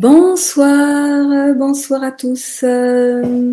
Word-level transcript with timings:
Bonsoir, 0.00 1.54
bonsoir 1.56 2.02
à 2.02 2.10
tous. 2.10 2.62
Euh, 2.62 3.52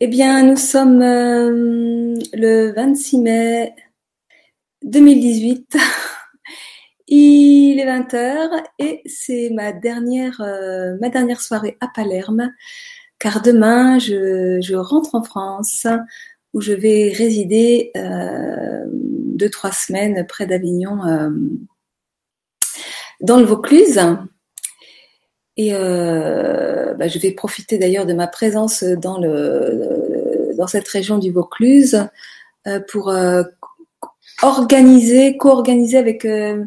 eh 0.00 0.06
bien, 0.06 0.42
nous 0.42 0.58
sommes 0.58 1.00
euh, 1.00 2.14
le 2.34 2.74
26 2.74 3.18
mai 3.20 3.74
2018. 4.82 5.78
Il 7.08 7.80
est 7.80 7.86
20h 7.86 8.64
et 8.80 9.00
c'est 9.06 9.48
ma 9.54 9.72
dernière, 9.72 10.42
euh, 10.42 10.98
soirée 11.38 11.78
à 11.80 11.88
Palerme, 11.88 12.52
car 13.18 13.40
demain 13.40 13.98
je, 13.98 14.60
je 14.60 14.74
rentre 14.74 15.14
en 15.14 15.22
France 15.22 15.86
où 16.52 16.60
je 16.60 16.74
vais 16.74 17.14
résider 17.16 17.92
deux 17.94 19.48
trois 19.48 19.72
semaines 19.72 20.26
près 20.26 20.44
d'Avignon, 20.44 20.98
dans 23.22 23.38
le 23.38 23.46
Vaucluse. 23.46 23.98
Et 25.56 25.70
euh, 25.72 26.94
bah, 26.94 27.08
je 27.08 27.18
vais 27.18 27.30
profiter 27.30 27.78
d'ailleurs 27.78 28.06
de 28.06 28.12
ma 28.12 28.26
présence 28.26 28.82
dans, 28.84 29.18
le, 29.18 30.52
dans 30.56 30.66
cette 30.66 30.88
région 30.88 31.18
du 31.18 31.32
Vaucluse 31.32 32.06
euh, 32.66 32.80
pour 32.88 33.08
euh, 33.08 33.42
organiser, 34.42 35.36
co-organiser 35.36 35.96
avec 35.96 36.24
euh, 36.24 36.64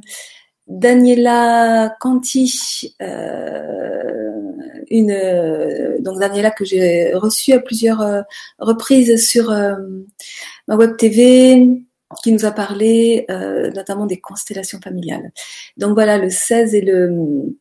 Daniela 0.68 1.96
Canti, 2.00 2.96
euh, 3.02 4.42
une 4.90 6.00
donc 6.00 6.20
Daniela 6.20 6.52
que 6.52 6.66
j'ai 6.66 7.14
reçue 7.14 7.54
à 7.54 7.60
plusieurs 7.60 8.24
reprises 8.58 9.28
sur 9.28 9.52
ma 9.52 10.76
web 10.76 10.96
TV, 10.98 11.84
qui 12.24 12.32
nous 12.32 12.46
a 12.46 12.52
parlé 12.52 13.26
notamment 13.76 14.06
des 14.06 14.20
constellations 14.20 14.80
familiales. 14.80 15.31
Donc 15.78 15.94
voilà, 15.94 16.18
le 16.18 16.30
16 16.30 16.74
et 16.76 16.81
le 16.81 17.56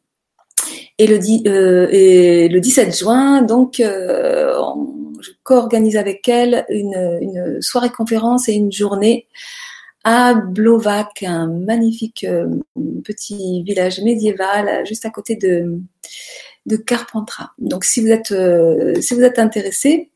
et 0.99 1.07
le, 1.07 1.19
euh, 1.49 1.89
et 1.91 2.49
le 2.49 2.61
17 2.61 2.97
juin, 2.97 3.43
donc, 3.43 3.81
euh, 3.81 4.53
je 5.21 5.31
co-organise 5.43 5.97
avec 5.97 6.29
elle 6.29 6.65
une, 6.69 7.19
une 7.21 7.63
soirée 7.63 7.91
conférence 7.91 8.49
et 8.49 8.55
une 8.55 8.73
journée 8.73 9.27
à 10.05 10.35
Blovac, 10.35 11.23
un 11.23 11.49
magnifique 11.49 12.25
euh, 12.25 12.47
petit 13.05 13.63
village 13.63 14.01
médiéval 14.01 14.87
juste 14.87 15.05
à 15.05 15.11
côté 15.11 15.37
de, 15.37 15.81
Carpentras. 16.87 17.51
Donc, 17.59 17.85
si 17.85 18.01
vous 18.01 18.09
êtes, 18.09 18.33
euh, 18.33 19.01
si 19.01 19.15
vous 19.15 19.23
êtes 19.23 19.39
intéressé, 19.39 20.11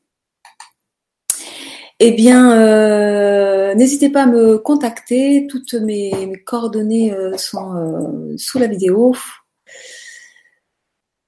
eh 1.99 2.13
bien, 2.13 2.59
euh, 2.59 3.75
n'hésitez 3.75 4.11
pas 4.11 4.25
à 4.25 4.27
me 4.27 4.59
contacter. 4.59 5.47
Toutes 5.47 5.75
mes 5.75 6.43
coordonnées 6.45 7.15
sont 7.37 8.35
sous 8.37 8.59
la 8.59 8.67
vidéo 8.67 9.15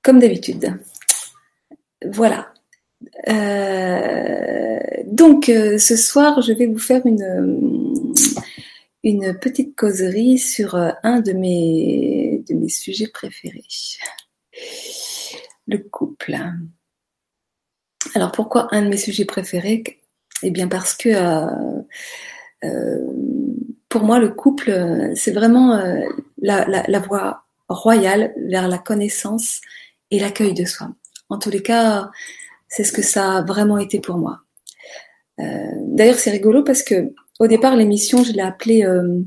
comme 0.05 0.21
d'habitude. 0.21 0.79
Voilà. 2.07 2.53
Euh, 3.29 4.79
donc 5.07 5.49
euh, 5.49 5.79
ce 5.79 5.97
soir, 5.97 6.43
je 6.43 6.53
vais 6.53 6.67
vous 6.67 6.79
faire 6.79 7.05
une, 7.07 8.13
une 9.03 9.39
petite 9.39 9.75
causerie 9.77 10.39
sur 10.39 10.75
euh, 10.75 10.91
un 11.03 11.21
de 11.21 11.33
mes, 11.33 12.45
de 12.49 12.55
mes 12.55 12.69
sujets 12.69 13.09
préférés, 13.09 13.65
le 15.67 15.79
couple. 15.79 16.37
Alors 18.15 18.33
pourquoi 18.33 18.69
un 18.73 18.83
de 18.83 18.89
mes 18.89 18.99
sujets 18.99 19.25
préférés? 19.25 19.83
Eh 20.43 20.51
bien 20.51 20.69
parce 20.69 20.95
que 20.95 21.11
pour 23.89 24.03
moi, 24.03 24.19
le 24.19 24.31
couple, 24.31 25.13
c'est 25.15 25.33
vraiment 25.33 25.79
la, 26.39 26.67
la 26.67 26.99
voie 26.99 27.45
royale 27.69 28.35
vers 28.37 28.69
la 28.69 28.79
connaissance 28.79 29.61
et 30.15 30.21
l'accueil 30.21 30.55
de 30.55 30.65
soi. 30.65 30.89
En 31.29 31.39
tous 31.39 31.51
les 31.51 31.63
cas, 31.63 32.11
c'est 32.69 32.85
ce 32.85 32.93
que 32.93 33.03
ça 33.03 33.39
a 33.39 33.43
vraiment 33.43 33.79
été 33.79 34.01
pour 34.01 34.17
moi. 34.17 34.41
Euh, 35.41 35.45
d'ailleurs, 35.89 36.19
c'est 36.19 36.31
rigolo 36.31 36.63
parce 36.63 36.83
que 36.83 37.13
au 37.41 37.47
départ, 37.47 37.77
l'émission, 37.77 38.23
je 38.23 38.33
l'ai 38.33 38.43
appelée 38.43 38.85
euh, 38.85 39.21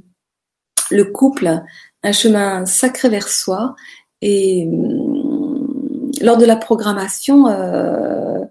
le 0.91 1.05
couple, 1.05 1.61
un 2.03 2.11
chemin 2.11 2.65
sacré 2.65 3.09
vers 3.09 3.27
soi. 3.27 3.75
Et 4.21 4.67
hum, 4.67 6.11
lors 6.21 6.37
de 6.37 6.45
la 6.45 6.55
programmation, 6.55 7.47
euh, 7.47 8.45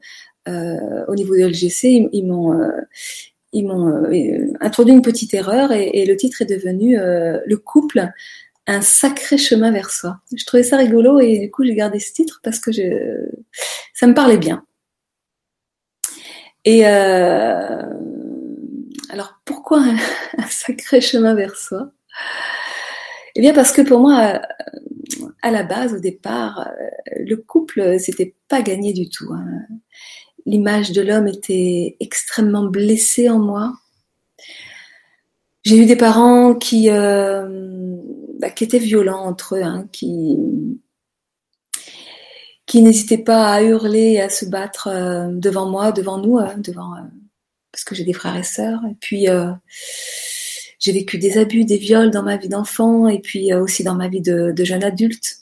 au 1.08 1.14
niveau 1.14 1.34
de 1.34 1.46
LGC, 1.46 2.08
ils, 2.12 2.26
m'ont 2.26 2.52
introduit 4.60 4.94
une 4.94 5.02
petite 5.02 5.34
erreur 5.34 5.72
et 5.72 6.04
le 6.06 6.16
titre 6.16 6.42
est 6.42 6.46
devenu 6.46 6.96
le 6.96 7.56
couple, 7.56 8.08
un 8.66 8.80
sacré 8.80 9.38
chemin 9.38 9.70
vers 9.70 9.90
soi. 9.90 10.18
Je 10.34 10.44
trouvais 10.44 10.62
ça 10.62 10.76
rigolo 10.76 11.20
et 11.20 11.38
du 11.38 11.50
coup 11.50 11.64
j'ai 11.64 11.74
gardé 11.74 12.00
ce 12.00 12.12
titre 12.12 12.40
parce 12.42 12.58
que 12.58 12.72
je, 12.72 12.82
ça 13.94 14.06
me 14.06 14.14
parlait 14.14 14.38
bien. 14.38 14.64
Et 16.64 16.86
euh, 16.86 17.82
alors 19.10 19.40
pourquoi 19.44 19.82
un, 19.82 20.46
sacré 20.50 21.00
chemin 21.00 21.34
vers 21.34 21.56
soi? 21.56 21.90
Eh 23.36 23.40
bien 23.40 23.52
parce 23.52 23.70
que 23.70 23.82
pour 23.82 24.00
moi, 24.00 24.40
à 25.42 25.50
la 25.50 25.62
base, 25.62 25.94
au 25.94 26.00
départ, 26.00 26.70
le 27.16 27.36
couple 27.36 27.98
c'était 28.00 28.34
pas 28.48 28.62
gagné 28.62 28.92
du 28.92 29.08
tout. 29.08 29.32
Hein. 29.32 29.46
L'image 30.46 30.92
de 30.92 31.02
l'homme 31.02 31.28
était 31.28 31.96
extrêmement 32.00 32.64
blessée 32.64 33.28
en 33.28 33.38
moi. 33.38 33.74
J'ai 35.64 35.78
eu 35.78 35.86
des 35.86 35.96
parents 35.96 36.54
qui 36.54 36.90
euh, 36.90 37.95
bah, 38.46 38.52
qui 38.52 38.62
étaient 38.62 38.78
violents 38.78 39.24
entre 39.24 39.56
eux, 39.56 39.62
hein, 39.62 39.88
qui 39.90 40.80
n'hésitaient 42.74 43.18
pas 43.18 43.52
à 43.52 43.62
hurler 43.62 44.12
et 44.12 44.20
à 44.20 44.28
se 44.28 44.44
battre 44.44 44.86
euh, 44.86 45.32
devant 45.32 45.68
moi, 45.68 45.90
devant 45.90 46.18
nous, 46.18 46.38
hein, 46.38 46.56
devant 46.58 46.94
euh, 46.94 47.00
parce 47.72 47.82
que 47.82 47.96
j'ai 47.96 48.04
des 48.04 48.12
frères 48.12 48.36
et 48.36 48.44
sœurs. 48.44 48.82
Et 48.88 48.94
puis 49.00 49.28
euh, 49.28 49.50
j'ai 50.78 50.92
vécu 50.92 51.18
des 51.18 51.38
abus, 51.38 51.64
des 51.64 51.76
viols 51.76 52.12
dans 52.12 52.22
ma 52.22 52.36
vie 52.36 52.48
d'enfant 52.48 53.08
et 53.08 53.18
puis 53.18 53.52
aussi 53.52 53.82
dans 53.82 53.96
ma 53.96 54.06
vie 54.06 54.20
de, 54.20 54.52
de 54.52 54.64
jeune 54.64 54.84
adulte. 54.84 55.38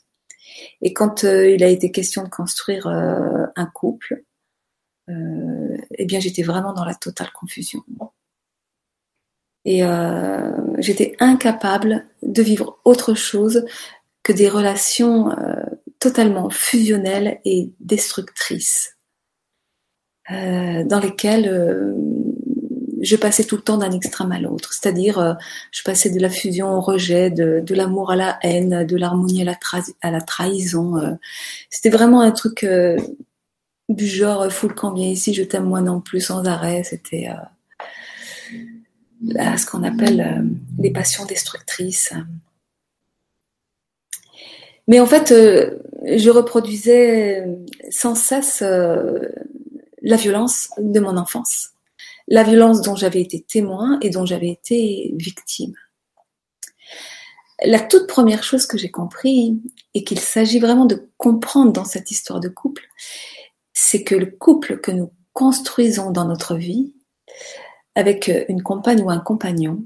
Et 0.81 0.95
quand 0.95 1.25
il 1.25 1.63
a 1.63 1.69
été 1.69 1.91
question 1.91 2.23
de 2.25 2.31
construire 2.31 2.87
un 2.87 3.67
couple, 3.75 4.25
eh 5.09 6.07
bien 6.07 6.21
j'étais 6.21 6.43
vraiment 6.43 6.73
dans 6.73 6.85
la 6.85 6.95
totale 6.95 7.31
confusion. 7.33 7.83
Et 9.65 9.85
euh, 9.85 10.51
j'étais 10.79 11.17
incapable 11.21 12.07
de 12.23 12.43
vivre 12.43 12.79
autre 12.85 13.15
chose 13.15 13.65
que 14.23 14.33
des 14.33 14.49
relations 14.49 15.31
euh, 15.31 15.55
totalement 16.05 16.51
fusionnelles 16.51 17.41
et 17.47 17.73
destructrices, 17.81 18.97
euh, 20.31 20.85
dans 20.85 21.01
lesquelles 21.01 21.49
euh, 21.49 21.95
je 23.01 23.17
passais 23.17 23.45
tout 23.45 23.57
le 23.57 23.63
temps 23.63 23.79
d'un 23.79 23.91
extrême 23.91 24.33
à 24.33 24.39
l'autre. 24.39 24.75
C'est-à-dire, 24.75 25.19
euh, 25.19 25.33
je 25.71 25.83
passais 25.83 26.11
de 26.11 26.21
la 26.21 26.29
fusion 26.29 26.73
au 26.73 26.81
rejet, 26.81 27.31
de, 27.31 27.75
l'amour 27.75 28.11
à 28.11 28.17
la 28.17 28.39
haine, 28.43 28.85
de 28.87 28.97
l'harmonie 28.97 29.49
à 30.03 30.11
la, 30.11 30.21
trahison. 30.21 30.99
Euh. 30.99 31.13
C'était 31.71 31.91
vraiment 31.91 32.21
un 32.21 32.33
truc 32.33 32.67
du 33.89 34.07
genre, 34.07 34.51
fou 34.53 34.69
le 34.69 34.75
camp 34.75 34.93
bien 34.93 35.09
ici, 35.09 35.33
je 35.33 35.43
t'aime 35.43 35.65
moi 35.65 35.81
non 35.81 36.01
plus, 36.01 36.21
sans 36.21 36.45
arrêt. 36.47 36.83
C'était 36.85 37.29
à 39.37 39.57
ce 39.57 39.67
qu'on 39.67 39.83
appelle 39.83 40.21
euh, 40.21 40.43
les 40.79 40.91
passions 40.91 41.25
destructrices. 41.25 42.13
Mais 44.87 45.01
en 45.01 45.07
fait, 45.07 45.33
euh, 45.33 45.79
je 46.05 46.31
reproduisais 46.31 47.47
sans 47.91 48.15
cesse 48.15 48.63
euh, 48.63 49.29
la 50.03 50.17
violence 50.17 50.69
de 50.79 51.01
mon 51.01 51.17
enfance, 51.17 51.71
la 52.29 52.43
violence 52.43 52.83
dont 52.83 52.97
j'avais 52.97 53.23
été 53.23 53.41
témoin 53.41 53.99
et 54.03 54.11
dont 54.11 54.27
j'avais 54.27 54.51
été 54.51 55.15
victime. 55.17 55.75
La 57.65 57.81
toute 57.81 58.07
première 58.09 58.43
chose 58.43 58.67
que 58.67 58.77
j'ai 58.77 58.91
compris 58.91 59.59
et 59.95 60.05
qu'il 60.05 60.21
s'agit 60.21 60.59
vraiment 60.59 60.85
de 60.85 61.09
comprendre 61.17 61.73
dans 61.73 61.85
cette 61.85 62.11
histoire 62.11 62.41
de 62.41 62.49
couple, 62.49 62.83
c'est 63.73 64.03
que 64.03 64.15
le 64.15 64.27
couple 64.27 64.81
que 64.81 64.91
nous 64.91 65.13
construisons 65.33 66.11
dans 66.11 66.27
notre 66.27 66.57
vie 66.57 66.93
avec 67.95 68.29
euh, 68.29 68.45
une 68.49 68.63
compagne 68.63 69.03
ou 69.03 69.11
un 69.11 69.21
compagnon 69.21 69.85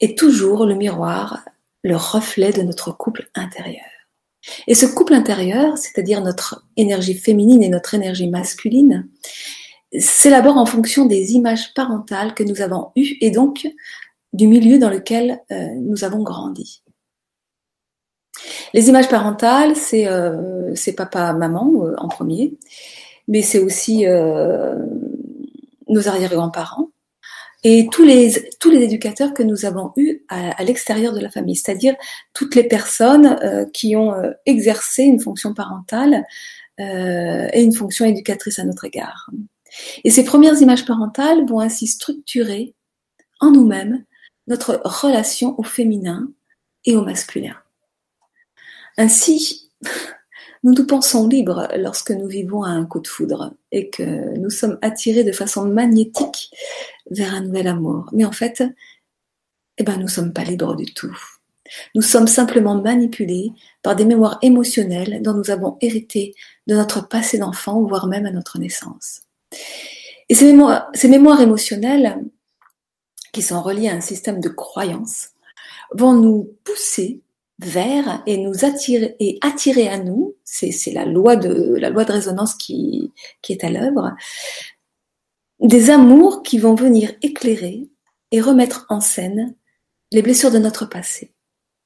est 0.00 0.16
toujours 0.16 0.66
le 0.66 0.74
miroir, 0.74 1.44
le 1.82 1.96
reflet 1.96 2.52
de 2.52 2.62
notre 2.62 2.92
couple 2.96 3.28
intérieur. 3.34 3.84
Et 4.66 4.74
ce 4.74 4.86
couple 4.86 5.14
intérieur, 5.14 5.76
c'est-à-dire 5.76 6.22
notre 6.22 6.66
énergie 6.76 7.14
féminine 7.14 7.62
et 7.62 7.68
notre 7.68 7.94
énergie 7.94 8.28
masculine, 8.28 9.08
s'élabore 9.98 10.56
en 10.56 10.66
fonction 10.66 11.04
des 11.04 11.32
images 11.32 11.74
parentales 11.74 12.34
que 12.34 12.44
nous 12.44 12.62
avons 12.62 12.92
eues 12.96 13.16
et 13.20 13.30
donc 13.30 13.68
du 14.32 14.46
milieu 14.46 14.78
dans 14.78 14.90
lequel 14.90 15.40
euh, 15.50 15.68
nous 15.76 16.04
avons 16.04 16.22
grandi. 16.22 16.82
Les 18.72 18.88
images 18.88 19.08
parentales, 19.08 19.74
c'est 19.76 20.06
euh, 20.06 20.74
papa, 20.96 21.32
maman 21.32 21.72
euh, 21.84 21.94
en 21.98 22.08
premier, 22.08 22.56
mais 23.26 23.42
c'est 23.42 23.58
aussi 23.58 24.04
nos 25.90 26.08
arrière-grands-parents, 26.08 26.90
et 27.62 27.88
tous 27.92 28.04
les, 28.04 28.32
tous 28.58 28.70
les 28.70 28.82
éducateurs 28.82 29.34
que 29.34 29.42
nous 29.42 29.66
avons 29.66 29.92
eus 29.96 30.22
à, 30.28 30.62
l'extérieur 30.64 31.12
de 31.12 31.20
la 31.20 31.30
famille, 31.30 31.56
c'est-à-dire 31.56 31.94
toutes 32.32 32.54
les 32.54 32.64
personnes 32.64 33.38
euh, 33.42 33.66
qui 33.66 33.96
ont 33.96 34.14
euh, 34.14 34.30
exercé 34.46 35.02
une 35.02 35.20
fonction 35.20 35.52
parentale 35.52 36.24
euh, 36.80 37.48
et 37.52 37.62
une 37.62 37.74
fonction 37.74 38.06
éducatrice 38.06 38.58
à 38.58 38.64
notre 38.64 38.86
égard. 38.86 39.28
Et 40.04 40.10
ces 40.10 40.24
premières 40.24 40.60
images 40.62 40.86
parentales 40.86 41.46
vont 41.46 41.60
ainsi 41.60 41.86
structurer 41.86 42.74
en 43.40 43.50
nous-mêmes 43.50 44.04
notre 44.46 44.80
relation 44.84 45.54
au 45.58 45.62
féminin 45.62 46.30
et 46.86 46.96
au 46.96 47.04
masculin. 47.04 47.56
Ainsi, 48.96 49.70
nous 50.62 50.74
nous 50.74 50.86
pensons 50.86 51.26
libres 51.26 51.68
lorsque 51.76 52.10
nous 52.10 52.26
vivons 52.26 52.62
à 52.62 52.68
un 52.70 52.84
coup 52.84 53.00
de 53.00 53.08
foudre 53.08 53.54
et 53.72 53.88
que 53.88 54.36
nous 54.38 54.50
sommes 54.50 54.78
attirés 54.82 55.24
de 55.24 55.32
façon 55.32 55.66
magnétique 55.66 56.50
vers 57.10 57.34
un 57.34 57.40
nouvel 57.40 57.66
amour. 57.66 58.10
Mais 58.12 58.24
en 58.24 58.32
fait, 58.32 58.62
eh 59.78 59.82
ben, 59.82 59.96
nous 59.96 60.04
ne 60.04 60.08
sommes 60.08 60.32
pas 60.32 60.44
libres 60.44 60.76
du 60.76 60.92
tout. 60.92 61.16
Nous 61.94 62.02
sommes 62.02 62.26
simplement 62.26 62.74
manipulés 62.74 63.52
par 63.82 63.96
des 63.96 64.04
mémoires 64.04 64.38
émotionnelles 64.42 65.22
dont 65.22 65.34
nous 65.34 65.50
avons 65.50 65.78
hérité 65.80 66.34
de 66.66 66.74
notre 66.74 67.08
passé 67.08 67.38
d'enfant, 67.38 67.82
voire 67.82 68.06
même 68.06 68.26
à 68.26 68.30
notre 68.30 68.58
naissance. 68.58 69.22
Et 70.28 70.34
ces 70.34 70.46
mémoires, 70.46 70.88
ces 70.94 71.08
mémoires 71.08 71.40
émotionnelles, 71.40 72.22
qui 73.32 73.42
sont 73.42 73.62
reliées 73.62 73.88
à 73.88 73.94
un 73.94 74.00
système 74.00 74.40
de 74.40 74.48
croyances, 74.48 75.30
vont 75.92 76.12
nous 76.12 76.56
pousser 76.64 77.20
vers 77.66 78.22
et 78.26 78.38
nous 78.38 78.64
attirer 78.64 79.16
et 79.20 79.38
attirer 79.42 79.88
à 79.88 79.98
nous, 79.98 80.34
c'est 80.44 80.92
la 80.92 81.04
loi 81.04 81.36
de 81.36 81.74
la 81.76 81.90
loi 81.90 82.04
de 82.04 82.12
résonance 82.12 82.54
qui, 82.54 83.12
qui 83.42 83.52
est 83.52 83.64
à 83.64 83.70
l'œuvre, 83.70 84.12
des 85.60 85.90
amours 85.90 86.42
qui 86.42 86.58
vont 86.58 86.74
venir 86.74 87.12
éclairer 87.22 87.88
et 88.30 88.40
remettre 88.40 88.86
en 88.88 89.00
scène 89.00 89.54
les 90.12 90.22
blessures 90.22 90.50
de 90.50 90.58
notre 90.58 90.86
passé 90.86 91.32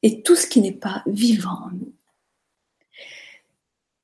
et 0.02 0.22
tout 0.22 0.36
ce 0.36 0.46
qui 0.46 0.60
n'est 0.60 0.72
pas 0.72 1.02
vivant 1.06 1.58
en 1.64 1.70
nous. 1.70 1.92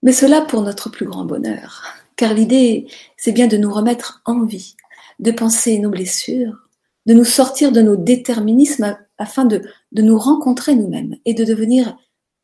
Mais 0.03 0.13
cela 0.13 0.41
pour 0.41 0.63
notre 0.63 0.91
plus 0.91 1.07
grand 1.07 1.25
bonheur, 1.25 1.85
car 2.17 2.35
l'idée, 2.35 2.87
c'est 3.17 3.33
bien 3.33 3.47
de 3.47 3.59
nous 3.59 3.73
remettre 3.73 4.23
en 4.25 4.45
vie, 4.45 4.77
de 5.19 5.31
penser 5.31 5.79
nos 5.79 5.91
blessures, 5.91 6.69
de 7.07 7.15
nous 7.15 7.25
sortir 7.25 7.71
de 7.71 7.83
nos 7.83 7.97
déterminismes 7.97 8.99
afin 9.21 9.45
de, 9.45 9.63
de 9.93 10.03
nous 10.03 10.19
rencontrer 10.19 10.75
nous-mêmes 10.75 11.17
et 11.25 11.35
de 11.35 11.45
devenir 11.45 11.97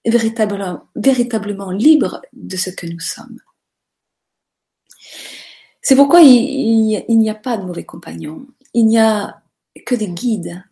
véritablement, 0.05 0.85
véritablement 0.95 1.73
libres 1.73 2.23
de 2.33 2.57
ce 2.57 2.71
que 2.71 2.87
nous 2.87 3.01
sommes. 3.01 3.41
C'est 5.83 5.97
pourquoi 5.97 6.21
il, 6.21 7.05
n'y 7.09 7.31
a 7.31 7.35
pas 7.35 7.57
de 7.57 7.65
mauvais 7.65 7.85
compagnons, 7.85 8.47
il 8.75 8.87
n'y 8.87 8.99
a 8.99 9.43
que 9.85 9.95
des 9.95 10.09
guides 10.09 10.65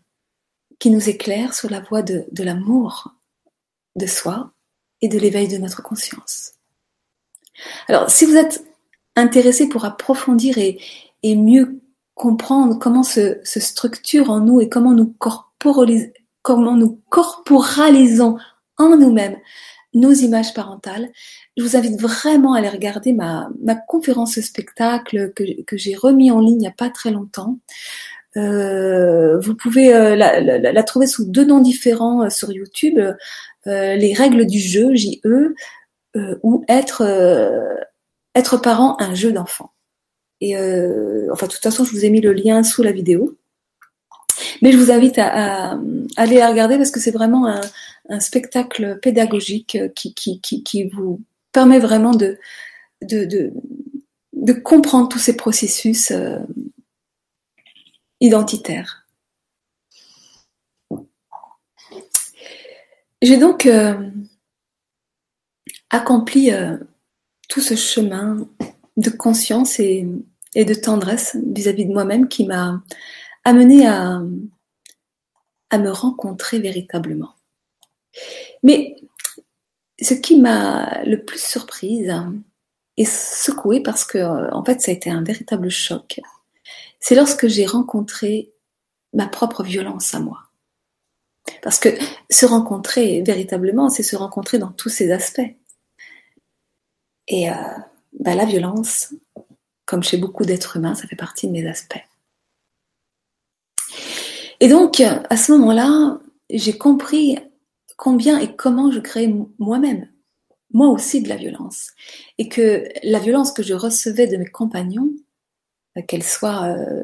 qui 0.78 0.90
nous 0.90 1.08
éclairent 1.08 1.54
sur 1.54 1.70
la 1.70 1.80
voie 1.80 2.02
de, 2.02 2.26
de 2.30 2.44
l'amour 2.44 3.14
de 3.96 4.06
soi 4.06 4.52
et 5.00 5.08
de 5.08 5.18
l'éveil 5.18 5.48
de 5.48 5.58
notre 5.58 5.82
conscience. 5.82 6.52
Alors, 7.88 8.10
si 8.10 8.24
vous 8.24 8.36
êtes 8.36 8.64
intéressé 9.16 9.68
pour 9.68 9.84
approfondir 9.84 10.58
et, 10.58 10.80
et 11.22 11.36
mieux 11.36 11.80
comprendre 12.14 12.78
comment 12.78 13.02
se, 13.02 13.40
structure 13.44 14.30
en 14.30 14.40
nous 14.40 14.60
et 14.60 14.68
comment 14.68 14.92
nous, 14.92 15.14
comment 16.42 16.76
nous 16.76 17.00
corporalisons 17.08 18.36
en 18.76 18.96
nous-mêmes 18.96 19.36
nos 19.94 20.12
images 20.12 20.52
parentales, 20.52 21.08
je 21.56 21.62
vous 21.62 21.76
invite 21.76 22.00
vraiment 22.00 22.54
à 22.54 22.58
aller 22.58 22.68
regarder 22.68 23.12
ma, 23.12 23.48
conférence 23.88 24.40
spectacle 24.40 25.32
que, 25.32 25.76
j'ai 25.76 25.94
remis 25.94 26.30
en 26.30 26.40
ligne 26.40 26.56
il 26.56 26.58
n'y 26.58 26.66
a 26.66 26.72
pas 26.72 26.90
très 26.90 27.10
longtemps. 27.10 27.58
Euh, 28.36 29.38
vous 29.38 29.54
pouvez 29.54 29.94
euh, 29.94 30.16
la, 30.16 30.82
trouver 30.82 31.06
sous 31.06 31.24
deux 31.24 31.44
noms 31.44 31.60
différents 31.60 32.24
euh, 32.24 32.30
sur 32.30 32.52
YouTube. 32.52 32.98
Les 33.66 34.12
règles 34.12 34.46
du 34.46 34.58
jeu, 34.58 34.94
JE, 34.94 35.54
ou 36.42 36.64
être, 36.68 37.02
être 38.34 38.56
parent, 38.58 38.96
un 39.00 39.14
jeu 39.14 39.32
d'enfant. 39.32 39.70
Et 40.42 40.54
enfin, 41.30 41.46
de 41.46 41.52
toute 41.52 41.62
façon, 41.62 41.84
je 41.84 41.92
vous 41.92 42.04
ai 42.04 42.10
mis 42.10 42.20
le 42.20 42.34
lien 42.34 42.62
sous 42.62 42.82
la 42.82 42.92
vidéo. 42.92 43.38
Mais 44.62 44.72
je 44.72 44.78
vous 44.78 44.90
invite 44.90 45.18
à, 45.18 45.78
aller 46.16 46.38
la 46.38 46.48
regarder 46.48 46.76
parce 46.76 46.90
que 46.90 47.00
c'est 47.00 47.10
vraiment 47.10 47.46
un, 47.46 48.20
spectacle 48.20 48.98
pédagogique 49.00 49.78
qui, 49.94 50.14
qui, 50.14 50.84
vous 50.88 51.22
permet 51.52 51.78
vraiment 51.78 52.12
de, 52.12 52.38
comprendre 54.62 55.08
tous 55.08 55.18
ces 55.18 55.36
processus 55.36 56.10
euh, 56.10 56.38
identitaires. 58.20 59.06
J'ai 63.22 63.38
donc 63.38 63.64
euh, 63.64 64.10
accompli 65.88 66.50
tout 67.48 67.60
ce 67.60 67.74
chemin 67.74 68.46
de 68.96 69.10
conscience 69.10 69.78
et, 69.80 70.06
de 70.54 70.74
tendresse 70.74 71.36
vis-à-vis 71.46 71.86
de 71.86 71.92
moi-même 71.92 72.28
qui 72.28 72.46
m'a 72.46 72.82
amené 73.44 73.86
à, 73.86 74.20
à 75.70 75.78
me 75.78 75.90
rencontrer 75.90 76.58
véritablement. 76.58 77.34
Mais 78.62 78.96
ce 80.00 80.14
qui 80.14 80.40
m'a 80.40 81.02
le 81.04 81.24
plus 81.24 81.42
surprise 81.42 82.12
et 82.96 83.04
secouée 83.04 83.80
parce 83.80 84.04
que 84.04 84.52
en 84.52 84.64
fait 84.64 84.80
ça 84.80 84.90
a 84.90 84.94
été 84.94 85.10
un 85.10 85.22
véritable 85.22 85.70
choc, 85.70 86.20
c'est 87.00 87.14
lorsque 87.14 87.48
j'ai 87.48 87.66
rencontré 87.66 88.52
ma 89.12 89.28
propre 89.28 89.62
violence 89.62 90.14
à 90.14 90.20
moi. 90.20 90.38
Parce 91.62 91.78
que 91.78 91.90
se 92.30 92.46
rencontrer 92.46 93.22
véritablement, 93.22 93.90
c'est 93.90 94.02
se 94.02 94.16
rencontrer 94.16 94.58
dans 94.58 94.72
tous 94.72 94.88
ses 94.88 95.12
aspects. 95.12 95.54
Et 97.28 97.50
euh, 97.50 97.54
bah, 98.18 98.34
la 98.34 98.44
violence, 98.44 99.14
comme 99.84 100.02
chez 100.02 100.16
beaucoup 100.16 100.44
d'êtres 100.44 100.76
humains, 100.76 100.94
ça 100.94 101.06
fait 101.06 101.16
partie 101.16 101.46
de 101.46 101.52
mes 101.52 101.68
aspects. 101.68 102.02
Et 104.64 104.68
donc, 104.68 105.02
à 105.02 105.36
ce 105.36 105.52
moment-là, 105.52 106.18
j'ai 106.48 106.78
compris 106.78 107.36
combien 107.98 108.38
et 108.38 108.56
comment 108.56 108.90
je 108.90 108.98
créais 108.98 109.30
moi-même, 109.58 110.08
moi 110.72 110.88
aussi, 110.88 111.20
de 111.20 111.28
la 111.28 111.36
violence. 111.36 111.90
Et 112.38 112.48
que 112.48 112.88
la 113.02 113.18
violence 113.18 113.52
que 113.52 113.62
je 113.62 113.74
recevais 113.74 114.26
de 114.26 114.38
mes 114.38 114.46
compagnons, 114.46 115.10
euh, 115.98 116.02
qu'elle 116.08 116.22
soit 116.22 116.64
euh, 116.64 117.02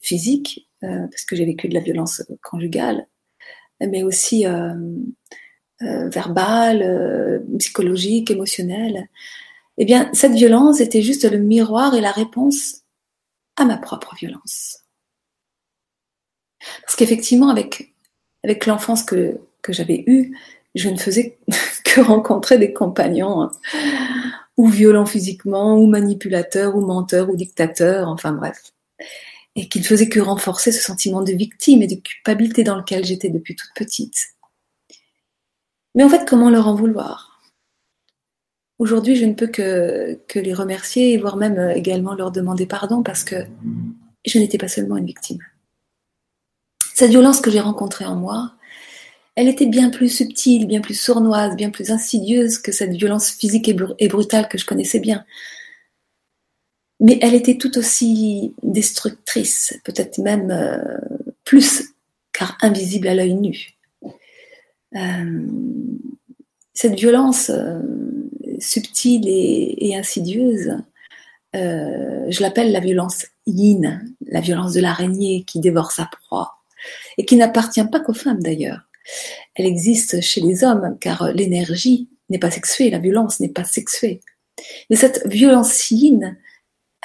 physique, 0.00 0.70
euh, 0.82 1.06
parce 1.10 1.26
que 1.26 1.36
j'ai 1.36 1.44
vécu 1.44 1.68
de 1.68 1.74
la 1.74 1.80
violence 1.80 2.22
conjugale, 2.42 3.06
mais 3.80 4.02
aussi 4.02 4.46
verbale, 5.80 7.44
psychologique, 7.58 8.30
émotionnelle, 8.30 9.10
eh 9.76 9.84
bien, 9.84 10.08
cette 10.14 10.32
violence 10.32 10.80
était 10.80 11.02
juste 11.02 11.30
le 11.30 11.36
miroir 11.36 11.94
et 11.94 12.00
la 12.00 12.12
réponse 12.12 12.84
à 13.56 13.66
ma 13.66 13.76
propre 13.76 14.14
violence. 14.14 14.83
Parce 16.82 16.96
qu'effectivement, 16.96 17.48
avec, 17.48 17.92
l'enfance 18.66 19.02
que, 19.02 19.38
j'avais 19.68 20.04
eue, 20.06 20.36
je 20.74 20.88
ne 20.88 20.96
faisais 20.96 21.38
que 21.84 22.00
rencontrer 22.00 22.58
des 22.58 22.72
compagnons, 22.72 23.42
hein, 23.42 23.50
ou 24.56 24.68
violents 24.68 25.06
physiquement, 25.06 25.78
ou 25.78 25.86
manipulateurs, 25.86 26.76
ou 26.76 26.80
menteurs, 26.80 27.30
ou 27.30 27.36
dictateurs, 27.36 28.08
enfin 28.08 28.32
bref. 28.32 28.72
Et 29.56 29.68
qui 29.68 29.78
ne 29.78 29.84
faisaient 29.84 30.08
que 30.08 30.20
renforcer 30.20 30.72
ce 30.72 30.82
sentiment 30.82 31.22
de 31.22 31.32
victime 31.32 31.82
et 31.82 31.86
de 31.86 31.94
culpabilité 31.94 32.64
dans 32.64 32.76
lequel 32.76 33.04
j'étais 33.04 33.30
depuis 33.30 33.54
toute 33.54 33.70
petite. 33.74 34.34
Mais 35.94 36.02
en 36.02 36.08
fait, 36.08 36.28
comment 36.28 36.50
leur 36.50 36.66
en 36.66 36.74
vouloir? 36.74 37.40
Aujourd'hui, 38.78 39.14
je 39.14 39.24
ne 39.24 39.34
peux 39.34 39.46
que, 39.46 40.18
que 40.26 40.40
les 40.40 40.52
remercier, 40.52 41.16
voire 41.16 41.36
même 41.36 41.58
euh, 41.58 41.74
également 41.74 42.14
leur 42.14 42.32
demander 42.32 42.66
pardon 42.66 43.04
parce 43.04 43.22
que 43.22 43.36
je 44.26 44.38
n'étais 44.38 44.58
pas 44.58 44.68
seulement 44.68 44.96
une 44.96 45.06
victime. 45.06 45.38
Cette 46.94 47.10
violence 47.10 47.40
que 47.40 47.50
j'ai 47.50 47.60
rencontrée 47.60 48.04
en 48.04 48.14
moi, 48.14 48.52
elle 49.34 49.48
était 49.48 49.66
bien 49.66 49.90
plus 49.90 50.08
subtile, 50.08 50.66
bien 50.66 50.80
plus 50.80 50.98
sournoise, 50.98 51.56
bien 51.56 51.70
plus 51.70 51.90
insidieuse 51.90 52.58
que 52.58 52.70
cette 52.70 52.92
violence 52.92 53.30
physique 53.30 53.68
et, 53.68 54.08
brutale 54.08 54.48
que 54.48 54.58
je 54.58 54.64
connaissais 54.64 55.00
bien. 55.00 55.24
Mais 57.00 57.18
elle 57.20 57.34
était 57.34 57.58
tout 57.58 57.76
aussi 57.76 58.54
destructrice, 58.62 59.76
peut-être 59.84 60.18
même 60.18 60.52
euh, 60.52 60.78
plus, 61.42 61.82
car 62.32 62.56
invisible 62.62 63.08
à 63.08 63.14
l'œil 63.14 63.34
nu. 63.34 63.70
Euh, 64.94 65.46
cette 66.72 66.94
violence, 66.94 67.50
subtile 68.60 69.24
et, 69.26 69.96
insidieuse, 69.96 70.76
euh, 71.56 72.26
je 72.28 72.40
l'appelle 72.40 72.72
la 72.72 72.80
violence 72.80 73.26
yin, 73.46 74.04
la 74.26 74.40
violence 74.40 74.74
de 74.74 74.80
l'araignée 74.80 75.44
qui 75.44 75.60
dévore 75.60 75.90
sa 75.90 76.06
proie, 76.06 76.63
et 77.18 77.24
qui 77.24 77.36
n'appartient 77.36 77.84
pas 77.84 78.00
qu'aux 78.00 78.14
femmes 78.14 78.42
d'ailleurs. 78.42 78.80
Elle 79.54 79.66
existe 79.66 80.20
chez 80.20 80.40
les 80.40 80.64
hommes, 80.64 80.96
car 81.00 81.32
l'énergie 81.32 82.08
n'est 82.30 82.38
pas 82.38 82.50
sexuée, 82.50 82.90
la 82.90 82.98
violence 82.98 83.40
n'est 83.40 83.48
pas 83.48 83.64
sexuée. 83.64 84.20
Mais 84.88 84.96
cette 84.96 85.26
violence 85.26 85.90
yin, 85.90 86.36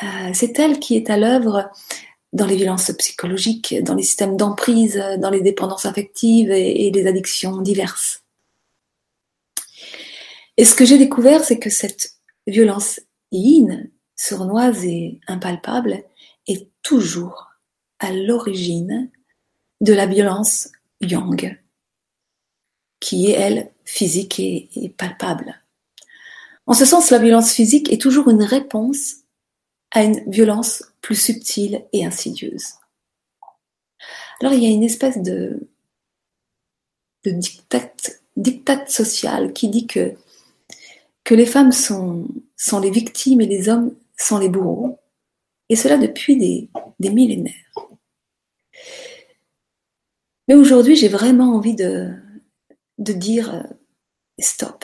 euh, 0.03 0.05
c'est 0.33 0.57
elle 0.59 0.79
qui 0.79 0.95
est 0.95 1.09
à 1.09 1.17
l'œuvre 1.17 1.69
dans 2.31 2.45
les 2.45 2.55
violences 2.55 2.91
psychologiques, 2.91 3.75
dans 3.83 3.95
les 3.95 4.03
systèmes 4.03 4.37
d'emprise, 4.37 5.01
dans 5.17 5.29
les 5.29 5.41
dépendances 5.41 5.85
affectives 5.85 6.51
et, 6.51 6.91
les 6.91 7.07
addictions 7.07 7.57
diverses. 7.57 8.23
Et 10.57 10.65
ce 10.65 10.75
que 10.75 10.85
j'ai 10.85 10.97
découvert, 10.97 11.43
c'est 11.43 11.59
que 11.59 11.69
cette 11.69 12.13
violence 12.45 12.99
yin, 13.31 13.89
sournoise 14.15 14.85
et 14.85 15.19
impalpable, 15.27 16.03
est 16.47 16.67
toujours 16.83 17.47
à 17.99 18.11
l'origine 18.11 19.09
de 19.81 19.93
la 19.93 20.05
violence 20.05 20.69
yang, 21.01 21.57
qui 22.99 23.27
est, 23.27 23.33
elle, 23.33 23.71
physique 23.85 24.39
et, 24.39 24.93
palpable. 24.97 25.55
En 26.65 26.73
ce 26.73 26.85
sens, 26.85 27.09
la 27.09 27.19
violence 27.19 27.51
physique 27.53 27.91
est 27.91 28.01
toujours 28.01 28.29
une 28.29 28.43
réponse 28.43 29.15
à 29.91 30.03
une 30.03 30.29
violence 30.29 30.83
plus 31.01 31.15
subtile 31.15 31.85
et 31.93 32.05
insidieuse. 32.05 32.73
Alors 34.39 34.53
il 34.53 34.63
y 34.63 34.67
a 34.67 34.69
une 34.69 34.83
espèce 34.83 35.17
de, 35.17 35.67
de 37.25 37.31
dictat, 38.35 38.85
social 38.87 39.51
qui 39.53 39.69
dit 39.69 39.87
que, 39.87 40.13
que 41.23 41.35
les 41.35 41.45
femmes 41.45 41.71
sont, 41.71 42.27
sont 42.55 42.79
les 42.79 42.91
victimes 42.91 43.41
et 43.41 43.47
les 43.47 43.67
hommes 43.67 43.95
sont 44.17 44.37
les 44.37 44.49
bourreaux, 44.49 44.99
et 45.69 45.75
cela 45.75 45.97
depuis 45.97 46.37
des 46.37 47.09
millénaires. 47.09 47.88
Mais 50.49 50.55
aujourd'hui, 50.55 50.95
j'ai 50.95 51.09
vraiment 51.09 51.53
envie 51.55 51.75
de, 51.75 52.11
dire 52.97 53.53
euh, 53.53 53.61
stop. 54.39 54.83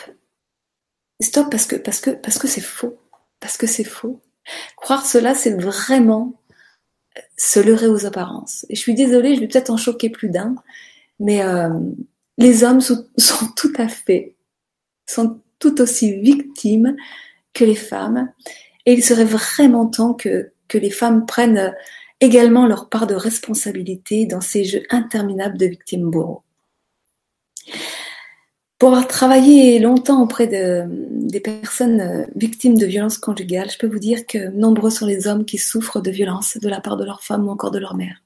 Stop 1.19 1.49
parce 1.49 1.65
que 1.65 1.75
parce 1.75 1.99
que 1.99 2.11
parce 2.11 2.37
que 2.37 2.47
c'est 2.47 2.61
faux. 2.61 2.99
Parce 3.39 3.57
que 3.57 3.65
c'est 3.65 3.83
faux. 3.83 4.21
Croire 4.77 5.07
cela, 5.07 5.33
c'est 5.33 5.59
vraiment 5.59 6.39
se 7.35 7.59
leurrer 7.59 7.87
aux 7.87 8.05
apparences. 8.05 8.67
Et 8.69 8.75
je 8.75 8.81
suis 8.81 8.93
désolée, 8.93 9.33
je 9.33 9.39
vais 9.39 9.47
peut-être 9.47 9.71
en 9.71 9.77
choquer 9.77 10.11
plus 10.11 10.29
d'un, 10.29 10.55
mais 11.19 11.41
euh, 11.41 11.69
les 12.37 12.63
hommes 12.63 12.81
sont, 12.81 13.07
tout 13.55 13.73
à 13.77 13.87
fait, 13.87 14.35
sont 15.07 15.41
tout 15.57 15.81
aussi 15.81 16.19
victimes 16.19 16.95
que 17.53 17.65
les 17.65 17.75
femmes. 17.75 18.31
Et 18.85 18.93
il 18.93 19.03
serait 19.03 19.25
vraiment 19.25 19.87
temps 19.87 20.13
que 20.13 20.51
les 20.73 20.91
femmes 20.91 21.25
prennent 21.25 21.73
également 22.25 22.67
leur 22.67 22.89
part 22.89 23.07
de 23.07 23.15
responsabilité 23.15 24.25
dans 24.25 24.41
ces 24.41 24.63
jeux 24.63 24.83
interminables 24.89 25.57
de 25.57 25.67
victimes 25.67 26.09
bourreaux. 26.09 26.43
Pour 28.77 28.89
avoir 28.89 29.07
travaillé 29.07 29.79
longtemps 29.79 30.21
auprès 30.21 30.47
de, 30.47 30.83
des 31.11 31.39
personnes 31.39 32.01
euh, 32.01 32.25
victimes 32.35 32.77
de 32.77 32.85
violences 32.85 33.17
conjugales, 33.17 33.71
je 33.71 33.77
peux 33.77 33.87
vous 33.87 33.99
dire 33.99 34.27
que 34.27 34.49
nombreux 34.49 34.89
sont 34.89 35.05
les 35.05 35.27
hommes 35.27 35.45
qui 35.45 35.57
souffrent 35.57 36.01
de 36.01 36.11
violences 36.11 36.57
de 36.57 36.67
la 36.67 36.81
part 36.81 36.97
de 36.97 37.05
leur 37.05 37.23
femme 37.23 37.47
ou 37.47 37.51
encore 37.51 37.71
de 37.71 37.79
leur 37.79 37.95
mère. 37.95 38.21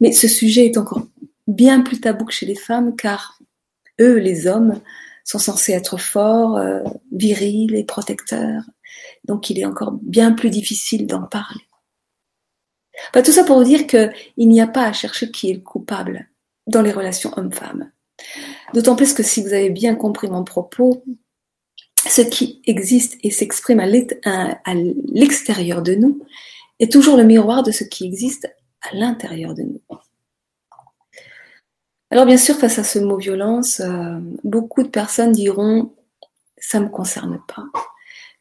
Mais 0.00 0.12
ce 0.12 0.28
sujet 0.28 0.66
est 0.66 0.78
encore 0.78 1.02
bien 1.48 1.80
plus 1.80 2.00
tabou 2.00 2.24
que 2.24 2.32
chez 2.32 2.46
les 2.46 2.54
femmes 2.54 2.94
car 2.94 3.38
eux, 4.00 4.18
les 4.18 4.46
hommes, 4.46 4.80
sont 5.24 5.40
censés 5.40 5.72
être 5.72 5.98
forts, 5.98 6.56
euh, 6.56 6.84
virils 7.10 7.74
et 7.74 7.84
protecteurs. 7.84 8.62
Donc 9.24 9.50
il 9.50 9.58
est 9.58 9.64
encore 9.64 9.92
bien 10.00 10.32
plus 10.32 10.50
difficile 10.50 11.06
d'en 11.06 11.22
parler. 11.22 11.65
Tout 13.12 13.32
ça 13.32 13.44
pour 13.44 13.58
vous 13.58 13.64
dire 13.64 13.86
qu'il 13.86 14.12
n'y 14.36 14.60
a 14.60 14.66
pas 14.66 14.86
à 14.86 14.92
chercher 14.92 15.30
qui 15.30 15.50
est 15.50 15.54
le 15.54 15.60
coupable 15.60 16.28
dans 16.66 16.82
les 16.82 16.92
relations 16.92 17.32
hommes-femmes. 17.36 17.90
D'autant 18.74 18.96
plus 18.96 19.12
que 19.12 19.22
si 19.22 19.42
vous 19.42 19.52
avez 19.52 19.70
bien 19.70 19.94
compris 19.94 20.28
mon 20.28 20.44
propos, 20.44 21.04
ce 22.08 22.22
qui 22.22 22.62
existe 22.64 23.18
et 23.22 23.30
s'exprime 23.30 23.80
à 23.80 23.86
l'extérieur 23.86 25.82
de 25.82 25.94
nous 25.94 26.22
est 26.78 26.92
toujours 26.92 27.16
le 27.16 27.24
miroir 27.24 27.62
de 27.62 27.70
ce 27.70 27.84
qui 27.84 28.04
existe 28.04 28.48
à 28.82 28.94
l'intérieur 28.94 29.54
de 29.54 29.62
nous. 29.62 29.80
Alors 32.10 32.26
bien 32.26 32.36
sûr, 32.36 32.56
face 32.56 32.78
à 32.78 32.84
ce 32.84 32.98
mot 32.98 33.16
violence, 33.16 33.80
euh, 33.80 34.18
beaucoup 34.44 34.82
de 34.82 34.88
personnes 34.88 35.32
diront 35.32 35.92
ça 36.56 36.78
ne 36.78 36.84
me 36.84 36.88
concerne 36.88 37.40
pas, 37.48 37.64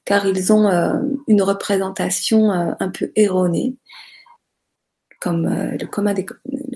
car 0.05 0.25
ils 0.25 0.53
ont 0.53 0.67
euh, 0.67 0.99
une 1.27 1.41
représentation 1.41 2.51
euh, 2.51 2.71
un 2.79 2.89
peu 2.89 3.11
erronée, 3.15 3.75
comme 5.19 5.47
le 5.47 5.85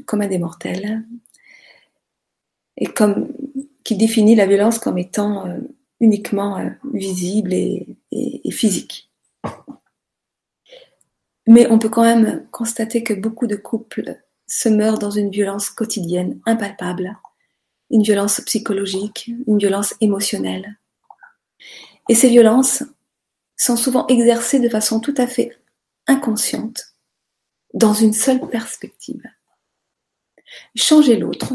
commun 0.02 0.28
des 0.28 0.38
mortels, 0.38 1.04
et 2.80 2.88
comme 2.88 3.32
qui 3.84 3.96
définit 3.96 4.36
la 4.36 4.46
violence 4.46 4.80
comme 4.80 4.98
étant 4.98 5.48
euh, 5.48 5.60
uniquement 6.00 6.58
euh, 6.58 6.70
visible 6.94 7.54
et, 7.54 7.98
physique. 8.52 9.12
Mais 11.48 11.68
on 11.70 11.80
peut 11.80 11.90
quand 11.90 12.04
même 12.04 12.48
constater 12.52 13.04
que 13.04 13.14
beaucoup 13.14 13.48
de 13.48 13.56
couples 13.56 14.20
se 14.48 14.70
meurent 14.70 15.00
dans 15.00 15.12
une 15.12 15.30
violence 15.30 15.70
quotidienne 15.70 16.40
impalpable, 16.46 17.18
une 17.92 18.04
violence 18.04 18.42
psychologique, 18.42 19.32
une 19.48 19.58
violence 19.58 19.94
émotionnelle. 20.02 20.78
Et 22.10 22.16
ces 22.16 22.30
violences 22.30 22.84
sont 23.56 23.76
souvent 23.76 24.08
exercées 24.08 24.60
de 24.60 24.70
façon 24.70 25.00
tout 25.00 25.16
à 25.18 25.28
fait 25.28 25.58
inconsciente, 26.08 26.96
dans 27.74 27.94
une 27.94 28.14
seule 28.14 28.48
perspective. 28.50 29.24
Changer 30.76 31.18
l'autre 31.18 31.54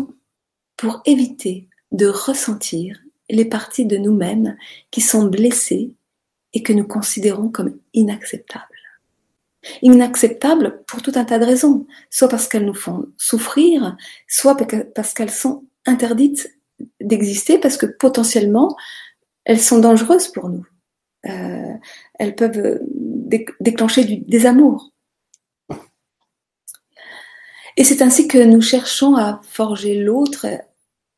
pour 0.76 1.02
éviter 1.04 1.68
de 1.92 2.06
ressentir 2.06 2.99
les 3.30 3.44
parties 3.44 3.87
de 3.87 3.97
nous-mêmes 3.97 4.56
qui 4.90 5.00
sont 5.00 5.26
blessées 5.26 5.94
et 6.52 6.62
que 6.62 6.73
nous 6.73 6.87
considérons 6.87 7.49
comme 7.49 7.78
inacceptables. 7.92 8.64
Inacceptables 9.83 10.83
pour 10.87 11.02
tout 11.02 11.12
un 11.14 11.25
tas 11.25 11.38
de 11.38 11.44
raisons, 11.44 11.87
soit 12.11 12.28
parce 12.28 12.49
qu'elles 12.49 12.66
nous 12.66 12.75
font 12.75 13.06
souffrir, 13.16 13.97
soit 14.28 14.56
parce 14.94 15.14
qu'elles 15.14 15.30
sont 15.30 15.64
interdites 15.87 16.54
d'exister, 17.00 17.59
parce 17.59 17.76
que 17.76 17.87
potentiellement 17.87 18.76
elles 19.44 19.61
sont 19.61 19.78
dangereuses 19.78 20.28
pour 20.28 20.49
nous. 20.49 20.66
Euh, 21.26 21.75
elles 22.18 22.35
peuvent 22.35 22.80
déclencher 23.61 24.04
du 24.04 24.18
désamour. 24.18 24.92
Et 27.76 27.85
c'est 27.85 28.02
ainsi 28.02 28.28
que 28.28 28.38
nous 28.38 28.61
cherchons 28.61 29.16
à 29.16 29.40
forger 29.43 29.97
l'autre 29.97 30.47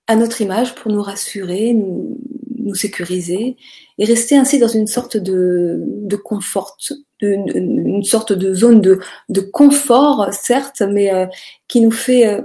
à 0.07 0.17
notre 0.17 0.41
image 0.41 0.75
pour 0.75 0.91
nous 0.93 1.03
rassurer, 1.03 1.75
nous, 1.75 2.19
nous 2.67 2.75
sécuriser 2.75 3.57
et 3.99 4.05
rester 4.05 4.37
ainsi 4.37 4.59
dans 4.59 4.69
une 4.69 4.87
sorte 4.87 5.17
de, 5.17 5.81
de 5.83 6.17
confort, 6.17 6.77
une 7.21 8.05
sorte 8.05 8.33
de 8.33 8.53
zone 8.55 8.81
de, 8.81 9.01
de 9.29 9.41
confort, 9.41 10.33
certes, 10.33 10.83
mais 10.83 11.13
euh, 11.13 11.27
qui 11.69 11.81
nous 11.81 11.91
fait 11.91 12.27
euh, 12.27 12.43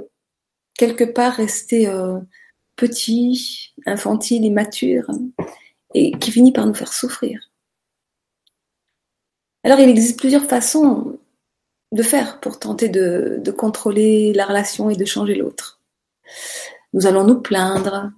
quelque 0.75 1.03
part 1.03 1.33
rester 1.33 1.87
euh, 1.87 2.19
petit, 2.75 3.73
infantile, 3.85 4.45
immature, 4.45 5.09
et 5.93 6.11
qui 6.11 6.31
finit 6.31 6.53
par 6.53 6.65
nous 6.65 6.73
faire 6.73 6.93
souffrir. 6.93 7.39
Alors 9.63 9.79
il 9.79 9.89
existe 9.89 10.17
plusieurs 10.17 10.45
façons 10.45 11.19
de 11.91 12.03
faire 12.03 12.39
pour 12.39 12.59
tenter 12.59 12.89
de, 12.89 13.41
contrôler 13.51 14.33
la 14.33 14.45
relation 14.45 14.89
et 14.89 14.95
de 14.95 15.05
changer 15.05 15.35
l'autre. 15.35 15.81
Nous 16.93 17.05
allons 17.05 17.25
nous 17.25 17.39
plaindre, 17.39 18.11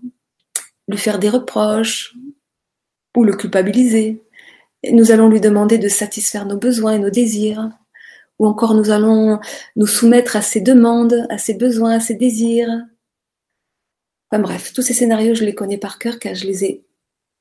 lui 0.88 0.98
faire 0.98 1.20
des 1.20 1.30
reproches 1.30 2.16
ou 3.16 3.24
le 3.24 3.36
culpabiliser. 3.36 4.22
Nous 4.92 5.12
allons 5.12 5.30
lui 5.30 5.42
demander 5.42 5.78
de 5.78 5.88
satisfaire 5.88 6.46
nos 6.46 6.58
besoins 6.58 6.94
et 6.94 7.00
nos 7.00 7.10
désirs. 7.10 7.70
Ou 8.40 8.48
encore 8.48 8.74
nous 8.74 8.90
allons 8.90 9.40
nous 9.76 9.88
soumettre 9.88 10.36
à 10.36 10.42
ses 10.42 10.62
demandes, 10.62 11.26
à 11.30 11.38
ses 11.38 11.54
besoins, 11.54 11.92
à 11.92 12.00
ses 12.00 12.16
désirs. 12.16 12.70
Enfin 14.30 14.42
bref, 14.42 14.74
tous 14.74 14.82
ces 14.82 14.94
scénarios, 14.94 15.36
je 15.36 15.46
les 15.46 15.56
connais 15.56 15.78
par 15.78 16.00
cœur 16.00 16.20
car 16.20 16.34
je 16.34 16.46
les 16.46 16.66
ai 16.66 16.84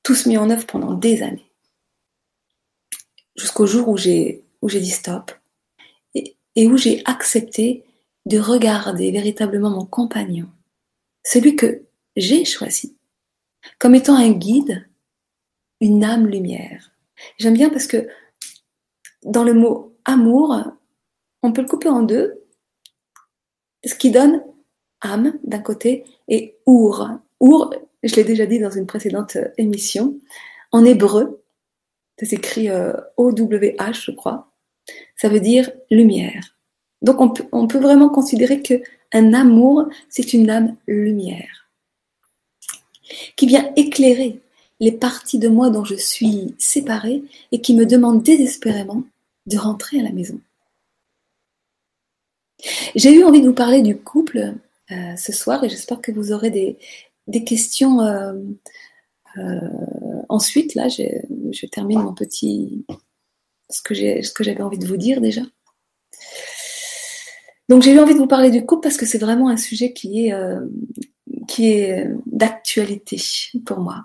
tous 0.03 0.27
mis 0.27 0.37
en 0.37 0.51
œuvre 0.51 0.67
pendant 0.67 0.93
des 0.93 1.23
années. 1.23 1.51
Jusqu'au 3.37 3.67
jour 3.67 3.89
où 3.89 3.97
j'ai 3.97 4.45
dit 4.63 4.91
stop 4.91 5.33
et, 6.57 6.67
où 6.67 6.77
j'ai 6.77 7.03
accepté 7.05 7.85
de 8.27 8.39
regarder 8.39 9.11
véritablement 9.11 9.71
mon 9.71 9.85
compagnon 9.85 10.49
celui 11.25 11.57
que 11.57 11.83
j'ai 12.17 12.45
choisi, 12.45 12.97
comme 13.79 13.95
étant 13.95 14.17
un 14.17 14.33
guide, 14.33 14.89
une 15.81 16.05
âme 16.05 16.27
lumière. 16.27 16.93
J'aime 17.39 17.55
bien 17.55 17.71
parce 17.71 17.87
que 17.87 18.09
dans 19.23 19.45
le 19.45 19.55
mot 19.55 19.97
amour, 20.05 20.57
on 21.43 21.53
peut 21.53 21.63
le 21.63 21.69
couper 21.69 21.89
en 21.89 22.03
deux, 22.03 22.43
ce 23.85 23.95
qui 23.95 24.11
donne 24.11 24.43
âme 25.01 25.39
d'un 25.45 25.61
côté 25.61 26.05
et 26.29 26.57
our. 26.67 27.19
Our, 27.41 27.75
je 28.03 28.15
l'ai 28.17 28.25
déjà 28.25 28.47
dit 28.47 28.59
dans 28.59 28.71
une 28.71 28.87
précédente 28.87 29.37
émission, 29.59 30.19
en 30.71 30.85
hébreu, 30.85 31.43
ça 32.19 32.27
s'écrit 32.27 32.69
euh, 32.69 32.95
O-W-H, 33.17 34.05
je 34.05 34.11
crois, 34.13 34.52
ça 35.17 35.29
veut 35.29 35.41
dire 35.41 35.71
lumière. 35.91 36.57
Donc 37.03 37.21
on 37.21 37.67
peut, 37.67 37.79
vraiment 37.79 38.09
considérer 38.09 38.63
que 38.63 38.83
un 39.13 39.35
amour, 39.35 39.89
c'est 40.09 40.33
une 40.33 40.49
âme 40.51 40.77
lumière 40.87 41.69
qui 43.37 43.47
vient 43.47 43.71
éclairer 43.77 44.41
les 44.81 44.93
parties 44.93 45.39
de 45.39 45.49
moi 45.49 45.71
dont 45.71 45.85
je 45.85 45.95
suis 45.95 46.55
séparée 46.59 47.23
et 47.51 47.61
qui 47.61 47.75
me 47.75 47.87
demande 47.87 48.23
désespérément 48.23 49.05
de 49.47 49.59
rentrer 49.59 50.01
à 50.01 50.03
la 50.03 50.13
maison. 50.13 50.41
J'ai 52.95 53.13
eu 53.13 53.25
envie 53.25 53.41
de 53.41 53.49
vous 53.49 53.55
parler 53.55 53.83
du 53.83 53.97
couple 53.97 54.55
euh, 54.91 55.17
ce 55.17 55.33
soir 55.33 55.63
et 55.65 55.69
j'espère 55.69 56.01
que 56.01 56.13
vous 56.13 56.33
aurez 56.33 56.51
des, 56.51 57.45
questions 57.45 58.01
euh, 58.01 58.35
euh, 59.39 59.61
ensuite. 60.29 60.75
Là, 60.75 60.89
je, 60.89 61.67
termine 61.67 62.01
mon 62.01 62.15
petit 62.15 62.85
ce 63.69 63.83
que 63.83 63.95
j'avais 64.45 64.63
envie 64.63 64.79
de 64.79 64.87
vous 64.87 64.97
dire 64.97 65.21
déjà. 65.21 65.43
Donc 67.69 67.83
j'ai 67.83 67.93
eu 67.93 67.99
envie 68.01 68.15
de 68.15 68.19
vous 68.19 68.27
parler 68.27 68.51
du 68.51 68.67
couple 68.67 68.83
parce 68.83 68.97
que 68.97 69.07
c'est 69.07 69.19
vraiment 69.19 69.49
un 69.49 69.57
sujet 69.57 69.93
qui 69.93 70.27
est 70.27 70.35
qui 71.49 71.71
est 71.71 72.07
d'actualité 72.27 73.17
pour 73.65 73.81
moi. 73.81 74.05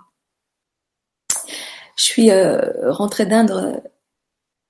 Je 1.96 2.04
suis 2.04 2.30
rentrée 2.86 3.26
d'Inde 3.26 3.82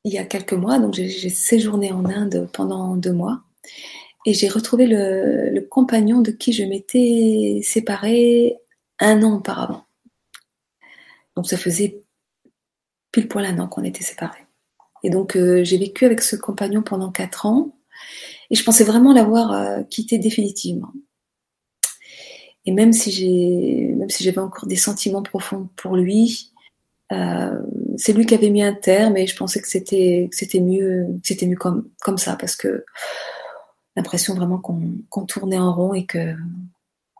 il 0.04 0.12
y 0.14 0.18
a 0.18 0.24
quelques 0.24 0.54
mois, 0.54 0.78
donc 0.78 0.94
j'ai 0.94 1.28
séjourné 1.28 1.92
en 1.92 2.04
Inde 2.06 2.48
pendant 2.52 2.96
deux 2.96 3.12
mois. 3.12 3.42
Et 4.26 4.34
j'ai 4.34 4.48
retrouvé 4.48 4.86
le, 4.86 5.60
compagnon 5.70 6.20
de 6.20 6.30
qui 6.30 6.52
je 6.52 6.64
m'étais 6.64 7.60
séparée 7.62 8.58
un 9.00 9.22
an 9.22 9.36
auparavant. 9.36 9.84
Donc 11.36 11.46
ça 11.46 11.56
faisait 11.56 12.02
pile 13.12 13.28
poil 13.28 13.44
un 13.44 13.58
an 13.58 13.68
qu'on 13.68 13.84
était 13.84 14.02
séparés. 14.02 14.47
Et 15.02 15.10
donc 15.10 15.36
euh, 15.36 15.64
j'ai 15.64 15.78
vécu 15.78 16.04
avec 16.04 16.22
ce 16.22 16.36
compagnon 16.36 16.82
pendant 16.82 17.10
quatre 17.10 17.46
ans. 17.46 17.76
Et 18.50 18.54
je 18.54 18.64
pensais 18.64 18.84
vraiment 18.84 19.12
l'avoir 19.12 19.52
euh, 19.52 19.82
quitté 19.82 20.18
définitivement. 20.18 20.92
Et 22.64 22.72
même 22.72 22.92
si 22.92 23.10
j'ai, 23.10 23.94
même 23.96 24.10
si 24.10 24.24
j'avais 24.24 24.38
encore 24.38 24.66
des 24.66 24.76
sentiments 24.76 25.22
profonds 25.22 25.68
pour 25.76 25.96
lui, 25.96 26.52
euh, 27.12 27.62
c'est 27.96 28.12
lui 28.12 28.26
qui 28.26 28.34
avait 28.34 28.50
mis 28.50 28.62
un 28.62 28.74
terme 28.74 29.16
et 29.16 29.26
je 29.26 29.34
pensais 29.34 29.62
que 29.62 29.68
c'était 29.68 30.28
c'était 30.30 30.60
mieux 30.60 31.06
c'était 31.22 31.46
mieux 31.46 31.56
comme 31.56 31.88
comme 32.02 32.18
ça 32.18 32.36
parce 32.36 32.54
que 32.54 32.84
l'impression 33.96 34.34
vraiment 34.34 34.58
qu'on 34.58 35.24
tournait 35.24 35.58
en 35.58 35.72
rond 35.72 35.94
et 35.94 36.04
que 36.04 36.34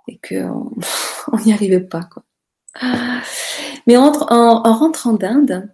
et 0.07 0.19
que 0.19 0.45
on 1.33 1.39
n'y 1.47 1.53
arrivait 1.53 1.81
pas 1.81 2.03
quoi. 2.03 2.23
Mais 3.87 3.97
en, 3.97 4.13
en, 4.13 4.73
rentrant 4.75 5.15
d'Inde, 5.15 5.71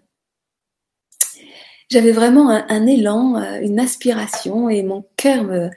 j'avais 1.95 2.11
vraiment 2.11 2.51
un, 2.51 2.87
élan, 2.87 3.37
euh, 3.37 3.61
une 3.61 3.79
aspiration 3.79 4.69
et 4.69 4.83
mon 4.83 5.07
cœur 5.17 5.45
me, 5.45 5.71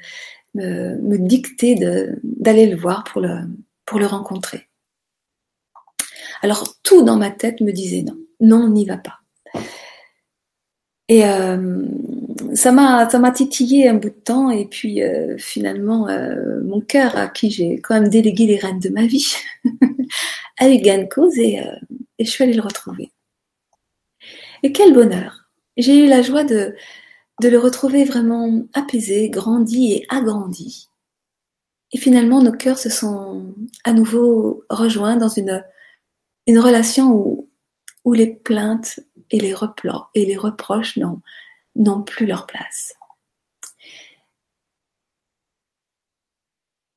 me, 0.56 1.18
dictait 1.18 1.76
d'aller 2.24 2.66
le 2.66 2.76
voir 2.76 3.04
pour 3.04 3.22
le, 3.22 3.42
pour 3.86 4.00
le 4.00 4.08
rencontrer. 4.08 4.68
Alors 6.42 6.76
tout 6.82 7.04
dans 7.04 7.18
ma 7.18 7.30
tête 7.30 7.62
me 7.62 7.72
disait 7.72 8.02
non 8.02 8.18
non, 8.40 8.64
on 8.66 8.70
n'y 8.70 8.86
va 8.86 8.98
pas. 8.98 9.20
Et 11.08 11.24
euh, 11.26 11.86
ça 12.54 12.72
m'a 12.72 13.32
titillé 13.32 13.88
un 13.88 13.94
bout 13.94 14.10
de 14.10 14.16
temps 14.16 14.50
et 14.50 14.66
puis 14.66 15.02
euh, 15.02 15.38
finalement 15.38 16.08
mon 16.64 16.82
cœur 16.82 17.16
à 17.16 17.28
qui 17.28 17.52
j'ai 17.52 17.80
quand 17.80 17.94
même 17.94 18.10
délégué 18.10 18.48
les 18.48 18.58
rênes 18.58 18.80
de 18.80 18.90
ma 18.90 19.06
vie 19.06 19.36
a 20.58 20.70
eu 20.70 20.78
gain 20.78 21.04
de 21.04 21.08
cause 21.08 21.38
et, 21.38 21.62
et 22.18 22.26
je 22.26 22.30
suis 22.30 22.44
allée 22.44 22.54
le 22.54 22.62
retrouver. 22.62 23.12
Et 24.64 24.72
quel 24.72 24.94
bonheur 24.94 25.47
J'ai 25.78 26.04
eu 26.06 26.08
la 26.08 26.22
joie 26.22 26.44
de 26.44 26.76
le 27.42 27.58
retrouver 27.58 28.04
vraiment 28.04 28.64
apaisé, 28.74 29.30
grandi 29.30 29.94
et 29.94 30.06
agrandi. 30.10 30.90
Et 31.92 31.98
finalement, 31.98 32.42
nos 32.42 32.52
cœurs 32.52 32.80
se 32.80 32.90
sont 32.90 33.56
à 33.84 33.94
nouveau 33.94 34.64
rejoints 34.70 35.16
dans 35.16 35.30
une, 35.30 35.64
relation 36.48 37.14
où, 37.14 38.14
les 38.14 38.28
plaintes 38.28 39.02
et 39.32 39.40
les 39.40 39.54
reproches 39.54 40.98
n'ont 41.76 42.04
plus 42.04 42.26
leur 42.26 42.46
place. 42.46 42.94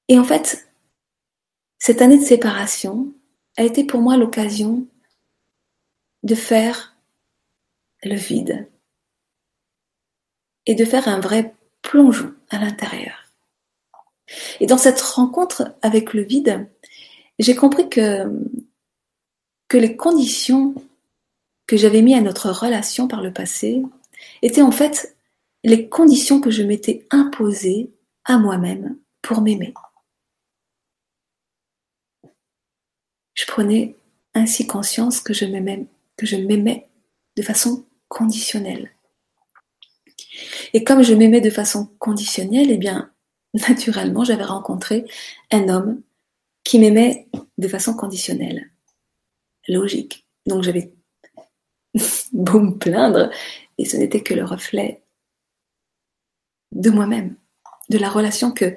Et 0.08 0.18
en 0.18 0.24
fait, 0.24 0.68
cette 1.78 2.00
année 2.00 2.18
de 2.18 2.24
séparation 2.24 3.12
a 3.56 3.64
été 3.64 3.84
pour 3.84 4.00
moi 4.00 4.16
l'occasion 4.16 4.86
de 6.22 6.34
faire 6.34 6.89
le 8.02 8.16
vide 8.16 8.68
et 10.66 10.74
de 10.74 10.84
faire 10.84 11.08
un 11.08 11.20
vrai 11.20 11.54
plongeon 11.82 12.34
à 12.50 12.58
l'intérieur. 12.58 13.30
Et 14.60 14.66
dans 14.66 14.78
cette 14.78 15.00
rencontre 15.00 15.74
avec 15.82 16.14
le 16.14 16.22
vide, 16.22 16.68
j'ai 17.38 17.54
compris 17.54 17.88
que, 17.88 18.30
les 19.72 19.96
conditions 19.96 20.74
que 21.66 21.76
j'avais 21.76 22.02
mis 22.02 22.14
à 22.14 22.20
notre 22.20 22.50
relation 22.50 23.08
par 23.08 23.22
le 23.22 23.32
passé 23.32 23.82
étaient 24.42 24.62
en 24.62 24.72
fait 24.72 25.16
les 25.62 25.88
conditions 25.88 26.40
que 26.40 26.50
je 26.50 26.62
m'étais 26.62 27.06
imposées 27.10 27.90
à 28.24 28.38
moi-même 28.38 28.98
pour 29.22 29.40
m'aimer. 29.40 29.72
Je 33.34 33.46
prenais 33.46 33.96
ainsi 34.34 34.66
conscience 34.66 35.20
que 35.20 35.32
je 35.32 35.46
m'aimais 35.46 36.88
de 37.36 37.42
façon 37.42 37.86
conditionnelle. 38.10 38.90
Et 40.74 40.84
comme 40.84 41.02
je 41.02 41.14
m'aimais 41.14 41.40
de 41.40 41.48
façon 41.48 41.88
conditionnelle, 41.98 42.70
eh 42.70 42.76
bien, 42.76 43.10
naturellement, 43.54 44.24
j'avais 44.24 44.44
rencontré 44.44 45.06
un 45.50 45.68
homme 45.70 46.02
qui 46.64 46.78
m'aimait 46.78 47.28
de 47.56 47.68
façon 47.68 47.94
conditionnelle. 47.94 48.70
Logique. 49.68 50.26
Donc 50.46 50.62
j'avais 50.62 50.92
beau 52.32 52.60
me 52.60 52.76
plaindre, 52.76 53.30
et 53.78 53.84
ce 53.84 53.96
n'était 53.96 54.22
que 54.22 54.34
le 54.34 54.44
reflet 54.44 55.02
de 56.72 56.90
moi-même, 56.90 57.36
de 57.88 57.98
la 57.98 58.10
relation 58.10 58.52
que, 58.52 58.74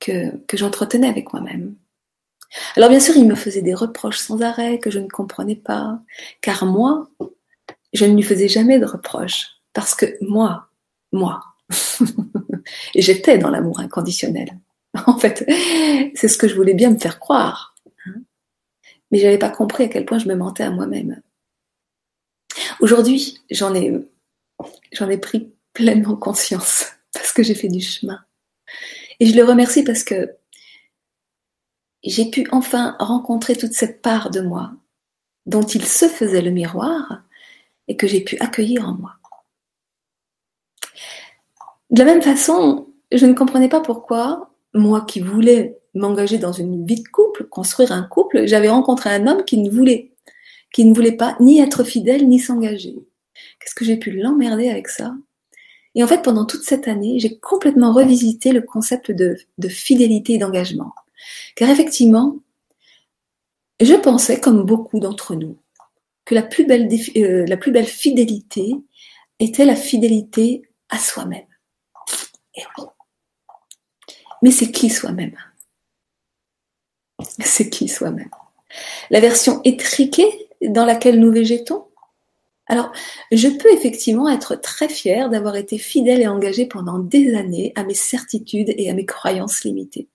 que, 0.00 0.36
que 0.46 0.56
j'entretenais 0.56 1.08
avec 1.08 1.32
moi-même. 1.32 1.76
Alors 2.76 2.90
bien 2.90 3.00
sûr, 3.00 3.16
il 3.16 3.26
me 3.26 3.34
faisait 3.34 3.62
des 3.62 3.74
reproches 3.74 4.18
sans 4.18 4.42
arrêt 4.42 4.78
que 4.78 4.90
je 4.90 4.98
ne 4.98 5.08
comprenais 5.08 5.56
pas, 5.56 6.00
car 6.40 6.64
moi, 6.64 7.08
je 7.96 8.04
ne 8.04 8.14
lui 8.14 8.22
faisais 8.22 8.48
jamais 8.48 8.78
de 8.78 8.84
reproches, 8.84 9.48
parce 9.72 9.94
que 9.94 10.06
moi, 10.20 10.68
moi, 11.12 11.42
j'étais 12.94 13.38
dans 13.38 13.50
l'amour 13.50 13.80
inconditionnel. 13.80 14.58
En 15.06 15.18
fait, 15.18 15.44
c'est 16.14 16.28
ce 16.28 16.38
que 16.38 16.48
je 16.48 16.54
voulais 16.54 16.72
bien 16.72 16.90
me 16.90 16.98
faire 16.98 17.18
croire. 17.20 17.74
Hein. 18.06 18.14
Mais 19.10 19.18
j'avais 19.18 19.36
pas 19.36 19.50
compris 19.50 19.84
à 19.84 19.88
quel 19.88 20.06
point 20.06 20.18
je 20.18 20.26
me 20.26 20.34
mentais 20.34 20.62
à 20.62 20.70
moi-même. 20.70 21.20
Aujourd'hui, 22.80 23.38
j'en 23.50 23.74
ai, 23.74 23.92
j'en 24.92 25.10
ai 25.10 25.18
pris 25.18 25.52
pleinement 25.74 26.16
conscience 26.16 26.92
parce 27.12 27.34
que 27.34 27.42
j'ai 27.42 27.54
fait 27.54 27.68
du 27.68 27.82
chemin. 27.82 28.24
Et 29.20 29.26
je 29.26 29.36
le 29.36 29.44
remercie 29.44 29.84
parce 29.84 30.02
que 30.02 30.34
j'ai 32.02 32.30
pu 32.30 32.48
enfin 32.50 32.96
rencontrer 32.98 33.54
toute 33.54 33.74
cette 33.74 34.00
part 34.00 34.30
de 34.30 34.40
moi 34.40 34.72
dont 35.44 35.62
il 35.62 35.84
se 35.84 36.08
faisait 36.08 36.42
le 36.42 36.50
miroir 36.50 37.22
et 37.88 37.96
que 37.96 38.06
j'ai 38.06 38.20
pu 38.20 38.36
accueillir 38.40 38.88
en 38.88 38.94
moi. 38.94 39.12
De 41.90 41.98
la 41.98 42.04
même 42.04 42.22
façon, 42.22 42.88
je 43.12 43.26
ne 43.26 43.34
comprenais 43.34 43.68
pas 43.68 43.80
pourquoi, 43.80 44.50
moi 44.74 45.02
qui 45.02 45.20
voulais 45.20 45.78
m'engager 45.94 46.38
dans 46.38 46.52
une 46.52 46.84
vie 46.84 47.02
de 47.02 47.08
couple, 47.08 47.44
construire 47.44 47.92
un 47.92 48.02
couple, 48.02 48.46
j'avais 48.46 48.68
rencontré 48.68 49.10
un 49.10 49.26
homme 49.26 49.44
qui 49.44 49.58
ne 49.58 49.70
voulait 49.70 50.12
qui 50.72 50.84
ne 50.84 50.94
voulait 50.94 51.12
pas 51.12 51.36
ni 51.40 51.60
être 51.60 51.84
fidèle 51.84 52.28
ni 52.28 52.38
s'engager. 52.38 52.96
Qu'est-ce 53.58 53.74
que 53.74 53.84
j'ai 53.84 53.96
pu 53.96 54.10
l'emmerder 54.10 54.68
avec 54.68 54.88
ça? 54.88 55.14
Et 55.94 56.04
en 56.04 56.06
fait, 56.06 56.22
pendant 56.22 56.44
toute 56.44 56.64
cette 56.64 56.88
année, 56.88 57.18
j'ai 57.18 57.38
complètement 57.38 57.92
revisité 57.92 58.52
le 58.52 58.60
concept 58.60 59.10
de, 59.10 59.38
fidélité 59.68 60.34
et 60.34 60.38
d'engagement. 60.38 60.92
Car 61.54 61.70
effectivement, 61.70 62.36
je 63.80 63.94
pensais, 63.94 64.38
comme 64.38 64.64
beaucoup 64.64 65.00
d'entre 65.00 65.34
nous, 65.34 65.56
que 66.26 66.34
la 66.34 66.42
plus 66.42 66.66
belle, 66.66 66.88
euh, 67.16 67.46
la 67.46 67.56
plus 67.56 67.72
belle 67.72 67.86
fidélité 67.86 68.74
était 69.38 69.64
la 69.64 69.76
fidélité 69.76 70.62
à 70.90 70.98
soi-même. 70.98 71.46
Mais 74.42 74.50
c'est 74.50 74.70
qui 74.70 74.90
soi-même? 74.90 75.36
C'est 77.40 77.70
qui 77.70 77.88
soi-même? 77.88 78.30
La 79.08 79.20
version 79.20 79.62
étriquée 79.64 80.48
dans 80.60 80.84
laquelle 80.84 81.18
nous 81.18 81.32
végétons? 81.32 81.86
Alors, 82.66 82.90
je 83.30 83.48
peux 83.48 83.72
effectivement 83.72 84.28
être 84.28 84.56
très 84.56 84.88
fière 84.88 85.30
d'avoir 85.30 85.54
été 85.54 85.78
fidèle 85.78 86.20
et 86.20 86.26
engagée 86.26 86.66
pendant 86.66 86.98
des 86.98 87.34
années 87.36 87.72
à 87.76 87.84
mes 87.84 87.94
certitudes 87.94 88.74
et 88.76 88.90
à 88.90 88.94
mes 88.94 89.06
croyances 89.06 89.62
limitées. 89.62 90.08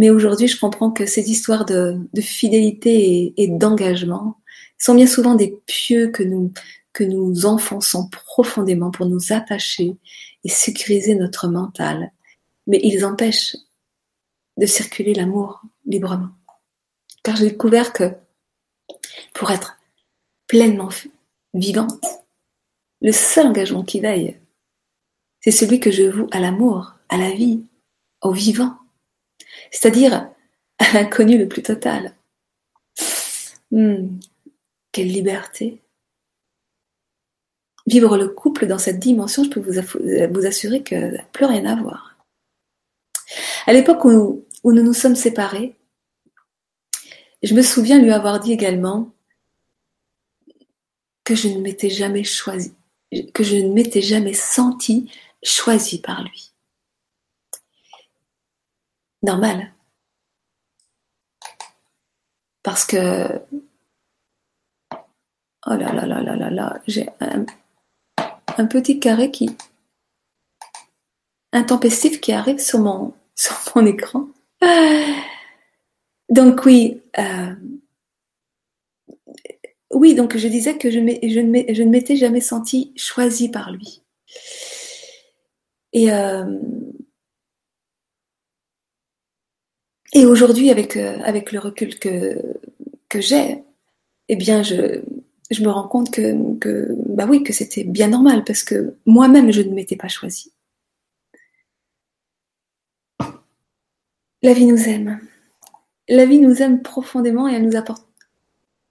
Mais 0.00 0.08
aujourd'hui, 0.08 0.48
je 0.48 0.58
comprends 0.58 0.90
que 0.90 1.04
ces 1.04 1.30
histoires 1.30 1.66
de, 1.66 2.00
fidélité 2.22 3.34
et, 3.36 3.48
d'engagement 3.48 4.40
sont 4.78 4.94
bien 4.94 5.06
souvent 5.06 5.34
des 5.34 5.60
pieux 5.66 6.08
que 6.08 6.22
nous, 6.22 6.54
que 6.94 7.04
nous 7.04 7.44
enfonçons 7.44 8.08
profondément 8.08 8.90
pour 8.90 9.04
nous 9.04 9.34
attacher 9.34 9.98
et 10.42 10.48
sécuriser 10.48 11.16
notre 11.16 11.48
mental. 11.48 12.12
Mais 12.66 12.80
ils 12.82 13.04
empêchent 13.04 13.56
de 14.56 14.64
circuler 14.64 15.12
l'amour 15.12 15.60
librement. 15.84 16.30
Car 17.22 17.36
j'ai 17.36 17.50
découvert 17.50 17.92
que 17.92 18.14
pour 19.34 19.50
être 19.50 19.78
pleinement 20.46 20.88
vivante, 21.52 22.06
le 23.02 23.12
seul 23.12 23.48
engagement 23.48 23.84
qui 23.84 24.00
veille, 24.00 24.40
c'est 25.40 25.50
celui 25.50 25.78
que 25.78 25.90
je 25.90 26.04
voue 26.04 26.28
à 26.30 26.40
l'amour, 26.40 26.94
à 27.10 27.18
la 27.18 27.32
vie, 27.32 27.66
au 28.22 28.32
vivant, 28.32 28.79
c'est-à-dire 29.70 30.30
à 30.78 30.92
l'inconnu 30.94 31.38
le 31.38 31.48
plus 31.48 31.62
total. 31.62 32.14
Hmm, 33.70 34.18
quelle 34.92 35.08
liberté. 35.08 35.80
Vivre 37.86 38.16
le 38.16 38.28
couple 38.28 38.66
dans 38.66 38.78
cette 38.78 38.98
dimension, 38.98 39.44
je 39.44 39.50
peux 39.50 39.60
vous, 39.60 40.46
assurer 40.46 40.82
que 40.82 41.16
plus 41.32 41.44
rien 41.44 41.64
à 41.66 41.80
voir. 41.80 42.16
À 43.66 43.72
l'époque 43.72 44.04
où, 44.04 44.44
où 44.64 44.72
nous 44.72 44.82
nous 44.82 44.92
sommes 44.92 45.16
séparés, 45.16 45.76
je 47.42 47.54
me 47.54 47.62
souviens 47.62 47.98
lui 47.98 48.12
avoir 48.12 48.40
dit 48.40 48.52
également 48.52 49.12
que 51.24 51.34
je 51.34 51.48
ne 51.48 51.60
m'étais 51.60 51.90
jamais 51.90 52.24
choisi, 52.24 52.74
que 53.32 53.44
je 53.44 53.56
ne 53.56 53.72
m'étais 53.72 54.02
jamais 54.02 54.34
senti 54.34 55.10
choisi 55.42 56.00
par 56.00 56.22
lui. 56.24 56.49
Normal. 59.22 59.72
Parce 62.62 62.84
que 62.84 63.42
oh 65.66 65.74
là 65.74 65.92
là 65.92 66.06
là 66.06 66.22
là 66.22 66.36
là 66.36 66.50
là, 66.50 66.80
j'ai 66.86 67.08
un, 67.20 67.44
petit 68.66 69.00
carré 69.00 69.30
qui 69.30 69.56
intempestif 71.52 72.20
qui 72.20 72.32
arrive 72.32 72.58
sur 72.58 72.78
mon 72.80 73.14
sur 73.34 73.56
mon 73.74 73.86
écran. 73.86 74.28
Donc 76.28 76.64
oui, 76.64 77.02
euh, 77.18 77.54
oui, 79.92 80.14
donc 80.14 80.36
je 80.36 80.48
disais 80.48 80.78
que 80.78 80.90
je, 80.90 80.98
je 80.98 81.40
ne 81.82 81.90
m'étais 81.90 82.16
jamais 82.16 82.40
sentie 82.40 82.92
choisie 82.96 83.48
par 83.48 83.72
lui. 83.72 84.02
Et, 85.92 86.12
euh, 86.12 86.44
et 90.12 90.26
aujourd'hui, 90.26 90.70
avec, 90.70 90.96
euh, 90.96 91.18
avec 91.24 91.52
le 91.52 91.58
recul 91.60 91.98
que, 91.98 92.40
que 93.08 93.20
j'ai, 93.20 93.62
eh 94.28 94.36
bien, 94.36 94.62
je, 94.62 95.02
je 95.50 95.62
me 95.62 95.70
rends 95.70 95.88
compte 95.88 96.10
que, 96.10 96.58
que 96.58 96.88
bah 97.06 97.26
oui, 97.28 97.42
que 97.42 97.52
c'était 97.52 97.84
bien 97.84 98.08
normal 98.08 98.44
parce 98.44 98.62
que 98.62 98.94
moi-même, 99.06 99.52
je 99.52 99.62
ne 99.62 99.74
m'étais 99.74 99.96
pas 99.96 100.08
choisie. 100.08 100.52
La 104.42 104.52
vie 104.52 104.66
nous 104.66 104.88
aime. 104.88 105.20
La 106.08 106.26
vie 106.26 106.38
nous 106.40 106.62
aime 106.62 106.82
profondément 106.82 107.48
et 107.48 107.54
elle 107.54 107.66
nous 107.66 107.76
apporte 107.76 108.06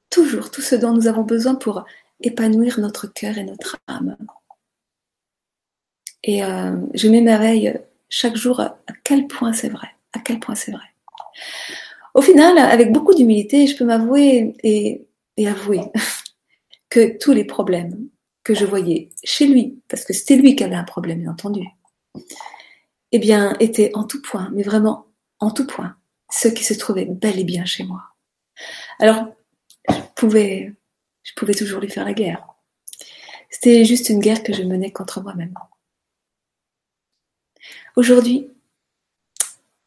toujours 0.09 0.51
tout 0.51 0.61
ce 0.61 0.75
dont 0.75 0.93
nous 0.93 1.07
avons 1.07 1.23
besoin 1.23 1.55
pour 1.55 1.85
épanouir 2.21 2.79
notre 2.79 3.07
cœur 3.07 3.37
et 3.37 3.43
notre 3.43 3.77
âme. 3.87 4.17
Et 6.23 6.43
euh, 6.43 6.75
je 6.93 7.07
m'émerveille 7.07 7.79
chaque 8.09 8.35
jour 8.35 8.59
à 8.59 8.77
quel 9.03 9.27
point 9.27 9.53
c'est 9.53 9.69
vrai, 9.69 9.87
à 10.13 10.19
quel 10.19 10.39
point 10.39 10.55
c'est 10.55 10.71
vrai. 10.71 10.88
Au 12.13 12.21
final, 12.21 12.57
avec 12.57 12.91
beaucoup 12.91 13.13
d'humilité, 13.13 13.67
je 13.67 13.77
peux 13.77 13.85
m'avouer 13.85 14.55
et, 14.63 15.05
avouer 15.47 15.81
que 16.89 17.17
tous 17.17 17.31
les 17.31 17.45
problèmes 17.45 18.09
que 18.43 18.53
je 18.53 18.65
voyais 18.65 19.09
chez 19.23 19.47
lui, 19.47 19.81
parce 19.87 20.03
que 20.03 20.13
c'était 20.13 20.35
lui 20.35 20.55
qui 20.55 20.63
avait 20.63 20.75
un 20.75 20.83
problème, 20.83 21.21
bien 21.21 21.31
entendu, 21.31 21.65
eh 23.11 23.19
bien, 23.19 23.55
étaient 23.59 23.91
en 23.93 24.03
tout 24.03 24.21
point, 24.21 24.49
mais 24.53 24.63
vraiment 24.63 25.07
en 25.39 25.51
tout 25.51 25.65
point, 25.65 25.95
ceux 26.29 26.51
qui 26.51 26.63
se 26.63 26.73
trouvaient 26.73 27.05
bel 27.05 27.39
et 27.39 27.43
bien 27.43 27.65
chez 27.65 27.83
moi. 27.83 28.01
Alors, 28.99 29.27
je 29.87 29.95
pouvais, 30.15 30.73
je 31.23 31.33
pouvais 31.35 31.53
toujours 31.53 31.79
lui 31.79 31.89
faire 31.89 32.05
la 32.05 32.13
guerre. 32.13 32.45
C'était 33.49 33.85
juste 33.85 34.09
une 34.09 34.19
guerre 34.19 34.43
que 34.43 34.53
je 34.53 34.63
menais 34.63 34.91
contre 34.91 35.21
moi-même. 35.21 35.53
Aujourd'hui, 37.95 38.49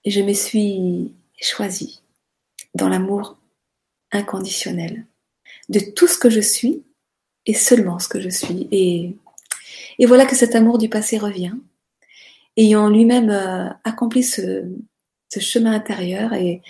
je 0.05 0.21
me 0.21 0.33
suis 0.33 1.15
choisie 1.43 2.03
dans 2.75 2.89
l'amour 2.89 3.39
inconditionnel 4.11 5.07
de 5.69 5.81
tout 5.81 6.07
ce 6.07 6.19
que 6.19 6.31
je 6.31 6.41
suis 6.41 6.85
et 7.47 7.55
seulement 7.55 7.99
ce 7.99 8.09
que 8.09 8.21
je 8.21 8.29
suis. 8.29 8.69
Et, 8.71 9.17
voilà 10.07 10.27
que 10.27 10.37
cet 10.37 10.55
amour 10.55 10.79
du 10.79 10.89
passé 10.89 11.19
revient, 11.19 11.55
ayant 12.57 12.89
lui-même 12.89 13.31
euh, 13.31 13.69
accompli 13.85 14.23
ce, 14.23 14.65
chemin 15.39 15.73
intérieur 15.73 16.35
et, 16.35 16.61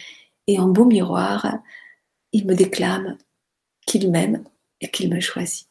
et 0.46 0.58
en 0.58 0.68
beau 0.68 0.84
miroir, 0.84 1.58
il 2.32 2.46
me 2.46 2.54
déclame 2.54 3.18
qu'il 3.86 4.10
m'aime 4.10 4.44
et 4.80 4.88
qu'il 4.88 5.12
me 5.12 5.20
choisit. 5.20 5.68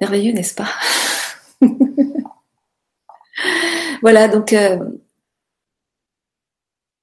Merveilleux, 0.00 0.32
n'est-ce 0.32 0.54
pas? 0.54 0.70
Voilà, 4.02 4.26
donc 4.26 4.52
euh, 4.52 4.78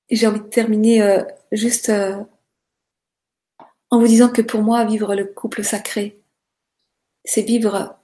j'ai 0.09 0.27
envie 0.27 0.39
de 0.39 0.45
terminer 0.45 1.01
euh, 1.01 1.23
juste 1.51 1.89
euh, 1.89 2.23
en 3.89 3.99
vous 3.99 4.07
disant 4.07 4.29
que 4.29 4.41
pour 4.41 4.61
moi, 4.61 4.85
vivre 4.85 5.15
le 5.15 5.25
couple 5.25 5.63
sacré, 5.63 6.21
c'est 7.25 7.41
vivre 7.41 7.97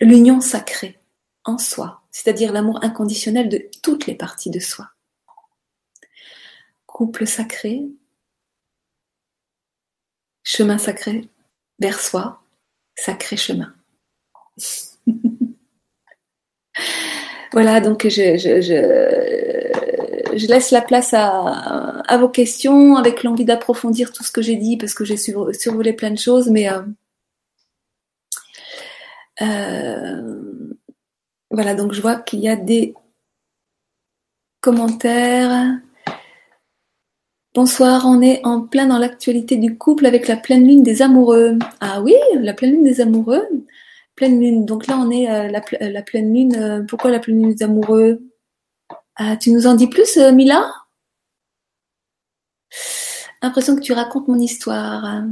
l'union 0.00 0.40
sacrée 0.40 0.98
en 1.44 1.58
soi, 1.58 2.02
c'est-à-dire 2.10 2.52
l'amour 2.52 2.82
inconditionnel 2.82 3.48
de 3.48 3.68
toutes 3.82 4.06
les 4.06 4.14
parties 4.14 4.50
de 4.50 4.60
soi. 4.60 4.90
Couple 6.86 7.26
sacré, 7.26 7.82
chemin 10.42 10.78
sacré 10.78 11.28
vers 11.78 12.00
soi, 12.00 12.42
sacré 12.96 13.36
chemin. 13.36 13.74
Voilà, 17.54 17.80
donc 17.80 18.08
je, 18.08 18.34
laisse 20.46 20.70
la 20.70 20.82
place 20.82 21.14
à, 21.14 22.16
vos 22.18 22.28
questions 22.28 22.96
avec 22.96 23.22
l'envie 23.22 23.44
d'approfondir 23.44 24.12
tout 24.12 24.24
ce 24.24 24.30
que 24.30 24.42
j'ai 24.42 24.56
dit 24.56 24.76
parce 24.76 24.94
que 24.94 25.04
j'ai 25.04 25.16
survolé 25.16 25.92
plein 25.92 26.10
de 26.10 26.18
choses, 26.18 26.48
mais 26.48 26.70
euh, 26.70 26.82
euh, 29.42 30.74
voilà, 31.50 31.74
donc 31.74 31.92
je 31.92 32.00
vois 32.00 32.16
qu'il 32.16 32.40
y 32.40 32.48
a 32.48 32.56
des 32.56 32.94
commentaires. 34.60 35.78
Bonsoir, 37.54 38.04
on 38.06 38.20
est 38.20 38.44
en 38.44 38.62
plein 38.62 38.86
dans 38.86 38.98
l'actualité 38.98 39.56
du 39.56 39.78
couple 39.78 40.06
avec 40.06 40.26
la 40.26 40.36
pleine 40.36 40.66
lune 40.66 40.82
des 40.82 41.02
amoureux. 41.02 41.58
Ah 41.80 42.02
oui, 42.02 42.14
la 42.40 42.52
pleine 42.52 42.72
lune 42.72 42.84
des 42.84 43.00
amoureux 43.00 43.46
pleine 44.16 44.40
lune. 44.40 44.64
Donc 44.64 44.86
là, 44.86 44.96
on 44.98 45.10
est 45.10 45.30
euh, 45.30 45.48
la, 45.48 46.02
pleine 46.02 46.32
lune. 46.32 46.86
Pourquoi 46.88 47.10
la 47.10 47.18
pleine 47.18 47.42
lune 47.42 47.54
des 47.54 47.64
amoureux? 47.64 48.20
Ah, 49.16 49.36
Tu 49.36 49.50
nous 49.50 49.66
en 49.66 49.74
dis 49.74 49.88
plus, 49.88 50.16
Mila? 50.16 50.72
Impression 53.42 53.76
que 53.76 53.80
tu 53.80 53.92
racontes 53.92 54.28
mon 54.28 54.38
histoire. 54.38 55.22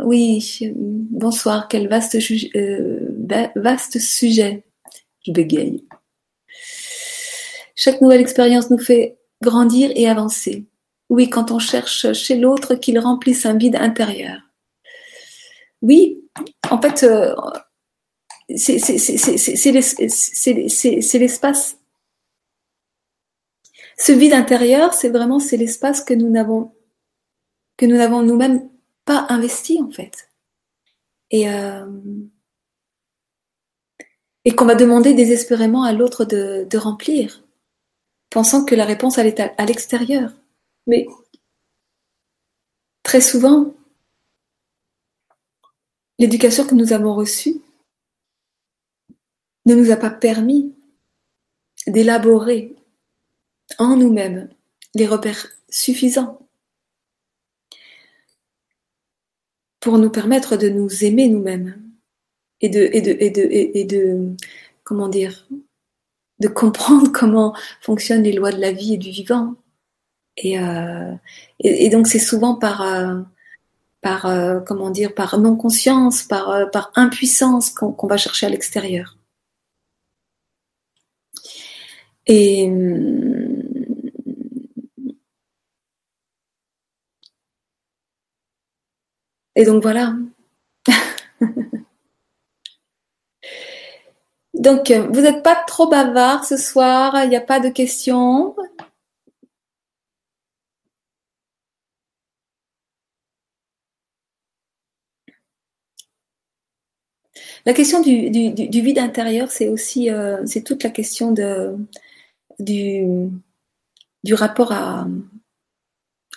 Oui, 0.00 0.72
bonsoir, 0.74 1.68
quel 1.68 1.88
vaste, 1.88 2.16
vaste 3.56 3.98
sujet. 3.98 4.64
Je 5.26 5.32
bégaye. 5.32 5.84
Chaque 7.74 8.00
nouvelle 8.00 8.20
expérience 8.20 8.70
nous 8.70 8.78
fait 8.78 9.18
grandir 9.42 9.90
et 9.94 10.08
avancer. 10.08 10.66
Oui, 11.08 11.30
quand 11.30 11.50
on 11.50 11.58
cherche 11.58 12.12
chez 12.12 12.36
l'autre 12.36 12.74
qu'il 12.74 12.98
remplisse 12.98 13.46
un 13.46 13.56
vide 13.56 13.76
intérieur. 13.76 14.40
Oui, 15.80 16.22
en 16.70 16.80
fait, 16.80 17.06
c'est 18.56 19.72
l'espace. 21.18 21.77
Ce 23.98 24.12
vide 24.12 24.32
intérieur, 24.32 24.94
c'est 24.94 25.08
vraiment 25.08 25.40
c'est 25.40 25.56
l'espace 25.56 26.02
que 26.02 26.14
nous 26.14 26.30
n'avons 26.30 26.72
que 27.76 27.86
nous 27.86 27.96
n'avons 27.96 28.22
nous-mêmes 28.22 28.68
pas 29.04 29.26
investi 29.28 29.80
en 29.80 29.90
fait. 29.90 30.30
Et 31.30 31.50
euh, 31.50 31.86
qu'on 34.56 34.64
va 34.66 34.74
demander 34.74 35.14
désespérément 35.14 35.82
à 35.82 35.92
l'autre 35.92 36.24
de, 36.24 36.66
de, 36.68 36.78
remplir, 36.78 37.44
pensant 38.30 38.64
que 38.64 38.74
la 38.74 38.84
réponse 38.84 39.18
elle 39.18 39.26
est 39.26 39.40
à 39.40 39.64
l'extérieur. 39.66 40.32
Mais 40.86 41.06
très 43.02 43.20
souvent, 43.20 43.74
l'éducation 46.18 46.66
que 46.66 46.74
nous 46.74 46.92
avons 46.92 47.14
reçue 47.14 47.60
ne 49.66 49.74
nous 49.74 49.90
a 49.90 49.96
pas 49.96 50.10
permis 50.10 50.74
d'élaborer 51.86 52.77
en 53.76 53.96
nous-mêmes 53.96 54.48
les 54.94 55.06
repères 55.06 55.48
suffisants 55.68 56.48
pour 59.80 59.98
nous 59.98 60.10
permettre 60.10 60.56
de 60.56 60.68
nous 60.68 61.04
aimer 61.04 61.28
nous-mêmes 61.28 61.82
et 62.60 62.68
de, 62.68 64.36
comment 64.84 65.08
dire, 65.08 65.46
de 66.40 66.48
comprendre 66.48 67.10
comment 67.12 67.54
fonctionnent 67.80 68.22
les 68.22 68.32
lois 68.32 68.52
de 68.52 68.60
la 68.60 68.72
vie 68.72 68.94
et 68.94 68.98
du 68.98 69.10
vivant. 69.10 69.54
Et, 70.36 70.58
euh, 70.58 71.14
donc 71.90 72.06
c'est 72.06 72.18
souvent 72.18 72.54
par, 72.54 72.82
euh, 72.82 73.20
euh, 74.26 74.60
comment 74.60 74.90
dire, 74.90 75.14
par 75.14 75.38
non 75.38 75.56
conscience, 75.56 76.22
par, 76.22 76.90
impuissance 76.94 77.70
qu'on 77.70 78.06
va 78.06 78.16
chercher 78.16 78.46
à 78.46 78.50
l'extérieur. 78.50 79.16
Et 82.26 82.68
et 89.56 89.64
donc 89.64 89.82
voilà. 89.82 90.14
donc 94.54 94.90
vous 94.90 95.20
n'êtes 95.20 95.42
pas 95.42 95.56
trop 95.66 95.88
bavard 95.88 96.44
ce 96.44 96.56
soir, 96.56 97.24
il 97.24 97.30
n'y 97.30 97.36
a 97.36 97.40
pas 97.40 97.60
de 97.60 97.68
questions. 97.68 98.54
La 107.66 107.72
question 107.74 108.00
du, 108.00 108.80
vide 108.80 108.98
intérieur, 108.98 109.50
c'est 109.50 109.68
aussi 109.68 110.10
euh, 110.10 110.44
c'est 110.46 110.62
toute 110.62 110.82
la 110.82 110.90
question 110.90 111.32
du, 111.32 111.42
rapport 114.32 114.72
à 114.72 115.06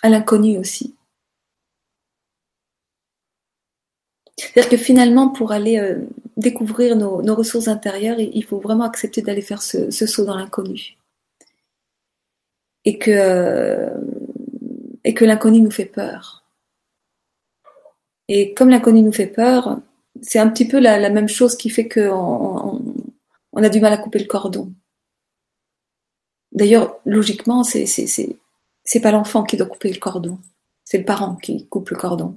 l'inconnu 0.04 0.58
aussi. 0.58 0.94
C'est-à-dire 4.36 4.70
que 4.70 4.76
finalement, 4.76 5.28
pour 5.28 5.52
aller 5.52 5.78
euh, 5.78 6.00
découvrir 6.36 6.96
nos, 6.96 7.34
ressources 7.34 7.68
intérieures, 7.68 8.18
il 8.18 8.44
faut 8.44 8.58
vraiment 8.58 8.84
accepter 8.84 9.22
d'aller 9.22 9.42
faire 9.42 9.62
ce, 9.62 9.90
saut 9.90 10.24
dans 10.24 10.36
l'inconnu. 10.36 10.96
Et 12.84 12.98
que, 12.98 13.10
euh, 13.10 13.90
que 15.14 15.24
l'inconnu 15.24 15.60
nous 15.60 15.70
fait 15.70 15.86
peur. 15.86 16.42
Et 18.28 18.54
comme 18.54 18.70
l'inconnu 18.70 19.02
nous 19.02 19.12
fait 19.12 19.26
peur, 19.26 19.80
c'est 20.22 20.38
un 20.38 20.48
petit 20.48 20.66
peu 20.66 20.78
la, 20.78 21.10
même 21.10 21.28
chose 21.28 21.56
qui 21.56 21.70
fait 21.70 21.88
qu'on 21.88 22.80
on, 23.52 23.62
a 23.62 23.68
du 23.68 23.80
mal 23.80 23.92
à 23.92 23.98
couper 23.98 24.18
le 24.18 24.26
cordon. 24.26 24.72
D'ailleurs, 26.52 27.00
logiquement, 27.04 27.64
c'est 27.64 27.86
c'est 27.86 29.00
pas 29.00 29.12
l'enfant 29.12 29.42
qui 29.44 29.56
doit 29.56 29.66
couper 29.66 29.92
le 29.92 29.98
cordon, 29.98 30.38
c'est 30.84 30.98
le 30.98 31.04
parent 31.04 31.36
qui 31.36 31.66
coupe 31.66 31.90
le 31.90 31.96
cordon. 31.96 32.36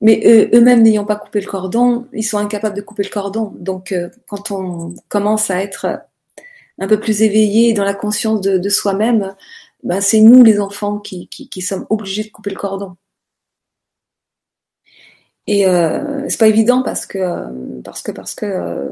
Mais 0.00 0.48
eux-mêmes 0.54 0.82
n'ayant 0.82 1.04
pas 1.04 1.16
coupé 1.16 1.40
le 1.40 1.46
cordon, 1.46 2.06
ils 2.12 2.22
sont 2.22 2.38
incapables 2.38 2.76
de 2.76 2.82
couper 2.82 3.02
le 3.02 3.10
cordon. 3.10 3.52
Donc, 3.58 3.92
euh, 3.92 4.08
quand 4.28 4.50
on 4.52 4.94
commence 5.08 5.50
à 5.50 5.60
être 5.62 6.00
un 6.78 6.86
peu 6.86 7.00
plus 7.00 7.22
éveillé 7.22 7.72
dans 7.72 7.84
la 7.84 7.94
conscience 7.94 8.40
de, 8.40 8.68
soi-même, 8.68 9.34
ben, 9.82 10.00
c'est 10.00 10.20
nous 10.20 10.44
les 10.44 10.60
enfants 10.60 10.98
qui, 10.98 11.28
qui 11.28 11.62
sommes 11.62 11.86
obligés 11.90 12.24
de 12.24 12.30
couper 12.30 12.50
le 12.50 12.56
cordon. 12.56 12.96
Et 15.48 15.66
euh, 15.66 16.26
c'est 16.28 16.38
pas 16.38 16.46
évident 16.46 16.82
parce 16.82 17.06
que 17.06 17.18
parce 17.82 18.02
que 18.02 18.12
parce 18.12 18.34
que 18.34 18.44
euh, 18.44 18.90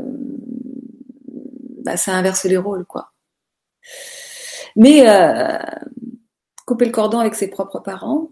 bah, 1.85 1.99
ça 1.99 2.14
inverse 2.14 2.45
les 2.45 2.57
rôles, 2.57 2.87
quoi. 2.87 3.12
Mais 4.75 5.07
euh, 5.07 5.59
couper 6.66 6.87
le 6.87 6.92
cordon 6.92 7.19
avec 7.19 7.35
ses 7.35 7.49
propres 7.49 7.81
parents, 7.81 8.31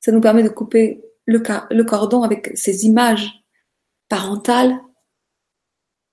ça 0.00 0.12
nous 0.12 0.20
permet 0.20 0.42
de 0.42 0.50
couper 0.50 1.02
le, 1.26 1.82
cordon 1.84 2.22
avec 2.22 2.50
ces 2.54 2.84
images 2.86 3.44
parentales 4.08 4.78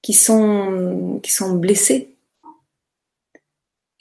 qui 0.01 0.13
sont 0.13 1.19
qui 1.21 1.31
sont 1.31 1.55
blessées 1.55 2.17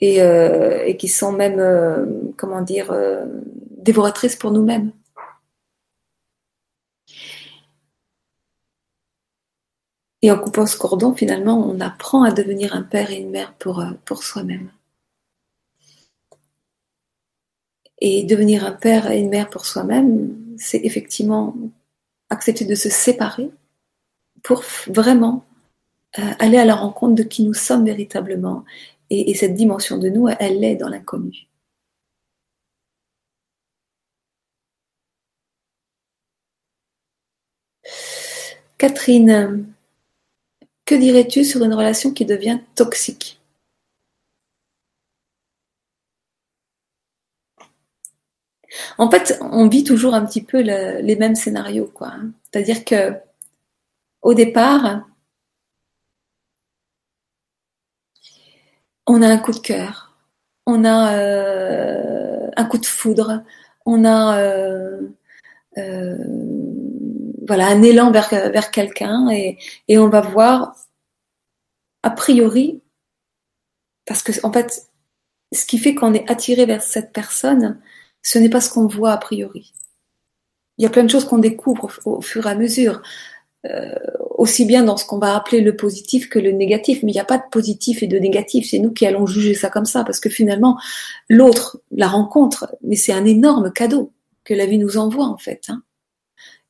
et, 0.01 0.21
euh, 0.21 0.93
qui 0.93 1.07
sont 1.07 1.31
même 1.31 1.59
euh, 1.59 2.05
comment 2.37 2.61
dire 2.61 2.91
euh, 2.91 3.25
dévoratrices 3.77 4.35
pour 4.35 4.51
nous-mêmes. 4.51 4.91
Et 10.23 10.31
en 10.31 10.37
coupant 10.37 10.67
ce 10.67 10.77
cordon, 10.77 11.13
finalement, 11.15 11.57
on 11.67 11.79
apprend 11.79 12.23
à 12.23 12.31
devenir 12.31 12.75
un 12.75 12.83
père 12.83 13.09
et 13.09 13.17
une 13.17 13.31
mère 13.31 13.55
pour 13.55 14.23
soi-même. 14.23 14.71
Et 17.99 18.23
devenir 18.23 18.65
un 18.65 18.71
père 18.71 19.09
et 19.09 19.19
une 19.19 19.29
mère 19.29 19.49
pour 19.49 19.65
soi-même, 19.65 20.50
c'est 20.61 20.81
effectivement 20.85 21.55
accepter 22.29 22.65
de 22.65 22.75
se 22.75 22.89
séparer 22.89 23.49
pour 24.43 24.63
vraiment 24.87 25.43
euh, 26.19 26.31
aller 26.39 26.57
à 26.57 26.65
la 26.65 26.75
rencontre 26.75 27.15
de 27.15 27.23
qui 27.23 27.43
nous 27.43 27.53
sommes 27.53 27.85
véritablement. 27.85 28.63
Et, 29.09 29.31
et 29.31 29.35
cette 29.35 29.55
dimension 29.55 29.97
de 29.97 30.09
nous, 30.09 30.27
elle 30.39 30.63
est 30.63 30.75
dans 30.75 30.89
l'inconnu. 30.89 31.47
Catherine, 38.77 39.65
que 40.85 40.95
dirais-tu 40.95 41.43
sur 41.43 41.63
une 41.63 41.73
relation 41.73 42.11
qui 42.13 42.25
devient 42.25 42.59
toxique? 42.75 43.40
En 48.97 49.09
fait, 49.09 49.37
on 49.41 49.67
vit 49.67 49.83
toujours 49.83 50.13
un 50.13 50.25
petit 50.25 50.43
peu 50.43 50.59
les 50.61 51.15
mêmes 51.15 51.35
scénarios, 51.35 51.91
quoi. 51.93 52.09
Hein. 52.09 52.31
C'est-à-dire 52.51 52.85
que 52.85 53.13
au 54.21 54.33
départ, 54.33 55.07
on 59.07 59.21
a 59.21 59.27
un 59.27 59.37
coup 59.37 59.51
de 59.51 59.59
cœur, 59.59 60.15
on 60.65 60.85
a 60.85 61.15
euh, 61.15 62.49
un 62.55 62.65
coup 62.65 62.77
de 62.77 62.85
foudre, 62.85 63.43
on 63.85 64.05
a 64.05 64.37
euh, 64.39 65.01
euh, 65.77 66.17
voilà 67.47 67.67
un 67.67 67.81
élan 67.81 68.11
vers, 68.11 68.71
quelqu'un 68.71 69.29
et, 69.31 69.57
on 69.97 70.09
va 70.09 70.21
voir 70.21 70.75
a 72.03 72.11
priori 72.11 72.81
parce 74.05 74.23
que 74.23 74.31
fait 74.53 74.89
ce 75.53 75.65
qui 75.65 75.77
fait 75.77 75.95
qu'on 75.95 76.13
est 76.13 76.29
attiré 76.29 76.65
vers 76.65 76.81
cette 76.81 77.11
personne 77.11 77.79
ce 78.21 78.39
n'est 78.39 78.49
pas 78.49 78.61
ce 78.61 78.69
qu'on 78.69 78.87
voit 78.87 79.11
a 79.11 79.17
priori. 79.17 79.73
Il 80.77 80.83
y 80.83 80.87
a 80.87 80.89
plein 80.89 81.03
de 81.03 81.09
choses 81.09 81.25
qu'on 81.25 81.37
découvre 81.37 81.91
au, 82.05 82.21
fur 82.21 82.47
et 82.47 82.49
à 82.49 82.55
mesure 82.55 83.01
euh, 83.65 83.93
aussi 84.31 84.65
bien 84.65 84.83
dans 84.83 84.97
ce 84.97 85.05
qu'on 85.05 85.19
va 85.19 85.35
appeler 85.35 85.61
le 85.61 85.75
positif 85.75 86.29
que 86.29 86.39
le 86.39 86.51
négatif. 86.51 87.03
Mais 87.03 87.11
il 87.11 87.15
n'y 87.15 87.21
a 87.21 87.25
pas 87.25 87.37
de 87.37 87.43
positif 87.51 88.01
et 88.01 88.07
de 88.07 88.17
négatif. 88.17 88.67
C'est 88.69 88.79
nous 88.79 88.91
qui 88.91 89.05
allons 89.05 89.27
juger 89.27 89.53
ça 89.53 89.69
comme 89.69 89.85
ça. 89.85 90.03
Parce 90.03 90.19
que 90.19 90.29
finalement 90.29 90.79
l'autre 91.29 91.81
la 91.91 92.07
rencontre 92.07 92.75
mais 92.81 92.95
c'est 92.95 93.13
un 93.13 93.25
énorme 93.25 93.71
cadeau 93.71 94.11
que 94.43 94.53
la 94.53 94.65
vie 94.65 94.79
nous 94.79 94.97
envoie 94.97 95.25
en 95.25 95.37
fait 95.37 95.65
hein. 95.69 95.83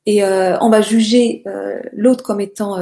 Et 0.04 0.24
euh, 0.24 0.58
on 0.60 0.68
va 0.68 0.82
juger 0.82 1.44
euh, 1.46 1.80
l'autre 1.92 2.24
comme 2.24 2.40
étant 2.40 2.76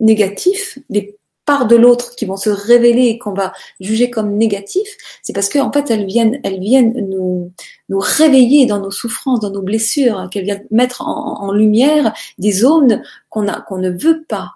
négatif, 0.00 0.80
les 0.88 1.16
parts 1.44 1.66
de 1.66 1.76
l'autre 1.76 2.14
qui 2.16 2.26
vont 2.26 2.36
se 2.36 2.50
révéler 2.50 3.06
et 3.06 3.18
qu'on 3.18 3.34
va 3.34 3.52
juger 3.80 4.10
comme 4.10 4.36
négatif, 4.36 4.88
c'est 5.22 5.32
parce 5.32 5.48
qu'en 5.48 5.68
en 5.68 5.72
fait 5.72 5.90
elles 5.90 6.06
viennent, 6.06 6.40
elles 6.44 6.60
viennent 6.60 6.92
nous 7.08 7.52
nous 7.88 7.98
réveiller 7.98 8.66
dans 8.66 8.80
nos 8.80 8.90
souffrances, 8.90 9.40
dans 9.40 9.50
nos 9.50 9.62
blessures, 9.62 10.28
qu'elles 10.30 10.44
viennent 10.44 10.66
mettre 10.70 11.02
en, 11.02 11.40
en, 11.42 11.52
lumière 11.52 12.12
des 12.38 12.52
zones 12.52 13.02
qu'on 13.28 13.48
a 13.48 13.60
qu'on 13.60 13.78
ne 13.78 13.90
veut 13.90 14.24
pas 14.28 14.52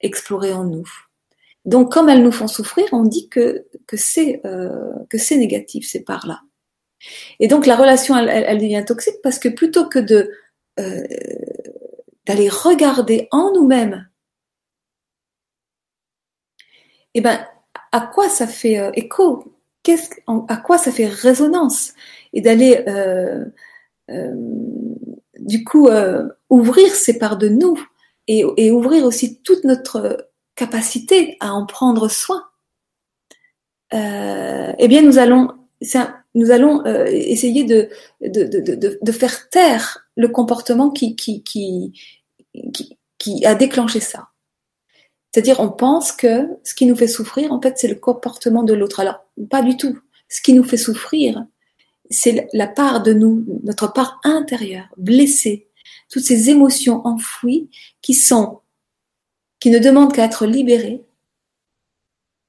explorer 0.00 0.52
en 0.52 0.64
nous. 0.64 0.88
Donc 1.64 1.92
comme 1.92 2.08
elles 2.08 2.22
nous 2.22 2.32
font 2.32 2.48
souffrir, 2.48 2.86
on 2.92 3.04
dit 3.04 3.28
que 3.28 3.66
que 3.86 3.96
c'est 3.96 4.40
que 5.10 5.18
c'est 5.18 5.36
négatif 5.36 5.88
ces 5.88 6.04
parts 6.04 6.26
là. 6.26 6.40
Et 7.40 7.48
donc 7.48 7.66
la 7.66 7.76
relation 7.76 8.16
elle, 8.16 8.28
elle 8.28 8.58
devient 8.58 8.84
toxique 8.86 9.20
parce 9.22 9.38
que 9.38 9.48
plutôt 9.48 9.88
que 9.88 9.98
de 9.98 10.30
euh, 10.78 11.02
d'aller 12.26 12.48
regarder 12.48 13.26
en 13.30 13.52
nous-mêmes, 13.52 14.06
et 17.07 17.07
eh 17.18 17.20
ben, 17.20 17.44
à 17.90 18.00
quoi 18.00 18.28
ça 18.28 18.46
fait 18.46 18.78
euh, 18.78 18.92
écho? 18.94 19.52
À 20.46 20.56
quoi 20.56 20.78
ça 20.78 20.92
fait 20.92 21.08
résonance? 21.08 21.94
Et 22.32 22.40
d'aller, 22.40 22.84
euh, 22.86 23.44
du 25.40 25.64
coup, 25.64 25.88
ouvrir 26.48 26.94
ces 26.94 27.18
parts 27.18 27.38
de 27.38 27.48
nous 27.48 27.76
et, 28.28 28.70
ouvrir 28.70 29.04
aussi 29.04 29.40
toute 29.42 29.64
notre 29.64 30.30
capacité 30.54 31.36
à 31.40 31.54
en 31.54 31.66
prendre 31.66 32.08
soin. 32.08 32.44
eh 33.92 34.88
bien, 34.88 35.02
nous 35.02 35.18
allons, 35.18 35.56
essayer 37.06 37.64
de, 37.64 39.10
faire 39.10 39.48
taire 39.48 40.06
le 40.16 40.28
comportement 40.28 40.90
qui, 40.90 41.16
a 43.44 43.54
déclenché 43.56 44.00
ça. 44.00 44.28
C'est-à-dire, 45.38 45.60
on 45.60 45.70
pense 45.70 46.10
que 46.10 46.48
ce 46.64 46.74
qui 46.74 46.84
nous 46.84 46.96
fait 46.96 47.06
souffrir, 47.06 47.52
en 47.52 47.62
fait, 47.62 47.78
c'est 47.78 47.86
le 47.86 47.94
comportement 47.94 48.64
de 48.64 48.74
l'autre. 48.74 48.98
Alors, 48.98 49.24
pas 49.48 49.62
du 49.62 49.76
tout. 49.76 49.96
Ce 50.28 50.42
qui 50.42 50.52
nous 50.52 50.64
fait 50.64 50.76
souffrir, 50.76 51.46
c'est 52.10 52.48
la 52.52 52.66
part 52.66 53.04
de 53.04 53.12
nous, 53.12 53.46
notre 53.62 53.92
part 53.92 54.20
intérieure, 54.24 54.88
blessée, 54.96 55.68
toutes 56.10 56.24
ces 56.24 56.50
émotions 56.50 57.06
enfouies 57.06 57.70
qui 58.02 58.14
sont, 58.14 58.62
qui 59.60 59.70
ne 59.70 59.78
demandent 59.78 60.12
qu'à 60.12 60.24
être 60.24 60.44
libérées, 60.44 61.04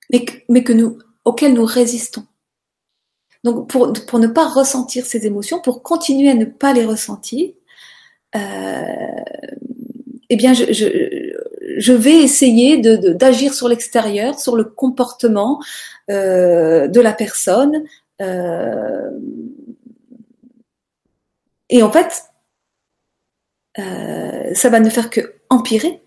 mais, 0.10 0.26
que 0.64 0.74
nous, 0.74 0.98
auxquelles 1.26 1.54
nous 1.54 1.66
résistons. 1.66 2.26
Donc, 3.44 3.70
pour, 3.70 4.20
ne 4.20 4.28
pas 4.28 4.48
ressentir 4.48 5.06
ces 5.06 5.28
émotions, 5.28 5.62
pour 5.62 5.84
continuer 5.84 6.32
à 6.32 6.34
ne 6.34 6.46
pas 6.46 6.74
les 6.74 6.86
ressentir, 6.86 7.52
euh, 8.36 8.82
eh 10.32 10.36
bien, 10.36 10.54
je, 10.54 10.64
je 11.78 11.94
vais 11.94 12.18
essayer 12.18 12.78
d'agir 12.78 13.54
sur 13.54 13.68
l'extérieur, 13.68 14.40
sur 14.40 14.56
le 14.56 14.64
comportement 14.64 15.60
euh, 16.10 16.88
de 16.88 17.02
la 17.02 17.14
personne. 17.14 17.84
Euh, 18.22 19.12
et 21.70 21.84
en 21.84 21.92
fait, 21.92 22.24
euh, 23.78 24.54
ça 24.54 24.70
va 24.70 24.80
ne 24.80 24.90
faire 24.90 25.10
que 25.10 25.36
empirer. 25.50 26.02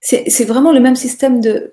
C'est 0.00 0.44
vraiment 0.44 0.72
le 0.72 0.80
même 0.80 0.94
système 0.94 1.40
de 1.40 1.72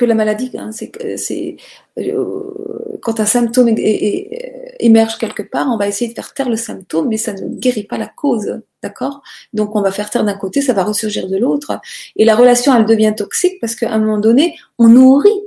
que 0.00 0.06
la 0.06 0.14
maladie. 0.14 0.50
Hein. 0.56 0.70
C'est 0.72 1.56
euh, 1.98 2.96
quand 3.02 3.20
un 3.20 3.26
symptôme 3.26 3.68
émerge 3.76 5.18
quelque 5.18 5.42
part, 5.42 5.68
on 5.70 5.76
va 5.76 5.88
essayer 5.88 6.08
de 6.10 6.14
faire 6.14 6.32
taire 6.32 6.48
le 6.48 6.56
symptôme, 6.56 7.08
mais 7.08 7.18
ça 7.18 7.34
ne 7.34 7.48
guérit 7.48 7.84
pas 7.84 7.98
la 7.98 8.06
cause, 8.06 8.62
d'accord? 8.82 9.22
Donc 9.52 9.76
on 9.76 9.82
va 9.82 9.92
faire 9.92 10.08
taire 10.08 10.24
d'un 10.24 10.38
côté, 10.38 10.62
ça 10.62 10.72
va 10.72 10.84
ressurgir 10.84 11.28
de 11.28 11.36
l'autre, 11.36 11.78
et 12.16 12.24
la 12.24 12.34
relation 12.34 12.74
elle 12.74 12.86
devient 12.86 13.12
toxique 13.14 13.60
parce 13.60 13.74
qu'à 13.74 13.92
un 13.92 13.98
moment 13.98 14.18
donné, 14.18 14.56
on 14.78 14.88
nourrit 14.88 15.42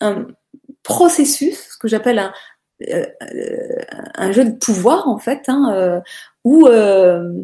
un 0.00 0.28
processus, 0.84 1.58
ce 1.72 1.78
que 1.78 1.88
j'appelle 1.88 2.20
un, 2.20 2.32
euh, 2.88 4.32
jeu 4.32 4.44
de 4.44 4.52
pouvoir 4.52 5.08
en 5.08 5.18
fait, 5.18 5.42
hein, 5.48 5.72
euh, 5.74 6.00
où 6.44 6.68
euh, 6.68 7.42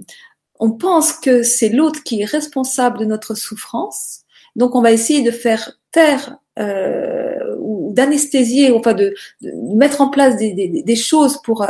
on 0.61 0.71
pense 0.71 1.15
que 1.15 1.43
c'est 1.43 1.69
l'autre 1.69 2.05
qui 2.05 2.23
est 2.23 2.25
responsable 2.25 2.99
de 2.99 3.07
notre 3.07 3.35
souffrance. 3.35 4.23
Donc 4.59 4.75
on 4.75 4.83
va 4.83 4.93
essayer 4.93 5.23
de 5.23 5.31
faire 5.31 5.79
taire 5.93 6.39
ou 7.61 7.93
d'anesthésier, 7.95 8.73
enfin 8.73 8.93
de, 8.93 9.15
mettre 9.77 10.01
en 10.01 10.11
place 10.11 10.37
des, 10.37 10.97
choses 10.97 11.41
pour 11.43 11.65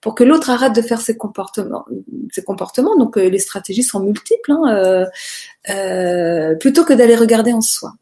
pour 0.00 0.14
que 0.14 0.24
l'autre 0.24 0.50
arrête 0.50 0.74
de 0.74 0.80
faire 0.80 1.00
ses 1.00 1.16
comportements. 1.16 1.84
Ses 2.32 2.42
comportements. 2.42 2.96
Donc 2.96 3.16
les 3.16 3.38
stratégies 3.38 3.82
sont 3.82 4.00
multiples, 4.00 4.52
hein, 4.52 5.06
plutôt 6.58 6.84
que 6.84 6.94
d'aller 6.94 7.16
regarder 7.16 7.52
en 7.52 7.60
soi. 7.60 7.92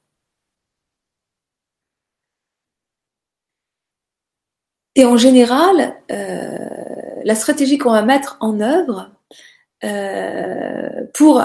Et 4.94 5.04
en 5.04 5.16
général, 5.16 5.96
euh, 6.10 6.58
la 7.24 7.34
stratégie 7.34 7.78
qu'on 7.78 7.92
va 7.92 8.02
mettre 8.02 8.36
en 8.40 8.60
œuvre 8.60 9.10
euh, 9.84 11.06
pour 11.14 11.42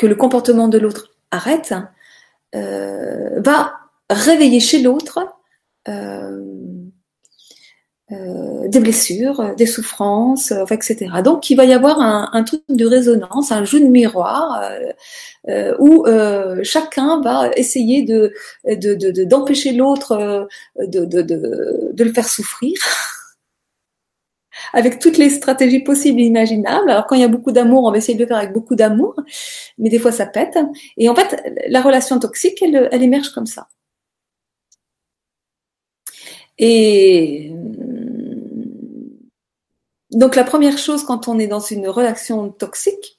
que 0.00 0.06
le 0.06 0.14
comportement 0.14 0.68
de 0.68 0.78
l'autre 0.78 1.10
arrête 1.30 1.74
euh, 2.54 3.38
va 3.40 3.74
réveiller 4.08 4.58
chez 4.58 4.80
l'autre 4.80 5.18
euh, 8.12 8.66
des 8.66 8.80
blessures, 8.80 9.54
des 9.56 9.66
souffrances, 9.66 10.50
euh, 10.52 10.64
etc. 10.70 11.06
Donc 11.22 11.50
il 11.50 11.54
va 11.54 11.64
y 11.64 11.72
avoir 11.72 12.00
un, 12.00 12.42
truc 12.44 12.62
de 12.68 12.84
résonance, 12.84 13.52
un 13.52 13.64
jeu 13.64 13.78
de 13.78 13.84
miroir 13.84 14.68
euh, 15.48 15.76
où 15.78 16.06
chacun 16.64 17.20
va 17.20 17.50
essayer 17.56 18.02
de 18.02 18.32
d'empêcher 19.26 19.74
de, 19.74 19.78
l'autre 19.78 20.48
de, 20.78 21.04
de, 21.04 22.04
le 22.04 22.12
faire 22.12 22.28
souffrir. 22.28 22.74
avec 24.72 24.98
toutes 24.98 25.18
les 25.18 25.30
stratégies 25.30 25.80
possibles 25.80 26.20
et 26.20 26.24
imaginables. 26.24 26.90
Alors 26.90 27.06
quand 27.06 27.16
il 27.16 27.22
y 27.22 27.24
a 27.24 27.28
beaucoup 27.28 27.52
d'amour, 27.52 27.84
on 27.84 27.90
va 27.90 27.98
essayer 27.98 28.14
de 28.14 28.22
le 28.22 28.28
faire 28.28 28.38
avec 28.38 28.52
beaucoup 28.52 28.74
d'amour, 28.74 29.14
mais 29.78 29.88
des 29.88 29.98
fois 29.98 30.12
ça 30.12 30.26
pète. 30.26 30.58
Et 30.96 31.08
en 31.08 31.14
fait, 31.14 31.42
la 31.68 31.82
relation 31.82 32.18
toxique, 32.18 32.62
elle, 32.62 33.02
émerge 33.02 33.30
comme 33.30 33.46
ça. 33.46 33.68
Et 36.58 37.52
donc 40.10 40.36
la 40.36 40.44
première 40.44 40.76
chose 40.76 41.04
quand 41.04 41.28
on 41.28 41.38
est 41.38 41.46
dans 41.46 41.60
une 41.60 41.88
relation 41.88 42.50
toxique, 42.50 43.16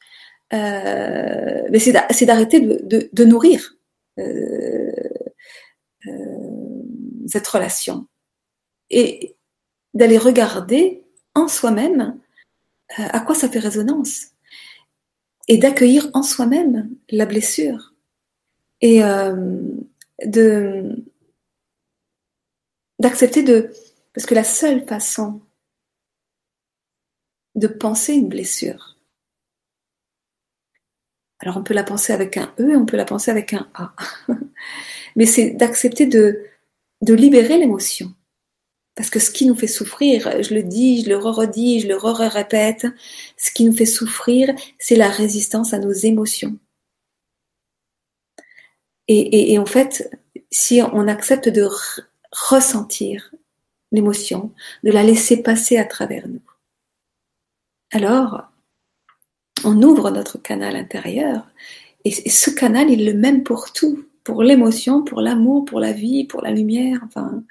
euh, 0.54 1.80
c'est 1.80 2.26
d'arrêter 2.26 2.60
de, 2.60 3.24
nourrir 3.24 3.76
euh, 4.20 4.92
euh, 6.08 6.84
cette 7.28 7.48
relation 7.48 8.08
et 8.90 9.38
d'aller 9.94 10.18
regarder 10.18 11.01
en 11.36 11.48
soi-même 11.48 12.20
à 12.98 13.20
quoi 13.22 13.36
ça 13.36 13.50
fait 13.50 13.60
résonance 13.60 14.28
et 15.48 15.58
d'accueillir 15.58 16.10
en 16.14 16.24
soi-même 16.24 16.90
la 17.10 17.26
blessure 17.26 17.94
et 18.82 19.02
de 20.26 20.96
d'accepter 23.00 23.44
de 23.44 23.72
parce 24.14 24.26
que 24.26 24.36
la 24.36 24.44
seule 24.44 24.86
façon 24.86 25.42
de 27.56 27.68
penser 27.68 28.14
une 28.14 28.30
blessure. 28.30 28.98
Alors 31.40 31.58
on 31.58 31.64
peut 31.64 31.74
la 31.74 31.84
penser 31.84 32.14
avec 32.14 32.38
un 32.38 32.54
E, 32.60 32.76
on 32.78 32.86
peut 32.86 32.98
la 32.98 33.06
penser 33.06 33.32
avec 33.32 33.54
un 33.54 33.70
A. 33.74 33.96
Mais 35.16 35.26
c'est 35.26 35.52
d'accepter 35.52 36.06
de, 36.06 36.46
de 37.02 37.14
libérer 37.14 37.58
l'émotion. 37.58 38.14
Parce 38.96 39.10
que 39.10 39.20
ce 39.20 39.32
qui 39.32 39.46
nous 39.46 39.56
fait 39.56 39.68
souffrir, 39.68 40.44
je 40.44 40.54
le 40.54 40.64
dis, 40.64 41.04
je 41.04 41.10
le 41.10 41.18
redis, 41.18 41.80
je 41.80 41.88
le 41.88 41.96
répète, 41.96 42.88
ce 43.38 43.52
qui 43.52 43.64
nous 43.64 43.74
fait 43.74 43.86
souffrir, 43.86 44.54
c'est 44.80 44.98
la 44.98 45.10
résistance 45.10 45.74
à 45.74 45.80
nos 45.80 45.92
émotions. 45.94 46.58
Et, 49.08 49.54
et, 49.54 49.60
en 49.60 49.66
fait, 49.66 50.10
si 50.52 50.82
on 50.82 51.08
accepte 51.08 51.50
de 51.50 51.68
ressentir 52.32 53.34
l'émotion, 53.92 54.54
de 54.84 54.92
la 54.92 55.04
laisser 55.04 55.42
passer 55.42 55.78
à 55.78 55.86
travers 55.86 56.28
nous, 56.28 56.42
alors 57.92 58.44
on 59.66 59.82
ouvre 59.82 60.12
notre 60.12 60.38
canal 60.38 60.76
intérieur 60.76 61.46
et 62.06 62.12
ce 62.12 62.50
canal 62.50 62.90
il 62.90 63.02
est 63.02 63.12
le 63.12 63.20
même 63.20 63.44
pour 63.44 63.74
tout, 63.74 64.06
pour 64.24 64.44
l'émotion, 64.44 65.04
pour 65.04 65.22
l'amour, 65.22 65.66
pour 65.66 65.80
la 65.80 65.92
vie, 65.92 66.24
pour 66.26 66.42
la 66.42 66.52
lumière, 66.52 67.02
enfin. 67.06 67.44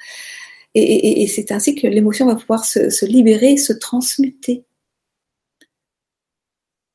Et, 0.74 1.26
c'est 1.26 1.50
ainsi 1.52 1.74
que 1.74 1.86
l'émotion 1.86 2.26
va 2.26 2.36
pouvoir 2.36 2.64
se, 2.64 3.04
libérer, 3.04 3.56
se 3.56 3.72
transmuter 3.72 4.64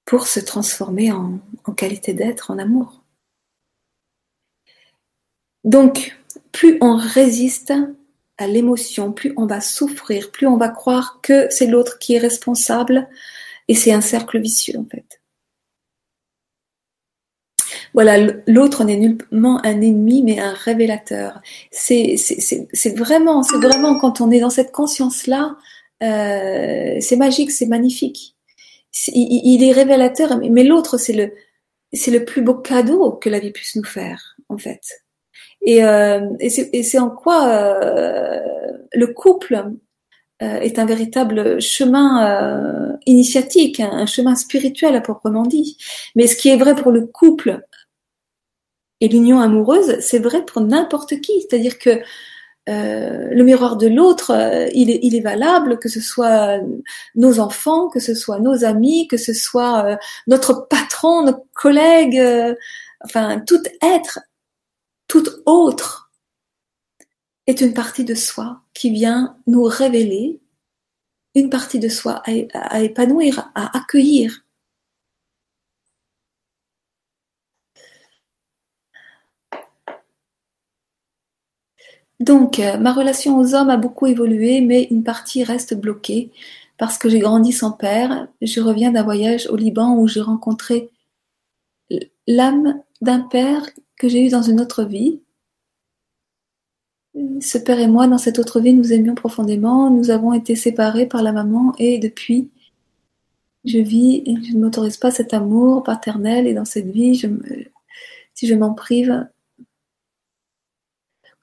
pour 0.06 0.28
se 0.28 0.40
transformer 0.40 1.12
en, 1.12 1.40
qualité 1.76 2.14
d'être, 2.14 2.52
en 2.52 2.58
amour. 2.58 3.04
Donc, 5.64 6.16
plus 6.52 6.78
on 6.80 6.96
résiste 6.96 7.74
à 8.38 8.48
l'émotion, 8.48 9.12
plus 9.12 9.34
on 9.36 9.46
va 9.46 9.62
souffrir, 9.62 10.32
plus 10.32 10.48
on 10.48 10.58
va 10.58 10.70
croire 10.70 11.20
que 11.22 11.48
c'est 11.50 11.68
l'autre 11.68 12.00
qui 12.00 12.16
est 12.16 12.20
responsable, 12.20 13.10
et 13.68 13.76
c'est 13.76 13.92
un 13.92 14.02
cercle 14.02 14.40
vicieux 14.40 14.78
en 14.78 14.86
fait. 14.86 15.15
Voilà, 17.96 18.18
l'autre 18.46 18.84
n'est 18.84 18.98
nullement 18.98 19.60
un 19.66 19.82
ennemi, 19.82 20.22
mais 20.22 20.38
un 20.40 20.54
révélateur. 20.54 21.42
C'est 21.72 22.18
vraiment, 22.96 23.42
c'est 23.42 23.58
vraiment 23.58 23.98
quand 23.98 24.20
on 24.22 24.32
est 24.32 24.42
dans 24.42 24.50
cette 24.50 24.74
conscience-là, 24.74 25.56
euh, 26.04 26.98
c'est 27.00 27.16
magique, 27.16 27.52
c'est 27.52 27.68
magnifique. 27.68 28.36
il, 29.08 29.64
est 29.64 29.72
révélateur, 29.72 30.38
mais 30.40 30.64
l'autre, 30.66 30.98
c'est 30.98 31.14
le, 31.14 31.32
c'est 31.94 32.12
le 32.12 32.26
plus 32.26 32.42
beau 32.42 32.56
cadeau 32.56 33.14
que 33.14 33.30
la 33.30 33.40
vie 33.40 33.52
puisse 33.52 33.78
nous 33.78 33.86
faire, 33.86 34.36
en 34.50 34.58
fait. 34.58 34.82
Et, 35.62 35.84
euh, 35.86 36.20
et 36.42 36.84
c'est 36.84 37.00
en 37.00 37.10
quoi 37.10 37.48
euh, 37.48 38.42
le 38.94 39.08
couple 39.08 39.72
euh, 40.42 40.60
est 40.60 40.80
un 40.80 40.86
véritable 40.86 41.62
chemin 41.62 42.92
euh, 42.92 42.98
initiatique, 43.06 43.80
un, 43.80 44.06
chemin 44.06 44.36
spirituel 44.36 44.94
à 44.94 45.00
proprement 45.00 45.44
dit. 45.44 45.78
Mais 46.16 46.28
ce 46.28 46.36
qui 46.36 46.50
est 46.50 46.58
vrai 46.58 46.76
pour 46.76 46.92
le 46.92 47.06
couple 47.06 47.62
et 49.02 49.08
l'union 49.08 49.40
amoureuse, 49.40 50.00
c'est 50.00 50.20
vrai 50.20 50.44
pour 50.46 50.62
n'importe 50.62 51.20
qui. 51.22 51.42
C'est-à-dire 51.42 51.78
que 51.80 52.02
euh, 52.68 53.28
le 53.30 53.44
miroir 53.44 53.78
de 53.78 53.88
l'autre, 53.88 54.32
il, 54.74 54.90
est, 54.90 55.00
il 55.04 55.16
est 55.16 55.22
valable, 55.22 55.78
que 55.78 55.90
ce 55.90 56.02
soit 56.02 56.60
nos 57.16 57.40
enfants, 57.40 57.90
que 57.90 58.00
ce 58.00 58.16
soit 58.16 58.40
nos 58.40 58.64
amis, 58.64 59.08
que 59.08 59.18
ce 59.18 59.34
soit 59.34 59.98
notre 60.28 60.68
patron, 60.68 61.24
nos 61.24 61.46
collègues, 61.54 62.22
enfin 63.04 63.40
tout 63.46 63.62
être, 63.82 64.20
tout 65.08 65.26
autre 65.46 66.06
est 67.48 67.62
une 67.62 67.74
partie 67.74 68.04
de 68.04 68.16
soi 68.16 68.62
qui 68.74 68.90
vient 68.90 69.38
nous 69.48 69.64
révéler 69.64 70.42
une 71.36 71.50
partie 71.50 71.80
de 71.80 71.90
soi 71.90 72.24
à, 72.54 72.82
épanouir, 72.82 73.52
à 73.56 73.78
accueillir. 73.78 74.45
Donc, 82.20 82.60
euh, 82.60 82.78
ma 82.78 82.94
relation 82.94 83.38
aux 83.38 83.56
hommes 83.56 83.70
a 83.70 83.78
beaucoup 83.78 84.08
évolué, 84.08 84.62
mais 84.62 84.84
une 84.92 85.04
partie 85.04 85.44
reste 85.44 85.74
bloquée 85.74 86.32
parce 86.78 86.98
que 86.98 87.10
j'ai 87.10 87.20
grandi 87.20 87.52
sans 87.52 87.72
père. 87.72 88.28
Je 88.42 88.62
reviens 88.62 88.92
d'un 88.92 89.04
voyage 89.04 89.48
au 89.48 89.56
Liban 89.56 89.96
où 89.98 90.08
j'ai 90.08 90.22
rencontré 90.22 90.90
l'âme 92.28 92.82
d'un 93.02 93.22
père 93.22 93.66
que 93.98 94.08
j'ai 94.08 94.26
eu 94.26 94.30
dans 94.30 94.42
une 94.42 94.62
autre 94.62 94.84
vie 94.84 95.20
ce 97.42 97.58
père 97.58 97.80
et 97.80 97.88
moi, 97.88 98.08
dans 98.08 98.18
cette 98.18 98.40
autre 98.40 98.60
vie, 98.60 98.74
nous 98.74 98.94
aimions 98.94 99.16
profondément. 99.16 99.90
Nous 99.90 100.12
avons 100.12 100.34
été 100.34 100.56
séparés 100.56 101.08
par 101.08 101.24
la 101.24 101.32
maman 101.32 101.74
et 101.78 101.98
depuis, 102.00 102.50
je 103.64 103.80
vis 103.80 104.24
et 104.26 104.36
je 104.44 104.54
ne 104.54 104.62
m'autorise 104.62 104.98
pas 104.98 105.12
cet 105.12 105.34
amour 105.34 105.84
paternel 105.84 106.48
et 106.48 106.54
dans 106.54 106.66
cette 106.66 106.88
vie, 106.88 107.16
si 108.34 108.48
je 108.48 108.56
m'en 108.56 108.74
prive. 108.74 109.28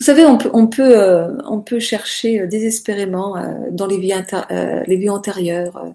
Vous 0.02 0.06
savez, 0.06 0.26
on 0.26 0.66
peut, 0.66 0.98
euh, 0.98 1.78
chercher 1.78 2.40
euh, 2.40 2.48
désespérément 2.48 3.36
euh, 3.36 3.70
dans 3.70 3.86
les 3.86 3.98
vies, 3.98 5.08
antérieures, 5.08 5.94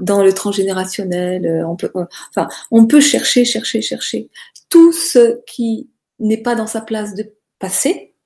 dans 0.00 0.24
le 0.24 0.32
transgénérationnel. 0.32 1.64
on 1.64 1.76
peut, 1.76 1.88
enfin, 2.30 2.48
on 2.72 2.88
peut 2.88 3.00
chercher, 3.00 3.44
chercher, 3.44 3.80
chercher 3.80 4.28
tout 4.70 4.90
ce 4.90 5.38
qui 5.46 5.88
n'est 6.18 6.42
pas 6.42 6.56
dans 6.56 6.66
sa 6.66 6.80
place 6.80 7.14
de 7.14 7.32
passé 7.60 8.16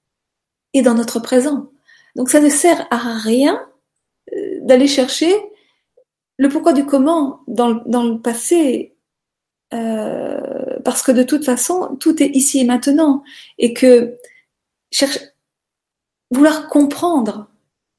et 0.72 0.80
dans 0.80 0.94
notre 0.94 1.20
présent. 1.20 1.72
Donc, 2.16 2.30
ça 2.30 2.40
ne 2.40 2.48
sert 2.48 2.86
à 2.90 3.18
rien 3.18 3.60
d'aller 4.62 4.88
chercher 4.88 5.30
le 6.38 6.48
pourquoi 6.48 6.72
du 6.72 6.86
comment 6.86 7.40
dans, 7.48 7.82
dans 7.84 8.04
le 8.04 8.18
passé, 8.18 8.96
parce 9.70 11.02
que 11.02 11.12
de 11.12 11.22
toute 11.22 11.44
façon, 11.44 11.98
tout 12.00 12.22
est 12.22 12.30
ici 12.34 12.60
et 12.60 12.64
maintenant, 12.64 13.22
et 13.58 13.74
que 13.74 14.16
cherche, 14.90 15.18
vouloir 16.30 16.68
comprendre, 16.68 17.50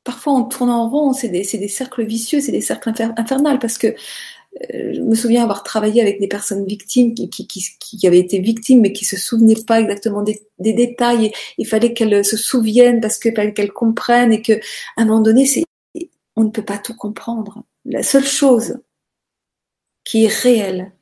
parfois 0.03 0.33
on 0.33 0.43
tourne 0.43 0.69
en 0.69 0.89
rond, 0.89 1.13
c'est 1.13 1.29
des, 1.29 1.43
des, 1.43 1.67
cercles 1.67 2.05
vicieux, 2.05 2.41
c'est 2.41 2.51
des 2.51 2.61
cercles 2.61 2.91
infernales, 3.17 3.59
parce 3.59 3.77
que 3.77 3.95
euh, 4.73 4.93
je 4.93 5.01
me 5.01 5.15
souviens 5.15 5.43
avoir 5.43 5.63
travaillé 5.63 6.01
avec 6.01 6.19
des 6.19 6.27
personnes 6.27 6.65
victimes 6.65 7.13
qui, 7.13 7.29
qui, 7.29 7.47
qui, 7.47 7.63
qui, 7.79 8.07
avaient 8.07 8.19
été 8.19 8.39
victimes 8.39 8.81
mais 8.81 8.93
qui 8.93 9.05
se 9.05 9.15
souvenaient 9.15 9.63
pas 9.67 9.79
exactement 9.79 10.23
des, 10.23 10.41
des 10.57 10.73
détails. 10.73 11.27
Et 11.27 11.33
il 11.59 11.67
fallait 11.67 11.93
qu'elles 11.93 12.25
se 12.25 12.35
souviennent 12.35 12.99
parce 12.99 13.19
que 13.19 13.29
qu'elles 13.29 13.71
comprennent 13.71 14.33
et 14.33 14.41
que 14.41 14.53
à 14.53 15.03
un 15.03 15.05
moment 15.05 15.21
donné, 15.21 15.47
on 16.35 16.45
ne 16.45 16.49
peut 16.49 16.65
pas 16.65 16.79
tout 16.79 16.95
comprendre. 16.95 17.63
La 17.85 18.01
seule 18.01 18.25
chose 18.25 18.79
qui 20.03 20.25
est 20.25 20.33
réelle, 20.33 20.93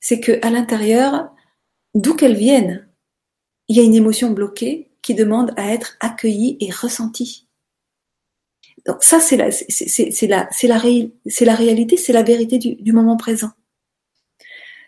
c'est 0.00 0.18
que 0.18 0.44
à 0.44 0.50
l'intérieur, 0.50 1.30
d'où 1.94 2.14
qu'elle 2.14 2.36
vienne, 2.36 2.88
il 3.68 3.76
y 3.76 3.80
a 3.80 3.84
une 3.84 3.94
émotion 3.94 4.30
bloquée 4.30 4.91
qui 5.02 5.14
demande 5.14 5.52
à 5.56 5.72
être 5.72 5.96
accueillie 6.00 6.56
et 6.60 6.70
ressentie. 6.70 7.48
Donc 8.86 9.02
ça, 9.02 9.20
c'est 9.20 9.36
la, 9.36 9.50
c'est 9.50 10.26
la, 10.26 10.48
c'est 10.50 10.66
la, 10.66 10.76
la 10.76 11.54
réalité, 11.54 11.96
c'est 11.96 12.12
la 12.12 12.22
vérité 12.22 12.58
du, 12.58 12.92
moment 12.92 13.16
présent. 13.16 13.50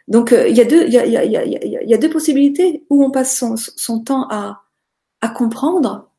Donc 0.09 0.33
euh, 0.33 0.49
il 0.49 0.57
y 0.57 0.61
a 0.61 0.65
deux, 0.65 0.87
y 0.87 0.97
y, 0.97 1.67
y, 1.67 1.89
y 1.89 1.95
a, 1.95 1.99
deux 1.99 2.11
possibilités 2.11 2.85
où 2.91 3.05
on 3.05 3.11
passe 3.11 3.39
son, 3.39 3.57
son 3.57 4.01
temps 4.01 4.27
à, 4.31 4.65
à 5.21 5.29
comprendre, 5.29 6.11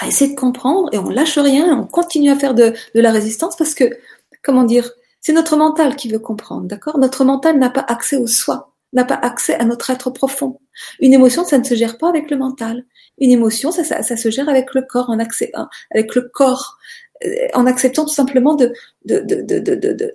à 0.00 0.08
essayer 0.08 0.34
de 0.34 0.38
comprendre 0.38 0.88
et 0.92 0.98
on 0.98 1.10
lâche 1.10 1.38
rien, 1.38 1.78
on 1.78 1.86
continue 1.86 2.30
à 2.30 2.36
faire 2.36 2.54
de, 2.54 2.72
de 2.94 3.00
la 3.00 3.12
résistance 3.12 3.56
parce 3.56 3.74
que 3.74 3.90
comment 4.42 4.64
dire, 4.64 4.90
c'est 5.20 5.32
notre 5.32 5.56
mental 5.56 5.96
qui 5.96 6.08
veut 6.08 6.18
comprendre, 6.18 6.66
d'accord? 6.66 6.98
Notre 6.98 7.24
mental 7.24 7.58
n'a 7.58 7.70
pas 7.70 7.84
accès 7.88 8.16
au 8.16 8.26
soi, 8.26 8.74
n'a 8.92 9.04
pas 9.04 9.14
accès 9.14 9.54
à 9.54 9.64
notre 9.64 9.90
être 9.90 10.10
profond. 10.10 10.60
Une 11.00 11.14
émotion, 11.14 11.44
ça 11.44 11.58
ne 11.58 11.64
se 11.64 11.74
gère 11.74 11.98
pas 11.98 12.08
avec 12.08 12.30
le 12.30 12.36
mental. 12.36 12.84
Une 13.18 13.30
émotion, 13.30 13.70
ça, 13.70 14.02
se 14.02 14.30
gère 14.30 14.48
avec 14.48 14.74
le 14.74 14.82
corps, 14.82 15.10
en 15.10 15.18
corps, 16.22 16.78
euh, 17.24 17.48
acceptant 17.66 18.04
tout 18.04 18.12
simplement 18.12 18.56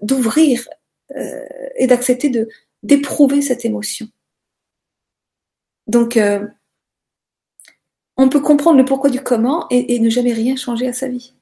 d'ouvrir 0.01 0.67
euh, 1.15 1.39
et 1.75 1.87
d'accepter 1.87 2.31
d'éprouver 2.83 3.41
cette 3.41 3.65
émotion. 3.65 4.07
Donc, 5.87 6.17
euh, 6.17 6.45
on 8.17 8.29
peut 8.29 8.41
comprendre 8.41 8.77
le 8.77 8.85
pourquoi 8.85 9.09
du 9.09 9.21
comment 9.21 9.65
et 9.69 9.99
ne 9.99 10.09
jamais 10.09 10.33
rien 10.33 10.55
changer 10.55 10.87
à 10.87 10.93
sa 10.93 11.07
vie. 11.07 11.33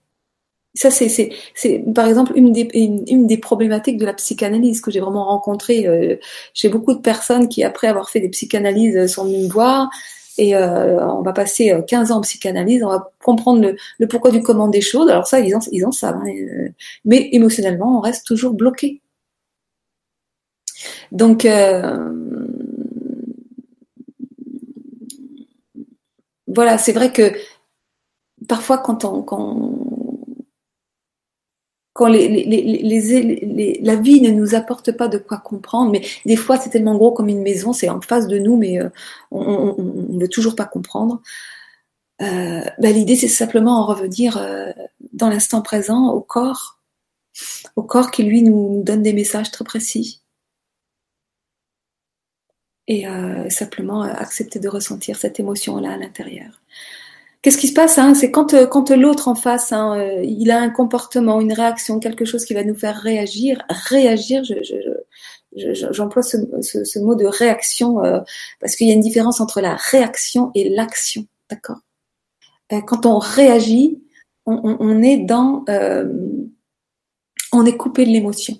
Ça, 0.78 0.92
c'est, 0.92 1.32
par 1.96 2.08
exemple 2.08 2.34
une 2.36 2.52
des, 2.52 3.38
problématiques 3.38 3.98
de 3.98 4.06
la 4.06 4.14
psychanalyse 4.14 4.80
que 4.80 4.92
j'ai 4.92 5.00
vraiment 5.00 5.26
rencontré 5.26 5.88
euh, 5.88 6.18
chez 6.54 6.70
beaucoup 6.70 6.94
de 6.94 7.00
personnes 7.00 7.50
qui, 7.50 7.64
après 7.64 7.88
avoir 7.88 8.10
fait 8.12 8.20
des 8.20 8.30
psychanalyses, 8.30 9.08
sont 9.08 9.26
venues 9.26 9.46
me 9.46 9.52
voir. 9.52 9.90
Et 10.38 10.56
euh, 10.56 11.06
on 11.08 11.22
va 11.22 11.34
passer 11.34 11.74
15 11.88 12.12
ans 12.12 12.18
en 12.18 12.22
psychanalyse, 12.22 12.84
on 12.84 12.90
va 12.90 13.12
comprendre 13.24 13.74
le, 14.00 14.08
pourquoi 14.08 14.32
du 14.32 14.42
comment 14.42 14.68
des 14.68 14.82
choses. 14.82 15.10
Alors 15.10 15.28
ça, 15.28 15.40
ils 15.40 15.56
en, 15.86 15.92
savent. 15.92 16.18
Hein, 16.18 16.70
mais 17.06 17.30
émotionnellement, 17.32 17.98
on 17.98 18.02
reste 18.02 18.26
toujours 18.26 18.54
bloqué. 18.54 19.02
Donc, 21.12 21.48
voilà, 26.48 26.78
c'est 26.78 26.92
vrai 26.94 27.12
que 27.12 27.34
parfois 28.48 28.78
quand 28.78 29.06
on, 29.06 29.24
quand 31.98 32.10
la 32.10 33.96
vie 33.96 34.22
ne 34.22 34.30
nous 34.30 34.54
apporte 34.54 34.92
pas 34.92 35.08
de 35.08 35.18
quoi 35.18 35.40
comprendre, 35.40 35.92
mais 35.92 36.02
des 36.28 36.36
fois 36.36 36.60
c'est 36.60 36.70
tellement 36.70 36.96
gros 36.96 37.12
comme 37.12 37.28
une 37.28 37.42
maison, 37.42 37.74
c'est 37.74 37.90
en 37.90 38.02
face 38.02 38.28
de 38.28 38.38
nous, 38.38 38.56
mais 38.56 38.80
euh, 38.80 38.90
on 39.32 39.76
ne 39.80 40.22
veut 40.22 40.28
toujours 40.28 40.56
pas 40.56 40.66
comprendre. 40.66 41.24
Euh, 42.22 42.62
bah, 42.78 42.92
l'idée 42.92 43.16
c'est 43.16 43.28
simplement 43.28 43.80
en 43.82 43.86
revenir 43.88 44.38
euh, 44.38 44.72
dans 45.12 45.28
l'instant 45.28 45.64
présent 45.64 46.10
au 46.10 46.22
corps, 46.22 46.80
au 47.76 47.82
corps 47.82 48.12
qui 48.12 48.22
lui 48.22 48.44
nous 48.44 48.84
donne 48.84 49.02
des 49.02 49.14
messages 49.14 49.50
très 49.50 49.66
précis. 49.66 50.22
Et 52.90 53.06
simplement 53.50 54.02
accepter 54.04 54.60
de 54.60 54.70
ressentir 54.70 55.18
cette 55.18 55.42
émotion-là 55.42 55.92
à 55.92 55.98
l'intérieur. 55.98 56.62
Qu'est-ce 57.48 57.60
qui 57.60 57.70
se 57.70 57.74
passe 57.74 57.98
hein? 57.98 58.14
C'est 58.14 58.30
quand, 58.30 58.54
euh, 58.54 58.68
quand 58.68 58.90
l'autre 58.90 59.30
en 59.30 59.36
face, 59.36 59.72
hein, 59.72 59.98
euh, 59.98 60.22
il 60.22 60.52
a 60.52 60.60
un 60.60 60.70
comportement, 60.70 61.40
une 61.40 61.54
réaction, 61.54 61.98
quelque 61.98 62.26
chose 62.26 62.44
qui 62.44 62.54
va 62.54 62.66
nous 62.66 62.76
faire 62.76 62.98
réagir. 62.98 63.64
Réagir, 63.70 64.44
j'emploie 65.54 66.24
je, 66.24 66.84
ce, 66.84 67.00
mot 67.00 67.16
de 67.16 67.26
réaction 67.26 68.04
euh, 68.04 68.20
parce 68.60 68.76
qu'il 68.76 68.90
y 68.90 68.92
a 68.92 68.96
une 68.96 69.00
différence 69.00 69.40
entre 69.40 69.62
la 69.62 69.76
réaction 69.78 70.52
et 70.56 70.68
l'action, 70.68 71.26
d'accord? 71.50 71.78
Quand 72.86 73.06
on 73.06 73.18
réagit, 73.18 74.04
on, 74.46 75.02
est 75.02 75.26
coupé 77.78 78.04
de 78.04 78.10
l'émotion. 78.10 78.60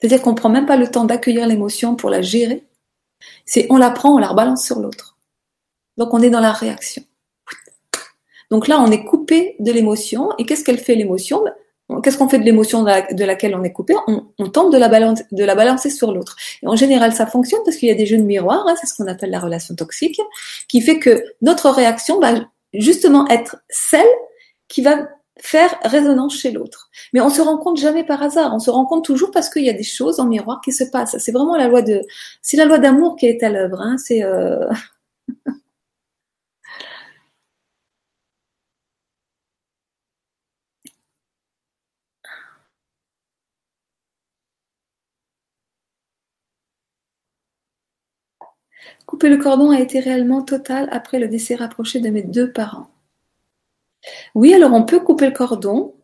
C'est-à-dire 0.00 0.22
qu'on 0.22 0.34
prend 0.34 0.48
même 0.48 0.64
pas 0.64 0.78
le 0.78 0.90
temps 0.90 1.04
d'accueillir 1.04 1.46
l'émotion 1.46 1.94
pour 1.94 2.08
la 2.08 2.22
gérer. 2.22 2.66
C'est 3.44 3.66
on 3.68 3.76
la 3.76 3.90
prend, 3.90 4.14
on 4.14 4.18
la 4.18 4.28
rebalance 4.28 4.64
sur 4.64 4.80
l'autre. 4.80 5.18
Donc 5.98 6.14
on 6.14 6.22
est 6.22 6.30
dans 6.30 6.40
la 6.40 6.52
réaction. 6.52 7.02
Donc 8.52 8.68
là, 8.68 8.78
on 8.78 8.90
est 8.90 9.02
coupé 9.02 9.56
de 9.60 9.72
l'émotion. 9.72 10.28
Et 10.36 10.44
qu'est-ce 10.44 10.62
qu'elle 10.62 10.78
fait 10.78 10.94
l'émotion? 10.94 11.42
Qu'est-ce 12.02 12.18
qu'on 12.18 12.28
fait 12.28 12.38
de 12.38 12.44
l'émotion 12.44 12.82
de, 12.82 13.24
laquelle 13.24 13.54
on 13.54 13.64
est 13.64 13.72
coupé? 13.72 13.94
On, 14.06 14.48
tente 14.50 14.70
de 14.70 14.76
la, 14.76 14.88
balancer 15.54 15.88
sur 15.88 16.12
l'autre. 16.12 16.36
Et 16.62 16.68
en 16.68 16.76
général, 16.76 17.14
ça 17.14 17.26
fonctionne 17.26 17.60
parce 17.64 17.78
qu'il 17.78 17.88
y 17.88 17.92
a 17.92 17.94
des 17.94 18.04
jeux 18.04 18.18
de 18.18 18.22
miroir, 18.22 18.66
hein, 18.68 18.74
c'est 18.78 18.86
ce 18.86 18.94
qu'on 18.94 19.06
appelle 19.06 19.30
la 19.30 19.40
relation 19.40 19.74
toxique, 19.74 20.20
qui 20.68 20.82
fait 20.82 20.98
que 20.98 21.24
notre 21.40 21.70
réaction 21.70 22.20
va 22.20 22.34
justement 22.74 23.26
être 23.28 23.56
celle 23.70 24.06
qui 24.68 24.82
va 24.82 25.08
faire 25.40 25.74
résonance 25.82 26.38
chez 26.38 26.50
l'autre. 26.50 26.90
Mais 27.14 27.22
on 27.22 27.30
se 27.30 27.40
rend 27.40 27.56
compte 27.56 27.78
jamais 27.78 28.04
par 28.04 28.22
hasard, 28.22 28.54
on 28.54 28.58
se 28.58 28.70
rend 28.70 28.84
compte 28.84 29.06
toujours 29.06 29.30
parce 29.30 29.48
qu'il 29.48 29.64
y 29.64 29.70
a 29.70 29.74
des 29.74 29.82
choses 29.82 30.20
en 30.20 30.26
miroir 30.26 30.60
qui 30.62 30.72
se 30.72 30.84
passent. 30.84 31.16
C'est 31.18 31.32
vraiment 31.32 31.56
la 31.56 31.68
loi 31.68 31.80
de, 31.80 32.02
c'est 32.42 32.58
la 32.58 32.66
loi 32.66 32.76
d'amour 32.76 33.16
qui 33.16 33.26
est 33.26 33.42
à 33.42 33.48
l'œuvre. 33.48 33.80
Hein. 33.80 33.96
C'est 33.96 34.22
euh... 34.22 34.68
Couper 49.12 49.28
le 49.28 49.36
cordon 49.36 49.70
a 49.70 49.78
été 49.78 50.00
réellement 50.00 50.40
total 50.40 50.88
après 50.90 51.18
le 51.18 51.28
décès 51.28 51.54
rapproché 51.54 52.00
de 52.00 52.08
mes 52.08 52.22
deux 52.22 52.50
parents. 52.50 52.88
Oui, 54.34 54.54
alors 54.54 54.72
on 54.72 54.84
peut 54.86 55.00
couper 55.00 55.26
le 55.26 55.32
cordon 55.32 55.94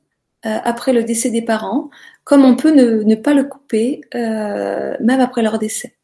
euh, 0.45 0.59
après 0.63 0.93
le 0.93 1.03
décès 1.05 1.31
des 1.31 1.41
parents, 1.41 1.89
comme 2.23 2.45
on 2.45 2.55
peut 2.55 2.71
ne, 2.71 3.15
pas 3.15 3.33
le 3.33 3.45
couper 3.45 4.03
euh, 4.15 4.95
même 5.01 5.21
après 5.21 5.41
leur 5.41 5.59
décès. 5.59 5.97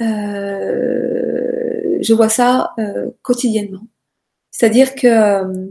Euh, 0.00 1.96
je 2.00 2.12
vois 2.12 2.28
ça 2.28 2.74
quotidiennement. 3.22 3.86
C'est-à-dire 4.50 4.96
que 4.96 5.68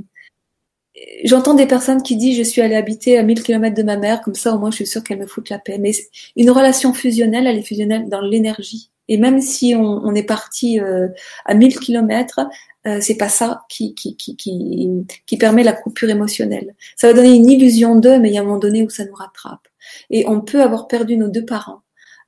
j'entends 1.25 1.55
des 1.55 1.67
personnes 1.67 2.01
qui 2.01 2.15
disent 2.15 2.37
je 2.37 2.43
suis 2.43 2.61
allée 2.61 2.77
habiter 2.77 3.17
à 3.17 3.23
1000 3.23 3.43
km 3.43 3.75
de 3.75 3.83
ma 3.83 3.97
mère, 3.97 4.21
comme 4.21 4.35
ça 4.35 4.53
au 4.53 4.57
moins 4.57 4.71
je 4.71 4.77
suis 4.77 4.87
sûre 4.87 5.03
qu'elle 5.03 5.19
me 5.19 5.27
fout 5.27 5.49
la 5.49 5.59
paix. 5.59 5.79
Mais 5.79 5.91
une 6.37 6.49
relation 6.49 6.93
fusionnelle, 6.93 7.45
elle 7.45 7.57
est 7.57 7.61
fusionnelle 7.61 8.07
dans 8.07 8.21
l'énergie. 8.21 8.89
Et 9.07 9.17
même 9.17 9.41
si 9.41 9.75
on, 9.75 9.81
on 9.83 10.15
est 10.15 10.23
parti 10.23 10.79
euh, 10.79 11.07
à 11.45 11.53
1000 11.53 11.79
kilomètres, 11.79 12.41
euh, 12.87 12.99
c'est 13.01 13.17
pas 13.17 13.29
ça 13.29 13.63
qui, 13.69 13.95
qui, 13.95 14.15
qui, 14.15 14.35
qui, 14.35 14.89
qui 15.25 15.37
permet 15.37 15.63
la 15.63 15.73
coupure 15.73 16.09
émotionnelle. 16.09 16.75
Ça 16.95 17.07
va 17.07 17.13
donner 17.13 17.33
une 17.33 17.49
illusion 17.49 17.95
d'eux, 17.95 18.19
mais 18.19 18.29
il 18.29 18.33
y 18.33 18.37
a 18.37 18.41
un 18.41 18.43
moment 18.43 18.59
donné 18.59 18.83
où 18.83 18.89
ça 18.89 19.05
nous 19.05 19.15
rattrape. 19.15 19.67
Et 20.09 20.27
on 20.27 20.41
peut 20.41 20.61
avoir 20.61 20.87
perdu 20.87 21.17
nos 21.17 21.29
deux 21.29 21.45
parents. 21.45 21.81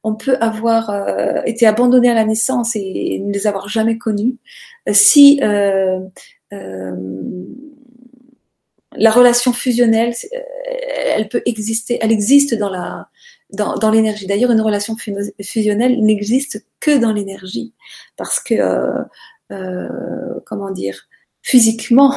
On 0.03 0.15
peut 0.15 0.37
avoir 0.39 0.89
euh, 0.89 1.41
été 1.45 1.65
abandonné 1.67 2.09
à 2.09 2.13
la 2.13 2.23
naissance 2.23 2.75
et, 2.75 3.19
ne 3.19 3.33
les 3.33 3.47
avoir 3.47 3.67
jamais 3.67 3.97
connus. 3.97 4.37
Euh, 4.87 4.93
si 4.93 5.39
euh, 5.43 5.99
la 8.95 9.11
relation 9.11 9.53
fusionnelle, 9.53 10.13
elle 11.15 11.27
peut 11.27 11.41
exister, 11.45 11.99
elle 12.01 12.11
existe 12.11 12.55
dans 12.55 12.69
la 12.69 13.09
dans, 13.51 13.75
dans 13.75 13.91
l'énergie. 13.91 14.27
D'ailleurs, 14.27 14.51
une 14.51 14.61
relation 14.61 14.95
fusionnelle 15.41 16.03
n'existe 16.03 16.65
que 16.79 16.97
dans 16.97 17.13
l'énergie, 17.13 17.73
parce 18.15 18.39
que, 18.39 18.55
euh, 18.55 19.03
euh, 19.51 20.39
comment 20.45 20.71
dire, 20.71 21.07
physiquement, 21.41 22.13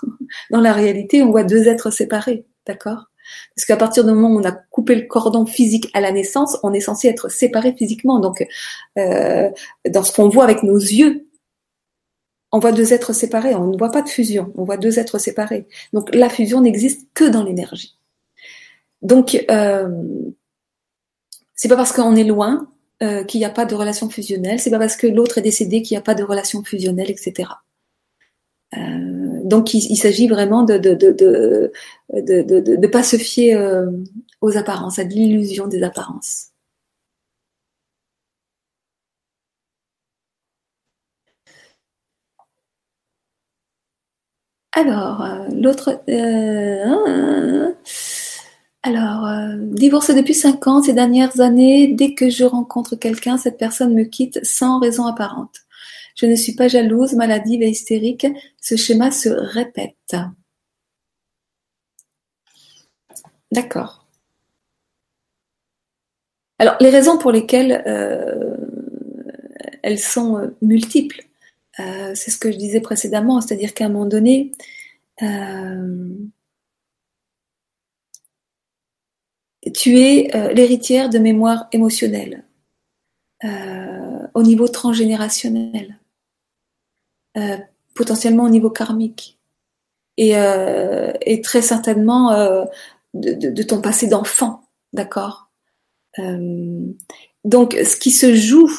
dans 0.50 0.60
la 0.60 0.72
réalité, 0.72 1.22
on 1.22 1.30
voit 1.30 1.44
deux 1.44 1.68
êtres 1.68 1.90
séparés, 1.90 2.44
d'accord? 2.66 3.06
Parce 3.54 3.64
qu'à 3.66 3.76
partir 3.76 4.04
du 4.04 4.10
moment 4.12 4.30
où 4.30 4.40
on 4.40 4.44
a 4.44 4.52
coupé 4.52 4.94
le 4.94 5.06
cordon 5.06 5.46
physique 5.46 5.88
à 5.94 6.00
la 6.00 6.10
naissance, 6.12 6.58
on 6.62 6.72
est 6.72 6.80
censé 6.80 7.08
être 7.08 7.30
séparé 7.30 7.72
physiquement. 7.72 8.18
Donc, 8.18 8.44
euh, 8.98 9.50
dans 9.88 10.02
ce 10.02 10.12
qu'on 10.12 10.28
voit 10.28 10.44
avec 10.44 10.62
nos 10.62 10.76
yeux, 10.76 11.26
on 12.52 12.58
voit 12.58 12.72
deux 12.72 12.92
êtres 12.92 13.14
séparés, 13.14 13.54
on 13.54 13.68
ne 13.68 13.78
voit 13.78 13.90
pas 13.90 14.02
de 14.02 14.08
fusion, 14.08 14.52
on 14.56 14.64
voit 14.64 14.76
deux 14.76 14.98
êtres 14.98 15.18
séparés. 15.18 15.66
Donc 15.92 16.14
la 16.14 16.28
fusion 16.28 16.60
n'existe 16.60 17.08
que 17.14 17.24
dans 17.24 17.42
l'énergie. 17.42 17.96
Donc 19.00 19.44
euh, 19.50 19.88
c'est 21.54 21.68
pas 21.68 21.76
parce 21.76 21.92
qu'on 21.92 22.16
est 22.16 22.24
loin 22.24 22.68
euh, 23.02 23.24
qu'il 23.24 23.40
n'y 23.40 23.44
a 23.44 23.50
pas 23.50 23.64
de 23.64 23.74
relation 23.74 24.08
fusionnelle, 24.08 24.60
c'est 24.60 24.70
pas 24.70 24.78
parce 24.78 24.96
que 24.96 25.06
l'autre 25.06 25.38
est 25.38 25.42
décédé 25.42 25.82
qu'il 25.82 25.94
n'y 25.94 25.98
a 25.98 26.02
pas 26.02 26.14
de 26.14 26.22
relation 26.22 26.62
fusionnelle, 26.62 27.10
etc. 27.10 27.48
Euh, 28.76 29.40
donc 29.44 29.74
il, 29.74 29.96
s'agit 29.96 30.28
vraiment 30.28 30.62
de 30.62 30.78
de, 30.78 32.86
pas 32.86 33.02
se 33.02 33.16
fier 33.16 33.56
euh, 33.56 33.90
aux 34.40 34.56
apparences, 34.56 34.98
à 34.98 35.04
de 35.04 35.10
l'illusion 35.10 35.66
des 35.66 35.82
apparences. 35.82 36.48
Alors, 44.74 45.22
l'autre... 45.52 46.02
Euh, 46.08 47.72
alors, 48.82 49.26
euh, 49.26 49.56
divorcé 49.58 50.14
depuis 50.14 50.34
5 50.34 50.66
ans, 50.66 50.82
ces 50.82 50.92
dernières 50.92 51.40
années, 51.40 51.88
dès 51.94 52.14
que 52.14 52.30
je 52.30 52.44
rencontre 52.44 52.96
quelqu'un, 52.96 53.38
cette 53.38 53.58
personne 53.58 53.94
me 53.94 54.04
quitte 54.04 54.44
sans 54.44 54.80
raison 54.80 55.06
apparente. 55.06 55.60
Je 56.16 56.26
ne 56.26 56.34
suis 56.34 56.54
pas 56.54 56.68
jalouse, 56.68 57.14
maladive 57.14 57.62
et 57.62 57.68
hystérique. 57.68 58.26
Ce 58.60 58.76
schéma 58.76 59.10
se 59.10 59.28
répète. 59.28 60.16
D'accord. 63.52 64.06
Alors, 66.58 66.76
les 66.80 66.90
raisons 66.90 67.18
pour 67.18 67.32
lesquelles 67.32 67.82
elles 69.82 69.98
sont 69.98 70.52
multiples. 70.62 71.22
Euh, 71.80 72.12
c'est 72.14 72.30
ce 72.30 72.38
que 72.38 72.52
je 72.52 72.56
disais 72.56 72.80
précédemment, 72.80 73.40
c'est-à-dire 73.40 73.74
qu'à 73.74 73.86
un 73.86 73.88
moment 73.88 74.06
donné, 74.06 74.52
euh, 75.22 76.08
tu 79.74 79.98
es 79.98 80.34
euh, 80.34 80.52
l'héritière 80.52 81.08
de 81.08 81.18
mémoire 81.18 81.68
émotionnelle 81.72 82.44
au 84.34 84.42
niveau 84.44 84.68
transgénérationnel, 84.68 85.98
potentiellement 87.92 88.44
au 88.44 88.48
niveau 88.48 88.70
karmique, 88.70 89.40
et, 90.16 91.40
très 91.42 91.60
certainement 91.60 92.64
de, 93.14 93.62
ton 93.64 93.80
passé 93.80 94.06
d'enfant, 94.06 94.68
d'accord 94.92 95.50
Donc, 97.42 97.72
ce 97.72 97.96
qui 97.96 98.12
se 98.12 98.32
joue 98.36 98.70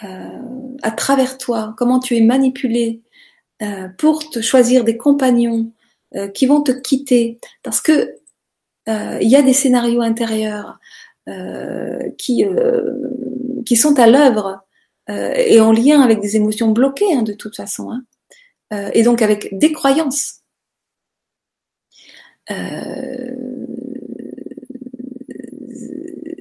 à 0.00 0.90
travers 0.90 1.36
toi, 1.36 1.74
comment 1.76 2.00
tu 2.00 2.16
es 2.16 2.22
manipulé 2.22 3.02
euh, 3.62 3.88
pour 3.98 4.28
te 4.30 4.40
choisir 4.40 4.82
des 4.82 4.96
compagnons 4.96 5.72
euh, 6.16 6.28
qui 6.28 6.46
vont 6.46 6.60
te 6.60 6.72
quitter, 6.72 7.38
parce 7.62 7.80
que 7.80 7.92
euh, 7.92 8.16
il 8.86 9.28
y 9.28 9.36
a 9.36 9.42
des 9.42 9.52
scénarios 9.52 10.02
intérieurs 10.02 10.78
qui 12.18 12.44
qui 13.64 13.76
sont 13.76 13.98
à 13.98 14.06
l'œuvre 14.06 14.66
et 15.08 15.60
en 15.60 15.72
lien 15.72 16.00
avec 16.00 16.20
des 16.20 16.36
émotions 16.36 16.70
bloquées 16.70 17.12
hein, 17.14 17.22
de 17.22 17.32
toute 17.32 17.56
façon, 17.56 17.90
hein, 17.90 18.90
et 18.92 19.02
donc 19.02 19.22
avec 19.22 19.56
des 19.56 19.72
croyances. 19.72 20.40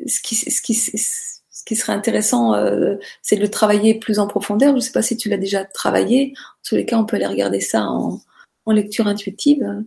ce 0.05 0.21
qui, 0.21 0.35
ce 0.35 0.61
qui, 0.61 0.73
ce 1.63 1.63
qui 1.65 1.75
serait 1.75 1.93
intéressant, 1.93 2.55
euh, 2.55 2.95
c'est 3.21 3.37
de 3.37 3.41
le 3.41 3.49
travailler 3.49 3.95
plus 3.95 4.19
en 4.19 4.27
profondeur. 4.27 4.71
Je 4.71 4.75
ne 4.75 4.79
sais 4.81 4.91
pas 4.91 5.01
si 5.01 5.15
tu 5.15 5.29
l'as 5.29 5.37
déjà 5.37 5.63
travaillé. 5.63 6.33
En 6.37 6.67
tous 6.67 6.75
les 6.75 6.85
cas, 6.85 6.97
on 6.97 7.05
peut 7.05 7.15
aller 7.15 7.25
regarder 7.25 7.61
ça 7.61 7.85
en, 7.85 8.19
lecture 8.67 9.07
intuitive, 9.07 9.83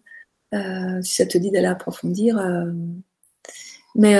euh, 0.55 1.03
si 1.03 1.14
ça 1.16 1.26
te 1.26 1.38
dit 1.38 1.51
d'aller 1.51 1.66
approfondir. 1.66 2.38
Euh. 2.38 2.72
Mais 3.94 4.16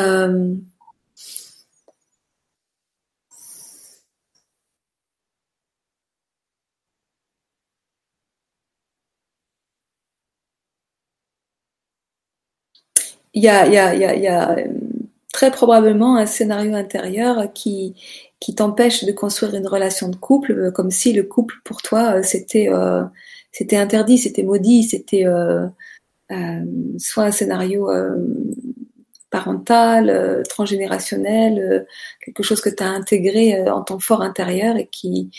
il 13.35 13.43
y 13.43 13.49
a, 13.49 13.67
il 13.67 14.23
y 14.23 14.29
a, 14.29 14.57
très 15.37 15.51
probablement 15.51 16.17
un 16.17 16.25
scénario 16.25 16.75
intérieur 16.75 17.53
qui, 17.53 17.95
t'empêche 18.57 19.05
de 19.05 19.13
construire 19.13 19.55
une 19.55 19.67
relation 19.67 20.09
de 20.09 20.17
couple, 20.17 20.53
euh, 20.53 20.71
comme 20.71 20.91
si 20.91 21.13
le 21.13 21.25
couple 21.25 21.57
pour 21.65 21.83
toi 21.83 22.15
euh, 22.17 22.23
c'était 22.23 22.69
euh, 22.71 23.03
c'était 23.53 23.77
interdit, 23.77 24.17
c'était 24.19 24.43
maudit, 24.43 24.85
c'était 24.85 25.25
soit 26.99 27.25
un 27.25 27.31
scénario 27.31 27.91
parental, 29.31 30.43
transgénérationnel, 30.49 31.87
quelque 32.25 32.43
chose 32.43 32.61
que 32.61 32.71
tu 32.71 32.83
as 32.83 32.89
intégré 32.89 33.69
en 33.69 33.83
ton 33.83 33.99
fort 33.99 34.23
intérieur 34.23 34.77
et 34.77 34.87
qui 34.87 35.31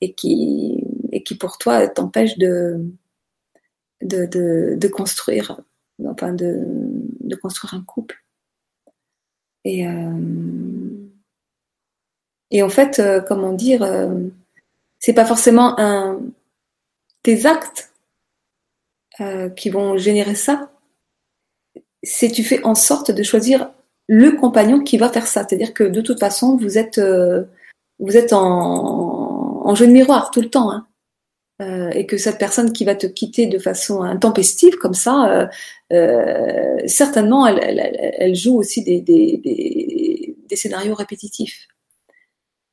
et 0.00 0.12
qui 0.14 0.84
et 1.12 1.22
qui 1.22 1.36
pour 1.36 1.58
toi 1.58 1.86
t'empêche 1.88 2.38
de 2.38 2.84
de, 4.02 4.26
de 4.26 4.74
de, 4.76 4.88
construire 4.88 5.60
enfin 6.04 6.32
de, 6.32 6.64
de 7.20 7.36
construire 7.36 7.74
un 7.74 7.84
couple. 7.84 8.22
Et, 9.64 9.86
euh, 9.86 11.08
et 12.50 12.62
en 12.62 12.68
fait, 12.68 12.98
euh, 12.98 13.20
comment 13.20 13.52
dire, 13.52 13.82
euh, 13.82 14.28
c'est 14.98 15.12
pas 15.12 15.24
forcément 15.24 15.78
un, 15.78 16.20
tes 17.22 17.46
actes 17.46 17.91
qui 19.56 19.70
vont 19.70 19.98
générer 19.98 20.34
ça. 20.34 20.70
C'est 22.02 22.30
tu 22.30 22.42
fais 22.44 22.64
en 22.64 22.74
sorte 22.74 23.10
de 23.10 23.22
choisir 23.22 23.70
le 24.08 24.32
compagnon 24.32 24.80
qui 24.80 24.96
va 24.98 25.08
faire 25.08 25.26
ça. 25.26 25.44
C'est-à-dire 25.46 25.74
que 25.74 25.84
de 25.84 26.00
toute 26.00 26.18
façon, 26.18 26.56
vous 26.56 26.78
êtes, 26.78 27.00
vous 27.98 28.16
êtes 28.16 28.32
en, 28.32 29.66
en 29.66 29.74
jeu 29.74 29.86
de 29.86 29.92
miroir 29.92 30.30
tout 30.30 30.40
le 30.40 30.50
temps. 30.50 30.70
Hein. 30.70 30.86
Euh, 31.62 31.90
et 31.90 32.06
que 32.06 32.16
cette 32.16 32.38
personne 32.38 32.72
qui 32.72 32.84
va 32.84 32.94
te 32.94 33.06
quitter 33.06 33.46
de 33.46 33.58
façon 33.58 34.02
intempestive 34.02 34.76
comme 34.76 34.94
ça, 34.94 35.30
euh, 35.30 35.46
euh, 35.92 36.78
certainement, 36.86 37.46
elle, 37.46 38.34
joue 38.34 38.56
aussi 38.56 38.82
des, 38.82 39.00
des, 39.00 40.56
scénarios 40.56 40.94
répétitifs. 40.94 41.68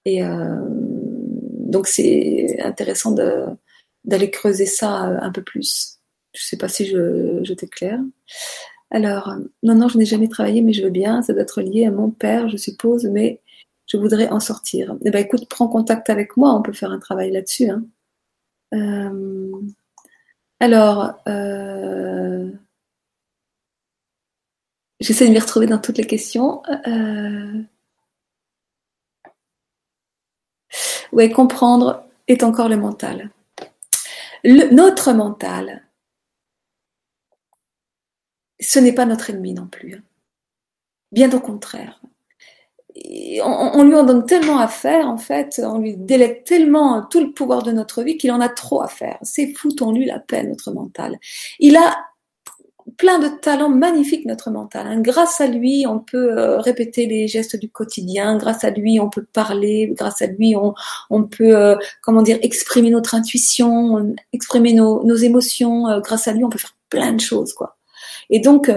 Et 0.06 0.22
donc 0.22 1.88
c'est 1.88 2.60
intéressant 2.62 3.16
d'aller 4.04 4.32
creuser 4.32 4.66
ça 4.66 4.90
un 4.90 5.32
peu 5.32 5.44
plus. 5.44 5.99
Je 6.34 6.42
ne 6.42 6.46
sais 6.46 6.58
pas 6.58 6.70
si 6.70 6.86
je, 6.86 7.42
je 7.44 7.54
t'éclaire. 7.54 8.00
Alors, 8.92 9.36
non, 9.64 9.76
non, 9.76 9.88
je 9.88 9.98
n'ai 9.98 10.06
jamais 10.06 10.28
travaillé, 10.28 10.62
mais 10.62 10.74
je 10.74 10.84
veux 10.84 10.90
bien. 10.90 11.22
Ça 11.22 11.34
doit 11.34 11.44
être 11.44 11.62
lié 11.62 11.86
à 11.86 11.92
mon 11.92 12.10
père, 12.10 12.50
je 12.50 12.58
suppose, 12.58 13.06
mais 13.06 13.42
je 13.88 13.98
voudrais 13.98 14.30
en 14.30 14.40
sortir. 14.40 14.96
Eh 15.06 15.12
ben, 15.12 15.24
écoute, 15.24 15.48
prends 15.50 15.68
contact 15.68 16.10
avec 16.10 16.38
moi, 16.38 16.54
on 16.56 16.62
peut 16.62 16.74
faire 16.74 16.92
un 16.92 17.00
travail 17.00 17.32
là-dessus. 17.32 17.70
Hein. 17.70 17.84
Euh, 18.74 19.52
alors, 20.60 21.14
euh, 21.28 22.52
j'essaie 25.00 25.28
de 25.28 25.32
m'y 25.32 25.40
retrouver 25.40 25.68
dans 25.68 25.80
toutes 25.80 25.98
les 25.98 26.08
questions. 26.08 26.62
Euh, 26.88 27.62
oui, 31.12 31.32
comprendre 31.32 32.04
est 32.28 32.44
encore 32.44 32.70
le 32.70 32.78
mental. 32.78 33.32
notre 34.44 35.14
mental, 35.14 35.84
ce 38.60 38.80
n'est 38.80 38.93
pas 38.93 39.05
notre 39.05 39.30
ennemi 39.30 39.53
non 39.53 39.68
plus. 39.68 39.95
Hein. 39.95 40.01
Bien 41.12 41.32
au 41.34 41.39
contraire 41.39 41.99
on, 43.43 43.84
lui 43.84 43.95
en 43.95 44.03
donne 44.03 44.26
tellement 44.26 44.60
à 44.60 44.68
faire, 44.68 45.07
en 45.07 45.18
fait, 45.18 45.62
on 45.64 45.80
lui 45.80 45.95
délègue 45.95 46.43
tellement 46.43 47.03
tout 47.03 47.20
le 47.20 47.32
pouvoir 47.32 47.64
de 47.64 47.72
notre 47.72 48.03
vie 48.03 48.18
qu'il 48.18 48.32
en 48.32 48.41
a 48.41 48.49
trop 48.49 48.82
à 48.82 48.88
faire. 48.88 49.18
C'est 49.22 49.53
foutons-lui 49.53 50.05
la 50.05 50.20
paix, 50.20 50.43
notre 50.43 50.72
mental. 50.72 51.20
Il 51.60 51.78
a 51.78 51.97
plein 52.97 53.20
de 53.20 53.28
talents 53.28 53.70
magnifiques, 53.70 54.26
notre 54.26 54.49
mental. 54.49 54.88
Hein. 54.88 54.99
Grâce 55.01 55.39
à 55.39 55.47
lui, 55.47 55.86
on 55.88 55.99
peut 55.99 56.38
euh, 56.38 56.60
répéter 56.60 57.05
les 57.05 57.28
gestes 57.28 57.55
du 57.55 57.70
quotidien. 57.70 58.38
Grâce 58.38 58.64
à 58.64 58.72
lui, 58.72 58.99
on 58.99 59.10
peut 59.10 59.26
parler. 59.32 59.93
Grâce 59.95 60.22
à 60.22 60.28
lui, 60.28 60.55
on, 60.55 61.24
peut, 61.24 61.55
euh, 61.55 61.76
comment 62.01 62.24
dire, 62.24 62.39
exprimer 62.41 62.89
notre 62.89 63.14
intuition, 63.14 64.16
exprimer 64.34 64.74
nos, 64.74 65.16
émotions. 65.16 65.88
Euh, 65.88 65.99
grâce 65.99 66.28
à 66.28 66.34
lui, 66.34 66.43
on 66.43 66.49
peut 66.49 66.57
faire 66.57 66.76
plein 66.89 67.14
de 67.14 67.22
choses, 67.22 67.53
quoi. 67.53 67.79
Et 68.30 68.40
donc, 68.40 68.72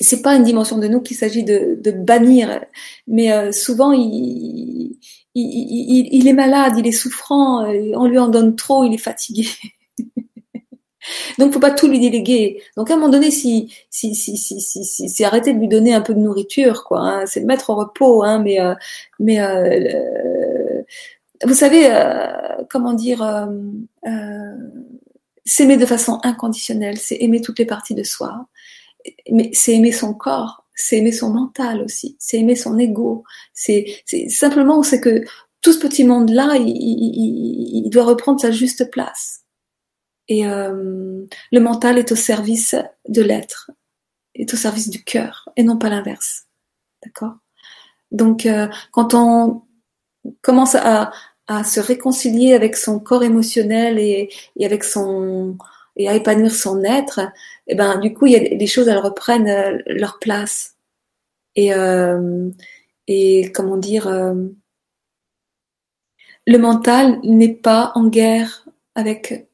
c'est 0.00 0.22
pas 0.22 0.36
une 0.36 0.44
dimension 0.44 0.78
de 0.78 0.86
nous 0.88 1.00
qu'il 1.00 1.16
s'agit 1.16 1.44
de, 1.44 1.78
de, 1.80 1.90
bannir, 1.90 2.64
mais 3.06 3.32
euh, 3.32 3.52
souvent 3.52 3.92
il, 3.92 4.96
il, 5.34 5.44
il, 5.44 6.08
il, 6.12 6.28
est 6.28 6.32
malade, 6.32 6.74
il 6.78 6.86
est 6.86 6.92
souffrant, 6.92 7.64
on 7.64 8.06
lui 8.06 8.18
en 8.18 8.28
donne 8.28 8.54
trop, 8.56 8.84
il 8.84 8.94
est 8.94 8.98
fatigué. 8.98 9.46
Donc, 11.38 11.52
faut 11.52 11.60
pas 11.60 11.70
tout 11.70 11.88
lui 11.88 12.00
déléguer. 12.00 12.62
Donc, 12.76 12.90
à 12.90 12.94
un 12.94 12.96
moment 12.96 13.10
donné, 13.10 13.30
si, 13.30 13.72
si, 13.90 14.14
si, 14.14 14.36
si, 14.36 14.60
si, 14.60 14.84
si 14.84 15.08
c'est 15.08 15.24
arrêter 15.24 15.54
de 15.54 15.58
lui 15.58 15.68
donner 15.68 15.94
un 15.94 16.00
peu 16.00 16.14
de 16.14 16.18
nourriture, 16.18 16.84
quoi. 16.84 17.00
Hein, 17.00 17.26
c'est 17.26 17.40
le 17.40 17.46
mettre 17.46 17.70
au 17.70 17.76
repos, 17.76 18.22
hein, 18.22 18.40
mais, 18.40 18.60
euh, 18.60 18.74
mais 19.18 19.40
euh, 19.40 20.82
vous 21.44 21.54
savez, 21.54 21.86
euh, 21.90 22.26
comment 22.68 22.92
dire, 22.92 23.22
s'aimer 25.48 25.76
de 25.78 25.86
façon 25.86 26.20
inconditionnelle, 26.22 26.98
c'est 26.98 27.16
aimer 27.20 27.40
toutes 27.40 27.58
les 27.58 27.64
parties 27.64 27.94
de 27.94 28.02
soi, 28.02 28.46
mais 29.30 29.50
c'est 29.54 29.74
aimer 29.74 29.92
son 29.92 30.12
corps, 30.12 30.66
c'est 30.74 30.98
aimer 30.98 31.12
son 31.12 31.30
mental 31.30 31.80
aussi, 31.82 32.16
c'est 32.18 32.38
aimer 32.38 32.54
son 32.54 32.78
ego. 32.78 33.24
C'est 33.54 34.04
simplement, 34.28 34.82
c'est 34.82 35.00
que 35.00 35.24
tout 35.62 35.72
ce 35.72 35.78
petit 35.78 36.04
monde-là, 36.04 36.56
il, 36.56 37.88
doit 37.90 38.04
reprendre 38.04 38.40
sa 38.40 38.50
juste 38.50 38.90
place. 38.90 39.44
Et 40.28 40.46
euh, 40.46 41.24
le 41.50 41.60
mental 41.60 41.98
est 41.98 42.12
au 42.12 42.16
service 42.16 42.76
de 43.08 43.22
l'être, 43.22 43.70
est 44.34 44.52
au 44.52 44.56
service 44.56 44.90
du 44.90 45.02
cœur, 45.02 45.48
et 45.56 45.62
non 45.62 45.78
pas 45.78 45.88
l'inverse. 45.88 46.44
D'accord? 47.02 47.36
Donc, 48.10 48.44
euh, 48.44 48.68
quand 48.92 49.14
on 49.14 49.62
commence 50.42 50.74
à, 50.74 51.10
à, 51.48 51.64
se 51.64 51.80
réconcilier 51.80 52.54
avec 52.54 52.76
son 52.76 53.00
corps 53.00 53.24
émotionnel 53.24 53.98
et, 53.98 54.30
et, 54.56 54.66
avec 54.66 54.84
son 54.84 55.56
et 55.96 56.08
à 56.08 56.14
épanouir 56.14 56.54
son 56.54 56.84
être, 56.84 57.18
et 57.18 57.72
eh 57.72 57.74
ben 57.74 57.98
du 57.98 58.14
coup, 58.14 58.26
il 58.26 58.32
y 58.32 58.36
a, 58.36 58.40
les 58.40 58.66
choses 58.68 58.88
elles 58.88 58.98
reprennent 58.98 59.48
euh, 59.48 59.78
leur 59.86 60.18
place. 60.20 60.76
Et 61.56 61.74
euh, 61.74 62.50
et 63.08 63.50
comment 63.52 63.78
dire, 63.78 64.06
euh, 64.06 64.34
le 66.46 66.58
mental 66.58 67.20
n'est 67.24 67.54
pas 67.54 67.92
en 67.94 68.08
guerre 68.08 68.66
avec 68.94 69.48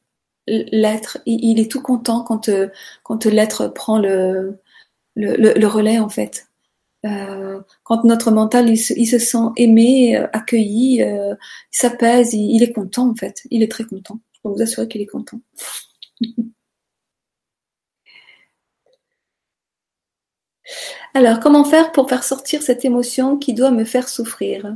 l'être, 0.47 1.19
il, 1.25 1.59
est 1.59 1.71
tout 1.71 1.81
content 1.81 2.23
quand, 2.23 2.49
euh, 2.49 2.67
quand 3.03 3.25
l'être 3.25 3.67
prend 3.67 3.97
le, 3.97 4.59
le, 5.15 5.65
relais 5.67 5.99
en 5.99 6.09
fait. 6.09 6.47
Euh, 7.05 7.61
quand 7.83 8.03
notre 8.03 8.31
mental 8.31 8.69
il 8.69 8.77
se, 8.77 9.19
sent 9.19 9.37
aimé, 9.57 10.17
euh, 10.17 10.27
accueilli, 10.33 11.01
il 11.01 11.37
s'apaise, 11.71 12.33
il, 12.33 12.63
est 12.63 12.73
content 12.73 13.09
en 13.09 13.15
fait. 13.15 13.43
Il 13.51 13.63
est 13.63 13.71
très 13.71 13.83
content. 13.85 14.19
Je 14.33 14.39
peux 14.41 14.49
vous 14.49 14.61
assurer 14.61 14.87
qu'il 14.87 15.01
est 15.01 15.05
content. 15.05 15.39
Alors, 21.13 21.39
comment 21.39 21.63
faire 21.63 21.91
pour 21.91 22.09
faire 22.09 22.23
sortir 22.23 22.61
cette 22.61 22.83
émotion 22.85 23.37
qui 23.37 23.53
doit 23.53 23.71
me 23.71 23.85
faire 23.85 24.09
souffrir? 24.09 24.75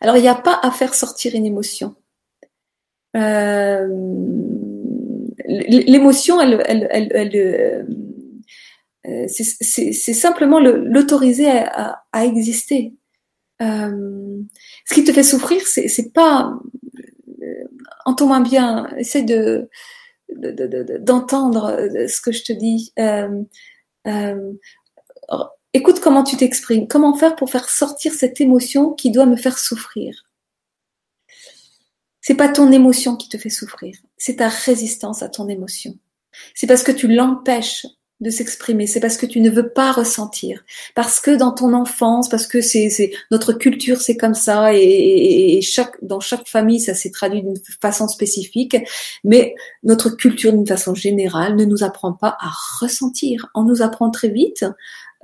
Alors, 0.00 0.16
il 0.16 0.22
n'y 0.22 0.28
a 0.28 0.34
pas 0.34 0.60
à 0.62 0.70
faire 0.70 0.94
sortir 0.94 1.34
une 1.34 1.46
émotion. 1.46 1.96
Euh, 3.16 3.88
l'émotion, 5.46 6.40
elle, 6.40 6.62
elle, 6.66 6.88
elle, 6.90 7.36
euh, 7.36 7.82
euh, 7.82 7.84
c'est 9.28 10.14
simplement 10.14 10.60
l'autoriser 10.60 11.48
à, 11.48 12.24
exister. 12.24 12.94
Euh, 13.62 14.38
ce 14.84 14.94
qui 14.94 15.04
te 15.04 15.12
fait 15.12 15.22
souffrir, 15.22 15.62
c'est 15.66 16.12
pas 16.12 16.58
euh, 17.42 17.64
entends-moi 18.04 18.40
bien, 18.40 18.88
essaie 18.96 19.22
de 19.22 19.68
d'entendre 20.28 21.88
ce 22.08 22.20
que 22.20 22.32
je 22.32 22.42
te 22.42 22.52
dis. 22.52 22.92
Euh, 22.98 23.42
euh, 24.06 24.52
écoute 25.72 26.00
comment 26.00 26.24
tu 26.24 26.36
t'exprimes. 26.36 26.88
Comment 26.88 27.16
faire 27.16 27.36
pour 27.36 27.50
faire 27.50 27.68
sortir 27.68 28.12
cette 28.12 28.40
émotion 28.40 28.92
qui 28.92 29.10
doit 29.10 29.26
me 29.26 29.36
faire 29.36 29.58
souffrir? 29.58 30.24
C'est 32.20 32.34
pas 32.34 32.48
ton 32.48 32.72
émotion 32.72 33.16
qui 33.16 33.28
te 33.28 33.38
fait 33.38 33.50
souffrir, 33.50 33.96
c'est 34.16 34.36
ta 34.36 34.48
résistance 34.48 35.22
à 35.22 35.28
ton 35.28 35.48
émotion. 35.48 35.96
C'est 36.54 36.66
parce 36.66 36.82
que 36.82 36.90
tu 36.90 37.06
l'empêches 37.06 37.86
de 38.20 38.30
s'exprimer, 38.30 38.86
c'est 38.86 39.00
parce 39.00 39.18
que 39.18 39.26
tu 39.26 39.40
ne 39.40 39.50
veux 39.50 39.68
pas 39.68 39.92
ressentir, 39.92 40.64
parce 40.94 41.20
que 41.20 41.32
dans 41.32 41.52
ton 41.52 41.74
enfance, 41.74 42.30
parce 42.30 42.46
que 42.46 42.62
c'est 42.62 43.12
notre 43.30 43.52
culture, 43.52 44.00
c'est 44.00 44.16
comme 44.16 44.34
ça, 44.34 44.70
et, 44.72 45.60
chaque 45.60 46.02
dans 46.02 46.20
chaque 46.20 46.48
famille, 46.48 46.80
ça 46.80 46.94
s'est 46.94 47.10
traduit 47.10 47.42
d'une 47.42 47.58
façon 47.80 48.08
spécifique, 48.08 48.76
mais 49.22 49.54
notre 49.82 50.10
culture, 50.10 50.52
d'une 50.52 50.66
façon 50.66 50.94
générale, 50.94 51.56
ne 51.56 51.66
nous 51.66 51.84
apprend 51.84 52.14
pas 52.14 52.36
à 52.40 52.50
ressentir. 52.80 53.50
On 53.54 53.64
nous 53.64 53.82
apprend 53.82 54.10
très 54.10 54.28
vite 54.28 54.64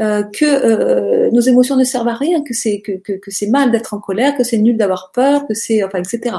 euh, 0.00 0.22
que 0.24 0.44
euh, 0.44 1.30
nos 1.30 1.40
émotions 1.40 1.76
ne 1.76 1.84
servent 1.84 2.08
à 2.08 2.14
rien, 2.14 2.42
que 2.42 2.52
c'est 2.52 2.82
que, 2.82 3.18
c'est 3.28 3.46
mal 3.46 3.70
d'être 3.70 3.94
en 3.94 4.00
colère, 4.00 4.36
que 4.36 4.44
c'est 4.44 4.58
nul 4.58 4.76
d'avoir 4.76 5.12
peur, 5.12 5.46
que 5.46 5.54
c'est 5.54 5.82
enfin 5.82 5.98
etc. 6.00 6.36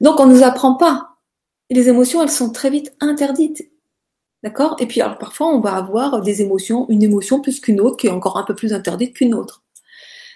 Donc 0.00 0.18
on 0.18 0.26
nous 0.26 0.42
apprend 0.42 0.76
pas. 0.76 1.16
Les 1.68 1.88
émotions, 1.88 2.22
elles 2.22 2.30
sont 2.30 2.52
très 2.52 2.70
vite 2.70 2.94
interdites. 3.00 3.68
D'accord? 4.42 4.76
Et 4.78 4.86
puis 4.86 5.00
alors 5.00 5.18
parfois 5.18 5.48
on 5.48 5.60
va 5.60 5.74
avoir 5.74 6.20
des 6.20 6.42
émotions, 6.42 6.86
une 6.88 7.02
émotion 7.02 7.40
plus 7.40 7.60
qu'une 7.60 7.80
autre 7.80 7.96
qui 7.96 8.06
est 8.06 8.10
encore 8.10 8.36
un 8.36 8.44
peu 8.44 8.54
plus 8.54 8.72
interdite 8.72 9.14
qu'une 9.14 9.34
autre. 9.34 9.64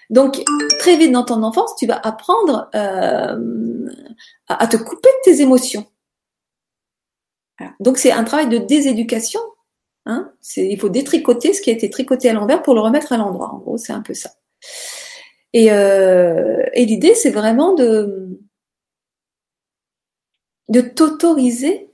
Donc 0.09 0.43
très 0.79 0.97
vite 0.97 1.11
dans 1.11 1.23
ton 1.23 1.41
enfance, 1.43 1.75
tu 1.77 1.87
vas 1.87 1.97
apprendre 1.97 2.69
euh, 2.75 3.87
à, 4.47 4.67
te 4.67 4.75
couper 4.75 5.07
de 5.07 5.31
tes 5.31 5.41
émotions. 5.41 5.85
Donc 7.79 7.97
c'est 7.97 8.11
un 8.11 8.23
travail 8.23 8.49
de 8.49 8.57
déséducation. 8.57 9.39
Hein 10.07 10.31
il 10.57 10.79
faut 10.79 10.89
détricoter 10.89 11.53
ce 11.53 11.61
qui 11.61 11.69
a 11.69 11.73
été 11.73 11.89
tricoté 11.89 12.29
à 12.29 12.33
l'envers 12.33 12.63
pour 12.63 12.73
le 12.73 12.81
remettre 12.81 13.13
à 13.13 13.17
l'endroit. 13.17 13.53
En 13.53 13.59
gros, 13.59 13.77
c'est 13.77 13.93
un 13.93 14.01
peu 14.01 14.15
ça. 14.15 14.31
Et, 15.53 15.71
euh, 15.71 16.63
et 16.73 16.85
l'idée, 16.85 17.13
c'est 17.13 17.29
vraiment 17.29 17.73
de, 17.73 18.39
de 20.69 20.81
t'autoriser 20.81 21.90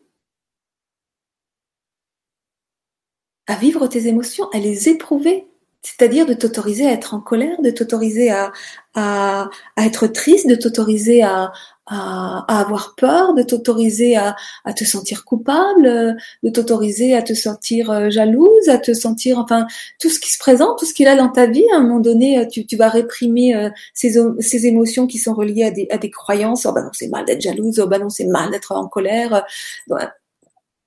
à 3.48 3.56
vivre 3.56 3.88
tes 3.88 4.08
émotions, 4.08 4.50
à 4.54 4.60
les 4.60 4.90
éprouver. 4.90 5.48
C'est-à-dire 5.82 6.26
de 6.26 6.34
t'autoriser 6.34 6.86
à 6.86 6.92
être 6.92 7.14
en 7.14 7.22
colère, 7.22 7.62
de 7.62 7.70
t'autoriser 7.70 8.30
à, 8.30 8.52
à, 8.96 9.50
être 9.78 10.08
triste, 10.08 10.48
de 10.50 10.56
t'autoriser 10.56 11.24
à, 11.24 11.54
à, 11.86 12.60
avoir 12.60 12.96
peur, 12.96 13.34
de 13.34 13.44
t'autoriser 13.44 14.18
à, 14.18 14.36
à, 14.66 14.74
te 14.74 14.84
sentir 14.84 15.24
coupable, 15.24 16.18
de 16.44 16.50
t'autoriser 16.50 17.16
à 17.16 17.22
te 17.22 17.34
sentir 17.34 17.90
euh, 17.90 18.10
jalouse, 18.10 18.68
à 18.68 18.78
te 18.78 18.94
sentir, 18.94 19.40
enfin, 19.40 19.66
tout 20.00 20.10
ce 20.10 20.20
qui 20.20 20.32
se 20.32 20.40
présente, 20.40 20.78
tout 20.78 20.86
ce 20.86 20.94
qu'il 20.94 21.08
a 21.08 21.16
dans 21.16 21.30
ta 21.30 21.46
vie, 21.46 21.66
à 21.74 21.78
un 21.78 21.82
moment 21.82 22.00
donné, 22.00 22.40
euh, 22.40 22.46
tu, 22.46 22.66
tu 22.66 22.76
vas 22.76 22.90
réprimer 22.90 23.56
euh, 23.56 23.70
ces, 23.94 24.20
ces 24.40 24.68
émotions 24.68 25.08
qui 25.08 25.20
sont 25.20 25.34
reliées 25.34 25.64
à 25.64 25.72
des, 25.72 25.88
à 25.90 25.98
des 25.98 26.10
croyances. 26.10 26.66
Oh 26.66 26.74
ben 26.74 26.84
non, 26.84 26.90
c'est 26.92 27.08
mal 27.08 27.24
d'être 27.24 27.42
jalouse. 27.42 27.80
Oh 27.80 27.88
ben 27.88 28.00
non, 28.00 28.10
c'est 28.10 28.26
mal 28.26 28.52
d'être 28.52 28.74
en 28.74 28.88
colère. 28.88 29.46
À 29.92 30.12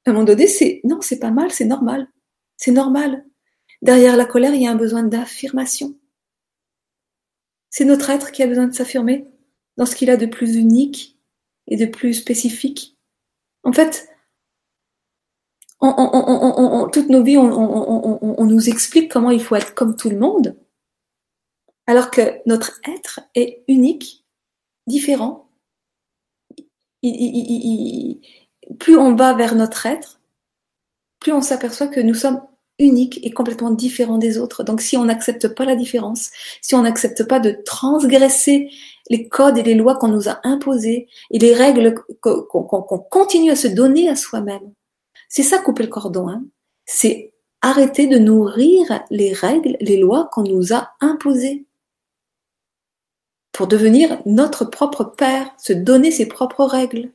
un 0.07 0.13
moment 0.13 0.25
donné, 0.25 0.47
c'est 0.47 0.81
non, 0.85 0.99
c'est 1.01 1.19
pas 1.19 1.31
mal, 1.31 1.51
c'est 1.51 1.65
normal. 1.65 2.07
C'est 2.61 2.73
normal. 2.73 3.25
Derrière 3.81 4.19
la 4.19 4.27
colère, 4.27 4.55
il 4.55 4.63
y 4.63 4.67
a 4.67 4.71
un 4.71 4.77
besoin 4.77 5.03
d'affirmation. 5.03 5.99
C'est 7.71 7.87
notre 7.87 8.11
être 8.11 8.33
qui 8.33 8.43
a 8.43 8.47
besoin 8.47 8.69
de 8.69 8.75
s'affirmer 8.75 9.27
dans 9.79 9.87
ce 9.87 9.97
qu'il 9.97 10.11
a 10.11 10.19
de 10.19 10.27
plus 10.27 10.57
unique 10.57 11.19
et 11.69 11.79
de 11.79 11.87
plus 11.87 12.13
spécifique. 12.13 12.99
En 13.63 13.73
fait, 13.73 14.11
toutes 15.81 17.09
nos 17.09 17.23
vies, 17.23 17.39
on, 17.39 18.45
nous 18.45 18.69
explique 18.69 19.11
comment 19.11 19.31
il 19.31 19.43
faut 19.43 19.57
être 19.57 19.75
comme 19.75 19.97
tout 19.97 20.11
le 20.11 20.19
monde, 20.19 20.55
alors 21.87 22.11
que 22.11 22.43
notre 22.45 22.79
être 22.87 23.21
est 23.35 23.65
unique, 23.69 24.27
différent. 24.87 25.51
plus 27.03 28.99
on 28.99 29.15
va 29.15 29.33
vers 29.33 29.55
notre 29.55 29.87
être, 29.87 30.21
plus 31.21 31.33
on 31.33 31.41
s'aperçoit 31.41 31.89
que 31.89 32.01
nous 32.01 32.15
sommes 32.15 32.47
uniques 32.81 33.21
et 33.23 33.31
complètement 33.31 33.71
différents 33.71 34.19
des 34.19 34.39
autres. 34.39 34.65
Donc 34.65 34.81
si 34.81 34.97
on 34.97 35.05
n'accepte 35.05 35.49
pas 35.49 35.65
la 35.65 35.77
différence, 35.77 36.31
si 36.61 36.75
on 36.75 36.83
n'accepte 36.83 37.25
pas 37.25 37.39
de 37.39 37.57
transgresser 37.65 38.71
les 39.09 39.29
codes 39.29 39.59
et 39.59 39.63
les 39.63 39.75
lois 39.75 39.97
qu'on 39.97 40.09
nous 40.09 40.29
a 40.29 40.41
imposés 40.45 41.09
et 41.31 41.39
les 41.39 41.55
règles 41.55 41.95
qu'on 42.21 42.99
continue 43.11 43.51
à 43.51 43.57
se 43.57 43.69
donner 43.69 44.09
à 44.09 44.17
soi-même. 44.17 44.73
C'est 45.29 45.43
ça 45.43 45.59
couper 45.59 45.85
le 45.85 45.89
cordon. 45.89 46.29
Hein. 46.29 46.45
C'est 46.87 47.33
arrêter 47.61 48.07
de 48.07 48.19
nourrir 48.19 49.03
les 49.11 49.33
règles, 49.33 49.77
les 49.81 49.99
lois 49.99 50.29
qu'on 50.33 50.45
nous 50.45 50.73
a 50.73 50.93
imposées 51.01 51.67
pour 53.53 53.67
devenir 53.67 54.23
notre 54.27 54.65
propre 54.65 55.05
père, 55.05 55.51
se 55.59 55.73
donner 55.73 56.11
ses 56.11 56.27
propres 56.27 56.65
règles 56.65 57.13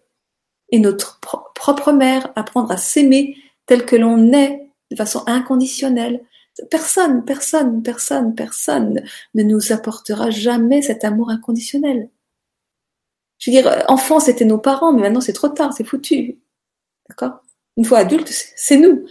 et 0.69 0.79
notre 0.79 1.19
propre 1.55 1.91
mère, 1.91 2.31
apprendre 2.35 2.71
à 2.71 2.77
s'aimer 2.77 3.37
tel 3.65 3.85
que 3.85 3.95
l'on 3.95 4.31
est 4.33 4.64
de 4.91 4.95
façon 4.95 5.23
inconditionnelle, 5.27 6.21
Personne, 6.69 7.25
personne, 7.25 7.83
personne, 7.83 8.33
personne 8.33 9.03
ne 9.33 9.43
nous 9.43 9.73
apportera 9.73 10.29
jamais 10.29 10.81
cet 10.81 11.03
amour 11.03 11.29
inconditionnel. 11.29 12.09
Je 13.39 13.51
veux 13.51 13.61
dire, 13.61 13.83
enfant, 13.89 14.21
c'était 14.21 14.45
nos 14.45 14.57
parents, 14.57 14.93
mais 14.93 15.01
maintenant 15.01 15.19
c'est 15.19 15.33
trop 15.33 15.49
tard, 15.49 15.73
c'est 15.73 15.83
foutu. 15.83 16.39
D'accord? 17.09 17.41
Une 17.75 17.83
fois 17.83 17.99
adulte, 17.99 18.29
c'est 18.55 18.77
nous. 18.77 19.05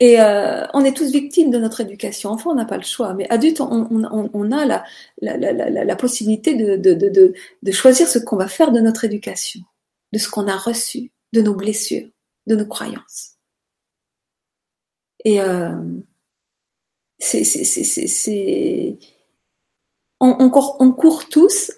Et 0.00 0.20
euh, 0.20 0.66
on 0.72 0.84
est 0.84 0.96
tous 0.96 1.12
victimes 1.12 1.50
de 1.50 1.58
notre 1.58 1.82
éducation. 1.82 2.30
Enfant, 2.30 2.50
on 2.52 2.54
n'a 2.54 2.64
pas 2.64 2.78
le 2.78 2.82
choix, 2.82 3.12
mais 3.14 3.28
adulte, 3.30 3.60
on, 3.60 4.50
a 4.50 4.64
la, 5.20 5.96
possibilité 5.96 6.54
de 6.54 7.72
choisir 7.72 8.08
ce 8.08 8.18
qu'on 8.18 8.36
va 8.36 8.48
faire 8.48 8.72
de 8.72 8.80
notre 8.80 9.04
éducation, 9.04 9.60
de 10.12 10.18
ce 10.18 10.28
qu'on 10.30 10.48
a 10.48 10.56
reçu, 10.56 11.12
de 11.32 11.42
nos 11.42 11.54
blessures, 11.54 12.08
de 12.46 12.56
nos 12.56 12.66
croyances. 12.66 13.34
Et 15.24 15.40
euh, 15.40 15.72
on, 20.20 20.50
court, 20.50 21.28
tous 21.28 21.72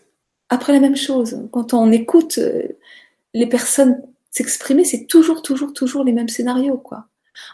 après 0.48 0.72
la 0.72 0.80
même 0.80 0.96
chose. 0.96 1.40
Quand 1.52 1.74
on 1.74 1.92
écoute 1.92 2.38
euh, 2.38 2.62
les 3.34 3.46
personnes 3.46 4.02
s'exprimer, 4.30 4.84
c'est 4.84 5.06
toujours, 5.06 5.42
toujours, 5.42 5.72
toujours 5.72 6.04
les 6.04 6.12
mêmes 6.12 6.28
scénarios, 6.28 6.78
quoi. 6.78 7.06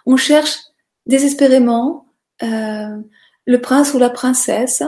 On 0.06 0.16
cherche 0.16 0.58
désespérément 1.06 2.06
euh, 2.42 2.96
le 3.46 3.60
prince 3.60 3.94
ou 3.94 3.98
la 3.98 4.10
princesse 4.10 4.82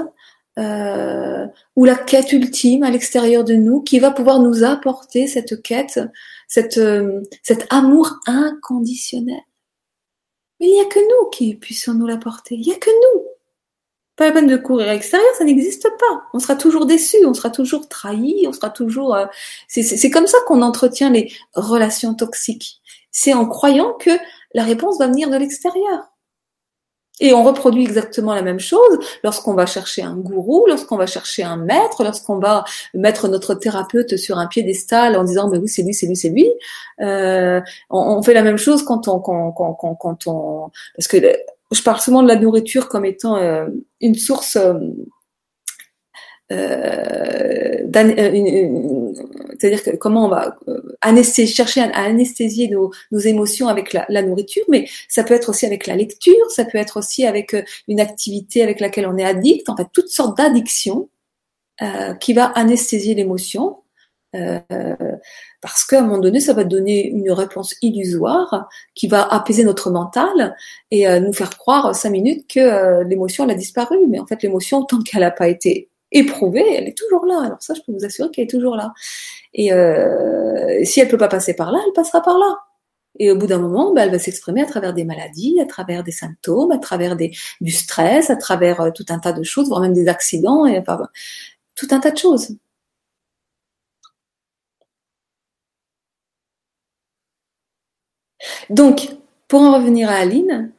ou 0.57 1.85
la 1.85 1.97
quête 1.97 2.33
ultime 2.33 2.85
à 2.85 2.91
l'extérieur 2.91 3.43
de 3.43 3.55
nous 3.55 3.81
qui 3.81 3.99
va 3.99 4.13
pouvoir 4.13 4.39
nous 4.39 4.63
apporter 4.63 5.27
cette 5.27 5.63
quête, 5.63 6.01
cette, 6.49 6.79
euh, 6.79 7.23
cet 7.43 7.67
amour 7.71 8.21
inconditionnel. 8.27 9.41
Mais 10.61 10.69
il 10.69 10.73
n'y 10.73 10.81
a 10.81 10.87
que 10.87 11.01
nous 11.01 11.31
qui 11.31 11.55
puissions 11.55 11.95
nous 11.95 12.07
l'apporter. 12.07 12.55
Il 12.55 12.67
n'y 12.67 12.73
a 12.73 12.79
que 12.79 12.91
nous. 12.91 13.25
Pas 14.17 14.27
la 14.27 14.33
peine 14.33 14.47
de 14.47 14.57
courir 14.57 14.89
à 14.89 14.93
l'extérieur, 14.93 15.35
ça 15.37 15.45
n'existe 15.45 15.89
pas. 15.99 16.23
On 16.33 16.39
sera 16.39 16.55
toujours 16.55 16.87
déçu, 16.87 17.17
on 17.27 17.35
sera 17.35 17.51
toujours 17.51 17.89
trahi, 17.89 18.45
on 18.47 18.53
sera 18.53 18.71
toujours. 18.71 19.17
Euh, 19.17 19.27
c'est 19.67 20.11
comme 20.11 20.29
ça 20.29 20.39
qu'on 20.47 20.63
entretient 20.63 21.11
les 21.11 21.33
relations 21.55 22.15
toxiques. 22.15 22.81
C'est 23.11 23.35
en 23.35 23.47
croyant 23.47 23.93
que 23.95 24.11
la 24.55 24.63
réponse 24.63 24.99
va 24.99 25.09
venir 25.09 25.31
de 25.31 25.37
l'extérieur. 25.37 26.14
Et 27.21 27.33
on 27.33 27.45
reproduit 27.45 27.85
exactement 27.85 28.35
la 28.35 28.43
même 28.43 28.59
chose 28.59 28.99
lorsqu'on 29.23 29.55
va 29.55 29.67
chercher 29.67 30.03
un 30.03 30.17
gourou, 30.17 30.67
lorsqu'on 30.67 30.97
va 30.97 31.07
chercher 31.07 31.45
un 31.45 31.57
maître, 31.57 32.03
lorsqu'on 32.03 32.39
va 32.39 32.65
mettre 32.93 33.29
notre 33.29 33.55
thérapeute 33.55 34.17
sur 34.17 34.39
un 34.39 34.47
piédestal 34.47 35.17
en 35.17 35.23
disant 35.23 35.49
mais 35.49 35.59
oui 35.59 35.69
c'est 35.69 35.83
lui, 35.83 35.95
c'est 35.95 36.07
lui, 36.07 36.17
c'est 36.17 36.31
lui. 36.31 36.49
Euh, 37.01 37.61
on, 37.89 38.23
fait 38.23 38.35
la 38.35 38.43
même 38.43 38.59
chose 38.59 38.83
quand 38.83 39.07
on 39.07 39.21
quand, 39.21 39.53
quand, 39.53 39.75
quand, 39.75 39.95
quand 39.95 40.27
on 40.27 40.71
parce 40.97 41.07
que 41.07 41.19
je 41.71 41.83
parle 41.83 42.01
souvent 42.01 42.23
de 42.23 42.29
la 42.29 42.37
nourriture 42.37 42.89
comme 42.89 43.05
étant 43.05 43.37
euh, 43.37 43.67
une 44.01 44.17
source 44.17 44.57
euh 44.57 44.75
c'est-à-dire 46.51 48.13
que 49.83 49.97
comment 49.97 50.27
on 50.27 50.29
va 50.29 50.59
anesthésier, 51.01 51.55
chercher 51.55 51.81
à, 51.81 52.03
anesthésier 52.03 52.69
nos, 52.69 52.91
nos, 53.13 53.19
émotions 53.19 53.69
avec 53.69 53.95
la, 53.95 54.05
la, 54.11 54.23
nourriture, 54.23 54.65
mais 54.69 54.87
ça 55.09 55.25
peut 55.25 55.33
être 55.35 55.49
aussi 55.49 55.65
avec 55.65 55.87
la 55.87 55.97
lecture, 55.97 56.51
ça 56.51 56.67
peut 56.67 56.77
être 56.79 56.99
aussi 56.99 57.25
avec 57.25 57.57
une 57.89 58.01
activité 58.01 58.63
avec 58.63 58.81
laquelle 58.81 59.07
on 59.07 59.17
est 59.17 59.25
addict, 59.25 59.71
en 59.71 59.77
fait 59.77 59.87
toutes 59.93 60.09
sortes 60.09 60.37
d'addictions 60.37 61.09
euh, 61.83 62.15
qui 62.15 62.35
va 62.35 62.47
anesthésier 62.47 63.15
l'émotion. 63.15 63.79
Euh, 64.37 64.61
parce 65.61 65.85
qu'à 65.85 66.01
un 66.01 66.03
moment 66.03 66.19
donné, 66.19 66.41
ça 66.41 66.53
va 66.53 66.65
donner 66.65 67.09
une 67.09 67.31
réponse 67.33 67.75
illusoire 67.83 68.69
qui 68.95 69.09
va 69.09 69.23
apaiser 69.23 69.65
notre 69.65 69.91
mental 69.91 70.57
et 70.91 71.09
euh, 71.09 71.21
nous 71.21 71.33
faire 71.33 71.57
croire 71.57 71.95
cinq 71.95 72.11
minutes 72.11 72.47
que 72.49 72.61
euh, 72.61 73.05
l'émotion 73.05 73.45
elle 73.45 73.53
a 73.53 73.55
disparu. 73.55 73.97
Mais 74.09 74.19
en 74.19 74.27
fait, 74.27 74.43
l'émotion, 74.43 74.85
tant 74.85 75.01
qu'elle 75.03 75.23
n'a 75.23 75.31
pas 75.31 75.49
été 75.49 75.89
éprouvée, 76.15 76.65
elle 76.75 76.89
est 76.89 76.97
toujours 76.97 77.27
là. 77.27 77.43
Alors 77.45 77.63
ça, 77.63 77.75
je 77.75 77.81
peux 77.83 77.93
vous 77.93 78.05
assurer 78.05 78.31
qu'elle 78.31 78.45
est 78.45 78.51
toujours 78.51 78.77
là. 78.77 78.95
Et 79.53 79.73
euh, 79.73 80.85
si 80.85 81.01
elle 81.01 81.09
peut 81.09 81.19
pas 81.19 81.29
passer 81.29 81.55
par 81.55 81.73
là, 81.73 81.81
elle 81.87 81.93
passera 81.93 82.23
par 82.23 82.39
là. 82.39 82.59
Et 83.19 83.31
au 83.31 83.37
bout 83.37 83.47
d'un 83.47 83.59
moment, 83.59 83.93
ben, 83.95 84.03
elle 84.05 84.11
va 84.11 84.19
s'exprimer 84.19 84.63
à 84.63 84.67
travers 84.67 84.95
des 84.95 85.05
maladies, 85.05 85.61
à 85.61 85.67
travers 85.67 86.03
des 86.05 86.13
symptômes, 86.13 86.73
à 86.73 86.79
travers 86.79 87.17
des, 87.17 87.33
du 87.61 87.71
stress, 87.71 88.31
à 88.31 88.37
travers 88.37 88.93
tout 88.95 89.07
un 89.11 89.19
tas 89.21 89.33
de 89.33 89.43
choses, 89.45 89.69
voire 89.69 89.81
même 89.81 89.93
des 89.95 90.09
accidents, 90.09 90.67
et 90.67 90.79
enfin, 90.79 91.09
tout 91.77 91.89
un 91.93 92.01
tas 92.01 92.11
de 92.11 92.19
choses. 92.19 92.57
Donc, 98.71 99.11
pour 99.49 99.61
en 99.63 99.75
revenir 99.77 100.09
à 100.11 100.15
Aline, 100.15 100.73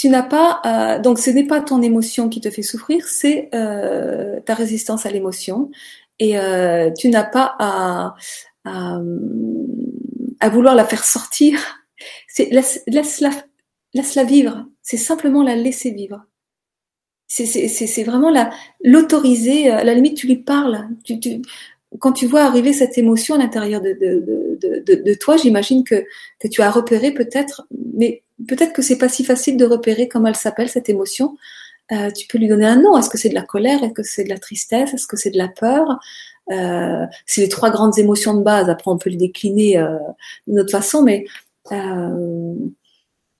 tu 0.00 0.08
n'as 0.08 0.22
pas, 0.22 0.62
euh, 0.64 0.98
donc 0.98 1.18
ce 1.18 1.28
n'est 1.28 1.44
pas 1.46 1.60
ton 1.60 1.82
émotion 1.82 2.30
qui 2.30 2.40
te 2.40 2.48
fait 2.48 2.62
souffrir, 2.62 3.06
c'est 3.06 3.50
euh, 3.54 4.40
ta 4.40 4.54
résistance 4.54 5.04
à 5.04 5.10
l'émotion, 5.10 5.70
et 6.18 6.38
euh, 6.38 6.90
tu 6.98 7.10
n'as 7.10 7.24
pas 7.24 7.54
à, 7.58 8.14
vouloir 10.48 10.74
la 10.74 10.86
faire 10.86 11.04
sortir. 11.04 11.60
C'est 12.28 12.48
laisse, 12.50 12.82
laisse 12.86 13.20
la, 13.20 13.28
laisse 13.92 14.14
la 14.14 14.24
vivre. 14.24 14.64
C'est 14.80 14.96
simplement 14.96 15.42
la 15.42 15.54
laisser 15.54 15.90
vivre. 15.90 16.24
C'est 17.26 18.02
vraiment 18.04 18.30
la 18.30 18.50
l'autoriser. 18.82 19.68
À 19.68 19.84
la 19.84 19.92
limite, 19.92 20.16
tu 20.16 20.26
lui 20.26 20.36
parles. 20.36 20.88
Tu, 21.04 21.42
quand 21.98 22.12
tu 22.12 22.24
vois 22.24 22.44
arriver 22.44 22.72
cette 22.72 22.96
émotion 22.96 23.34
à 23.34 23.38
l'intérieur 23.38 23.82
de, 23.82 25.14
toi, 25.20 25.36
j'imagine 25.36 25.84
que, 25.84 26.06
que 26.38 26.48
tu 26.48 26.62
as 26.62 26.70
repéré 26.70 27.12
peut-être, 27.12 27.66
mais 27.98 28.22
peut-être 28.48 28.72
que 28.72 28.82
c'est 28.82 28.98
pas 28.98 29.08
si 29.08 29.24
facile 29.24 29.56
de 29.56 29.64
repérer 29.64 30.08
comment 30.08 30.28
elle 30.28 30.36
s'appelle 30.36 30.68
cette 30.68 30.88
émotion. 30.88 31.36
Euh, 31.92 32.10
tu 32.10 32.26
peux 32.28 32.38
lui 32.38 32.48
donner 32.48 32.66
un 32.66 32.76
nom. 32.76 32.96
Est-ce 32.96 33.10
que 33.10 33.18
c'est 33.18 33.28
de 33.28 33.34
la 33.34 33.42
colère? 33.42 33.82
Est-ce 33.82 33.92
que 33.92 34.02
c'est 34.02 34.24
de 34.24 34.28
la 34.28 34.38
tristesse? 34.38 34.94
Est-ce 34.94 35.06
que 35.06 35.16
c'est 35.16 35.30
de 35.30 35.38
la 35.38 35.48
peur? 35.48 35.98
Euh, 36.50 37.06
C'est 37.26 37.40
les 37.40 37.48
trois 37.48 37.70
grandes 37.70 37.98
émotions 37.98 38.34
de 38.34 38.42
base. 38.42 38.68
Après, 38.68 38.90
on 38.90 38.98
peut 38.98 39.10
les 39.10 39.16
décliner 39.16 39.78
euh, 39.78 39.98
d'une 40.46 40.60
autre 40.60 40.70
façon, 40.70 41.02
mais 41.02 41.26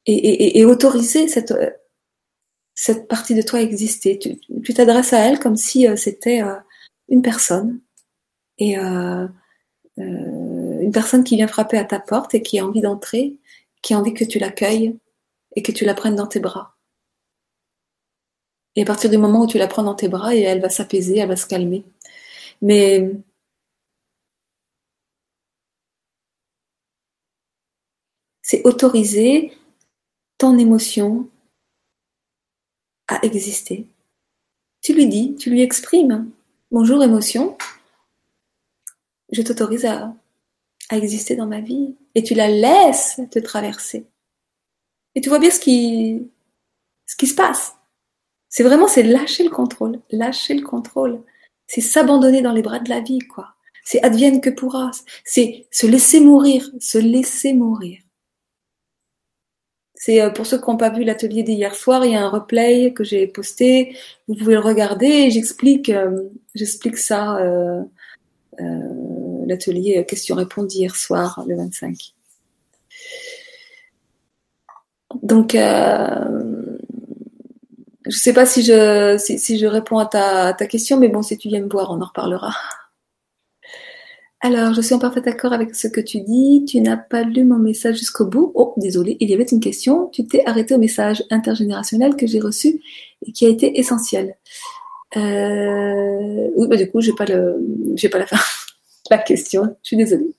et, 0.07 0.61
et, 0.61 0.64
autoriser 0.64 1.28
cette 1.28 1.55
cette 2.74 3.09
partie 3.09 3.34
de 3.34 3.42
toi 3.42 3.59
à 3.59 3.62
exister. 3.62 4.18
Tu 4.18 4.74
t'adresses 4.74 5.12
à 5.12 5.18
elle 5.18 5.38
comme 5.38 5.57
si 5.57 5.86
c'était 5.96 6.42
une 7.09 7.22
personne 7.22 7.80
et 8.59 8.76
une 8.76 9.32
personne 10.92 11.24
qui 11.24 11.36
vient 11.36 11.48
frapper 11.48 11.78
à 11.78 11.84
ta 11.84 11.98
porte 11.98 12.34
et 12.34 12.42
qui 12.42 12.59
a 12.59 12.66
envie 12.66 12.82
d'entrer, 12.82 13.38
qui 13.83 13.95
a 13.95 13.99
envie 13.99 14.14
que 14.14 14.24
tu 14.24 14.39
l'accueilles 14.39 14.99
et 15.57 15.62
que 15.62 15.72
tu 15.72 15.85
la 15.85 15.95
prennes 15.95 16.16
dans 16.16 16.26
tes 16.26 16.41
bras. 16.41 16.76
Et 18.76 18.83
à 18.83 18.85
partir 18.85 19.11
du 19.11 19.18
moment 19.18 19.43
où 19.43 19.47
tu 19.47 19.59
la 19.59 19.66
prends 19.66 19.83
dans 19.83 19.95
tes 19.95 20.09
bras, 20.09 20.35
et 20.35 20.41
elle 20.41 20.61
va 20.61 20.68
s'apaiser, 20.68 21.18
elle 21.18 21.28
va 21.28 21.37
se 21.37 21.47
calmer. 21.47 21.85
Mais 22.62 23.11
c'est 28.43 28.62
autoriser 28.64 29.53
ton 30.39 30.59
émotion 30.59 31.28
à 33.09 33.24
exister. 33.24 33.87
Tu 34.83 34.95
lui 34.95 35.07
dis, 35.09 35.35
tu 35.37 35.51
lui 35.51 35.62
exprimes. 35.62 36.31
Bonjour 36.70 37.03
émotion, 37.03 37.57
je 39.33 39.43
t'autorise 39.43 39.85
à, 39.85 40.14
exister 40.97 41.36
dans 41.36 41.47
ma 41.47 41.61
vie 41.61 41.97
et 42.14 42.22
tu 42.22 42.34
la 42.34 42.49
laisses 42.49 43.20
te 43.30 43.38
traverser. 43.38 44.07
Et 45.14 45.20
tu 45.20 45.28
vois 45.28 45.38
bien 45.38 45.51
ce 45.51 45.61
qui, 45.61 46.30
ce 47.07 47.16
qui 47.16 47.26
se 47.26 47.34
passe. 47.34 47.74
C'est 48.49 48.62
vraiment, 48.62 48.88
c'est 48.88 49.03
lâcher 49.03 49.45
le 49.45 49.51
contrôle, 49.51 50.01
lâcher 50.11 50.55
le 50.55 50.66
contrôle. 50.66 51.22
C'est 51.66 51.80
s'abandonner 51.80 52.43
dans 52.43 52.53
les 52.53 52.62
bras 52.62 52.80
de 52.80 52.88
la 52.88 53.01
vie, 53.01 53.20
quoi. 53.20 53.55
C'est 53.84 54.03
advienne 54.03 54.41
que 54.41 54.51
pourra. 54.51 54.91
C'est 55.24 55.66
se 55.70 55.86
laisser 55.86 56.20
mourir, 56.20 56.68
se 56.80 56.99
laisser 56.99 57.53
mourir. 57.53 58.01
C'est 59.95 60.20
euh, 60.22 60.30
pour 60.30 60.47
ceux 60.47 60.59
qui 60.59 60.68
n'ont 60.70 60.76
pas 60.76 60.91
vu 60.91 61.05
l'atelier 61.05 61.43
d'hier 61.43 61.74
soir, 61.74 62.05
il 62.05 62.12
y 62.12 62.16
a 62.16 62.24
un 62.24 62.28
replay 62.28 62.93
que 62.93 63.05
j'ai 63.05 63.26
posté. 63.26 63.97
Vous 64.28 64.34
pouvez 64.34 64.55
le 64.55 64.61
regarder. 64.61 65.30
J'explique, 65.30 65.91
euh, 65.91 66.28
j'explique 66.55 66.99
ça. 66.99 67.36
Euh, 67.38 67.82
euh, 68.61 69.10
l'atelier 69.51 70.05
questions-réponses 70.07 70.68
d'hier 70.68 70.96
soir, 70.96 71.44
le 71.46 71.57
25. 71.57 72.14
Donc, 75.22 75.55
euh, 75.55 76.76
je 78.07 78.16
sais 78.16 78.32
pas 78.32 78.46
si 78.46 78.62
je, 78.62 79.66
réponds 79.66 79.98
à 79.98 80.07
ta, 80.07 80.53
ta, 80.55 80.66
question, 80.66 80.98
mais 80.98 81.09
bon, 81.09 81.22
si 81.22 81.36
tu 81.36 81.48
viens 81.48 81.61
me 81.61 81.68
voir, 81.68 81.90
on 81.90 82.01
en 82.01 82.07
reparlera. 82.07 82.53
Alors, 84.42 84.72
je 84.72 84.80
suis 84.80 84.94
en 84.94 84.98
parfait 84.98 85.26
accord 85.28 85.53
avec 85.53 85.74
ce 85.74 85.86
que 85.86 86.01
tu 86.01 86.22
dis. 86.22 86.64
Tu 86.66 86.80
n'as 86.80 86.96
pas 86.96 87.24
lu 87.24 87.44
mon 87.44 87.59
message 87.59 87.98
jusqu'au 87.98 88.24
bout. 88.24 88.53
Oh, 88.55 88.72
désolé, 88.78 89.18
il 89.20 89.28
y 89.28 89.34
avait 89.34 89.44
une 89.44 89.61
question. 89.61 90.09
Tu 90.12 90.26
t'es 90.26 90.42
arrêté 90.46 90.74
au 90.74 90.78
message 90.78 91.22
intergénérationnel 91.30 92.16
que 92.16 92.26
j'ai 92.26 92.40
reçu 92.40 92.80
et 93.26 93.32
qui 93.32 93.44
a 93.44 93.51
été 93.51 93.78
essentiel. 93.78 94.36
Euh, 95.16 96.48
oui, 96.57 96.68
bah 96.68 96.76
du 96.76 96.90
coup, 96.90 97.03
j'ai 97.03 97.12
pas 97.12 97.26
le, 97.26 97.57
j'ai 97.96 98.09
pas 98.09 98.18
la 98.18 98.26
fin, 98.26 98.38
la 99.11 99.19
question. 99.19 99.77
Je 99.83 99.89
suis 99.89 99.97
désolée. 99.97 100.35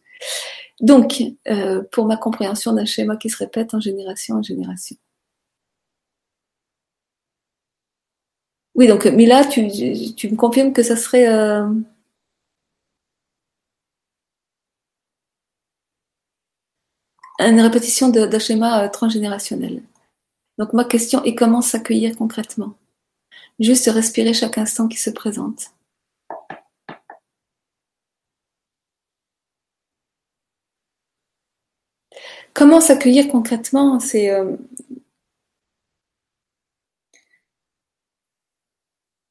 Donc, 0.79 1.21
euh, 1.47 1.83
pour 1.91 2.05
ma 2.05 2.17
compréhension 2.17 2.73
d'un 2.73 2.85
schéma 2.85 3.17
qui 3.17 3.29
se 3.29 3.37
répète 3.37 3.73
en 3.73 3.79
génération 3.79 4.37
en 4.37 4.43
génération. 4.43 4.97
Oui, 8.75 8.87
donc 8.87 9.05
Mila, 9.05 9.45
tu, 9.45 9.61
me 9.61 10.35
confirmes 10.35 10.73
que 10.73 10.81
ça 10.81 10.95
serait 10.95 11.27
euh, 11.27 11.67
une 17.39 17.59
répétition 17.61 18.09
d'un 18.09 18.39
schéma 18.39 18.87
transgénérationnel. 18.89 19.83
Donc 20.57 20.73
ma 20.73 20.85
question 20.85 21.23
est 21.23 21.35
comment 21.35 21.61
s'accueillir 21.61 22.15
concrètement? 22.17 22.75
Juste 23.59 23.89
respirer 23.89 24.33
chaque 24.33 24.57
instant 24.57 24.87
qui 24.87 24.97
se 24.97 25.09
présente. 25.09 25.71
Comment 32.53 32.81
s'accueillir 32.81 33.29
concrètement 33.29 33.99
C'est 33.99 34.29
euh, 34.31 34.55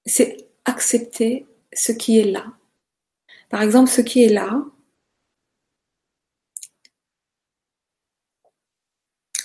c'est 0.06 0.48
accepter 0.64 1.46
ce 1.72 1.92
qui 1.92 2.18
est 2.18 2.24
là. 2.24 2.46
Par 3.48 3.62
exemple, 3.62 3.90
ce 3.90 4.00
qui 4.00 4.24
est 4.24 4.28
là. 4.28 4.64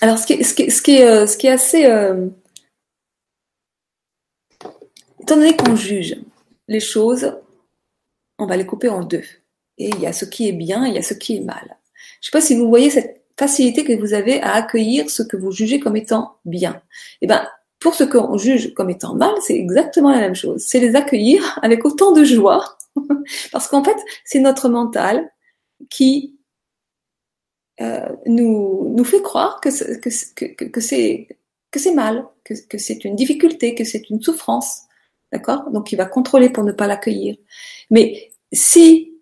Alors, 0.00 0.18
ce 0.18 0.26
qui, 0.26 1.02
euh, 1.02 1.26
est 1.26 1.48
assez... 1.48 1.86
Euh, 1.86 2.28
étant 5.20 5.36
donné 5.36 5.56
qu'on 5.56 5.74
juge 5.74 6.16
les 6.68 6.80
choses, 6.80 7.32
on 8.38 8.46
va 8.46 8.56
les 8.56 8.66
couper 8.66 8.88
en 8.88 9.02
deux. 9.02 9.24
Et 9.78 9.88
il 9.88 10.00
y 10.00 10.06
a 10.06 10.12
ce 10.12 10.24
qui 10.24 10.48
est 10.48 10.52
bien 10.52 10.84
et 10.84 10.90
il 10.90 10.94
y 10.94 10.98
a 10.98 11.02
ce 11.02 11.14
qui 11.14 11.36
est 11.36 11.40
mal. 11.40 11.64
Je 11.64 11.70
ne 11.70 12.24
sais 12.24 12.30
pas 12.30 12.40
si 12.40 12.56
vous 12.56 12.68
voyez 12.68 12.90
cette 12.90 13.25
facilité 13.38 13.84
que 13.84 13.92
vous 13.98 14.14
avez 14.14 14.40
à 14.42 14.54
accueillir 14.54 15.10
ce 15.10 15.22
que 15.22 15.36
vous 15.36 15.52
jugez 15.52 15.80
comme 15.80 15.96
étant 15.96 16.36
bien. 16.44 16.80
Eh 17.20 17.26
ben, 17.26 17.46
pour 17.78 17.94
ce 17.94 18.04
qu'on 18.04 18.38
juge 18.38 18.74
comme 18.74 18.90
étant 18.90 19.14
mal, 19.14 19.34
c'est 19.40 19.54
exactement 19.54 20.10
la 20.10 20.20
même 20.20 20.34
chose. 20.34 20.64
C'est 20.66 20.80
les 20.80 20.96
accueillir 20.96 21.58
avec 21.62 21.84
autant 21.84 22.12
de 22.12 22.24
joie, 22.24 22.78
parce 23.52 23.68
qu'en 23.68 23.84
fait, 23.84 23.96
c'est 24.24 24.40
notre 24.40 24.68
mental 24.68 25.30
qui 25.90 26.38
euh, 27.80 28.08
nous, 28.24 28.94
nous 28.96 29.04
fait 29.04 29.20
croire 29.20 29.60
que, 29.60 29.68
que, 29.98 30.10
c'est 30.80 31.28
que 31.70 31.78
c'est 31.78 31.94
mal, 31.94 32.26
que, 32.44 32.54
que 32.54 32.78
c'est 32.78 33.04
une 33.04 33.16
difficulté, 33.16 33.74
que 33.74 33.84
c'est 33.84 34.08
une 34.08 34.22
souffrance. 34.22 34.82
D'accord? 35.32 35.70
Donc 35.70 35.92
il 35.92 35.96
va 35.96 36.06
contrôler 36.06 36.48
pour 36.48 36.64
ne 36.64 36.72
pas 36.72 36.86
l'accueillir. 36.86 37.36
Mais 37.90 38.30
si, 38.52 39.12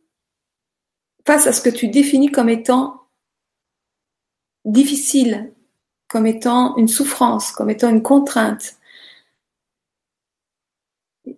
face 1.26 1.46
à 1.46 1.52
ce 1.52 1.60
que 1.60 1.70
tu 1.70 1.88
définis 1.88 2.30
comme 2.30 2.48
étant 2.48 3.03
difficile, 4.64 5.52
comme 6.08 6.26
étant 6.26 6.76
une 6.76 6.88
souffrance, 6.88 7.50
comme 7.52 7.70
étant 7.70 7.90
une 7.90 8.02
contrainte. 8.02 8.76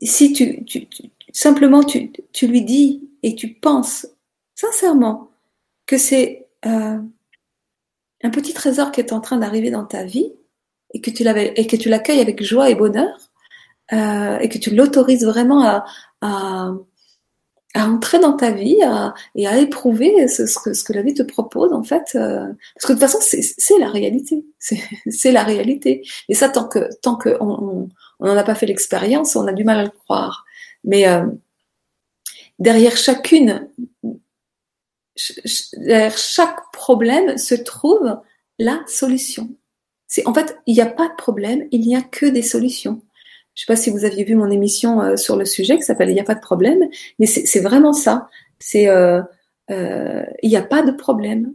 Si 0.03 0.33
tu, 0.33 0.65
simplement 1.33 1.83
tu, 1.83 2.13
tu, 2.33 2.47
lui 2.47 2.63
dis 2.63 3.09
et 3.23 3.35
tu 3.35 3.55
penses 3.55 4.07
sincèrement 4.55 5.31
que 5.87 5.97
c'est 5.97 6.49
euh, 6.67 6.99
un 8.23 8.31
petit 8.31 8.53
trésor 8.53 8.91
qui 8.91 9.01
est 9.01 9.13
en 9.13 9.21
train 9.21 9.37
d'arriver 9.37 9.71
dans 9.71 9.85
ta 9.85 10.05
vie 10.05 10.33
et 10.93 11.01
que 11.01 11.11
tu 11.11 11.23
l'avais 11.23 11.53
et 11.57 11.67
que 11.67 11.77
tu 11.77 11.89
l'accueilles 11.89 12.21
avec 12.21 12.43
joie 12.43 12.71
et 12.71 12.75
bonheur 12.75 13.31
euh, 13.93 14.39
et 14.39 14.49
que 14.49 14.59
tu 14.59 14.75
l'autorises 14.75 15.25
vraiment 15.25 15.85
à 16.21 16.75
à 17.77 17.87
entrer 17.87 18.19
dans 18.19 18.33
ta 18.33 18.51
vie 18.51 18.79
et 19.35 19.47
à 19.47 19.59
éprouver 19.59 20.29
ce, 20.29 20.43
que, 20.59 20.73
ce 20.73 20.83
que 20.83 20.93
la 20.93 21.03
vie 21.03 21.15
te 21.15 21.23
propose 21.23 21.73
en 21.73 21.83
fait. 21.83 22.13
Euh, 22.15 22.47
parce 22.75 22.87
que 22.87 22.93
de 22.93 22.99
toute 22.99 23.01
façon, 23.01 23.19
c'est 23.21 23.79
la 23.79 23.91
réalité. 23.91 24.45
C'est 25.09 25.31
la 25.31 25.45
réalité. 25.45 26.05
Et 26.29 26.35
ça, 26.35 26.49
tant 26.49 26.67
que 26.67 26.89
tant 27.03 27.17
que 27.17 27.37
on 27.41 27.89
n'en 28.21 28.37
a 28.37 28.43
pas 28.43 28.55
fait 28.55 28.67
l'expérience, 28.67 29.37
on 29.37 29.47
a 29.47 29.53
du 29.53 29.65
mal 29.65 29.79
à 29.79 29.85
le 29.85 29.91
croire. 29.91 30.45
Mais 30.85 31.07
euh, 31.07 31.27
derrière 32.59 32.97
chacune, 32.97 33.69
derrière 35.77 36.17
chaque 36.17 36.73
problème 36.73 37.37
se 37.39 37.55
trouve 37.55 38.19
la 38.59 38.83
solution. 38.87 39.51
C'est 40.09 40.27
en 40.27 40.35
fait, 40.35 40.59
il 40.67 40.75
n'y 40.75 40.81
a 40.81 40.87
pas 40.87 41.09
de 41.09 41.15
problème, 41.17 41.69
il 41.71 41.83
n'y 41.83 41.95
a 41.97 42.03
que 42.03 42.27
des 42.27 42.43
solutions. 42.43 43.03
Je 43.57 43.63
sais 43.63 43.67
pas 43.67 43.77
si 43.77 43.89
vous 43.91 44.05
aviez 44.05 44.23
vu 44.23 44.35
mon 44.35 44.51
émission 44.51 45.01
euh, 45.01 45.17
sur 45.17 45.35
le 45.35 45.47
sujet 45.47 45.77
qui 45.77 45.83
s'appelle 45.83 46.11
Il 46.11 46.15
n'y 46.15 46.21
a 46.21 46.25
pas 46.25 46.35
de 46.35 46.41
problème, 46.41 46.85
mais 47.19 47.27
c'est 47.27 47.61
vraiment 47.61 47.95
ça. 47.95 48.29
C'est 48.59 48.89
euh, 48.89 49.23
euh, 49.71 50.23
il 50.43 50.51
n'y 50.51 50.59
a 50.59 50.63
pas 50.63 50.83
de 50.83 50.93
problème. 50.93 51.55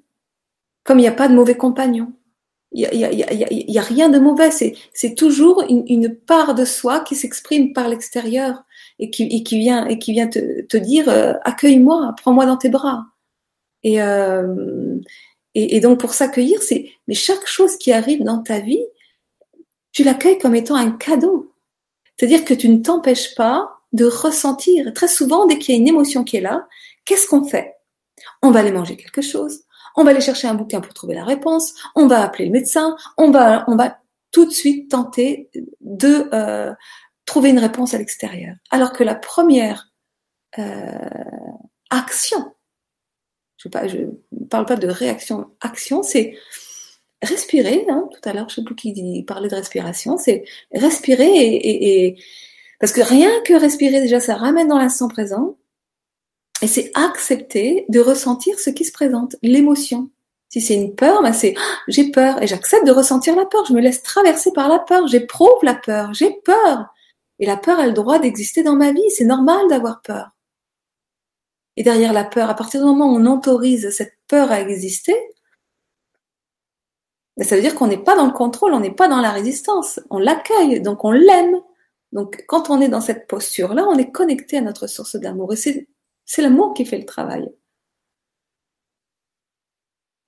Comme 0.83 0.97
il 0.97 1.03
n'y 1.03 1.07
a 1.07 1.13
pas 1.13 1.27
de 1.27 1.35
mauvais 1.35 1.55
compagnon. 1.55 2.11
Il 2.71 2.89
n'y 2.89 3.77
a, 3.77 3.81
rien 3.81 4.09
de 4.09 4.17
mauvais. 4.17 4.49
C'est 4.49 5.15
toujours 5.15 5.63
une, 5.69 6.15
part 6.15 6.55
de 6.55 6.65
soi 6.65 7.01
qui 7.01 7.15
s'exprime 7.15 7.73
par 7.73 7.87
l'extérieur 7.87 8.63
et 8.97 9.11
qui, 9.11 9.27
vient 9.59 9.85
et 9.85 9.99
qui 9.99 10.13
vient 10.13 10.27
te, 10.27 10.77
dire 10.77 11.07
accueille-moi, 11.43 12.15
prends-moi 12.17 12.47
dans 12.47 12.57
tes 12.57 12.69
bras. 12.69 13.05
Et, 13.83 13.97
et, 13.97 15.75
et 15.75 15.79
donc 15.81 15.99
pour 15.99 16.13
s'accueillir, 16.13 16.63
c'est 16.63 16.89
mais 17.07 17.13
chaque 17.13 17.45
chose 17.45 17.77
qui 17.77 17.91
arrive 17.91 18.23
dans 18.23 18.41
ta 18.41 18.59
vie, 18.59 18.85
tu 19.91 20.03
l'accueilles 20.03 20.39
comme 20.39 20.55
étant 20.55 20.75
un 20.75 20.91
cadeau. 20.91 21.50
C'est-à-dire 22.17 22.45
que 22.45 22.53
tu 22.53 22.69
ne 22.69 22.77
t'empêches 22.77 23.35
pas 23.35 23.69
de 23.93 24.05
ressentir. 24.05 24.93
Très 24.93 25.07
souvent, 25.07 25.45
dès 25.45 25.57
qu'il 25.57 25.75
y 25.75 25.77
a 25.77 25.81
une 25.81 25.87
émotion 25.87 26.23
qui 26.23 26.37
est 26.37 26.41
là, 26.41 26.67
qu'est-ce 27.05 27.27
qu'on 27.27 27.43
fait? 27.43 27.75
On 28.41 28.51
va 28.51 28.59
aller 28.59 28.71
manger 28.71 28.95
quelque 28.95 29.21
chose, 29.21 29.63
on 29.95 30.03
va 30.03 30.11
aller 30.11 30.21
chercher 30.21 30.47
un 30.47 30.53
bouquin 30.53 30.81
pour 30.81 30.93
trouver 30.93 31.15
la 31.15 31.25
réponse, 31.25 31.73
on 31.95 32.07
va 32.07 32.21
appeler 32.21 32.45
le 32.45 32.51
médecin, 32.51 32.95
on 33.17 33.31
va, 33.31 33.65
on 33.67 33.75
va 33.75 33.97
tout 34.31 34.45
de 34.45 34.51
suite 34.51 34.91
tenter 34.91 35.49
de 35.81 36.29
euh, 36.33 36.73
trouver 37.25 37.49
une 37.49 37.59
réponse 37.59 37.93
à 37.93 37.97
l'extérieur. 37.97 38.55
Alors 38.69 38.93
que 38.93 39.03
la 39.03 39.15
première 39.15 39.89
euh, 40.59 41.09
action, 41.89 42.53
je 43.57 43.67
ne 43.67 44.45
parle 44.45 44.65
pas 44.65 44.75
de 44.75 44.87
réaction, 44.87 45.51
action, 45.59 46.01
c'est 46.03 46.37
respirer, 47.21 47.85
hein, 47.89 48.09
tout 48.11 48.29
à 48.29 48.33
l'heure, 48.33 48.49
je 48.49 48.55
sais 48.55 48.63
plus 48.63 48.75
qui 48.75 49.23
parlait 49.27 49.49
de 49.49 49.55
respiration, 49.55 50.17
c'est 50.17 50.43
respirer 50.73 51.25
et, 51.25 52.05
et, 52.05 52.23
parce 52.79 52.91
que 52.91 53.01
rien 53.01 53.29
que 53.45 53.53
respirer 53.53 54.01
déjà, 54.01 54.19
ça 54.19 54.35
ramène 54.35 54.67
dans 54.67 54.79
l'instant 54.79 55.07
présent 55.07 55.57
et 56.61 56.67
c'est 56.67 56.91
accepter 56.95 57.85
de 57.89 57.99
ressentir 57.99 58.59
ce 58.59 58.69
qui 58.69 58.85
se 58.85 58.91
présente, 58.91 59.35
l'émotion. 59.41 60.09
Si 60.49 60.59
c'est 60.59 60.75
une 60.75 60.95
peur, 60.95 61.21
ben 61.21 61.31
c'est 61.31 61.53
ah, 61.57 61.77
j'ai 61.87 62.11
peur 62.11 62.41
et 62.43 62.47
j'accepte 62.47 62.85
de 62.85 62.91
ressentir 62.91 63.35
la 63.35 63.45
peur. 63.45 63.65
Je 63.65 63.73
me 63.73 63.79
laisse 63.79 64.03
traverser 64.03 64.51
par 64.51 64.67
la 64.67 64.79
peur, 64.79 65.07
j'éprouve 65.07 65.63
la 65.63 65.75
peur, 65.75 66.13
j'ai 66.13 66.31
peur. 66.43 66.93
Et 67.39 67.45
la 67.45 67.55
peur 67.57 67.79
a 67.79 67.87
le 67.87 67.93
droit 67.93 68.19
d'exister 68.19 68.61
dans 68.61 68.75
ma 68.75 68.91
vie, 68.91 69.09
c'est 69.09 69.25
normal 69.25 69.67
d'avoir 69.69 70.01
peur. 70.01 70.31
Et 71.77 71.83
derrière 71.83 72.13
la 72.13 72.25
peur, 72.25 72.49
à 72.49 72.53
partir 72.53 72.81
du 72.81 72.85
moment 72.85 73.13
où 73.13 73.17
on 73.17 73.25
autorise 73.25 73.89
cette 73.91 74.17
peur 74.27 74.51
à 74.51 74.59
exister, 74.59 75.15
ça 77.39 77.55
veut 77.55 77.61
dire 77.61 77.75
qu'on 77.75 77.87
n'est 77.87 78.03
pas 78.03 78.15
dans 78.15 78.25
le 78.25 78.33
contrôle, 78.33 78.73
on 78.73 78.79
n'est 78.79 78.93
pas 78.93 79.07
dans 79.07 79.21
la 79.21 79.31
résistance. 79.31 79.99
On 80.09 80.19
l'accueille, 80.19 80.81
donc 80.81 81.05
on 81.05 81.11
l'aime. 81.11 81.55
Donc 82.11 82.43
quand 82.47 82.69
on 82.69 82.81
est 82.81 82.89
dans 82.89 83.01
cette 83.01 83.27
posture-là, 83.27 83.85
on 83.87 83.97
est 83.97 84.11
connecté 84.11 84.57
à 84.57 84.61
notre 84.61 84.87
source 84.87 85.15
d'amour. 85.15 85.53
Et 85.53 85.55
c'est 85.55 86.41
l'amour 86.41 86.73
qui 86.73 86.85
fait 86.85 86.97
le 86.97 87.05
travail. 87.05 87.49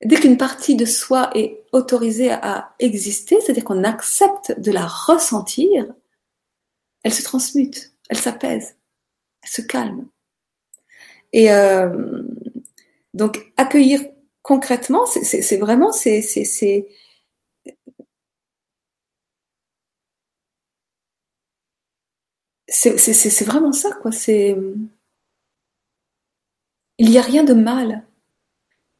Dès 0.04 0.18
qu'une 0.18 0.38
partie 0.38 0.76
de 0.76 0.86
soi 0.86 1.30
est 1.34 1.64
autorisée 1.72 2.32
à 2.32 2.74
exister, 2.80 3.39
c'est-à-dire 3.39 3.64
qu'on 3.64 3.84
accepte 3.84 4.60
de 4.60 4.72
la 4.72 4.86
ressentir, 4.86 5.93
elle 7.04 7.14
se 7.14 7.24
transmute, 7.24 7.93
elle 8.10 8.18
s'apaise, 8.18 8.76
elle 9.43 9.49
se 9.49 9.62
calme. 9.62 10.08
Et 11.32 11.51
euh, 11.51 12.24
donc 13.14 13.54
accueillir 13.58 14.01
concrètement, 14.43 15.05
c'est 15.07 15.57
vraiment, 15.57 15.91
c'est 15.91 16.21
vraiment 23.45 23.71
ça, 23.71 23.89
quoi. 24.01 24.11
Il 26.99 27.09
n'y 27.09 27.17
a 27.17 27.21
rien 27.21 27.43
de 27.43 27.53
mal. 27.53 28.03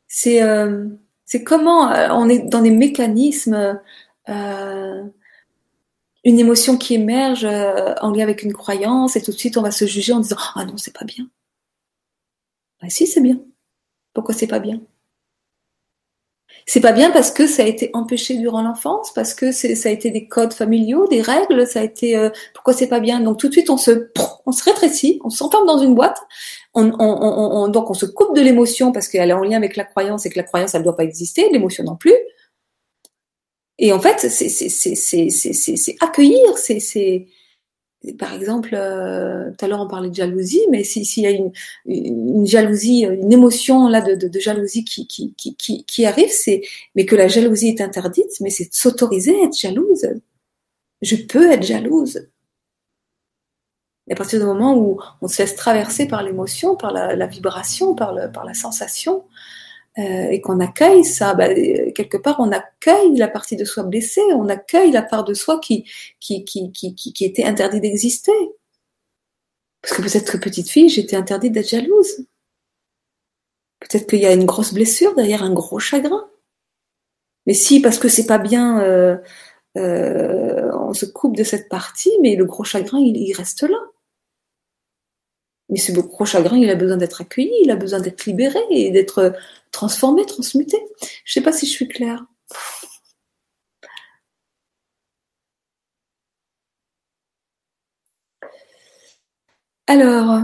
C'est 0.08 0.44
euh, 0.44 0.90
comment 1.46 1.92
euh, 1.92 2.10
on 2.12 2.30
est 2.30 2.40
dans 2.40 2.62
des 2.62 2.72
mécanismes, 2.72 3.80
euh, 4.30 5.04
une 6.24 6.40
émotion 6.40 6.78
qui 6.78 6.94
émerge 6.96 7.46
en 7.46 8.12
lien 8.12 8.24
avec 8.24 8.44
une 8.44 8.54
croyance, 8.54 9.16
et 9.16 9.22
tout 9.24 9.32
de 9.32 9.38
suite 9.38 9.58
on 9.58 9.62
va 9.64 9.72
se 9.72 9.86
juger 9.86 10.14
en 10.14 10.20
disant 10.20 10.38
ah 10.56 10.66
non 10.66 10.78
c'est 10.78 10.94
pas 10.94 11.06
bien. 11.06 11.28
Ah 12.82 12.90
si 12.90 13.08
c'est 13.08 13.22
bien. 13.22 13.40
Pourquoi 14.14 14.36
c'est 14.36 14.48
pas 14.48 14.60
bien? 14.60 14.82
C'est 16.66 16.80
pas 16.80 16.94
bien 16.94 17.12
parce 17.12 17.32
que 17.32 17.48
ça 17.48 17.64
a 17.64 17.66
été 17.66 17.90
empêché 17.94 18.36
durant 18.36 18.62
l'enfance, 18.62 19.12
parce 19.14 19.34
que 19.34 19.52
ça 19.52 19.90
a 19.90 19.92
été 19.92 20.12
des 20.12 20.28
codes 20.28 20.54
familiaux, 20.54 21.08
des 21.08 21.22
règles, 21.22 21.68
ça 21.68 21.82
a 21.82 21.84
été 21.84 22.16
euh, 22.16 22.30
pourquoi 22.54 22.74
c'est 22.74 22.88
pas 22.88 23.00
bien? 23.00 23.20
Donc 23.20 23.38
tout 23.38 23.48
de 23.48 23.54
suite 23.54 23.70
on 23.70 23.78
se 23.78 24.10
on 24.46 24.52
se 24.52 24.64
rétrécit, 24.64 25.20
on 25.24 25.30
s'enferme 25.30 25.66
dans 25.66 25.80
une 25.80 25.96
boîte, 25.96 26.20
on, 26.74 26.92
on, 26.92 26.98
on, 27.00 27.68
donc 27.68 27.90
on 27.90 27.94
se 27.94 28.06
coupe 28.06 28.36
de 28.36 28.42
l'émotion 28.42 28.92
parce 28.92 29.08
qu'elle 29.08 29.30
est 29.30 29.34
en 29.34 29.44
lien 29.44 29.58
avec 29.58 29.76
la 29.76 29.84
croyance 29.84 30.26
et 30.26 30.30
que 30.30 30.38
la 30.38 30.44
croyance 30.44 30.74
elle 30.74 30.84
doit 30.84 30.96
pas 30.96 31.04
exister, 31.04 31.50
l'émotion 31.52 31.84
non 31.84 31.96
plus. 31.96 32.16
Et 33.80 33.92
en 33.92 34.00
fait 34.00 34.20
c'est 34.20 34.30
c'est 34.50 34.70
c'est 34.70 34.96
c'est 35.30 35.30
c'est 35.76 35.96
accueillir, 36.00 36.58
c'est 36.58 36.80
c'est 36.80 37.28
par 38.20 38.34
exemple, 38.34 38.72
euh, 38.74 39.50
tout 39.52 39.66
à 39.66 39.68
l'heure 39.68 39.80
on 39.80 39.88
parlait 39.88 40.10
de 40.10 40.16
jalousie, 40.16 40.62
mais 40.70 40.84
s'il 40.84 41.24
y 41.24 41.28
a 41.28 41.32
une, 41.32 42.46
jalousie, 42.46 43.02
une 43.06 43.32
émotion 43.32 43.88
là 43.88 44.02
de, 44.02 44.40
jalousie 44.40 44.84
qui, 44.84 46.06
arrive, 46.06 46.30
c'est 46.30 46.62
mais 46.96 47.06
que 47.06 47.16
la 47.16 47.28
jalousie 47.28 47.70
est 47.70 47.82
interdite, 47.82 48.40
mais 48.42 48.50
c'est 48.50 48.74
s'autoriser 48.74 49.36
à 49.42 49.46
être 49.46 49.58
jalouse. 49.58 50.08
Je 51.02 51.16
peux 51.16 51.52
être 51.52 51.64
jalouse. 51.64 52.28
Et 54.08 54.14
à 54.14 54.16
partir 54.16 54.40
du 54.40 54.46
moment 54.46 54.76
où 54.76 55.00
on 55.22 55.30
se 55.30 55.42
laisse 55.42 55.56
traverser 55.56 56.08
par 56.08 56.24
l'émotion, 56.24 56.76
par 56.76 56.92
la, 56.92 57.26
vibration, 57.26 57.96
par 57.96 58.14
la 58.14 58.54
sensation, 58.54 59.24
euh, 60.00 60.30
et 60.30 60.42
qu'on 60.42 60.60
accueille 60.60 61.06
ça, 61.06 61.36
bah, 61.36 61.54
quelque 61.54 62.18
part 62.18 62.40
on 62.40 62.52
accueille 62.52 63.16
la 63.16 63.28
partie 63.28 63.56
de 63.56 63.66
soi 63.66 63.84
blessée, 63.84 64.22
on 64.36 64.50
accueille 64.50 64.92
la 64.92 65.04
part 65.04 65.24
de 65.24 65.34
soi 65.34 65.60
qui, 65.60 65.86
qui, 66.20 66.44
qui, 66.46 66.72
qui, 66.72 66.96
qui 66.96 67.26
était 67.26 67.44
interdite 67.44 67.82
d'exister. 67.82 68.32
Parce 69.82 69.96
que 69.96 70.02
peut-être 70.02 70.32
que 70.32 70.38
petite 70.38 70.70
fille, 70.70 70.90
j'étais 70.90 71.18
interdite 71.18 71.52
d'être 71.52 71.70
jalouse. 71.70 72.26
Peut-être 73.82 74.08
qu'il 74.08 74.20
y 74.20 74.26
a 74.26 74.34
une 74.34 74.46
grosse 74.46 74.74
blessure 74.74 75.14
derrière 75.14 75.44
un 75.44 75.54
gros 75.54 75.80
chagrin. 75.80 76.26
Mais 77.46 77.54
si, 77.54 77.82
parce 77.82 78.00
que 78.00 78.08
c'est 78.08 78.26
pas 78.26 78.38
bien, 78.38 78.82
euh, 78.82 79.18
euh, 79.78 80.72
on 80.80 80.94
se 80.94 81.06
coupe 81.06 81.36
de 81.36 81.44
cette 81.44 81.68
partie, 81.68 82.14
mais 82.22 82.36
le 82.36 82.46
gros 82.46 82.64
chagrin, 82.64 83.00
il, 83.00 83.18
il 83.18 83.34
reste 83.34 83.64
là. 83.64 83.78
Mais 85.74 85.80
ce 85.80 85.92
gros 85.92 86.26
chagrin, 86.26 86.58
il 86.58 86.70
a 86.70 86.76
besoin 86.76 86.98
d'être 86.98 87.22
accueilli, 87.22 87.52
il 87.64 87.72
a 87.72 87.76
besoin 87.76 88.00
d'être 88.00 88.26
libéré 88.26 88.60
et 88.70 88.92
d'être 88.92 89.34
transformé, 89.72 90.24
transmuté. 90.26 90.78
Je 91.26 91.34
sais 91.34 91.42
pas 91.42 91.52
si 91.52 91.66
je 91.66 91.72
suis 91.72 91.88
claire. 91.88 92.26
Alors, 99.88 100.42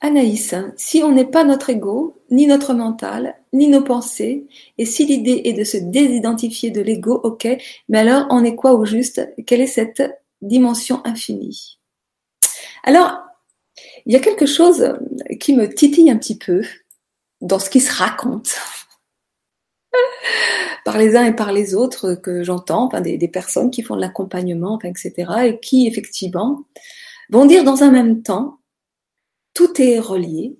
Anaïs, 0.00 0.54
si 0.76 1.02
on 1.04 1.12
n'est 1.12 1.24
pas 1.24 1.44
notre 1.44 1.70
ego, 1.70 2.20
ni 2.30 2.46
notre 2.46 2.74
mental, 2.74 3.37
ni 3.52 3.68
nos 3.68 3.82
pensées, 3.82 4.46
et 4.76 4.84
si 4.84 5.06
l'idée 5.06 5.42
est 5.44 5.52
de 5.52 5.64
se 5.64 5.76
désidentifier 5.76 6.70
de 6.70 6.80
l'ego, 6.80 7.20
ok, 7.22 7.48
mais 7.88 7.98
alors 7.98 8.26
on 8.30 8.44
est 8.44 8.54
quoi 8.54 8.74
au 8.74 8.84
juste? 8.84 9.26
Quelle 9.46 9.60
est 9.60 9.66
cette 9.66 10.02
dimension 10.42 11.00
infinie? 11.04 11.78
Alors, 12.84 13.18
il 14.06 14.12
y 14.12 14.16
a 14.16 14.20
quelque 14.20 14.46
chose 14.46 14.94
qui 15.40 15.54
me 15.54 15.72
titille 15.72 16.10
un 16.10 16.16
petit 16.16 16.38
peu 16.38 16.62
dans 17.40 17.58
ce 17.58 17.70
qui 17.70 17.80
se 17.80 17.92
raconte 17.92 18.56
par 20.84 20.98
les 20.98 21.16
uns 21.16 21.24
et 21.24 21.34
par 21.34 21.52
les 21.52 21.74
autres 21.74 22.14
que 22.14 22.42
j'entends, 22.42 22.88
des, 23.00 23.28
personnes 23.28 23.70
qui 23.70 23.82
font 23.82 23.96
de 23.96 24.00
l'accompagnement, 24.00 24.78
etc., 24.80 25.32
et 25.44 25.60
qui 25.60 25.86
effectivement 25.86 26.64
vont 27.30 27.46
dire 27.46 27.64
dans 27.64 27.82
un 27.82 27.90
même 27.90 28.22
temps 28.22 28.58
tout 29.54 29.80
est 29.82 29.98
relié, 29.98 30.56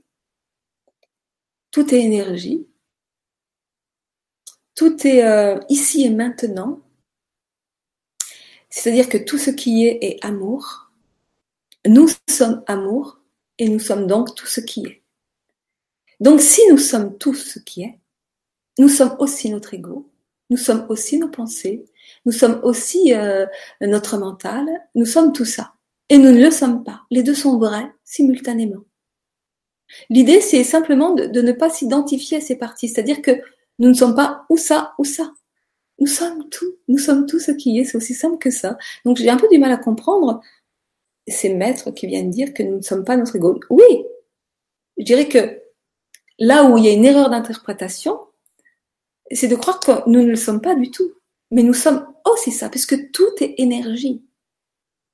tout 1.71 1.95
est 1.95 2.01
énergie, 2.01 2.67
tout 4.79 5.09
est 5.09 5.25
euh, 5.25 5.59
ici 5.69 6.05
et 6.05 6.11
maintenant. 6.11 6.79
C'est-à-dire 8.71 9.09
que 9.09 9.19
tout 9.19 9.37
ce 9.37 9.51
qui 9.51 9.85
est 9.85 9.99
est 10.03 10.25
amour. 10.25 10.93
Nous 11.85 12.09
sommes 12.31 12.63
amour 12.69 13.19
et 13.59 13.69
nous 13.69 13.81
sommes 13.81 14.07
donc 14.07 14.37
tout 14.37 14.47
ce 14.47 14.61
qui 14.61 14.87
est. 14.87 15.03
Donc 16.21 16.41
si 16.41 16.61
nous 16.71 16.79
sommes 16.79 17.19
tout 17.19 17.35
ce 17.35 17.59
qui 17.59 17.83
est, 17.83 17.99
nous 18.79 18.89
sommes 18.89 19.17
aussi 19.19 19.51
notre 19.51 19.75
ego, 19.75 20.09
nous 20.49 20.57
sommes 20.57 20.87
aussi 20.91 21.19
nos 21.19 21.29
pensées, 21.29 21.85
nous 22.25 22.33
sommes 22.33 22.61
aussi 22.63 23.15
euh, 23.15 23.47
notre 23.81 24.17
mental, 24.17 24.65
nous 24.95 25.07
sommes 25.07 25.33
tout 25.33 25.45
ça. 25.45 25.75
Et 26.09 26.19
nous 26.19 26.31
ne 26.31 26.41
le 26.41 26.53
sommes 26.53 26.85
pas. 26.85 27.03
Les 27.11 27.25
deux 27.25 27.35
sont 27.35 27.59
vrais 27.59 27.93
simultanément. 28.05 28.85
L'idée, 30.09 30.41
c'est 30.41 30.63
simplement 30.63 31.15
de, 31.15 31.41
ne 31.41 31.53
pas 31.53 31.69
s'identifier 31.69 32.37
à 32.37 32.41
ces 32.41 32.57
parties, 32.57 32.89
c'est-à-dire 32.89 33.23
que 33.23 33.43
nous 33.79 33.89
ne 33.89 33.95
sommes 33.95 34.15
pas 34.15 34.45
ou 34.49 34.57
ça 34.57 34.95
ou 34.99 35.05
ça. 35.05 35.33
Nous 35.99 36.07
sommes 36.07 36.49
tout, 36.49 36.77
nous 36.87 36.99
sommes 36.99 37.27
tout 37.27 37.41
ce 37.41 37.51
qui 37.51 37.79
est, 37.79 37.85
c'est 37.85 37.97
aussi 37.97 38.15
simple 38.15 38.39
que 38.39 38.51
ça. 38.51 38.79
Donc 39.05 39.17
j'ai 39.17 39.31
un 39.31 39.37
peu 39.37 39.49
du 39.49 39.59
mal 39.59 39.73
à 39.73 39.77
comprendre 39.77 40.41
ces 41.27 41.53
maîtres 41.53 41.91
qui 41.91 42.07
viennent 42.07 42.31
dire 42.31 42.55
que 42.55 42.63
nous 42.63 42.77
ne 42.77 42.83
sommes 42.83 43.05
pas 43.05 43.17
notre 43.17 43.37
ego. 43.37 43.59
Oui, 43.71 44.05
je 44.97 45.05
dirais 45.05 45.29
que 45.29 45.61
là 46.39 46.65
où 46.65 46.79
il 46.79 46.85
y 46.85 46.89
a 46.89 46.93
une 46.93 47.05
erreur 47.05 47.31
d'interprétation, 47.31 48.19
c'est 49.31 49.49
de 49.49 49.57
croire 49.57 49.81
que 49.81 50.09
nous 50.09 50.23
ne 50.23 50.31
le 50.31 50.37
sommes 50.37 50.61
pas 50.61 50.75
du 50.75 50.91
tout. 50.91 51.13
Mais 51.51 51.63
nous 51.63 51.75
sommes 51.75 52.07
aussi 52.31 52.53
ça, 52.53 52.69
puisque 52.69 53.11
tout 53.11 53.31
est 53.41 53.55
énergie. 53.59 54.23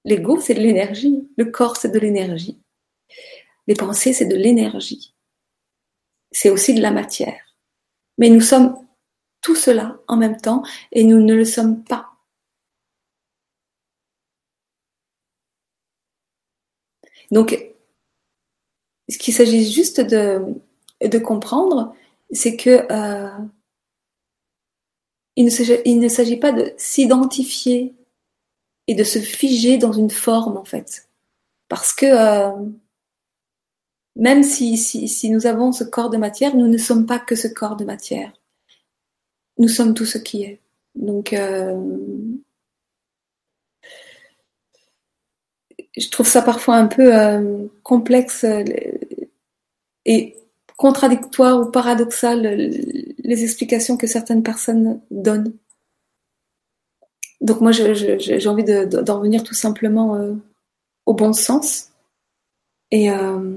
L'ego, 0.04 0.40
c'est 0.40 0.54
de 0.54 0.60
l'énergie. 0.60 1.28
Le 1.36 1.46
corps, 1.46 1.76
c'est 1.76 1.90
de 1.90 1.98
l'énergie. 1.98 2.60
Les 3.66 3.74
pensées, 3.74 4.12
c'est 4.12 4.26
de 4.26 4.36
l'énergie. 4.36 5.14
C'est 6.32 6.50
aussi 6.50 6.74
de 6.74 6.82
la 6.82 6.90
matière. 6.90 7.43
Mais 8.18 8.28
nous 8.28 8.40
sommes 8.40 8.76
tout 9.40 9.54
cela 9.54 9.98
en 10.08 10.16
même 10.16 10.40
temps 10.40 10.62
et 10.92 11.04
nous 11.04 11.20
ne 11.20 11.34
le 11.34 11.44
sommes 11.44 11.82
pas. 11.84 12.10
Donc, 17.30 17.58
ce 19.08 19.18
qu'il 19.18 19.34
s'agit 19.34 19.70
juste 19.70 20.00
de, 20.00 21.18
comprendre, 21.18 21.94
c'est 22.30 22.56
que 22.56 22.86
euh, 22.90 23.30
il 25.36 25.44
ne 25.44 26.08
s'agit 26.08 26.36
pas 26.36 26.52
de 26.52 26.72
s'identifier 26.76 27.94
et 28.86 28.94
de 28.94 29.04
se 29.04 29.18
figer 29.18 29.78
dans 29.78 29.92
une 29.92 30.10
forme 30.10 30.56
en 30.56 30.64
fait, 30.64 31.08
parce 31.68 31.92
que 31.92 32.06
euh, 32.06 32.52
même 34.16 34.42
si, 34.42 34.76
si, 34.76 35.30
nous 35.30 35.46
avons 35.46 35.72
ce 35.72 35.84
corps 35.84 36.10
de 36.10 36.16
matière, 36.16 36.54
nous 36.56 36.68
ne 36.68 36.78
sommes 36.78 37.06
pas 37.06 37.18
que 37.18 37.34
ce 37.34 37.48
corps 37.48 37.76
de 37.76 37.84
matière. 37.84 38.32
Nous 39.58 39.68
sommes 39.68 39.94
tout 39.94 40.04
ce 40.04 40.18
qui 40.18 40.42
est. 40.42 40.60
Donc, 40.94 41.32
euh, 41.32 41.76
je 45.96 46.08
trouve 46.10 46.28
ça 46.28 46.42
parfois 46.42 46.76
un 46.76 46.86
peu 46.86 47.16
euh, 47.16 47.66
complexe 47.82 48.44
euh, 48.44 48.64
et 50.04 50.36
contradictoire 50.76 51.60
ou 51.60 51.70
paradoxal 51.70 52.42
les 52.42 53.44
explications 53.44 53.96
que 53.96 54.06
certaines 54.06 54.42
personnes 54.42 55.00
donnent. 55.10 55.54
Donc 57.40 57.60
moi, 57.60 57.72
j'ai 57.72 58.48
envie 58.48 58.64
d'en 58.64 58.86
de, 58.86 59.10
revenir 59.10 59.44
tout 59.44 59.54
simplement 59.54 60.16
euh, 60.16 60.34
au 61.06 61.14
bon 61.14 61.32
sens 61.32 61.90
et 62.90 63.10
euh, 63.10 63.56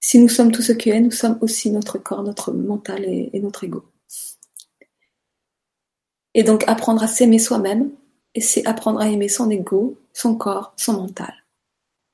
si 0.00 0.18
nous 0.18 0.28
sommes 0.28 0.50
tout 0.50 0.62
ce 0.62 0.72
qui 0.72 0.90
est, 0.90 1.00
nous 1.00 1.10
sommes 1.10 1.38
aussi 1.42 1.70
notre 1.70 1.98
corps, 1.98 2.22
notre 2.22 2.52
mental 2.52 3.04
et, 3.04 3.38
notre 3.40 3.64
ego. 3.64 3.84
Et 6.32 6.42
donc 6.42 6.64
apprendre 6.66 7.02
à 7.02 7.06
s'aimer 7.06 7.38
soi-même, 7.38 7.90
c'est 8.40 8.66
apprendre 8.66 9.00
à 9.00 9.08
aimer 9.08 9.28
son 9.28 9.50
ego, 9.50 9.98
son 10.12 10.36
corps, 10.36 10.72
son 10.76 10.94
mental. 10.94 11.34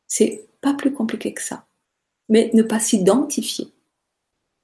C'est 0.09 0.47
pas 0.61 0.75
plus 0.75 0.93
compliqué 0.93 1.33
que 1.33 1.43
ça. 1.43 1.67
Mais 2.29 2.51
ne 2.55 2.63
pas 2.63 2.81
s'identifier. 2.81 3.69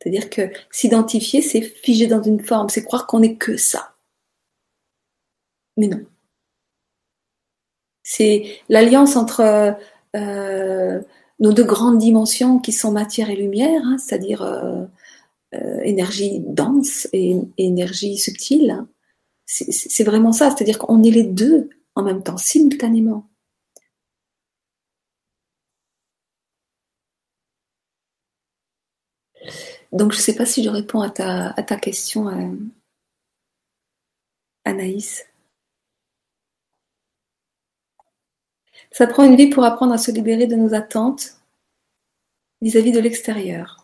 C'est-à-dire 0.00 0.30
que 0.30 0.50
s'identifier, 0.72 1.42
c'est 1.42 1.62
figer 1.62 2.08
dans 2.08 2.22
une 2.22 2.42
forme, 2.42 2.68
c'est 2.70 2.82
croire 2.82 3.06
qu'on 3.06 3.20
n'est 3.20 3.36
que 3.36 3.56
ça. 3.56 3.94
Mais 5.76 5.86
non. 5.86 6.04
C'est 8.02 8.58
l'alliance 8.68 9.14
entre 9.14 9.76
euh, 10.16 11.00
nos 11.42 11.52
deux 11.52 11.64
grandes 11.64 11.98
dimensions 11.98 12.60
qui 12.60 12.72
sont 12.72 12.92
matière 12.92 13.28
et 13.28 13.36
lumière, 13.36 13.82
hein, 13.84 13.98
c'est-à-dire 13.98 14.42
euh, 14.42 14.84
euh, 15.54 15.80
énergie 15.82 16.40
dense 16.40 17.08
et, 17.12 17.36
énergie 17.58 18.16
subtile. 18.16 18.86
C'est 19.44 20.04
vraiment 20.04 20.32
ça, 20.32 20.50
c'est-à-dire 20.50 20.78
qu'on 20.78 21.02
est 21.02 21.10
les 21.10 21.24
deux 21.24 21.68
en 21.94 22.02
même 22.02 22.22
temps, 22.22 22.38
simultanément. 22.38 23.28
Donc 29.92 30.12
je 30.12 30.18
ne 30.18 30.22
sais 30.22 30.34
pas 30.34 30.46
si 30.46 30.62
je 30.64 30.70
réponds 30.70 31.00
à 31.02 31.10
ta, 31.10 31.76
question, 31.76 32.28
euh, 32.28 32.56
Anaïs. 34.64 35.31
Ça 38.92 39.06
prend 39.06 39.24
une 39.24 39.36
vie 39.36 39.48
pour 39.48 39.64
apprendre 39.64 39.92
à 39.94 39.98
se 39.98 40.10
libérer 40.10 40.46
de 40.46 40.54
nos 40.54 40.74
attentes 40.74 41.38
vis-à-vis 42.60 42.92
de 42.92 43.00
l'extérieur. 43.00 43.78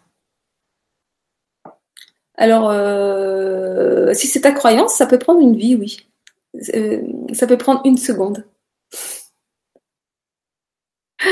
Alors, 2.36 2.70
euh, 2.70 4.14
si 4.14 4.28
c'est 4.28 4.42
ta 4.42 4.52
croyance, 4.52 4.94
ça 4.94 5.06
peut 5.06 5.18
prendre 5.18 5.40
une 5.40 5.56
vie, 5.56 5.74
oui. 5.74 6.06
Euh, 6.74 7.02
ça 7.32 7.46
peut 7.46 7.59
prendre 7.59 7.82
une 7.84 7.98
seconde. 7.98 8.44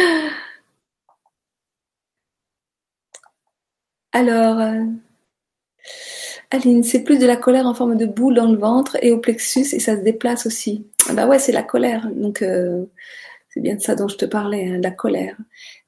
Alors, 4.12 4.59
euh, 4.61 4.85
Aline, 6.51 6.83
c'est 6.83 7.05
plus 7.05 7.18
de 7.18 7.27
la 7.27 7.37
colère 7.37 7.66
en 7.66 7.74
forme 7.74 7.97
de 7.97 8.07
boule 8.07 8.35
dans 8.35 8.51
le 8.51 8.59
ventre 8.59 8.97
et 9.03 9.12
au 9.12 9.18
plexus 9.18 9.74
et 9.74 9.81
ça 9.81 9.97
se 9.97 10.03
déplace 10.03 10.47
aussi. 10.47 10.87
Ah 11.09 11.12
bah 11.12 11.27
ouais, 11.27 11.39
c'est 11.39 11.53
la 11.53 11.62
colère. 11.62 12.09
Donc 12.14 12.43
c'est 13.57 13.63
bien 13.63 13.77
de 13.77 13.81
ça 13.81 13.95
dont 13.95 14.07
je 14.07 14.17
te 14.17 14.27
parlais, 14.27 14.69
hein, 14.69 14.81
la 14.83 14.91
colère. 14.91 15.35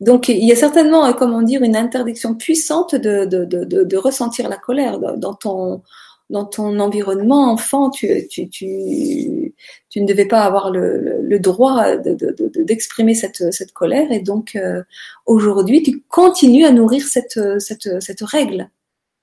Donc 0.01 0.29
il 0.31 0.43
y 0.43 0.53
a 0.53 0.57
certainement, 0.57 1.05
euh, 1.05 1.13
comment 1.13 1.43
dire, 1.43 1.63
une 1.63 1.77
interdiction 1.77 2.35
puissante 2.35 2.95
de, 2.95 3.27
de, 3.27 3.45
de, 3.45 3.85
de 3.85 3.97
ressentir 3.99 4.49
la 4.49 4.57
colère 4.57 4.99
dans 4.99 5.35
ton 5.35 5.83
dans 6.31 6.45
ton 6.45 6.79
environnement 6.79 7.51
enfant, 7.51 7.89
tu, 7.89 8.29
tu, 8.29 8.51
tu, 8.51 9.55
tu 9.89 10.01
ne 10.01 10.07
devais 10.07 10.27
pas 10.27 10.43
avoir 10.43 10.71
le, 10.71 11.23
le, 11.23 11.39
droit 11.39 11.97
d'exprimer 11.97 13.13
de, 13.13 13.17
de, 13.17 13.21
cette, 13.21 13.53
cette 13.53 13.73
colère 13.73 14.13
et 14.13 14.21
donc 14.21 14.55
euh, 14.55 14.83
aujourd'hui 15.25 15.83
tu 15.83 16.03
continues 16.09 16.67
à 16.67 16.71
nourrir 16.71 17.03
cette, 17.07 17.41
cette, 17.61 18.03
cette 18.03 18.21
règle. 18.21 18.69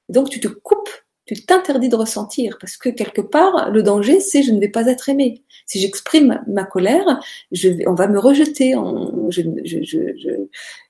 donc 0.09 0.29
tu 0.31 0.39
te 0.39 0.47
coupes, 0.47 0.89
tu 1.25 1.45
t'interdis 1.45 1.89
de 1.89 1.95
ressentir 1.95 2.57
parce 2.59 2.77
que 2.77 2.89
quelque 2.89 3.21
part 3.21 3.71
le 3.71 3.81
danger 3.81 4.19
c'est 4.19 4.43
je 4.43 4.51
ne 4.51 4.59
vais 4.59 4.69
pas 4.69 4.85
être 4.87 5.09
aimé. 5.09 5.43
Si 5.65 5.79
j'exprime 5.79 6.43
ma 6.47 6.63
colère, 6.63 7.19
on 7.87 7.93
va 7.93 8.07
me 8.07 8.19
rejeter. 8.19 8.75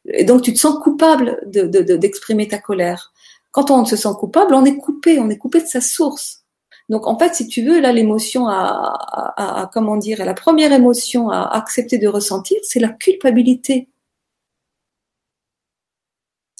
Et 0.07 0.23
donc 0.25 0.41
tu 0.41 0.53
te 0.53 0.59
sens 0.59 0.77
coupable 0.83 1.39
d'exprimer 1.45 2.47
ta 2.47 2.57
colère. 2.57 3.13
Quand 3.51 3.71
on 3.71 3.85
se 3.85 3.95
sent 3.95 4.09
coupable, 4.19 4.53
on 4.53 4.65
est 4.65 4.75
coupé, 4.75 5.17
on 5.19 5.29
est 5.29 5.37
coupé 5.37 5.61
de 5.61 5.67
sa 5.67 5.79
source. 5.79 6.45
Donc 6.89 7.07
en 7.07 7.17
fait, 7.17 7.33
si 7.33 7.47
tu 7.47 7.63
veux, 7.63 7.79
là, 7.79 7.91
l'émotion 7.91 8.47
à, 8.47 9.33
à, 9.37 9.69
comment 9.73 9.97
dire, 9.97 10.23
la 10.23 10.33
première 10.33 10.71
émotion 10.71 11.29
à 11.29 11.41
accepter 11.55 11.97
de 11.97 12.07
ressentir, 12.07 12.57
c'est 12.63 12.79
la 12.79 12.89
culpabilité. 12.89 13.87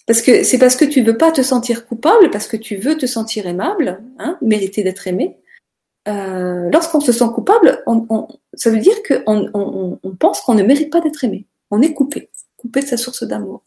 Parce 0.05 0.21
que 0.21 0.43
c'est 0.43 0.59
parce 0.59 0.75
que 0.75 0.85
tu 0.85 1.01
veux 1.01 1.17
pas 1.17 1.31
te 1.31 1.41
sentir 1.41 1.87
coupable, 1.87 2.29
parce 2.29 2.47
que 2.47 2.57
tu 2.57 2.75
veux 2.75 2.97
te 2.97 3.05
sentir 3.05 3.47
aimable, 3.47 4.03
hein, 4.19 4.37
mériter 4.41 4.83
d'être 4.83 5.07
aimé. 5.07 5.37
Euh, 6.07 6.69
lorsqu'on 6.71 6.99
se 6.99 7.11
sent 7.11 7.25
coupable, 7.33 7.83
on, 7.87 8.27
ça 8.53 8.69
veut 8.69 8.77
dire 8.77 8.95
qu'on 9.03 9.49
on, 9.53 9.99
on 10.03 10.15
pense 10.15 10.41
qu'on 10.41 10.53
ne 10.53 10.61
mérite 10.61 10.91
pas 10.91 11.01
d'être 11.01 11.23
aimé. 11.23 11.47
On 11.71 11.81
est 11.81 11.93
coupé, 11.93 12.29
coupé 12.57 12.81
de 12.81 12.85
sa 12.85 12.97
source 12.97 13.23
d'amour. 13.23 13.63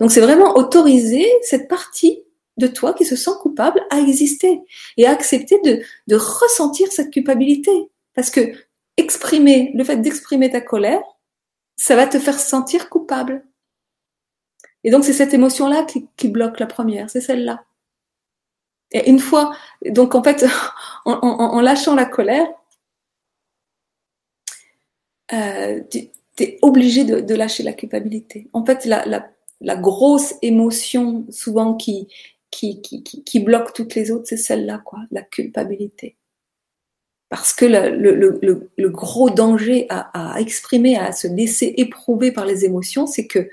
Donc 0.00 0.12
c'est 0.12 0.20
vraiment 0.20 0.56
autoriser 0.56 1.26
cette 1.42 1.68
partie 1.68 2.22
de 2.56 2.66
toi 2.66 2.92
qui 2.92 3.04
se 3.04 3.16
sent 3.16 3.30
coupable 3.40 3.80
à 3.90 3.98
exister 3.98 4.60
et 4.96 5.06
à 5.06 5.10
accepter 5.10 5.58
de, 5.64 5.80
de 6.06 6.16
ressentir 6.16 6.92
cette 6.92 7.10
culpabilité. 7.10 7.72
Parce 8.14 8.30
que 8.30 8.52
exprimer, 8.96 9.72
le 9.74 9.84
fait 9.84 9.96
d'exprimer 9.96 10.50
ta 10.50 10.60
colère, 10.60 11.02
ça 11.76 11.96
va 11.96 12.06
te 12.06 12.18
faire 12.18 12.38
sentir 12.38 12.88
coupable. 12.88 13.44
Et 14.84 14.90
donc 14.90 15.04
c'est 15.04 15.14
cette 15.14 15.34
émotion-là 15.34 15.86
qui, 16.16 16.28
bloque 16.28 16.60
la 16.60 16.66
première, 16.66 17.10
c'est 17.10 17.22
celle-là. 17.22 17.64
Et 18.92 19.08
une 19.10 19.18
fois, 19.18 19.56
donc 19.86 20.14
en 20.14 20.22
fait, 20.22 20.44
en, 21.04 21.60
lâchant 21.60 21.94
la 21.94 22.04
colère, 22.04 22.46
euh, 25.32 25.80
tu 25.90 26.10
es 26.38 26.58
obligé 26.62 27.04
de, 27.04 27.34
lâcher 27.34 27.62
la 27.62 27.72
culpabilité. 27.72 28.48
En 28.52 28.64
fait, 28.64 28.84
la, 28.84 29.76
grosse 29.76 30.34
émotion 30.42 31.24
souvent 31.30 31.74
qui, 31.74 32.08
qui, 32.50 32.82
qui, 32.82 33.40
bloque 33.40 33.72
toutes 33.72 33.94
les 33.94 34.10
autres, 34.10 34.26
c'est 34.28 34.36
celle-là, 34.36 34.82
quoi, 34.84 35.00
la 35.10 35.22
culpabilité. 35.22 36.16
Parce 37.30 37.52
que 37.52 37.64
le, 37.64 38.88
gros 38.90 39.30
danger 39.30 39.86
à, 39.88 40.36
exprimer, 40.38 40.96
à 40.96 41.10
se 41.12 41.26
laisser 41.26 41.74
éprouver 41.78 42.30
par 42.30 42.44
les 42.44 42.64
émotions, 42.64 43.06
c'est 43.06 43.26
que 43.26 43.48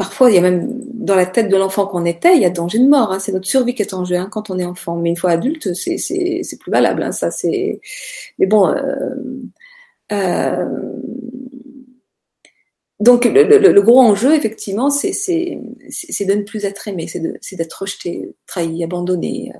parfois, 0.00 0.30
il 0.30 0.34
y 0.34 0.38
a 0.38 0.40
même 0.40 0.80
dans 0.94 1.14
la 1.14 1.26
tête 1.26 1.50
de 1.50 1.56
l'enfant 1.58 1.86
qu'on 1.86 2.06
était, 2.06 2.34
il 2.34 2.40
y 2.40 2.46
a 2.46 2.50
danger 2.50 2.78
de 2.78 2.88
mort. 2.88 3.12
Hein, 3.12 3.18
c'est 3.18 3.32
notre 3.32 3.46
survie 3.46 3.74
qui 3.74 3.82
est 3.82 3.92
en 3.92 4.06
jeu 4.06 4.16
hein, 4.16 4.30
quand 4.32 4.48
on 4.48 4.58
est 4.58 4.64
enfant. 4.64 4.96
Mais 4.96 5.10
une 5.10 5.16
fois 5.18 5.32
adulte, 5.32 5.74
c'est, 5.74 5.98
plus 6.58 6.72
valable. 6.72 7.02
Hein. 7.02 7.10
Mais 8.38 8.46
bon. 8.46 8.68
Euh, 8.68 9.14
euh, 10.10 10.64
donc 12.98 13.26
le, 13.26 13.80
gros 13.82 14.00
enjeu, 14.00 14.34
effectivement, 14.34 14.88
c'est 14.88 15.10
de 15.10 16.34
ne 16.34 16.44
plus 16.44 16.64
être 16.64 16.88
aimé, 16.88 17.06
c'est 17.06 17.56
d'être 17.56 17.74
rejeté, 17.74 18.34
trahi, 18.46 18.82
abandonné. 18.82 19.52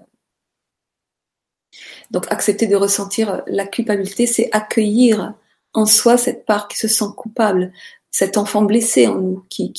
Donc 2.11 2.25
accepter 2.33 2.67
de 2.67 2.77
ressentir 2.77 3.43
la 3.47 3.67
culpabilité, 3.67 4.27
c'est 4.27 4.49
accueillir 4.53 5.35
en 5.75 5.85
soi 5.85 6.17
cette 6.17 6.47
part 6.47 6.67
qui 6.67 6.79
se 6.79 6.89
sent 6.89 7.13
coupable, 7.15 7.73
cet 8.11 8.37
enfant 8.37 8.63
blessé 8.63 9.07
en 9.07 9.21
nous, 9.21 9.45
qui, 9.49 9.73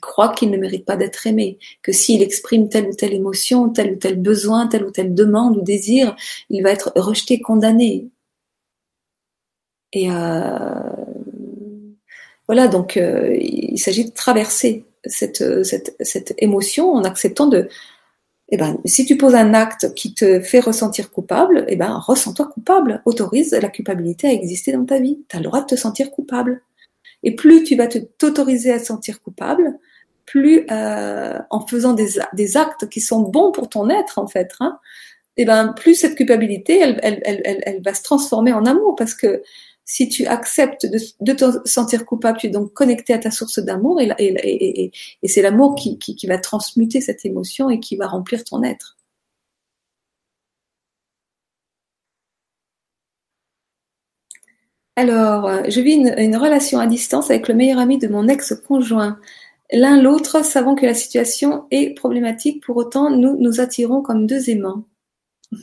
croit 0.00 0.30
qu'il 0.30 0.50
ne 0.50 0.56
mérite 0.56 0.84
pas 0.84 0.96
d'être 0.96 1.26
aimé, 1.26 1.58
que 1.82 1.92
s'il 1.92 2.22
exprime 2.22 2.68
telle 2.68 2.88
ou 2.88 2.94
telle 2.94 3.14
émotion, 3.14 3.68
tel 3.70 3.92
ou 3.92 3.96
tel 3.96 4.20
besoin, 4.20 4.66
telle 4.66 4.84
ou 4.84 4.90
telle 4.90 5.14
demande 5.14 5.56
ou 5.56 5.62
désir, 5.62 6.16
il 6.50 6.62
va 6.62 6.70
être 6.70 6.92
rejeté, 6.96 7.40
condamné. 7.40 8.08
Et 9.92 10.10
euh, 10.10 10.70
voilà, 12.48 12.68
donc 12.68 12.96
euh, 12.96 13.36
il 13.40 13.78
s'agit 13.78 14.04
de 14.04 14.10
traverser 14.10 14.84
cette, 15.04 15.42
émotion 16.38 16.92
en 16.92 17.04
acceptant 17.04 17.46
de, 17.46 17.68
eh 18.48 18.56
ben, 18.56 18.78
si 18.84 19.06
tu 19.06 19.16
poses 19.16 19.36
un 19.36 19.54
acte 19.54 19.94
qui 19.94 20.14
te 20.14 20.40
fait 20.40 20.60
ressentir 20.60 21.10
coupable, 21.12 21.64
eh 21.68 21.76
ben, 21.76 21.98
ressens-toi 21.98 22.46
coupable. 22.46 23.02
Autorise 23.04 23.52
la 23.52 23.68
culpabilité 23.68 24.28
à 24.28 24.32
exister 24.32 24.72
dans 24.72 24.84
ta 24.84 24.98
vie. 24.98 25.24
Tu 25.28 25.36
as 25.36 25.40
le 25.40 25.46
droit 25.46 25.60
de 25.60 25.66
te 25.66 25.76
sentir 25.76 26.10
coupable. 26.10 26.62
Et 27.26 27.34
plus 27.34 27.64
tu 27.64 27.74
vas 27.76 27.88
t'autoriser 27.88 28.72
à 28.72 28.78
te 28.78 28.86
sentir 28.86 29.20
coupable, 29.20 29.78
plus 30.24 30.64
euh, 30.70 31.38
en 31.50 31.66
faisant 31.66 31.92
des, 31.92 32.18
des, 32.32 32.56
actes 32.56 32.88
qui 32.88 33.00
sont 33.00 33.20
bons 33.20 33.52
pour 33.52 33.68
ton 33.68 33.90
être, 33.90 34.18
en 34.18 34.28
fait, 34.28 34.52
hein, 34.60 34.78
eh 35.36 35.44
ben, 35.44 35.74
plus 35.74 35.96
cette 35.96 36.14
culpabilité, 36.14 36.78
elle, 36.78 36.98
elle, 37.02 37.20
elle, 37.24 37.62
elle, 37.66 37.82
va 37.82 37.94
se 37.94 38.02
transformer 38.02 38.52
en 38.52 38.64
amour 38.64 38.94
parce 38.96 39.14
que 39.14 39.42
si 39.84 40.08
tu 40.08 40.26
acceptes 40.26 40.86
de, 40.86 41.32
te 41.32 41.44
sentir 41.68 42.06
coupable, 42.06 42.38
tu 42.38 42.46
es 42.46 42.50
donc 42.50 42.72
connecté 42.72 43.12
à 43.12 43.18
ta 43.18 43.30
source 43.32 43.58
d'amour 43.58 44.00
et, 44.00 44.08
et, 44.18 44.92
et, 45.22 45.28
c'est 45.28 45.42
l'amour 45.42 45.74
qui, 45.74 45.98
qui, 45.98 46.26
va 46.26 46.38
transmuter 46.38 47.00
cette 47.00 47.24
émotion 47.24 47.70
et 47.70 47.78
qui 47.78 47.96
va 47.96 48.06
remplir 48.06 48.42
ton 48.44 48.62
être. 48.62 48.95
Alors, 54.96 55.68
je 55.68 55.80
vis 55.80 55.94
une, 55.94 56.36
relation 56.36 56.78
à 56.78 56.86
distance 56.86 57.30
avec 57.30 57.48
le 57.48 57.54
meilleur 57.54 57.78
ami 57.78 57.98
de 57.98 58.08
mon 58.08 58.28
ex-conjoint. 58.28 59.20
L'un 59.70 60.00
l'autre, 60.00 60.42
savant 60.42 60.74
que 60.74 60.86
la 60.86 60.94
situation 60.94 61.66
est 61.70 61.94
problématique, 61.94 62.62
pour 62.64 62.76
autant, 62.76 63.10
nous 63.10 63.36
nous 63.38 63.60
attirons 63.60 64.00
comme 64.00 64.26
deux 64.26 64.48
aimants. 64.48 64.84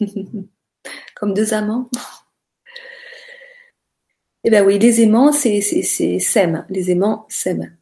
comme 1.15 1.33
deux 1.33 1.53
amants. 1.53 1.89
Eh 4.43 4.49
ben 4.49 4.65
oui, 4.65 4.77
les 4.77 5.01
aimants, 5.01 5.31
c'est 5.31 5.61
s'aiment. 5.61 6.65
Les 6.69 6.91
aimants 6.91 7.25
s'aiment. 7.29 7.75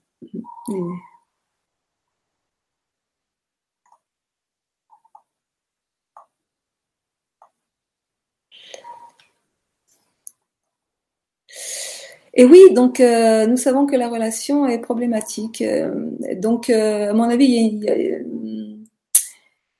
Et 12.33 12.45
oui, 12.45 12.59
donc 12.73 12.99
euh, 12.99 13.45
nous 13.45 13.57
savons 13.57 13.85
que 13.85 13.95
la 13.95 14.07
relation 14.09 14.65
est 14.65 14.79
problématique. 14.79 15.61
Euh, 15.61 15.91
donc, 16.37 16.69
euh, 16.69 17.09
à 17.09 17.13
mon 17.13 17.23
avis, 17.23 17.79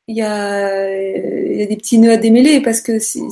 il 0.08 0.16
y 0.16 0.22
a, 0.22 0.86
des 1.68 1.78
petits 1.78 1.98
nœuds 2.00 2.12
à 2.12 2.18
démêler 2.18 2.62
parce 2.62 2.82
que 2.82 3.00
c'est 3.00 3.30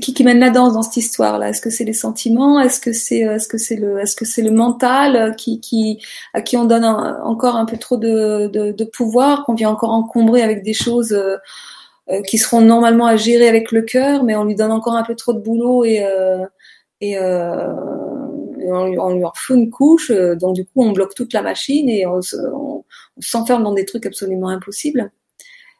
qui 0.00 0.14
qui 0.14 0.24
mène 0.24 0.40
la 0.40 0.50
danse 0.50 0.74
dans 0.74 0.82
cette 0.82 0.98
histoire 0.98 1.38
là 1.38 1.48
Est-ce 1.48 1.62
que 1.62 1.70
c'est 1.70 1.84
les 1.84 1.94
sentiments? 1.94 2.60
Est-ce 2.60 2.80
que 2.80 2.92
c'est 2.92 4.42
le 4.42 4.50
mental 4.50 5.34
qui 5.36 6.02
à 6.34 6.42
qui 6.42 6.56
on 6.58 6.64
donne 6.66 6.84
encore 6.84 7.56
un 7.56 7.64
peu 7.64 7.78
trop 7.78 7.96
de 7.96 8.84
pouvoir 8.84 9.44
qu'on 9.44 9.54
vient 9.54 9.70
encore 9.70 9.92
encombrer 9.92 10.42
avec 10.42 10.62
des 10.62 10.74
choses 10.74 11.16
qui 12.26 12.38
seront 12.38 12.60
normalement 12.60 13.06
à 13.06 13.16
gérer 13.16 13.48
avec 13.48 13.72
le 13.72 13.82
cœur, 13.82 14.24
mais 14.24 14.36
on 14.36 14.44
lui 14.44 14.54
donne 14.54 14.72
encore 14.72 14.94
un 14.94 15.04
peu 15.04 15.14
trop 15.14 15.32
de 15.32 15.40
boulot 15.40 15.84
et 15.84 16.04
et, 17.00 17.18
on, 17.18 18.72
on 18.72 19.14
lui 19.14 19.24
en 19.24 19.32
fout 19.34 19.56
une 19.56 19.70
couche. 19.70 20.10
donc 20.10 20.54
du 20.54 20.64
coup, 20.64 20.82
on 20.82 20.92
bloque 20.92 21.14
toute 21.14 21.32
la 21.32 21.42
machine 21.42 21.88
et 21.88 22.06
on, 22.06 22.20
s'enferme 23.20 23.62
dans 23.62 23.74
des 23.74 23.84
trucs 23.84 24.06
absolument 24.06 24.48
impossibles. 24.48 25.10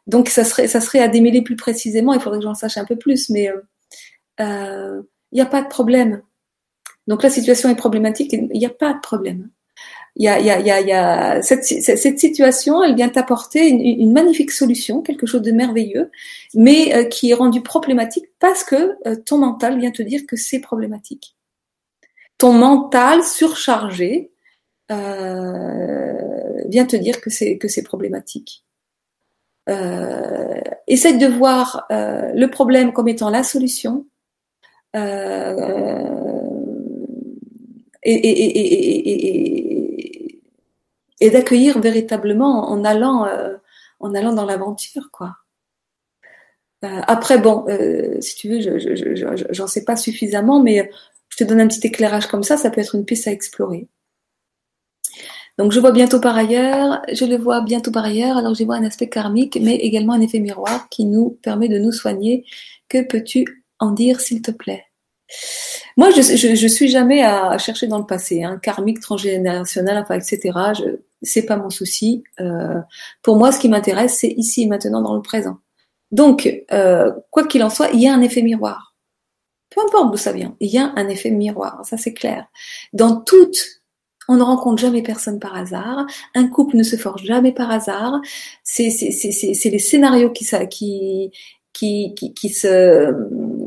Donc 0.06 0.28
ça 0.28 0.44
serait, 0.44 0.68
ça 0.68 0.80
serait 0.80 1.00
à 1.00 1.08
démêler 1.08 1.42
plus 1.42 1.56
précisément. 1.56 2.12
Il 2.12 2.20
faudrait 2.20 2.38
que 2.38 2.44
j'en 2.44 2.54
sache 2.54 2.76
un 2.76 2.84
peu 2.84 2.96
plus, 2.96 3.30
mais 3.30 3.50
il 4.38 4.44
euh, 4.44 5.02
n'y 5.32 5.40
euh, 5.40 5.44
a 5.44 5.46
pas 5.46 5.62
de 5.62 5.68
problème. 5.68 6.22
Donc 7.06 7.22
la 7.22 7.30
situation 7.30 7.68
est 7.68 7.76
problématique. 7.76 8.32
Il 8.32 8.58
n'y 8.58 8.66
a 8.66 8.70
pas 8.70 8.92
de 8.92 9.00
problème. 9.00 9.50
Il 10.16 10.24
y 10.24 10.28
a, 10.28 10.38
y 10.38 10.48
a, 10.48 10.80
y 10.80 10.92
a, 10.92 11.42
cette, 11.42 11.64
cette, 11.64 12.20
situation, 12.20 12.84
elle 12.84 12.94
vient 12.94 13.08
t'apporter 13.08 13.68
une, 13.68 13.80
une, 13.80 14.12
magnifique 14.12 14.52
solution, 14.52 15.02
quelque 15.02 15.26
chose 15.26 15.42
de 15.42 15.50
merveilleux, 15.50 16.12
mais 16.54 16.94
euh, 16.94 17.04
qui 17.04 17.32
est 17.32 17.34
rendu 17.34 17.62
problématique 17.62 18.26
parce 18.38 18.62
que 18.62 18.96
euh, 19.08 19.16
ton 19.16 19.38
mental 19.38 19.80
vient 19.80 19.90
te 19.90 20.02
dire 20.02 20.20
que 20.28 20.36
c'est 20.36 20.60
problématique. 20.60 21.36
Ton 22.38 22.52
mental 22.52 23.24
surchargé 23.24 24.30
euh, 24.92 26.62
vient 26.68 26.86
te 26.86 26.96
dire 26.96 27.20
que 27.20 27.30
c'est 27.30 27.58
que 27.58 27.66
c'est 27.66 27.82
problématique. 27.82 28.64
Euh, 29.68 30.60
essaye 30.86 31.18
de 31.18 31.26
voir 31.26 31.86
le 31.90 32.46
problème 32.46 32.92
comme 32.92 33.08
étant 33.08 33.30
la 33.30 33.42
solution. 33.42 34.06
Euh, 34.94 36.44
et, 38.02 38.12
et, 38.12 38.58
et, 38.58 39.73
et 41.20 41.30
d'accueillir 41.30 41.80
véritablement 41.80 42.70
en 42.70 42.84
allant, 42.84 43.28
en 44.00 44.14
allant 44.14 44.32
dans 44.32 44.44
l'aventure, 44.44 45.10
quoi. 45.12 45.36
après, 46.82 47.38
bon, 47.38 47.66
si 48.20 48.34
tu 48.36 48.48
veux, 48.48 48.60
je, 48.60 48.78
je, 48.78 49.44
j'en 49.50 49.66
sais 49.66 49.84
pas 49.84 49.96
suffisamment, 49.96 50.60
mais 50.60 50.90
je 51.28 51.36
te 51.36 51.44
donne 51.44 51.60
un 51.60 51.68
petit 51.68 51.86
éclairage 51.86 52.26
comme 52.26 52.42
ça, 52.42 52.56
ça 52.56 52.70
peut 52.70 52.80
être 52.80 52.94
une 52.94 53.04
piste 53.04 53.26
à 53.26 53.32
explorer. 53.32 53.88
Donc 55.56 55.70
je 55.70 55.78
vois 55.78 55.92
bientôt 55.92 56.20
par 56.20 56.36
ailleurs, 56.36 57.02
je 57.12 57.24
le 57.24 57.36
vois 57.36 57.60
bientôt 57.60 57.92
par 57.92 58.04
ailleurs, 58.04 58.36
alors 58.36 58.54
je 58.54 58.64
vois 58.64 58.76
un 58.76 58.84
aspect 58.84 59.08
karmique, 59.08 59.56
mais 59.60 59.76
également 59.76 60.12
un 60.14 60.20
effet 60.20 60.40
miroir 60.40 60.88
qui 60.88 61.04
nous 61.04 61.38
permet 61.42 61.68
de 61.68 61.78
nous 61.78 61.92
soigner. 61.92 62.44
Que 62.88 63.02
peux-tu 63.02 63.64
en 63.78 63.92
dire, 63.92 64.20
s'il 64.20 64.42
te 64.42 64.50
plaît? 64.50 64.84
Moi, 65.96 66.10
je, 66.10 66.22
je, 66.22 66.66
suis 66.66 66.88
jamais 66.88 67.22
à, 67.22 67.56
chercher 67.58 67.86
dans 67.86 67.98
le 67.98 68.06
passé, 68.06 68.42
hein, 68.42 68.58
karmique, 68.62 69.00
transgénérationnel, 69.00 69.98
enfin, 69.98 70.16
etc. 70.16 70.50
Je, 70.76 70.84
c'est 71.22 71.46
pas 71.46 71.56
mon 71.56 71.70
souci. 71.70 72.24
Euh, 72.40 72.80
pour 73.22 73.36
moi, 73.36 73.52
ce 73.52 73.60
qui 73.60 73.68
m'intéresse, 73.68 74.18
c'est 74.18 74.32
ici 74.36 74.62
et 74.62 74.66
maintenant 74.66 75.02
dans 75.02 75.14
le 75.14 75.22
présent. 75.22 75.58
Donc, 76.10 76.48
euh, 76.72 77.12
quoi 77.30 77.46
qu'il 77.46 77.62
en 77.62 77.70
soit, 77.70 77.90
il 77.90 78.00
y 78.00 78.08
a 78.08 78.14
un 78.14 78.22
effet 78.22 78.42
miroir. 78.42 78.94
Peu 79.70 79.80
importe 79.80 80.12
d'où 80.12 80.16
ça 80.16 80.32
vient, 80.32 80.54
il 80.60 80.70
y 80.70 80.78
a 80.78 80.92
un 80.96 81.08
effet 81.08 81.30
miroir, 81.30 81.80
ça 81.84 81.96
c'est 81.96 82.14
clair. 82.14 82.46
Dans 82.92 83.16
toute 83.16 83.82
on 84.28 84.36
ne 84.36 84.42
rencontre 84.42 84.80
jamais 84.80 85.02
personne 85.02 85.38
par 85.38 85.54
hasard. 85.54 86.06
Un 86.34 86.48
couple 86.48 86.76
ne 86.76 86.82
se 86.82 86.96
forge 86.96 87.24
jamais 87.24 87.52
par 87.52 87.70
hasard. 87.70 88.20
C'est 88.62 88.88
les 88.88 89.78
scénarios 89.78 90.30
qui, 90.30 90.46
qui, 90.70 91.30
qui, 91.74 92.14
qui, 92.14 92.32
qui 92.32 92.48
se 92.48 93.12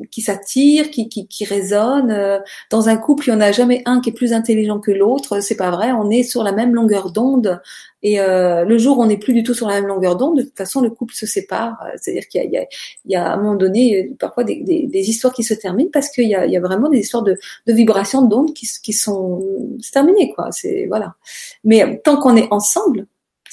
qui 0.10 0.22
s'attirent, 0.22 0.90
qui, 0.90 1.10
qui, 1.10 1.28
qui 1.28 1.46
résonnent. 1.46 2.12
Euh, 2.12 2.40
dans 2.72 2.90
un 2.90 2.98
couple, 2.98 3.28
il 3.28 3.32
n'y 3.32 3.38
en 3.38 3.42
a 3.42 3.52
jamais 3.52 3.82
un 3.86 4.00
qui 4.00 4.10
est 4.10 4.14
plus 4.14 4.34
intelligent 4.34 4.80
que 4.80 4.92
l'autre. 4.92 5.42
C'est 5.42 5.58
pas 5.58 5.70
vrai. 5.70 5.92
On 5.92 6.10
est 6.10 6.24
sur 6.24 6.44
la 6.44 6.54
même 6.54 6.74
longueur 6.74 7.12
d'onde. 7.12 7.62
Et 8.04 8.20
euh, 8.22 8.64
le 8.64 8.78
jour 8.78 8.98
où 8.98 9.04
on 9.04 9.08
n'est 9.08 9.18
plus 9.18 9.34
du 9.34 9.44
tout 9.44 9.54
sur 9.54 9.68
la 9.68 9.76
même 9.76 9.88
longueur 9.88 10.16
d'onde, 10.16 10.38
de 10.38 10.44
toute 10.44 10.58
façon, 10.58 10.82
le 10.82 10.90
couple 10.90 11.14
se 11.14 11.26
sépare. 11.26 11.78
C'est-à-dire 11.98 12.28
qu'il 12.28 12.42
y, 12.44 12.56
y, 12.56 12.68
y 13.12 13.16
a, 13.16 13.32
à 13.32 13.34
un 13.34 13.38
moment 13.38 13.56
donné 13.56 14.16
parfois 14.18 14.44
des, 14.44 14.62
des, 14.64 14.88
des 14.88 15.10
histoires 15.10 15.34
qui 15.34 15.44
se 15.44 15.54
terminent 15.54 15.90
parce 15.92 16.10
qu'il 16.10 16.30
y 16.30 16.36
a, 16.36 16.46
il 16.46 16.52
y 16.52 16.58
a 16.58 16.62
vraiment 16.62 16.90
des 16.90 17.00
histoires 17.00 17.24
de, 17.24 17.38
de 17.66 17.74
vibrations 17.74 18.22
d'ondes 18.22 18.54
qui, 18.54 18.68
qui 18.82 18.94
sont 18.94 19.44
terminées, 19.92 20.32
quoi. 20.34 20.52
C'est 20.52 20.86
voilà. 20.88 21.16
Mais 21.64 22.00
tant 22.04 22.18
qu'on 22.18 22.38
est 22.38 22.48
ensemble, 22.52 23.08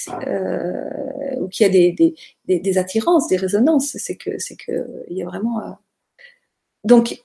euh, 0.09 1.37
ou 1.41 1.49
qu'il 1.49 1.67
y 1.67 1.69
a 1.69 1.73
des, 1.73 2.15
des, 2.47 2.61
des, 2.61 2.79
attirances, 2.79 3.29
des 3.29 3.37
résonances, 3.37 3.97
c'est 3.99 4.17
que 4.17 4.39
c'est 4.39 4.57
que 4.57 4.87
il 5.09 5.17
y 5.17 5.23
a 5.23 5.27
vraiment 5.27 5.61
euh, 5.61 5.71
donc, 6.85 7.23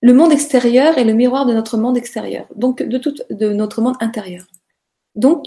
le 0.00 0.14
monde 0.14 0.32
extérieur 0.32 0.96
est 0.96 1.04
le 1.04 1.12
miroir 1.12 1.44
de 1.44 1.52
notre 1.52 1.76
monde 1.76 1.98
extérieur, 1.98 2.46
donc 2.54 2.82
de, 2.82 2.98
tout, 2.98 3.14
de 3.28 3.52
notre 3.52 3.82
monde 3.82 3.96
intérieur. 4.00 4.46
Donc, 5.14 5.46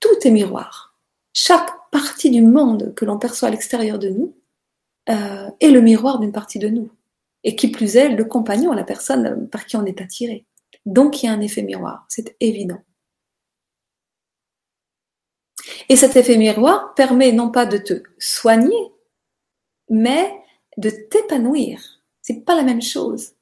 tout 0.00 0.16
est 0.24 0.30
miroir. 0.30 0.96
Chaque 1.32 1.70
partie 1.90 2.30
du 2.30 2.42
monde 2.42 2.94
que 2.94 3.04
l'on 3.04 3.18
perçoit 3.18 3.48
à 3.48 3.50
l'extérieur 3.50 3.98
de 3.98 4.08
nous 4.08 4.34
euh, 5.10 5.50
est 5.60 5.70
le 5.70 5.80
miroir 5.80 6.20
d'une 6.20 6.32
partie 6.32 6.58
de 6.58 6.68
nous. 6.68 6.90
Et 7.42 7.56
qui 7.56 7.68
plus 7.68 7.96
est, 7.96 8.08
le 8.08 8.24
compagnon, 8.24 8.72
la 8.72 8.84
personne 8.84 9.48
par 9.48 9.66
qui 9.66 9.76
on 9.76 9.84
est 9.84 10.00
attiré. 10.00 10.46
Donc, 10.86 11.22
il 11.22 11.26
y 11.26 11.28
a 11.28 11.32
un 11.32 11.40
effet 11.40 11.62
miroir, 11.62 12.06
c'est 12.08 12.36
évident. 12.40 12.80
Et 15.88 15.96
cet 15.96 16.16
effet 16.16 16.36
miroir 16.36 16.94
permet 16.94 17.32
non 17.32 17.50
pas 17.50 17.66
de 17.66 17.78
te 17.78 18.02
soigner, 18.18 18.92
mais 19.88 20.32
de 20.76 20.90
t'épanouir. 20.90 22.02
C'est 22.22 22.44
pas 22.44 22.54
la 22.54 22.62
même 22.62 22.82
chose. 22.82 23.32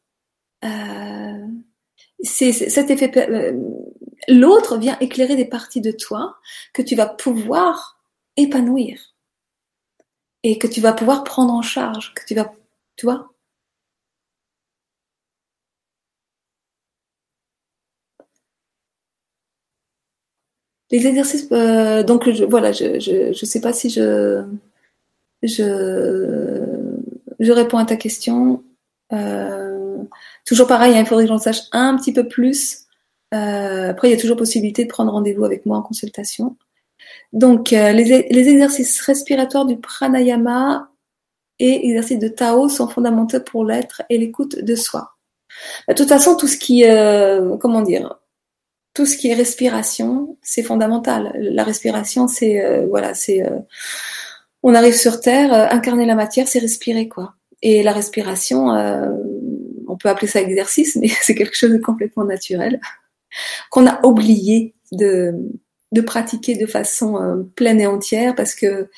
Euh, 0.64 1.46
c'est 2.22 2.52
cet 2.52 2.90
effet. 2.90 3.10
Euh, 3.30 3.58
l'autre 4.28 4.78
vient 4.78 4.98
éclairer 5.00 5.36
des 5.36 5.44
parties 5.44 5.80
de 5.80 5.92
toi 5.92 6.36
que 6.72 6.82
tu 6.82 6.94
vas 6.94 7.06
pouvoir 7.06 8.00
épanouir 8.36 9.14
et 10.42 10.58
que 10.58 10.66
tu 10.66 10.80
vas 10.80 10.92
pouvoir 10.92 11.24
prendre 11.24 11.52
en 11.52 11.62
charge, 11.62 12.14
que 12.14 12.24
tu 12.26 12.34
vas, 12.34 12.52
tu. 12.96 13.06
Les 20.92 21.06
exercices, 21.06 21.48
euh, 21.52 22.04
donc 22.04 22.28
voilà, 22.28 22.70
je, 22.70 23.00
je, 23.00 23.32
je 23.32 23.44
sais 23.46 23.60
pas 23.60 23.72
si 23.72 23.90
je, 23.90 24.44
je 25.42 26.92
je 27.42 27.52
réponds 27.52 27.78
à 27.78 27.84
ta 27.84 27.96
question. 27.96 28.62
Euh, 29.12 29.98
toujours 30.46 30.66
pareil, 30.66 30.96
hein, 30.96 31.00
il 31.00 31.06
faudrait 31.06 31.24
que 31.24 31.28
j'en 31.28 31.38
sache 31.38 31.62
un 31.72 31.96
petit 31.96 32.12
peu 32.12 32.28
plus. 32.28 32.86
Euh, 33.34 33.90
après, 33.90 34.08
il 34.08 34.10
y 34.12 34.14
a 34.14 34.20
toujours 34.20 34.36
possibilité 34.36 34.84
de 34.84 34.88
prendre 34.88 35.12
rendez-vous 35.12 35.44
avec 35.44 35.66
moi 35.66 35.76
en 35.76 35.82
consultation. 35.82 36.56
Donc, 37.32 37.72
euh, 37.72 37.92
les, 37.92 38.12
exercices 38.12 39.00
respiratoires 39.00 39.66
du 39.66 39.76
pranayama 39.76 40.88
et 41.58 41.88
exercices 41.88 42.18
de 42.18 42.28
Tao 42.28 42.68
sont 42.68 42.88
fondamentaux 42.88 43.40
pour 43.40 43.64
l'être 43.64 44.02
et 44.08 44.18
l'écoute 44.18 44.58
de 44.58 44.74
soi. 44.76 45.16
De 45.88 45.94
toute 45.94 46.08
façon, 46.08 46.36
tout 46.36 46.46
ce 46.46 46.56
qui, 46.56 46.84
comment 47.60 47.82
dire, 47.82 48.18
tout 48.94 49.06
ce 49.06 49.16
qui 49.16 49.28
est 49.28 49.34
respiration, 49.34 50.36
c'est 50.42 50.62
fondamental. 50.62 51.32
La 51.36 51.64
respiration, 51.64 52.28
c'est 52.28 52.86
voilà, 52.86 53.14
c'est 53.14 53.42
on 54.62 54.74
arrive 54.74 54.94
sur 54.94 55.20
Terre, 55.20 55.52
euh, 55.52 55.66
incarner 55.70 56.06
la 56.06 56.14
matière, 56.14 56.48
c'est 56.48 56.60
respirer, 56.60 57.08
quoi. 57.08 57.34
Et 57.62 57.82
la 57.82 57.92
respiration, 57.92 58.74
euh, 58.74 59.10
on 59.88 59.96
peut 59.96 60.08
appeler 60.08 60.28
ça 60.28 60.40
exercice, 60.40 60.96
mais 60.96 61.08
c'est 61.22 61.34
quelque 61.34 61.56
chose 61.56 61.72
de 61.72 61.78
complètement 61.78 62.24
naturel, 62.24 62.80
qu'on 63.70 63.86
a 63.86 64.04
oublié 64.04 64.74
de, 64.92 65.34
pratiquer 66.06 66.56
de 66.56 66.66
façon 66.66 67.16
euh, 67.16 67.42
pleine 67.56 67.80
et 67.80 67.86
entière, 67.86 68.34
parce 68.34 68.54
que 68.54 68.88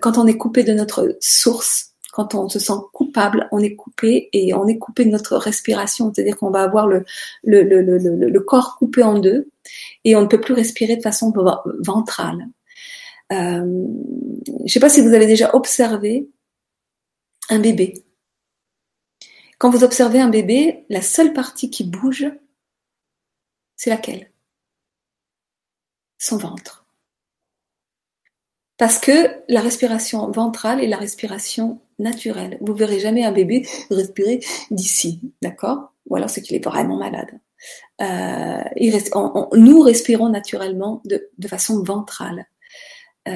quand 0.00 0.18
on 0.18 0.26
est 0.26 0.36
coupé 0.36 0.64
de 0.64 0.74
notre 0.74 1.16
source, 1.20 1.87
quand 2.18 2.34
on 2.34 2.48
se 2.48 2.58
sent 2.58 2.72
coupable, 2.92 3.48
on 3.52 3.60
est 3.60 3.76
coupé 3.76 4.28
et 4.32 4.52
on 4.52 4.66
est 4.66 4.76
coupé 4.76 5.04
de 5.04 5.10
notre 5.10 5.36
respiration, 5.36 6.12
c'est-à-dire 6.12 6.36
qu'on 6.36 6.50
va 6.50 6.64
avoir 6.64 6.88
le, 6.88 8.38
corps 8.40 8.76
coupé 8.76 9.04
en 9.04 9.20
deux 9.20 9.52
et 10.02 10.16
on 10.16 10.22
ne 10.22 10.26
peut 10.26 10.40
plus 10.40 10.52
respirer 10.52 10.96
de 10.96 11.02
façon 11.02 11.32
ventrale. 11.78 12.48
Euh, 13.32 13.86
je 14.48 14.62
ne 14.64 14.68
sais 14.68 14.80
pas 14.80 14.88
si 14.88 15.00
vous 15.00 15.14
avez 15.14 15.28
déjà 15.28 15.54
observé 15.54 16.28
un 17.50 17.60
bébé. 17.60 18.02
Quand 19.58 19.70
vous 19.70 19.84
observez 19.84 20.18
un 20.18 20.28
bébé, 20.28 20.86
la 20.88 21.02
seule 21.02 21.32
partie 21.32 21.70
qui 21.70 21.84
bouge, 21.84 22.26
c'est 23.76 23.90
laquelle? 23.90 24.32
Son 26.18 26.36
ventre. 26.36 26.84
Parce 28.76 28.98
que 28.98 29.40
la 29.48 29.60
respiration 29.60 30.28
ventrale 30.32 30.82
est 30.82 30.88
la 30.88 30.96
respiration 30.96 31.80
naturelle. 31.98 32.58
Vous 32.60 32.74
verrez 32.74 33.00
jamais 33.00 33.24
un 33.24 33.32
bébé 33.32 33.66
respirer 33.90 34.40
d'ici, 34.70 35.20
d'accord? 35.42 35.92
Ou 36.06 36.16
alors 36.16 36.30
c'est 36.30 36.42
qu'il 36.42 36.56
est 36.56 36.64
vraiment 36.64 36.96
malade. 36.96 37.30
Euh, 38.00 38.62
il 38.76 38.92
reste, 38.92 39.12
nous 39.54 39.80
respirons 39.80 40.28
naturellement 40.28 41.02
de, 41.04 41.28
de 41.36 41.48
façon 41.48 41.82
ventrale. 41.82 42.46
Euh, 43.26 43.32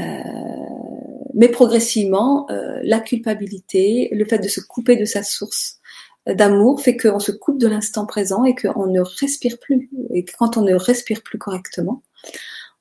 mais 1.34 1.48
progressivement, 1.48 2.46
euh, 2.50 2.80
la 2.82 3.00
culpabilité, 3.00 4.08
le 4.12 4.24
fait 4.24 4.38
de 4.38 4.48
se 4.48 4.60
couper 4.60 4.96
de 4.96 5.04
sa 5.04 5.22
source 5.22 5.78
d'amour 6.26 6.80
fait 6.80 6.96
qu'on 6.96 7.18
se 7.18 7.32
coupe 7.32 7.58
de 7.58 7.66
l'instant 7.66 8.06
présent 8.06 8.44
et 8.44 8.54
qu'on 8.54 8.86
ne 8.86 9.00
respire 9.00 9.58
plus. 9.58 9.90
Et 10.14 10.24
quand 10.24 10.56
on 10.56 10.62
ne 10.62 10.74
respire 10.74 11.22
plus 11.22 11.38
correctement, 11.38 12.02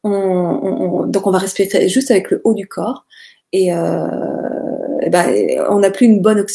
on, 0.04 1.06
donc 1.08 1.28
on 1.28 1.32
va 1.32 1.40
respirer 1.40 1.88
juste 1.90 2.12
avec 2.12 2.30
le 2.32 2.42
haut 2.44 2.54
du 2.54 2.68
corps 2.68 3.06
et, 3.52 3.74
euh, 3.74 4.08
ben, 5.10 5.66
on 5.70 5.80
n'a 5.80 5.90
plus 5.90 6.06
une 6.06 6.22
bonne 6.22 6.46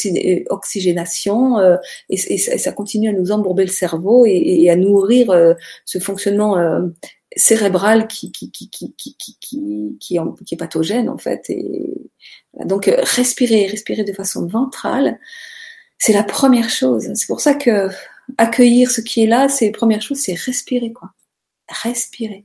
oxygénation 0.51 1.59
euh, 1.59 1.77
et, 2.09 2.39
ça 2.39 2.73
continue 2.73 3.09
à 3.09 3.13
nous 3.13 3.33
embourber 3.33 3.65
le 3.65 3.71
cerveau 3.71 4.25
et, 4.27 4.71
à 4.71 4.77
nourrir 4.77 5.31
euh, 5.31 5.55
ce 5.85 5.99
fonctionnement 5.99 6.57
cérébral 7.37 8.07
qui 8.07 8.33
est 8.51 10.57
pathogène 10.57 11.09
en 11.09 11.19
fait. 11.19 11.51
Et 11.51 12.11
donc 12.65 12.89
euh, 12.89 12.97
respirer 12.99 13.67
respirer 13.67 14.05
de 14.05 14.13
façon 14.13 14.47
ventrale 14.47 15.19
c'est 15.99 16.13
la 16.13 16.25
première 16.25 16.71
chose. 16.71 17.11
C'est 17.15 17.27
pour 17.27 17.41
ça 17.41 17.55
que 17.55 17.89
accueillir 18.39 18.91
ce 18.91 19.01
qui 19.01 19.23
est 19.23 19.27
là 19.27 19.49
c'est 19.49 19.67
la 19.67 19.73
première 19.73 20.03
chose 20.03 20.19
c'est 20.19 20.35
respirer 20.35 20.93
quoi. 20.93 21.11
Respirer. 21.69 22.45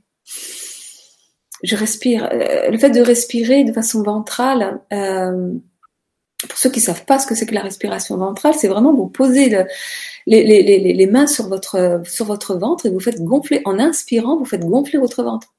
Je 1.62 1.76
respire 1.76 2.28
le 2.32 2.76
fait 2.76 2.90
de 2.90 3.00
respirer 3.00 3.62
de 3.62 3.72
façon 3.72 4.02
ventrale 4.02 4.80
euh, 4.92 5.54
pour 6.48 6.58
ceux 6.58 6.70
qui 6.70 6.80
savent 6.80 7.04
pas 7.04 7.18
ce 7.18 7.26
que 7.26 7.34
c'est 7.34 7.46
que 7.46 7.54
la 7.54 7.62
respiration 7.62 8.16
ventrale, 8.16 8.54
c'est 8.54 8.68
vraiment 8.68 8.94
vous 8.94 9.08
poser 9.08 9.64
les, 10.26 11.06
mains 11.10 11.26
sur 11.26 11.48
votre, 11.48 12.54
ventre 12.54 12.86
et 12.86 12.90
vous 12.90 13.00
faites 13.00 13.22
gonfler, 13.22 13.62
en 13.64 13.78
inspirant, 13.78 14.36
vous 14.36 14.44
faites 14.44 14.64
gonfler 14.64 14.98
votre 14.98 15.22
ventre. 15.22 15.54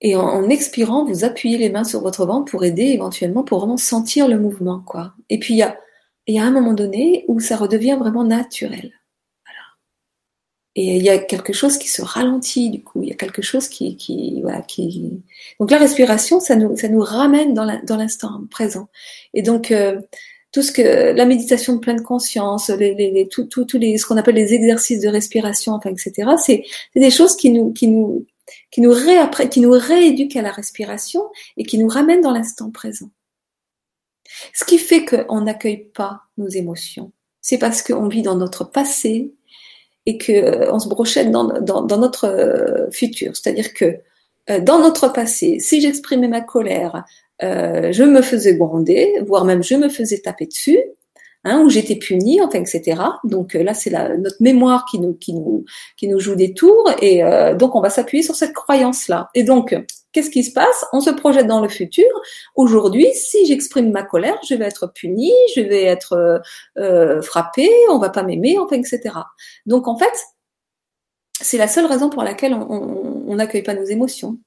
Et 0.00 0.14
en, 0.14 0.48
expirant, 0.50 1.04
vous 1.04 1.24
appuyez 1.24 1.58
les 1.58 1.70
mains 1.70 1.84
sur 1.84 2.00
votre 2.02 2.26
ventre 2.26 2.50
pour 2.50 2.64
aider 2.64 2.84
éventuellement, 2.84 3.42
pour 3.42 3.58
vraiment 3.60 3.78
sentir 3.78 4.28
le 4.28 4.38
mouvement, 4.38 4.80
quoi. 4.80 5.14
Et 5.30 5.38
puis 5.38 5.54
il 5.54 5.58
y 5.58 5.62
a, 5.62 5.78
il 6.26 6.34
y 6.34 6.38
a 6.38 6.44
un 6.44 6.50
moment 6.50 6.74
donné 6.74 7.24
où 7.28 7.40
ça 7.40 7.56
redevient 7.56 7.96
vraiment 7.98 8.24
naturel. 8.24 8.92
Et 10.78 10.96
il 10.96 11.02
y 11.02 11.08
a 11.08 11.18
quelque 11.18 11.54
chose 11.54 11.78
qui 11.78 11.88
se 11.88 12.02
ralentit 12.02 12.70
du 12.70 12.82
coup. 12.84 13.02
Il 13.02 13.08
y 13.08 13.12
a 13.12 13.16
quelque 13.16 13.40
chose 13.40 13.66
qui, 13.68 13.96
qui, 13.96 14.42
voilà, 14.42 14.60
qui. 14.60 15.22
Donc 15.58 15.70
la 15.70 15.78
respiration, 15.78 16.38
ça 16.38 16.54
nous, 16.54 16.76
ça 16.76 16.88
nous 16.88 17.00
ramène 17.00 17.54
dans 17.54 17.96
l'instant 17.96 18.42
présent. 18.50 18.88
Et 19.32 19.40
donc 19.40 19.70
euh, 19.70 19.98
tout 20.52 20.62
ce 20.62 20.72
que 20.72 21.14
la 21.14 21.24
méditation 21.24 21.74
de 21.74 21.80
pleine 21.80 22.02
conscience, 22.02 22.68
les, 22.68 22.94
les, 22.94 23.26
tout, 23.28 23.44
tout, 23.44 23.64
tout 23.64 23.78
les, 23.78 23.96
ce 23.96 24.04
qu'on 24.04 24.18
appelle 24.18 24.34
les 24.34 24.52
exercices 24.52 25.00
de 25.00 25.08
respiration, 25.08 25.72
enfin, 25.72 25.90
etc. 25.90 26.30
C'est 26.38 26.64
des 26.94 27.10
choses 27.10 27.36
qui 27.36 27.50
nous, 27.50 27.72
qui 27.72 27.88
nous, 27.88 28.26
qui 28.70 28.82
nous, 28.82 28.92
réapprennent, 28.92 29.48
qui 29.48 29.60
nous 29.60 29.72
rééduquent 29.72 30.36
à 30.36 30.42
la 30.42 30.52
respiration 30.52 31.22
et 31.56 31.64
qui 31.64 31.78
nous 31.78 31.88
ramènent 31.88 32.20
dans 32.20 32.32
l'instant 32.32 32.70
présent. 32.70 33.10
Ce 34.52 34.64
qui 34.64 34.76
fait 34.76 35.06
qu'on 35.06 35.40
n'accueille 35.40 35.90
pas 35.94 36.20
nos 36.36 36.48
émotions, 36.48 37.12
c'est 37.40 37.58
parce 37.58 37.82
qu'on 37.82 38.08
vit 38.08 38.22
dans 38.22 38.36
notre 38.36 38.64
passé 38.64 39.32
et 40.06 40.18
qu'on 40.18 40.32
euh, 40.32 40.78
se 40.78 40.88
brochette 40.88 41.30
dans, 41.30 41.60
dans, 41.60 41.82
dans 41.82 41.98
notre 41.98 42.26
euh, 42.26 42.90
futur. 42.90 43.36
C'est-à-dire 43.36 43.74
que 43.74 43.96
euh, 44.48 44.60
dans 44.60 44.78
notre 44.78 45.12
passé, 45.12 45.58
si 45.58 45.80
j'exprimais 45.80 46.28
ma 46.28 46.40
colère, 46.40 47.04
je 47.42 48.02
me 48.02 48.22
faisais 48.22 48.56
gronder, 48.56 49.12
voire 49.26 49.44
même 49.44 49.62
je 49.62 49.74
me 49.74 49.90
faisais 49.90 50.20
taper 50.20 50.46
dessus, 50.46 50.78
hein, 51.46 51.62
où 51.62 51.70
j'étais 51.70 51.96
punie, 51.96 52.40
enfin, 52.42 52.60
etc. 52.60 53.00
Donc 53.24 53.54
euh, 53.54 53.62
là, 53.62 53.72
c'est 53.72 53.90
notre 53.90 54.36
mémoire 54.40 54.84
qui 54.90 54.98
nous, 54.98 55.14
qui 55.14 55.32
nous, 55.32 55.64
qui 55.96 56.08
nous 56.08 56.20
joue 56.20 56.34
des 56.34 56.52
tours, 56.52 56.90
et 57.00 57.22
euh, 57.22 57.54
donc 57.54 57.74
on 57.74 57.80
va 57.80 57.90
s'appuyer 57.90 58.22
sur 58.22 58.34
cette 58.34 58.52
croyance-là. 58.52 59.30
Et 59.34 59.44
donc, 59.44 59.74
qu'est-ce 60.12 60.30
qui 60.30 60.44
se 60.44 60.52
passe? 60.52 60.84
On 60.92 61.00
se 61.00 61.10
projette 61.10 61.46
dans 61.46 61.60
le 61.60 61.68
futur. 61.68 62.08
Aujourd'hui, 62.56 63.06
si 63.14 63.46
j'exprime 63.46 63.90
ma 63.92 64.02
colère, 64.02 64.38
je 64.48 64.54
vais 64.54 64.66
être 64.66 64.88
punie, 64.88 65.32
je 65.54 65.60
vais 65.60 65.84
être 65.84 66.42
euh, 66.78 67.22
frappée, 67.22 67.70
on 67.90 67.98
va 67.98 68.10
pas 68.10 68.24
m'aimer, 68.24 68.58
enfin, 68.58 68.76
etc. 68.76 69.14
Donc 69.66 69.88
en 69.88 69.96
fait, 69.96 70.12
c'est 71.40 71.58
la 71.58 71.68
seule 71.68 71.86
raison 71.86 72.10
pour 72.10 72.22
laquelle 72.22 72.54
on 72.54 73.34
n'accueille 73.34 73.62
pas 73.62 73.74
nos 73.74 73.84
émotions. 73.84 74.38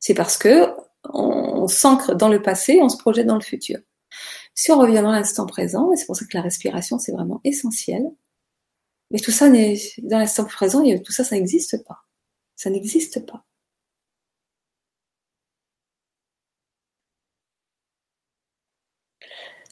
C'est 0.00 0.14
parce 0.14 0.36
que 0.36 0.68
on 1.04 1.68
s'ancre 1.68 2.14
dans 2.14 2.28
le 2.28 2.42
passé, 2.42 2.80
on 2.82 2.88
se 2.88 2.96
projette 2.96 3.26
dans 3.26 3.36
le 3.36 3.42
futur. 3.42 3.78
Si 4.60 4.70
on 4.70 4.78
revient 4.78 5.00
dans 5.00 5.10
l'instant 5.10 5.46
présent, 5.46 5.90
et 5.90 5.96
c'est 5.96 6.04
pour 6.04 6.16
ça 6.16 6.26
que 6.26 6.36
la 6.36 6.42
respiration, 6.42 6.98
c'est 6.98 7.12
vraiment 7.12 7.40
essentiel, 7.44 8.02
mais 9.10 9.18
tout 9.18 9.30
ça 9.30 9.48
n'est, 9.48 9.78
dans 10.02 10.18
l'instant 10.18 10.44
présent, 10.44 10.82
tout 11.02 11.12
ça, 11.12 11.24
ça 11.24 11.34
n'existe 11.34 11.82
pas. 11.84 12.00
Ça 12.56 12.68
n'existe 12.68 13.24
pas. 13.24 13.46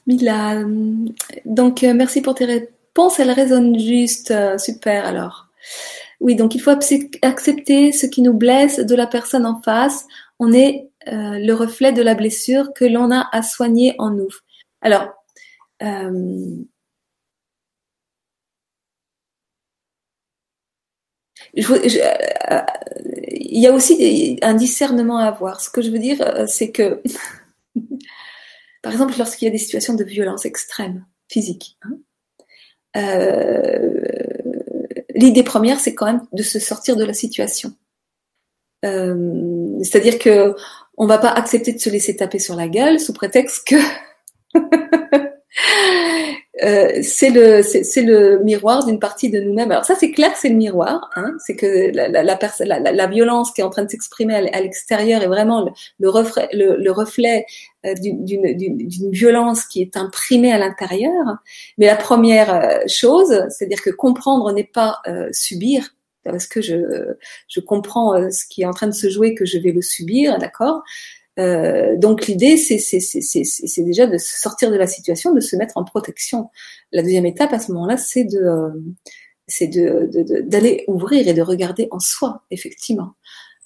Mila, 0.06 0.64
donc 1.44 1.84
euh, 1.84 1.92
merci 1.92 2.22
pour 2.22 2.34
tes 2.34 2.46
réponses, 2.46 3.20
elles 3.20 3.30
résonnent 3.30 3.78
juste, 3.78 4.30
euh, 4.30 4.56
super 4.56 5.04
alors. 5.04 5.48
Oui, 6.20 6.34
donc 6.34 6.54
il 6.54 6.60
faut 6.62 6.70
accepter 6.70 7.92
ce 7.92 8.06
qui 8.06 8.22
nous 8.22 8.32
blesse 8.32 8.78
de 8.78 8.94
la 8.94 9.06
personne 9.06 9.44
en 9.44 9.60
face. 9.60 10.06
On 10.38 10.50
est 10.54 10.88
euh, 11.08 11.38
le 11.38 11.52
reflet 11.52 11.92
de 11.92 12.00
la 12.00 12.14
blessure 12.14 12.72
que 12.72 12.86
l'on 12.86 13.10
a 13.10 13.28
à 13.32 13.42
soigner 13.42 13.94
en 13.98 14.12
nous. 14.12 14.30
Alors, 14.80 15.08
euh, 15.82 16.64
euh, 21.58 22.62
il 23.28 23.60
y 23.60 23.66
a 23.66 23.72
aussi 23.72 24.38
un 24.42 24.54
discernement 24.54 25.18
à 25.18 25.26
avoir. 25.26 25.60
Ce 25.60 25.70
que 25.70 25.82
je 25.82 25.90
veux 25.90 25.98
dire, 25.98 26.20
euh, 26.22 26.46
c'est 26.46 26.70
que, 26.70 27.02
par 28.82 28.92
exemple, 28.92 29.14
lorsqu'il 29.18 29.46
y 29.46 29.48
a 29.48 29.52
des 29.52 29.58
situations 29.58 29.94
de 29.94 30.04
violence 30.04 30.44
extrême, 30.44 31.04
physique, 31.28 31.78
hein, 31.82 31.98
l'idée 35.14 35.42
première, 35.42 35.80
c'est 35.80 35.94
quand 35.94 36.06
même 36.06 36.22
de 36.32 36.42
se 36.42 36.58
sortir 36.58 36.96
de 36.96 37.04
la 37.04 37.12
situation. 37.12 37.72
C'est-à-dire 38.82 40.18
que 40.18 40.54
on 40.96 41.06
va 41.06 41.18
pas 41.18 41.30
accepter 41.30 41.72
de 41.72 41.78
se 41.78 41.90
laisser 41.90 42.16
taper 42.16 42.38
sur 42.38 42.56
la 42.56 42.68
gueule 42.68 42.98
sous 42.98 43.12
prétexte 43.12 43.66
que 43.68 43.76
Euh, 46.64 46.88
c'est 47.02 47.30
le 47.30 47.62
c'est 47.62 48.02
le 48.02 48.40
miroir 48.42 48.84
d'une 48.84 48.98
partie 48.98 49.30
de 49.30 49.38
nous-mêmes. 49.38 49.70
Alors 49.70 49.84
ça 49.84 49.94
c'est 49.94 50.10
clair, 50.10 50.32
c'est 50.34 50.48
le 50.48 50.56
miroir. 50.56 51.08
Hein, 51.14 51.34
c'est 51.38 51.54
que 51.54 51.94
la, 51.94 52.08
la, 52.08 52.22
la, 52.24 52.92
la, 52.92 53.06
violence 53.06 53.52
qui 53.52 53.60
est 53.60 53.64
en 53.64 53.70
train 53.70 53.84
de 53.84 53.90
s'exprimer 53.90 54.34
à 54.34 54.60
l'extérieur 54.60 55.22
est 55.22 55.28
vraiment 55.28 55.72
le, 56.00 56.08
reflet, 56.08 56.48
le, 56.52 56.90
reflet 56.90 57.46
euh, 57.86 57.94
d'une 57.94 59.10
violence 59.12 59.66
qui 59.66 59.82
est 59.82 59.96
imprimée 59.96 60.52
à 60.52 60.58
l'intérieur. 60.58 61.36
Mais 61.76 61.86
la 61.86 61.96
première 61.96 62.52
euh, 62.52 62.78
chose, 62.88 63.46
c'est-à-dire 63.50 63.80
que 63.80 63.90
comprendre 63.90 64.50
n'est 64.52 64.64
pas 64.64 65.00
subir, 65.30 65.94
parce 66.24 66.46
que 66.46 66.60
je, 66.60 67.14
je 67.46 67.60
comprends 67.60 68.30
ce 68.30 68.44
qui 68.48 68.62
est 68.62 68.66
en 68.66 68.72
train 68.72 68.88
de 68.88 68.94
se 68.94 69.08
jouer, 69.08 69.34
que 69.34 69.44
je 69.44 69.58
vais 69.58 69.72
le 69.72 69.82
subir, 69.82 70.38
d'accord? 70.38 70.82
Euh, 71.38 71.96
donc 71.96 72.26
l'idée, 72.26 72.56
c'est 72.56 73.82
déjà 73.82 74.06
de 74.06 74.18
sortir 74.18 74.70
de 74.70 74.76
la 74.76 74.86
situation, 74.86 75.32
de 75.32 75.40
se 75.40 75.56
mettre 75.56 75.76
en 75.76 75.84
protection. 75.84 76.50
La 76.92 77.02
deuxième 77.02 77.26
étape 77.26 77.52
à 77.52 77.58
ce 77.58 77.72
moment-là, 77.72 77.96
c'est 77.96 78.26
euh, 78.34 78.70
d'aller 80.42 80.84
ouvrir 80.88 81.28
et 81.28 81.34
de 81.34 81.42
regarder 81.42 81.88
en 81.90 82.00
soi, 82.00 82.44
effectivement, 82.50 83.14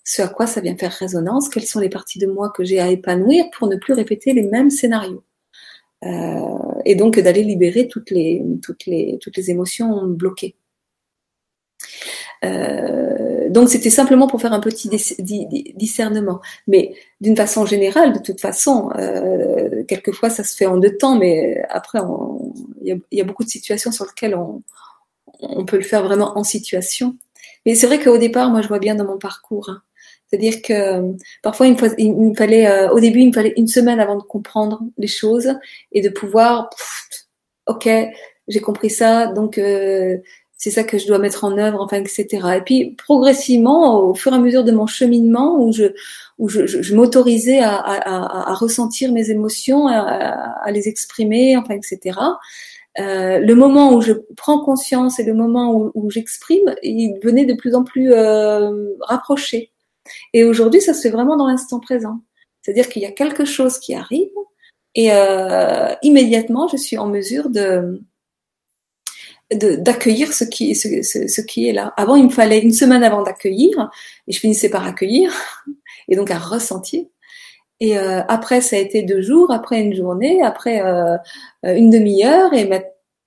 ce 0.04 0.22
à 0.22 0.28
quoi 0.28 0.46
ça 0.46 0.60
vient 0.60 0.76
faire 0.76 0.92
résonance, 0.92 1.48
quelles 1.48 1.64
sont 1.64 1.80
les 1.80 1.88
parties 1.88 2.18
de 2.18 2.26
moi 2.26 2.52
que 2.54 2.64
j'ai 2.64 2.80
à 2.80 2.90
épanouir 2.90 3.46
pour 3.56 3.68
ne 3.68 3.76
plus 3.76 3.94
répéter 3.94 4.32
les 4.32 4.42
mêmes 4.42 4.70
scénarios. 4.70 5.24
Euh, 6.04 6.40
et 6.84 6.96
donc 6.96 7.18
d'aller 7.18 7.44
libérer 7.44 7.86
toutes 7.88 8.10
les, 8.10 8.42
émotions 9.48 10.06
bloquées. 10.06 10.56
Donc 13.52 13.68
c'était 13.68 13.90
simplement 13.90 14.26
pour 14.26 14.40
faire 14.40 14.52
un 14.52 14.60
petit 14.60 14.88
discernement. 15.74 16.40
Mais 16.66 16.94
d'une 17.20 17.36
façon 17.36 17.66
générale, 17.66 18.14
de 18.14 18.18
toute 18.18 18.40
façon, 18.40 18.90
euh, 18.96 19.84
quelquefois 19.84 20.30
ça 20.30 20.42
se 20.42 20.56
fait 20.56 20.66
en 20.66 20.78
deux 20.78 20.96
temps, 20.96 21.16
mais 21.16 21.62
après 21.68 21.98
il 22.82 23.00
y, 23.12 23.20
a 23.20 23.24
beaucoup 23.24 23.44
de 23.44 23.50
situations 23.50 23.92
sur 23.92 24.06
lesquelles 24.06 24.34
on, 24.34 24.62
peut 25.66 25.76
le 25.76 25.82
faire 25.82 26.02
vraiment 26.02 26.38
en 26.38 26.44
situation. 26.44 27.16
Mais 27.66 27.74
c'est 27.74 27.86
vrai 27.86 28.00
qu'au 28.00 28.18
départ, 28.18 28.50
moi 28.50 28.62
je 28.62 28.68
vois 28.68 28.78
bien 28.78 28.94
dans 28.94 29.04
mon 29.04 29.18
parcours. 29.18 29.68
Hein. 29.68 29.82
C'est-à-dire 30.26 30.62
que 30.62 31.14
parfois 31.42 31.66
il 31.66 31.74
me, 31.74 32.34
fallait, 32.34 32.66
euh, 32.66 32.90
au 32.90 33.00
début, 33.00 33.20
il 33.20 33.28
me 33.28 33.32
fallait 33.32 33.52
une 33.58 33.68
semaine 33.68 34.00
avant 34.00 34.16
de 34.16 34.22
comprendre 34.22 34.80
les 34.96 35.06
choses 35.06 35.54
et 35.92 36.00
de 36.00 36.08
pouvoir, 36.08 36.70
ok, 37.66 37.88
j'ai 38.48 38.60
compris 38.60 38.90
ça, 38.90 39.26
donc 39.26 39.58
euh, 39.58 40.16
c'est 40.62 40.70
ça 40.70 40.84
que 40.84 40.96
je 40.96 41.08
dois 41.08 41.18
mettre 41.18 41.42
en 41.42 41.58
œuvre, 41.58 41.80
enfin, 41.80 41.96
etc. 41.96 42.26
Et 42.58 42.60
puis 42.60 42.94
progressivement, 42.96 43.98
au 43.98 44.14
fur 44.14 44.32
et 44.32 44.36
à 44.36 44.38
mesure 44.38 44.62
de 44.62 44.70
mon 44.70 44.86
cheminement, 44.86 45.60
où 45.60 45.72
je, 45.72 45.86
où 46.38 46.48
je, 46.48 46.66
je, 46.68 46.94
m'autorisais 46.94 47.58
à, 47.58 47.74
à, 47.74 48.50
à, 48.52 48.54
ressentir 48.54 49.10
mes 49.10 49.30
émotions, 49.30 49.88
à, 49.88 50.70
les 50.70 50.86
exprimer, 50.86 51.56
enfin, 51.56 51.74
etc. 51.74 52.16
Euh, 53.00 53.40
le 53.40 53.54
moment 53.56 53.92
où 53.92 54.02
je 54.02 54.12
prends 54.36 54.64
conscience 54.64 55.18
et 55.18 55.24
le 55.24 55.34
moment 55.34 55.74
où, 55.74 55.90
où 55.94 56.10
j'exprime, 56.12 56.76
il 56.84 57.18
devenait 57.20 57.44
de 57.44 57.54
plus 57.54 57.74
en 57.74 57.82
plus 57.82 58.12
euh, 58.12 58.86
rapproché. 59.00 59.72
Et 60.32 60.44
aujourd'hui, 60.44 60.80
ça 60.80 60.94
se 60.94 61.00
fait 61.00 61.10
vraiment 61.10 61.36
dans 61.36 61.48
l'instant 61.48 61.80
présent. 61.80 62.20
C'est-à-dire 62.60 62.88
qu'il 62.88 63.02
y 63.02 63.06
a 63.06 63.10
quelque 63.10 63.44
chose 63.44 63.80
qui 63.80 63.94
arrive 63.96 64.30
et 64.94 65.12
euh, 65.12 65.92
immédiatement, 66.02 66.68
je 66.68 66.76
suis 66.76 66.98
en 66.98 67.08
mesure 67.08 67.50
de 67.50 68.00
d'accueillir 69.54 70.32
ce 70.32 70.44
qui, 70.44 70.74
ce, 70.74 71.02
ce, 71.02 71.40
qui 71.40 71.68
est 71.68 71.72
là. 71.72 71.92
Avant, 71.96 72.16
il 72.16 72.24
me 72.24 72.30
fallait 72.30 72.60
une 72.60 72.72
semaine 72.72 73.04
avant 73.04 73.22
d'accueillir, 73.22 73.90
et 74.26 74.32
je 74.32 74.38
finissais 74.38 74.68
par 74.68 74.86
accueillir, 74.86 75.32
et 76.08 76.16
donc 76.16 76.30
à 76.30 76.38
ressentir. 76.38 77.04
Et 77.82 77.98
euh, 77.98 78.22
après, 78.28 78.60
ça 78.60 78.76
a 78.76 78.78
été 78.78 79.02
deux 79.02 79.22
jours, 79.22 79.50
après 79.50 79.80
une 79.80 79.92
journée, 79.92 80.40
après 80.40 80.80
euh, 80.82 81.16
une 81.64 81.90
demi-heure, 81.90 82.54
et 82.54 82.70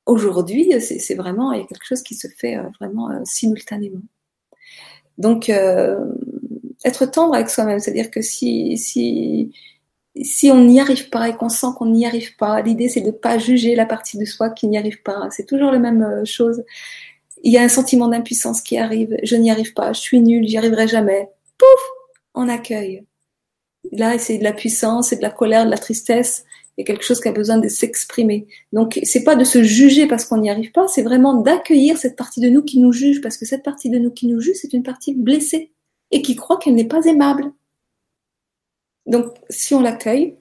aujourd'hui, 0.05 0.71
c'est 0.79 1.15
vraiment, 1.15 1.51
il 1.51 1.59
y 1.59 1.63
a 1.63 1.67
quelque 1.67 1.85
chose 1.85 2.01
qui 2.01 2.15
se 2.15 2.29
fait 2.29 2.55
euh, 2.55 2.63
vraiment 2.79 3.09
simultanément. 3.25 3.99
Donc, 5.17 5.49
être 5.49 7.05
tendre 7.05 7.35
avec 7.35 7.49
soi-même, 7.49 7.79
c'est-à-dire 7.79 8.09
que 8.09 8.21
si, 8.21 8.77
si, 8.77 9.53
si 10.21 10.49
on 10.49 10.63
n'y 10.63 10.79
arrive 10.79 11.09
pas 11.09 11.29
et 11.29 11.35
qu'on 11.35 11.49
sent 11.49 11.67
qu'on 11.77 11.87
n'y 11.87 12.05
arrive 12.05 12.35
pas, 12.37 12.61
l'idée 12.61 12.87
c'est 12.87 13.01
de 13.01 13.07
ne 13.07 13.11
pas 13.11 13.37
juger 13.37 13.75
la 13.75 13.85
partie 13.85 14.17
de 14.17 14.25
soi 14.25 14.49
qui 14.49 14.67
n'y 14.67 14.77
arrive 14.77 15.01
pas. 15.01 15.27
C'est 15.31 15.45
toujours 15.45 15.71
la 15.71 15.79
même 15.79 16.03
euh, 16.03 16.25
chose. 16.25 16.63
Il 17.43 17.51
y 17.51 17.57
a 17.57 17.61
un 17.61 17.69
sentiment 17.69 18.07
d'impuissance 18.07 18.61
qui 18.61 18.77
arrive. 18.77 19.15
Je 19.23 19.35
n'y 19.35 19.51
arrive 19.51 19.73
pas. 19.73 19.93
Je 19.93 19.99
suis 19.99 20.21
nulle. 20.21 20.47
J'y 20.47 20.57
arriverai 20.57 20.87
jamais. 20.87 21.29
Pouf, 21.57 21.81
on 22.33 22.47
accueille. 22.49 23.03
Là, 23.91 24.17
c'est 24.17 24.37
de 24.39 24.43
la 24.43 24.53
puissance, 24.53 25.09
c'est 25.09 25.17
de 25.17 25.21
la 25.21 25.29
colère, 25.29 25.65
de 25.65 25.69
la 25.69 25.77
tristesse. 25.77 26.45
Il 26.77 26.81
y 26.81 26.83
a 26.83 26.85
quelque 26.85 27.05
chose 27.05 27.21
qui 27.21 27.27
a 27.27 27.31
besoin 27.31 27.57
de 27.57 27.67
s'exprimer. 27.67 28.47
Donc, 28.73 28.99
c'est 29.03 29.23
pas 29.23 29.35
de 29.35 29.43
se 29.43 29.63
juger 29.63 30.07
parce 30.07 30.25
qu'on 30.25 30.37
n'y 30.37 30.49
arrive 30.49 30.71
pas. 30.71 30.87
C'est 30.87 31.03
vraiment 31.03 31.35
d'accueillir 31.35 31.97
cette 31.97 32.15
partie 32.15 32.41
de 32.41 32.49
nous 32.49 32.63
qui 32.63 32.79
nous 32.79 32.91
juge, 32.91 33.21
parce 33.21 33.37
que 33.37 33.45
cette 33.45 33.63
partie 33.63 33.89
de 33.89 33.99
nous 33.99 34.11
qui 34.11 34.27
nous 34.27 34.41
juge, 34.41 34.57
c'est 34.61 34.73
une 34.73 34.83
partie 34.83 35.13
blessée 35.13 35.71
et 36.11 36.21
qui 36.21 36.35
croit 36.35 36.57
qu'elle 36.57 36.75
n'est 36.75 36.87
pas 36.87 37.05
aimable 37.05 37.51
Donc, 39.05 39.35
si 39.49 39.73
on 39.73 39.81
l'accueille, 39.81 40.37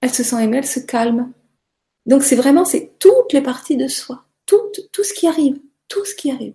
elle 0.00 0.12
se 0.12 0.22
sent 0.22 0.42
aimée, 0.42 0.58
elle 0.58 0.66
se 0.66 0.80
calme. 0.80 1.32
Donc, 2.06 2.22
c'est 2.22 2.36
vraiment, 2.36 2.64
c'est 2.64 2.92
toutes 2.98 3.32
les 3.32 3.42
parties 3.42 3.76
de 3.76 3.88
soi, 3.88 4.24
tout, 4.46 4.60
tout 4.92 5.04
ce 5.04 5.12
qui 5.12 5.26
arrive, 5.26 5.58
tout 5.88 6.04
ce 6.04 6.14
qui 6.14 6.30
arrive. 6.30 6.54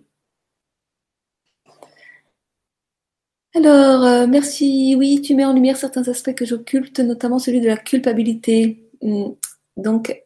Alors, 3.54 4.04
euh, 4.04 4.26
merci. 4.26 4.94
Oui, 4.96 5.20
tu 5.20 5.34
mets 5.34 5.44
en 5.44 5.52
lumière 5.52 5.76
certains 5.76 6.08
aspects 6.08 6.34
que 6.34 6.46
j'occulte, 6.46 7.00
notamment 7.00 7.38
celui 7.38 7.60
de 7.60 7.68
la 7.68 7.76
culpabilité. 7.76 8.88
Hmm. 9.02 9.32
Donc, 9.76 10.24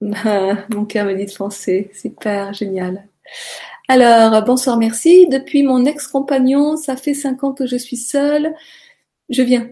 mon 0.00 0.84
cœur 0.86 1.06
me 1.06 1.14
dit 1.14 1.26
de 1.26 1.36
penser. 1.36 1.90
Super, 1.92 2.52
génial. 2.52 3.08
Alors, 3.88 4.44
bonsoir, 4.44 4.76
merci. 4.78 5.26
Depuis 5.28 5.64
mon 5.64 5.84
ex-compagnon, 5.84 6.76
ça 6.76 6.96
fait 6.96 7.14
cinq 7.14 7.42
ans 7.42 7.52
que 7.52 7.66
je 7.66 7.76
suis 7.76 7.96
seule. 7.96 8.54
Je 9.28 9.42
viens 9.42 9.70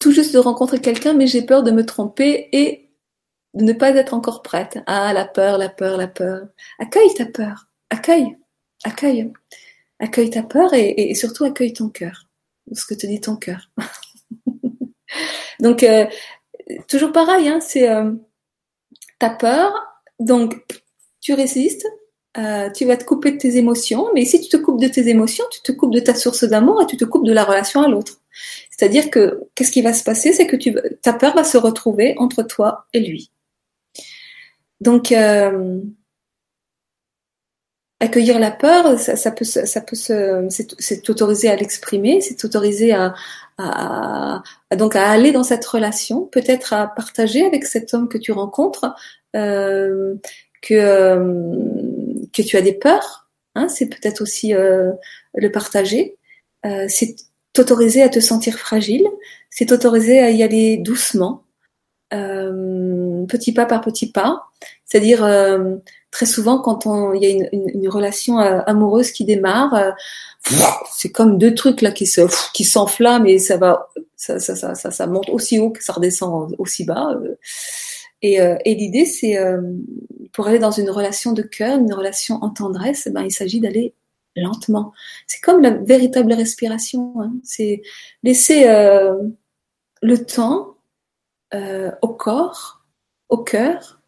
tout 0.00 0.12
juste 0.12 0.34
de 0.34 0.38
rencontrer 0.38 0.80
quelqu'un, 0.80 1.14
mais 1.14 1.26
j'ai 1.26 1.42
peur 1.42 1.62
de 1.62 1.70
me 1.70 1.84
tromper 1.84 2.48
et 2.52 2.90
de 3.54 3.64
ne 3.64 3.72
pas 3.72 3.90
être 3.90 4.14
encore 4.14 4.42
prête. 4.42 4.78
Ah, 4.86 5.12
la 5.12 5.24
peur, 5.24 5.58
la 5.58 5.68
peur, 5.68 5.96
la 5.96 6.08
peur. 6.08 6.48
Accueille 6.78 7.14
ta 7.14 7.26
peur. 7.26 7.68
Accueille. 7.90 8.36
Accueille. 8.84 9.32
Accueille 9.98 10.30
ta 10.30 10.42
peur 10.42 10.74
et, 10.74 11.14
surtout 11.14 11.44
accueille 11.44 11.72
ton 11.72 11.88
cœur. 11.88 12.26
Ce 12.72 12.84
que 12.84 12.94
te 12.94 13.06
dit 13.06 13.20
ton 13.20 13.36
cœur. 13.36 13.70
donc, 15.60 15.82
euh, 15.82 16.06
toujours 16.88 17.12
pareil, 17.12 17.48
hein, 17.48 17.60
c'est 17.60 17.88
euh, 17.88 18.12
ta 19.18 19.30
peur. 19.30 19.72
Donc, 20.20 20.64
tu 21.20 21.32
résistes, 21.32 21.86
euh, 22.36 22.70
tu 22.70 22.84
vas 22.84 22.96
te 22.96 23.04
couper 23.04 23.32
de 23.32 23.38
tes 23.38 23.56
émotions, 23.56 24.08
mais 24.14 24.24
si 24.24 24.40
tu 24.40 24.48
te 24.48 24.56
coupes 24.56 24.80
de 24.80 24.88
tes 24.88 25.08
émotions, 25.08 25.44
tu 25.50 25.62
te 25.62 25.72
coupes 25.72 25.94
de 25.94 26.00
ta 26.00 26.14
source 26.14 26.44
d'amour 26.44 26.82
et 26.82 26.86
tu 26.86 26.96
te 26.96 27.04
coupes 27.04 27.26
de 27.26 27.32
la 27.32 27.44
relation 27.44 27.82
à 27.82 27.88
l'autre. 27.88 28.20
C'est-à-dire 28.70 29.10
que 29.10 29.40
qu'est-ce 29.54 29.72
qui 29.72 29.82
va 29.82 29.92
se 29.92 30.04
passer? 30.04 30.32
C'est 30.32 30.46
que 30.46 30.56
ta 30.96 31.12
peur 31.12 31.34
va 31.34 31.44
se 31.44 31.56
retrouver 31.56 32.14
entre 32.18 32.42
toi 32.42 32.86
et 32.92 33.00
lui. 33.00 33.30
Donc, 34.80 35.12
euh, 35.12 35.80
accueillir 38.00 38.38
la 38.38 38.50
peur, 38.50 38.98
ça, 38.98 39.30
peut, 39.30 39.44
se, 39.44 40.46
c'est 40.78 41.02
t'autoriser 41.02 41.48
à 41.48 41.56
l'exprimer, 41.56 42.20
c'est 42.20 42.34
t'autoriser 42.36 42.92
à, 42.92 43.14
aller 43.58 45.32
dans 45.32 45.44
cette 45.44 45.64
relation, 45.64 46.26
peut-être 46.26 46.74
à 46.74 46.88
partager 46.88 47.46
avec 47.46 47.64
cet 47.64 47.94
homme 47.94 48.08
que 48.08 48.18
tu 48.18 48.32
rencontres 48.32 48.94
euh, 49.34 50.16
que 50.60 51.16
que 52.32 52.42
tu 52.42 52.56
as 52.56 52.62
des 52.62 52.74
peurs. 52.74 53.28
Hein, 53.54 53.68
c'est 53.68 53.86
peut-être 53.86 54.20
aussi 54.20 54.52
le 54.52 55.48
partager. 55.50 56.18
T'autoriser 57.56 58.02
à 58.02 58.08
te 58.08 58.20
sentir 58.20 58.58
fragile, 58.58 59.06
c'est 59.50 59.66
t'autoriser 59.66 60.20
à 60.20 60.30
y 60.30 60.42
aller 60.42 60.76
doucement, 60.76 61.42
euh, 62.12 63.24
petit 63.26 63.52
pas 63.52 63.64
par 63.64 63.80
petit 63.80 64.12
pas. 64.12 64.42
C'est-à-dire 64.84 65.24
euh, 65.24 65.76
très 66.10 66.26
souvent 66.26 66.60
quand 66.60 66.84
il 67.14 67.22
y 67.22 67.26
a 67.26 67.48
une, 67.52 67.88
relation 67.88 68.40
euh, 68.40 68.60
amoureuse 68.66 69.10
qui 69.10 69.24
démarre, 69.24 69.94
c'est 70.92 71.10
comme 71.10 71.38
deux 71.38 71.54
trucs 71.54 71.80
là 71.80 71.90
qui 71.90 72.06
se 72.06 72.20
qui 72.52 72.64
s'enflamment 72.64 73.26
et 73.26 73.38
ça 73.38 73.56
va 73.56 73.88
ça, 74.16 74.38
ça, 74.38 74.54
ça, 74.74 74.90
ça, 74.90 75.06
monte 75.06 75.28
aussi 75.30 75.58
haut 75.58 75.70
que 75.70 75.82
ça 75.82 75.94
redescend 75.94 76.54
aussi 76.58 76.84
bas. 76.84 77.18
Et, 78.22 78.36
et 78.36 78.74
l'idée 78.74 79.04
c'est 79.06 79.36
pour 80.32 80.46
aller 80.46 80.58
dans 80.58 80.70
une 80.70 80.90
relation 80.90 81.32
de 81.32 81.42
cœur, 81.42 81.78
une 81.78 81.92
relation 81.92 82.36
en 82.42 82.50
tendresse, 82.50 83.04
eh 83.06 83.10
ben, 83.10 83.22
il 83.22 83.32
s'agit 83.32 83.60
d'aller 83.60 83.94
lentement. 84.40 84.92
C'est 85.26 85.40
comme 85.40 85.62
la 85.62 85.70
véritable 85.70 86.32
respiration. 86.32 87.14
Hein. 87.20 87.32
C'est 87.42 87.82
laisser 88.22 88.68
euh, 88.68 89.14
le 90.02 90.24
temps 90.24 90.76
euh, 91.54 91.90
au 92.02 92.08
corps, 92.08 92.84
au 93.28 93.38
cœur, 93.38 94.00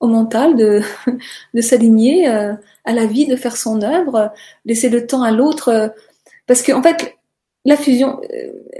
au 0.00 0.08
mental 0.08 0.56
de, 0.56 0.80
de 1.54 1.60
s'aligner 1.60 2.28
euh, 2.28 2.54
à 2.84 2.92
la 2.92 3.06
vie, 3.06 3.26
de 3.26 3.36
faire 3.36 3.56
son 3.56 3.82
œuvre, 3.82 4.32
laisser 4.64 4.88
le 4.88 5.06
temps 5.06 5.22
à 5.22 5.30
l'autre. 5.30 5.94
parce 6.46 6.62
qu'en 6.62 6.78
en 6.78 6.82
fait, 6.82 7.16
la 7.64 7.76
fusion, 7.76 8.20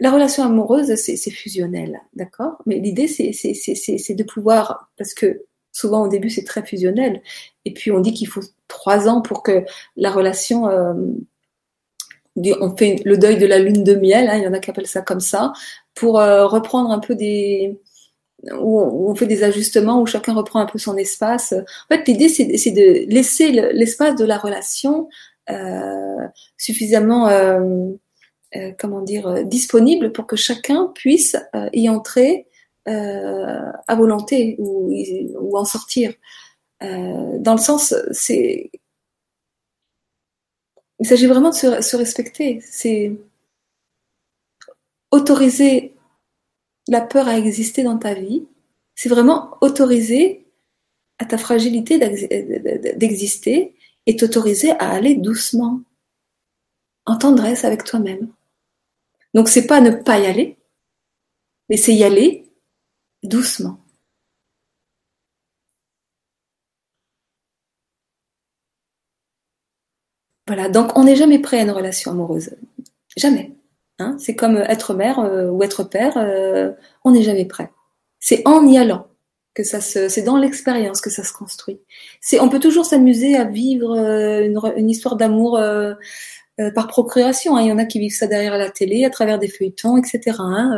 la 0.00 0.10
relation 0.10 0.44
amoureuse, 0.44 0.94
c'est 0.96 1.30
fusionnel, 1.30 2.02
d'accord? 2.14 2.58
Mais 2.66 2.78
l'idée, 2.78 3.08
c'est 3.08 3.30
de 3.30 4.22
pouvoir, 4.24 4.90
parce 4.98 5.14
que 5.14 5.44
souvent 5.72 6.04
au 6.04 6.08
début 6.08 6.28
c'est 6.30 6.44
très 6.44 6.64
fusionnel, 6.64 7.22
et 7.64 7.72
puis 7.72 7.90
on 7.90 8.00
dit 8.00 8.12
qu'il 8.12 8.28
faut 8.28 8.42
trois 8.74 9.08
ans 9.08 9.22
pour 9.22 9.42
que 9.42 9.64
la 9.96 10.10
relation, 10.10 10.68
euh, 10.68 10.94
on 12.60 12.76
fait 12.76 13.00
le 13.04 13.16
deuil 13.16 13.38
de 13.38 13.46
la 13.46 13.58
lune 13.58 13.84
de 13.84 13.94
miel, 13.94 14.28
hein, 14.28 14.36
il 14.36 14.42
y 14.42 14.48
en 14.48 14.52
a 14.52 14.58
qui 14.58 14.70
appellent 14.70 14.88
ça 14.88 15.00
comme 15.00 15.20
ça, 15.20 15.52
pour 15.94 16.18
euh, 16.18 16.46
reprendre 16.46 16.90
un 16.90 16.98
peu 16.98 17.14
des, 17.14 17.78
où 18.58 18.80
on, 18.80 19.14
fait 19.14 19.26
des 19.26 19.44
ajustements, 19.44 20.02
où 20.02 20.06
chacun 20.06 20.34
reprend 20.34 20.58
un 20.58 20.66
peu 20.66 20.78
son 20.78 20.96
espace. 20.96 21.52
En 21.52 21.94
fait, 21.94 22.06
l'idée 22.08 22.28
c'est 22.28 22.44
de 22.72 23.10
laisser 23.10 23.52
l'espace 23.72 24.16
de 24.16 24.24
la 24.24 24.38
relation 24.38 25.08
euh, 25.50 26.26
suffisamment, 26.58 27.30
comment 28.78 29.02
dire, 29.02 29.44
disponible 29.44 30.12
pour 30.12 30.26
que 30.26 30.36
chacun 30.36 30.90
puisse 30.94 31.36
y 31.72 31.88
entrer 31.88 32.46
à 32.86 33.94
volonté 33.96 34.56
ou, 34.58 34.92
ou 35.40 35.56
en 35.56 35.64
sortir. 35.64 36.12
Euh, 36.82 37.38
dans 37.38 37.54
le 37.54 37.60
sens, 37.60 37.94
c'est, 38.10 38.70
il 40.98 41.06
s'agit 41.06 41.26
vraiment 41.26 41.50
de 41.50 41.54
se, 41.54 41.96
respecter. 41.96 42.60
C'est 42.60 43.12
autoriser 45.10 45.94
la 46.88 47.00
peur 47.00 47.28
à 47.28 47.38
exister 47.38 47.82
dans 47.82 47.98
ta 47.98 48.14
vie. 48.14 48.46
C'est 48.94 49.08
vraiment 49.08 49.56
autoriser 49.60 50.46
à 51.18 51.24
ta 51.24 51.38
fragilité 51.38 51.98
d'exister 51.98 53.74
et 54.06 54.16
t'autoriser 54.16 54.72
à 54.72 54.90
aller 54.90 55.14
doucement, 55.14 55.80
en 57.06 57.16
tendresse 57.16 57.64
avec 57.64 57.84
toi-même. 57.84 58.28
Donc 59.34 59.48
c'est 59.48 59.66
pas 59.66 59.80
ne 59.80 59.90
pas 59.90 60.18
y 60.18 60.26
aller, 60.26 60.56
mais 61.68 61.76
c'est 61.76 61.94
y 61.94 62.04
aller 62.04 62.46
doucement. 63.22 63.83
Voilà, 70.46 70.68
donc 70.68 70.96
on 70.96 71.04
n'est 71.04 71.16
jamais 71.16 71.38
prêt 71.38 71.58
à 71.58 71.62
une 71.62 71.70
relation 71.70 72.10
amoureuse. 72.10 72.50
Jamais. 73.16 73.52
Hein 73.98 74.16
c'est 74.18 74.34
comme 74.34 74.56
être 74.56 74.92
mère 74.94 75.20
euh, 75.20 75.48
ou 75.50 75.62
être 75.62 75.84
père, 75.84 76.16
euh, 76.16 76.72
on 77.04 77.12
n'est 77.12 77.22
jamais 77.22 77.44
prêt. 77.44 77.70
C'est 78.18 78.42
en 78.46 78.66
y 78.66 78.76
allant 78.76 79.06
que 79.54 79.62
ça 79.62 79.80
se, 79.80 80.08
c'est 80.08 80.22
dans 80.22 80.36
l'expérience 80.36 81.00
que 81.00 81.10
ça 81.10 81.22
se 81.22 81.32
construit. 81.32 81.80
C'est, 82.20 82.40
on 82.40 82.48
peut 82.48 82.58
toujours 82.58 82.86
s'amuser 82.86 83.36
à 83.36 83.44
vivre 83.44 83.96
euh, 83.96 84.72
une, 84.76 84.90
histoire 84.90 85.16
d'amour 85.16 85.60
par 86.74 86.88
procuration. 86.88 87.56
Hein. 87.56 87.62
Il 87.62 87.68
y 87.68 87.72
en 87.72 87.78
a 87.78 87.84
qui 87.84 88.00
vivent 88.00 88.16
ça 88.16 88.26
derrière 88.26 88.58
la 88.58 88.70
télé, 88.70 89.04
à 89.04 89.10
travers 89.10 89.38
des 89.38 89.48
feuilletons, 89.48 89.96
etc. 89.96 90.38
Hein, 90.40 90.72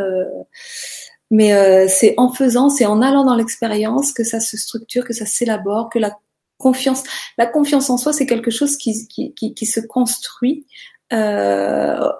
mais 1.31 1.89
c'est 1.89 2.15
en 2.19 2.31
faisant, 2.33 2.69
c'est 2.69 2.85
en 2.85 3.01
allant 3.01 3.25
dans 3.25 3.35
l'expérience 3.35 4.13
que 4.13 4.25
ça 4.25 4.41
se 4.41 4.59
structure, 4.59 5.05
que 5.05 5.15
ça 5.15 5.25
s'élabore, 5.25 5.89
que 5.89 5.99
la 5.99 6.19
confiance. 6.59 7.03
La 7.39 7.47
confiance 7.47 7.91
en 7.91 7.97
soi, 7.97 8.13
c'est 8.13 8.27
quelque 8.27 8.51
chose 8.51 8.77
qui, 8.77 9.07
qui, 9.09 9.33
qui, 9.33 9.67
se 9.67 9.81
construit 9.81 10.67
euh, 11.13 12.11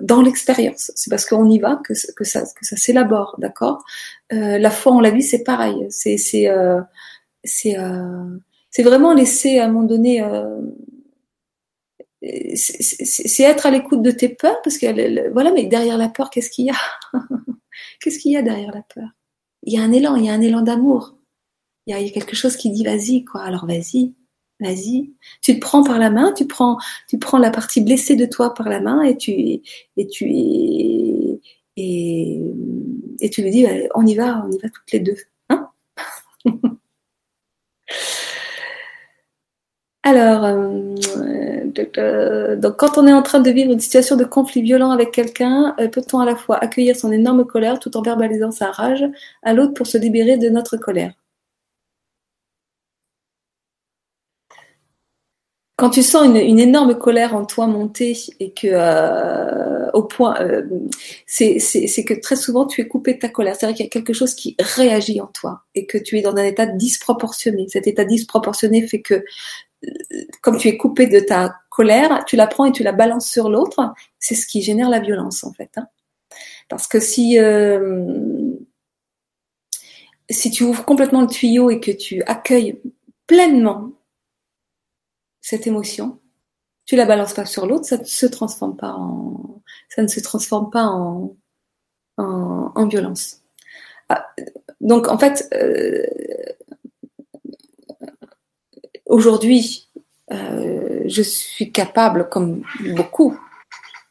dans 0.00 0.22
l'expérience. 0.22 0.90
C'est 0.94 1.10
parce 1.10 1.26
qu'on 1.26 1.48
y 1.48 1.58
va 1.58 1.80
que, 1.84 1.94
ça, 1.94 2.12
que 2.16 2.24
ça 2.24 2.76
s'élabore, 2.76 3.36
d'accord? 3.38 3.84
Euh, 4.32 4.58
La 4.58 4.70
foi 4.70 4.92
en 4.92 5.00
la 5.00 5.10
vie, 5.10 5.22
c'est 5.22 5.44
pareil. 5.44 5.86
C'est 5.90 6.16
c'est 6.16 6.48
euh, 6.48 6.80
c'est 7.44 7.78
euh, 7.78 8.38
vraiment 8.78 9.14
laisser 9.14 9.58
à 9.58 9.66
un 9.66 9.68
moment 9.68 9.86
donné. 9.86 10.22
Euh, 10.22 10.60
c'est 12.54 13.44
être 13.44 13.64
à 13.64 13.70
l'écoute 13.70 14.02
de 14.02 14.10
tes 14.10 14.28
peurs 14.28 14.60
parce 14.62 14.76
que 14.76 15.32
voilà 15.32 15.52
mais 15.52 15.64
derrière 15.64 15.96
la 15.96 16.10
peur 16.10 16.28
qu'est-ce 16.28 16.50
qu'il 16.50 16.66
y 16.66 16.70
a? 16.70 16.74
Qu'est-ce 18.00 18.18
qu'il 18.18 18.32
y 18.32 18.36
a 18.36 18.42
derrière 18.42 18.72
la 18.74 18.82
peur? 18.82 19.08
Il 19.62 19.72
y 19.72 19.78
a 19.78 19.82
un 19.82 19.90
élan 19.90 20.16
il 20.16 20.26
y 20.26 20.28
a 20.28 20.34
un 20.34 20.42
élan 20.42 20.60
d'amour 20.60 21.14
il 21.86 21.96
y, 21.98 22.08
a 22.08 22.10
quelque 22.10 22.36
chose 22.36 22.56
qui 22.56 22.70
dit 22.70 22.84
vas-y, 22.84 23.24
quoi. 23.24 23.42
Alors 23.42 23.66
vas-y, 23.66 24.14
vas-y. 24.60 25.12
Tu 25.42 25.54
te 25.54 25.60
prends 25.60 25.82
par 25.82 25.98
la 25.98 26.10
main, 26.10 26.32
tu 26.32 26.46
prends, 26.46 26.78
tu 27.08 27.18
prends 27.18 27.38
la 27.38 27.50
partie 27.50 27.80
blessée 27.80 28.16
de 28.16 28.26
toi 28.26 28.54
par 28.54 28.68
la 28.68 28.80
main 28.80 29.02
et 29.02 29.16
tu, 29.16 29.60
et 29.96 30.06
tu, 30.08 31.40
et, 31.76 32.40
tu 33.30 33.42
lui 33.42 33.50
dis, 33.50 33.66
on 33.94 34.06
y 34.06 34.14
va, 34.14 34.44
on 34.46 34.50
y 34.50 34.58
va 34.58 34.68
toutes 34.68 34.92
les 34.92 35.00
deux. 35.00 35.16
Hein 35.48 35.70
Alors, 40.02 40.44
euh, 40.44 40.96
donc 42.56 42.76
quand 42.76 42.98
on 42.98 43.06
est 43.06 43.12
en 43.12 43.22
train 43.22 43.40
de 43.40 43.50
vivre 43.50 43.70
une 43.70 43.80
situation 43.80 44.16
de 44.16 44.24
conflit 44.24 44.62
violent 44.62 44.90
avec 44.90 45.12
quelqu'un, 45.12 45.74
euh, 45.78 45.88
peut-on 45.88 46.20
à 46.20 46.24
la 46.24 46.36
fois 46.36 46.56
accueillir 46.56 46.96
son 46.96 47.12
énorme 47.12 47.44
colère 47.44 47.78
tout 47.78 47.96
en 47.96 48.02
verbalisant 48.02 48.50
sa 48.50 48.70
rage 48.70 49.04
à 49.42 49.52
l'autre 49.52 49.74
pour 49.74 49.86
se 49.86 49.98
libérer 49.98 50.36
de 50.38 50.48
notre 50.48 50.76
colère? 50.76 51.12
Quand 55.80 55.88
tu 55.88 56.02
sens 56.02 56.26
une, 56.26 56.36
énorme 56.36 56.94
colère 56.98 57.34
en 57.34 57.46
toi 57.46 57.66
monter 57.66 58.14
et 58.38 58.52
que 58.52 58.68
euh, 58.70 59.90
au 59.92 60.02
point, 60.02 60.38
euh, 60.42 60.62
c'est 61.26 62.04
que 62.04 62.20
très 62.20 62.36
souvent 62.36 62.66
tu 62.66 62.82
es 62.82 62.86
coupé 62.86 63.14
de 63.14 63.18
ta 63.18 63.30
colère. 63.30 63.56
C'est-à-dire 63.56 63.76
qu'il 63.76 63.86
y 63.86 63.88
a 63.88 63.90
quelque 63.90 64.12
chose 64.12 64.34
qui 64.34 64.56
réagit 64.60 65.22
en 65.22 65.26
toi 65.28 65.62
et 65.74 65.86
que 65.86 65.96
tu 65.96 66.18
es 66.18 66.20
dans 66.20 66.36
un 66.36 66.44
état 66.44 66.66
disproportionné. 66.66 67.66
Cet 67.68 67.86
état 67.86 68.04
disproportionné 68.04 68.86
fait 68.86 69.00
que, 69.00 69.24
comme 70.42 70.58
tu 70.58 70.68
es 70.68 70.76
coupé 70.76 71.06
de 71.06 71.18
ta 71.18 71.54
colère, 71.70 72.26
tu 72.26 72.36
la 72.36 72.46
prends 72.46 72.66
et 72.66 72.72
tu 72.72 72.82
la 72.82 72.92
balances 72.92 73.30
sur 73.30 73.48
l'autre. 73.48 73.94
C'est 74.18 74.34
ce 74.34 74.46
qui 74.46 74.60
génère 74.60 74.90
la 74.90 75.00
violence 75.00 75.44
en 75.44 75.54
fait. 75.54 75.70
Hein. 75.78 75.86
Parce 76.68 76.88
que 76.88 77.00
si 77.00 77.38
euh, 77.38 78.52
si 80.28 80.50
tu 80.50 80.62
ouvres 80.62 80.84
complètement 80.84 81.22
le 81.22 81.26
tuyau 81.26 81.70
et 81.70 81.80
que 81.80 81.90
tu 81.90 82.22
accueilles 82.24 82.78
pleinement 83.26 83.92
cette 85.40 85.66
émotion, 85.66 86.20
tu 86.84 86.96
la 86.96 87.06
balances 87.06 87.34
pas 87.34 87.46
sur 87.46 87.66
l'autre, 87.66 87.84
ça 87.84 87.98
ne 87.98 88.04
se 88.04 88.26
transforme 88.26 88.76
pas 88.76 88.92
en, 88.92 89.62
ça 89.88 90.02
ne 90.02 90.08
se 90.08 90.20
transforme 90.20 90.70
pas 90.70 90.84
en, 90.84 91.36
en, 92.16 92.88
violence. 92.88 93.42
Ah, 94.08 94.26
donc 94.80 95.08
en 95.08 95.18
fait, 95.18 95.48
euh, 95.54 96.04
aujourd'hui, 99.06 99.88
euh, 100.32 101.02
je 101.06 101.22
suis 101.22 101.72
capable, 101.72 102.28
comme 102.28 102.64
beaucoup, 102.96 103.38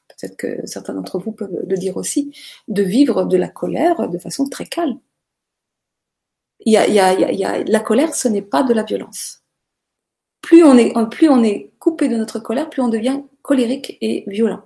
peut-être 0.07 0.37
que 0.37 0.65
certains 0.65 0.93
d'entre 0.93 1.19
vous 1.19 1.31
peuvent 1.31 1.63
le 1.67 1.77
dire 1.77 1.97
aussi, 1.97 2.35
de 2.67 2.83
vivre 2.83 3.25
de 3.25 3.37
la 3.37 3.49
colère 3.49 4.09
de 4.09 4.17
façon 4.17 4.47
très 4.47 4.65
calme. 4.65 4.99
Il 6.65 6.73
y 6.73 6.77
a, 6.77 6.87
il 6.87 7.29
il 7.33 7.39
y 7.39 7.45
a, 7.45 7.63
la 7.63 7.79
colère, 7.79 8.13
ce 8.15 8.27
n'est 8.27 8.41
pas 8.41 8.63
de 8.63 8.73
la 8.73 8.83
violence 8.83 9.43
plus 10.41 10.63
on 10.63 10.77
est, 10.77 10.93
plus 11.09 11.29
on 11.29 11.43
est 11.43 11.71
coupé 11.79 12.07
de 12.07 12.15
notre 12.15 12.39
colère, 12.39 12.69
plus 12.69 12.81
on 12.81 12.89
devient 12.89 13.21
colérique 13.41 13.97
et 14.01 14.23
violent. 14.27 14.61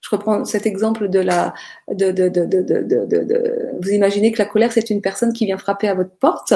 Je 0.00 0.10
reprends 0.10 0.44
cet 0.44 0.66
exemple 0.66 1.08
de 1.08 1.18
la, 1.18 1.54
de, 1.90 2.10
de, 2.10 2.28
de, 2.28 2.44
de 2.44 3.70
vous 3.80 3.90
imaginez 3.90 4.32
que 4.32 4.38
la 4.38 4.44
colère 4.44 4.70
c'est 4.72 4.90
une 4.90 5.00
personne 5.00 5.32
qui 5.32 5.46
vient 5.46 5.56
frapper 5.56 5.88
à 5.88 5.94
votre 5.94 6.14
porte, 6.16 6.52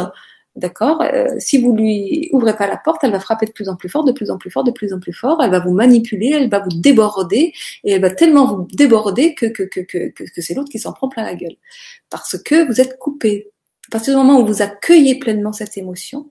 d'accord 0.58 1.02
euh, 1.02 1.36
Si 1.38 1.58
vous 1.58 1.74
lui 1.74 2.28
ouvrez 2.32 2.54
pas 2.56 2.66
la 2.66 2.76
porte, 2.76 3.04
elle 3.04 3.12
va 3.12 3.20
frapper 3.20 3.46
de 3.46 3.52
plus 3.52 3.68
en 3.68 3.76
plus 3.76 3.88
fort, 3.88 4.04
de 4.04 4.12
plus 4.12 4.30
en 4.30 4.36
plus 4.36 4.50
fort, 4.50 4.64
de 4.64 4.70
plus 4.70 4.92
en 4.92 5.00
plus 5.00 5.12
fort. 5.12 5.42
Elle 5.42 5.50
va 5.50 5.60
vous 5.60 5.72
manipuler, 5.72 6.32
elle 6.34 6.50
va 6.50 6.60
vous 6.60 6.80
déborder 6.80 7.52
et 7.84 7.92
elle 7.92 8.02
va 8.02 8.10
tellement 8.10 8.46
vous 8.46 8.68
déborder 8.72 9.34
que 9.34 9.46
que 9.46 9.62
que 9.62 9.80
que, 9.80 10.10
que 10.10 10.42
c'est 10.42 10.54
l'autre 10.54 10.70
qui 10.70 10.78
s'en 10.78 10.92
prend 10.92 11.08
plein 11.08 11.24
la 11.24 11.34
gueule 11.34 11.56
parce 12.10 12.36
que 12.42 12.66
vous 12.66 12.80
êtes 12.80 12.98
coupé. 12.98 13.50
À 13.88 13.92
partir 13.92 14.12
du 14.12 14.18
moment 14.18 14.40
où 14.40 14.46
vous 14.46 14.60
accueillez 14.60 15.18
pleinement 15.18 15.52
cette 15.52 15.78
émotion, 15.78 16.30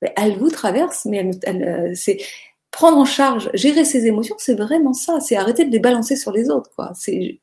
elle 0.00 0.38
vous 0.38 0.50
traverse, 0.50 1.04
mais 1.04 1.30
elle, 1.42 1.62
euh, 1.62 1.92
c'est 1.94 2.18
prendre 2.70 2.98
en 2.98 3.04
charge, 3.04 3.50
gérer 3.54 3.84
ses 3.84 4.06
émotions, 4.06 4.36
c'est 4.38 4.54
vraiment 4.54 4.92
ça. 4.92 5.20
C'est 5.20 5.36
arrêter 5.36 5.64
de 5.64 5.70
les 5.70 5.78
balancer 5.78 6.16
sur 6.16 6.32
les 6.32 6.50
autres, 6.50 6.70
quoi. 6.74 6.92
C'est, 6.94 7.40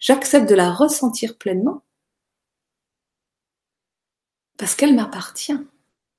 j'accepte 0.00 0.48
de 0.48 0.54
la 0.54 0.72
ressentir 0.72 1.36
pleinement 1.38 1.82
parce 4.56 4.74
qu'elle 4.74 4.94
m'appartient. 4.94 5.58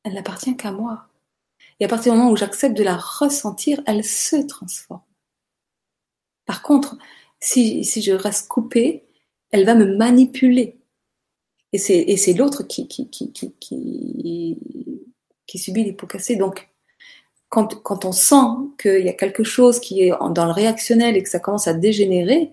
Elle 0.03 0.13
n'appartient 0.13 0.55
qu'à 0.55 0.71
moi. 0.71 1.07
Et 1.79 1.85
à 1.85 1.87
partir 1.87 2.13
du 2.13 2.17
moment 2.17 2.31
où 2.31 2.37
j'accepte 2.37 2.77
de 2.77 2.83
la 2.83 2.97
ressentir, 2.97 3.81
elle 3.85 4.03
se 4.03 4.35
transforme. 4.35 5.01
Par 6.45 6.61
contre, 6.63 6.97
si, 7.39 7.83
je 7.83 8.11
reste 8.11 8.47
coupée, 8.47 9.05
elle 9.51 9.65
va 9.65 9.75
me 9.75 9.95
manipuler. 9.95 10.77
Et 11.73 11.77
c'est, 11.77 12.33
l'autre 12.33 12.63
qui, 12.63 12.87
qui 15.49 15.57
subit 15.57 15.83
les 15.83 15.93
pots 15.93 16.07
cassés. 16.07 16.35
Donc, 16.35 16.69
quand, 17.49 18.05
on 18.05 18.11
sent 18.11 18.45
qu'il 18.79 19.03
y 19.03 19.09
a 19.09 19.13
quelque 19.13 19.43
chose 19.43 19.79
qui 19.79 20.03
est 20.03 20.11
dans 20.31 20.45
le 20.45 20.51
réactionnel 20.51 21.17
et 21.17 21.23
que 21.23 21.29
ça 21.29 21.39
commence 21.39 21.67
à 21.67 21.73
dégénérer, 21.73 22.51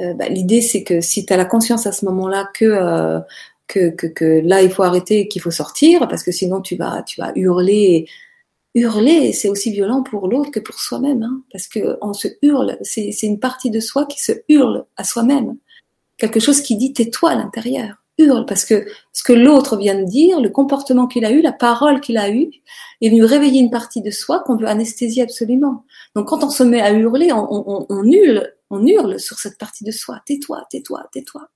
euh, 0.00 0.12
bah, 0.14 0.28
l'idée 0.28 0.60
c'est 0.60 0.84
que 0.84 1.00
si 1.00 1.24
tu 1.24 1.32
as 1.32 1.36
la 1.36 1.46
conscience 1.46 1.86
à 1.86 1.92
ce 1.92 2.04
moment-là 2.04 2.50
euh, 2.62 3.20
que, 3.66 3.88
que, 3.88 4.06
que, 4.06 4.40
là 4.44 4.62
il 4.62 4.70
faut 4.70 4.82
arrêter 4.82 5.28
qu'il 5.28 5.40
faut 5.40 5.50
sortir, 5.50 6.06
parce 6.08 6.22
que 6.22 6.30
sinon 6.30 6.60
tu 6.60 6.76
vas, 6.76 7.02
tu 7.02 7.20
vas 7.20 7.32
hurler. 7.36 8.06
Hurler, 8.74 9.32
c'est 9.32 9.48
aussi 9.48 9.72
violent 9.72 10.02
pour 10.02 10.28
l'autre 10.28 10.50
que 10.50 10.60
pour 10.60 10.78
soi-même, 10.78 11.22
hein, 11.22 11.42
parce 11.50 11.66
que 11.66 11.96
on 12.02 12.12
se 12.12 12.28
hurle, 12.42 12.76
c'est 12.82 13.22
une 13.22 13.40
partie 13.40 13.70
de 13.70 13.80
soi 13.80 14.04
qui 14.04 14.22
se 14.22 14.32
hurle 14.48 14.84
à 14.96 15.04
soi-même. 15.04 15.56
Quelque 16.18 16.38
chose 16.38 16.60
qui 16.60 16.76
dit 16.76 16.92
tais-toi 16.92 17.30
à 17.30 17.34
l'intérieur 17.34 17.96
hurle 18.18 18.44
parce 18.46 18.64
que 18.64 18.86
ce 19.12 19.22
que 19.22 19.32
l'autre 19.32 19.76
vient 19.76 19.98
de 19.98 20.04
dire, 20.04 20.40
le 20.40 20.50
comportement 20.50 21.06
qu'il 21.06 21.24
a 21.24 21.30
eu, 21.30 21.40
la 21.40 21.52
parole 21.52 22.00
qu'il 22.00 22.18
a 22.18 22.30
eue, 22.30 22.50
est 23.00 23.08
venu 23.08 23.24
réveiller 23.24 23.60
une 23.60 23.70
partie 23.70 24.02
de 24.02 24.10
soi 24.10 24.40
qu'on 24.40 24.56
veut 24.56 24.66
anesthésier 24.66 25.22
absolument. 25.22 25.84
Donc 26.14 26.28
quand 26.28 26.44
on 26.44 26.50
se 26.50 26.62
met 26.62 26.80
à 26.80 26.92
hurler, 26.92 27.32
on, 27.32 28.04
hurle, 28.04 28.52
on 28.70 28.86
hurle 28.86 29.18
sur 29.18 29.38
cette 29.38 29.58
partie 29.58 29.84
de 29.84 29.90
soi. 29.90 30.20
Tais-toi, 30.26 30.66
tais-toi, 30.70 31.08
tais-toi. 31.12 31.48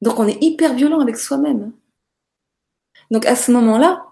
Donc 0.00 0.18
on 0.18 0.26
est 0.26 0.42
hyper 0.42 0.74
violent 0.74 1.00
avec 1.00 1.16
soi-même. 1.16 1.72
Donc 3.10 3.26
à 3.26 3.36
ce 3.36 3.52
moment-là, 3.52 4.11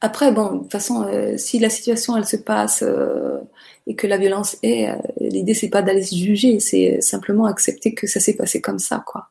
après, 0.00 0.32
bon, 0.32 0.52
de 0.52 0.58
toute 0.62 0.72
façon, 0.72 1.04
euh, 1.04 1.36
si 1.36 1.58
la 1.58 1.70
situation 1.70 2.16
elle 2.16 2.26
se 2.26 2.36
passe 2.36 2.82
euh, 2.82 3.38
et 3.86 3.94
que 3.94 4.06
la 4.06 4.18
violence 4.18 4.56
est, 4.62 4.90
euh, 4.90 4.96
l'idée 5.20 5.54
c'est 5.54 5.70
pas 5.70 5.82
d'aller 5.82 6.02
se 6.02 6.14
juger, 6.14 6.60
c'est 6.60 7.00
simplement 7.00 7.46
accepter 7.46 7.94
que 7.94 8.06
ça 8.06 8.20
s'est 8.20 8.36
passé 8.36 8.60
comme 8.60 8.78
ça, 8.78 9.02
quoi. 9.06 9.30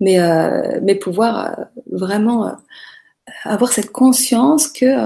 Mais 0.00 0.18
mais 0.82 0.96
pouvoir 0.96 1.66
vraiment 1.88 2.56
avoir 3.44 3.72
cette 3.72 3.92
conscience 3.92 4.66
que 4.66 4.96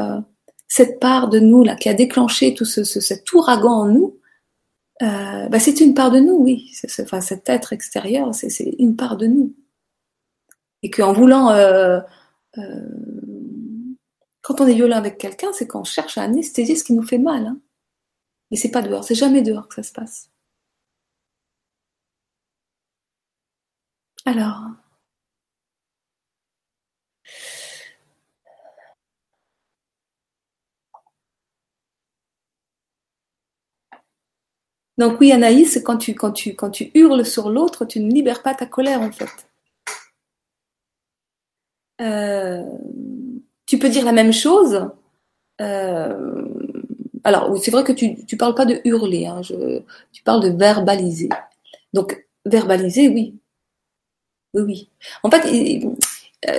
cette 0.69 1.01
part 1.01 1.29
de 1.29 1.39
nous 1.39 1.65
là 1.65 1.77
qui 1.77 1.91
a 1.91 1.95
déclenché 1.95 2.55
tout 2.55 2.65
ce, 2.65 2.83
cet 2.83 3.31
ouragan 3.35 3.73
en 3.73 3.85
nous, 3.85 4.19
bah, 5.01 5.61
c'est 5.61 5.81
une 5.81 5.93
part 5.93 6.11
de 6.11 6.21
nous, 6.21 6.37
oui. 6.37 6.73
enfin, 7.03 7.21
cet 7.21 7.51
être 7.51 7.75
extérieur, 7.75 8.35
c'est 8.35 8.75
une 8.79 8.97
part 8.97 9.19
de 9.19 9.27
nous, 9.27 9.55
et 10.83 10.89
qu'en 10.89 11.13
voulant 11.13 11.51
quand 14.47 14.61
on 14.61 14.67
est 14.69 14.75
violent 14.75 14.97
avec 14.97 15.19
quelqu'un, 15.19 15.53
c'est 15.53 15.67
qu'on 15.67 15.83
cherche 15.83 16.19
à 16.19 16.23
anesthésier 16.23 16.77
ce 16.77 16.85
qui 16.85 16.93
nous 16.93 17.03
fait 17.03 17.19
mal. 17.19 17.47
Hein. 17.47 17.61
Mais 18.51 18.57
c'est 18.57 18.71
pas 18.71 18.81
dehors, 18.83 19.03
c'est 19.05 19.17
jamais 19.17 19.43
dehors 19.43 19.69
que 19.69 19.75
ça 19.75 19.83
se 19.83 19.93
passe. 19.93 20.31
Alors. 24.25 24.63
Donc 34.99 35.21
oui, 35.21 35.33
Anaïs, 35.33 35.81
quand 35.85 35.99
tu, 35.99 36.15
quand 36.15 36.31
tu, 36.33 36.55
quand 36.55 36.71
tu 36.71 36.93
hurles 36.95 37.27
sur 37.27 37.51
l'autre, 37.51 37.85
tu 37.85 37.99
ne 37.99 38.13
libères 38.13 38.43
pas 38.45 38.55
ta 38.55 38.67
colère 38.67 39.01
en 39.01 39.11
fait. 39.11 39.49
Euh, 42.01 42.63
tu 43.67 43.79
peux 43.79 43.89
dire 43.89 44.05
la 44.05 44.13
même 44.13 44.33
chose. 44.33 44.89
Euh, 45.61 46.45
alors, 47.25 47.57
c'est 47.59 47.71
vrai 47.71 47.85
que 47.85 47.93
tu 47.93 48.11
ne 48.11 48.39
parles 48.39 48.55
pas 48.55 48.67
de 48.67 48.81
hurler, 48.85 49.27
hein, 49.27 49.43
je, 49.43 49.81
tu 50.13 50.23
parles 50.23 50.43
de 50.43 50.57
verbaliser. 50.57 51.29
Donc, 51.93 52.27
verbaliser, 52.45 53.09
oui. 53.09 53.35
Oui, 54.55 54.63
oui. 54.63 54.91
En 55.23 55.31
fait, 55.31 55.43
il, 55.53 55.91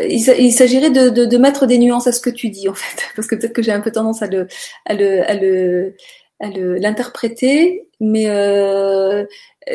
il, 0.09 0.51
s'agirait 0.51 0.89
de, 0.89 1.09
de, 1.09 1.25
de, 1.25 1.37
mettre 1.37 1.65
des 1.65 1.77
nuances 1.77 2.07
à 2.07 2.11
ce 2.11 2.19
que 2.19 2.29
tu 2.29 2.49
dis, 2.49 2.67
en 2.69 2.73
fait, 2.73 3.03
parce 3.15 3.27
que 3.27 3.35
peut-être 3.35 3.53
que 3.53 3.61
j'ai 3.61 3.71
un 3.71 3.81
peu 3.81 3.91
tendance 3.91 4.21
à 4.21 4.27
le, 4.27 4.47
à 4.85 4.93
le, 4.93 5.95
à 6.39 6.49
le, 6.49 6.75
l'interpréter, 6.75 7.87
mais 7.99 8.29
euh, 8.29 9.25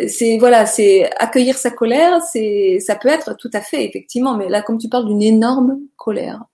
c'est 0.09 0.39
voilà, 0.39 0.67
c'est 0.67 1.11
accueillir 1.19 1.57
sa 1.59 1.71
colère, 1.71 2.23
c'est 2.23 2.79
ça 2.81 2.97
peut 2.97 3.09
être 3.09 3.37
tout 3.37 3.51
à 3.53 3.61
fait 3.61 3.85
effectivement, 3.85 4.37
mais 4.37 4.49
là 4.49 4.63
comme 4.63 4.79
tu 4.79 4.89
parles 4.89 5.07
d'une 5.07 5.23
énorme 5.23 5.81
colère, 5.97 6.45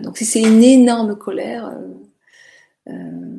donc 0.00 0.18
si 0.18 0.24
c'est 0.24 0.40
une 0.40 0.62
énorme 0.62 1.16
colère, 1.16 1.66
euh, 1.66 2.92
euh, 2.92 3.38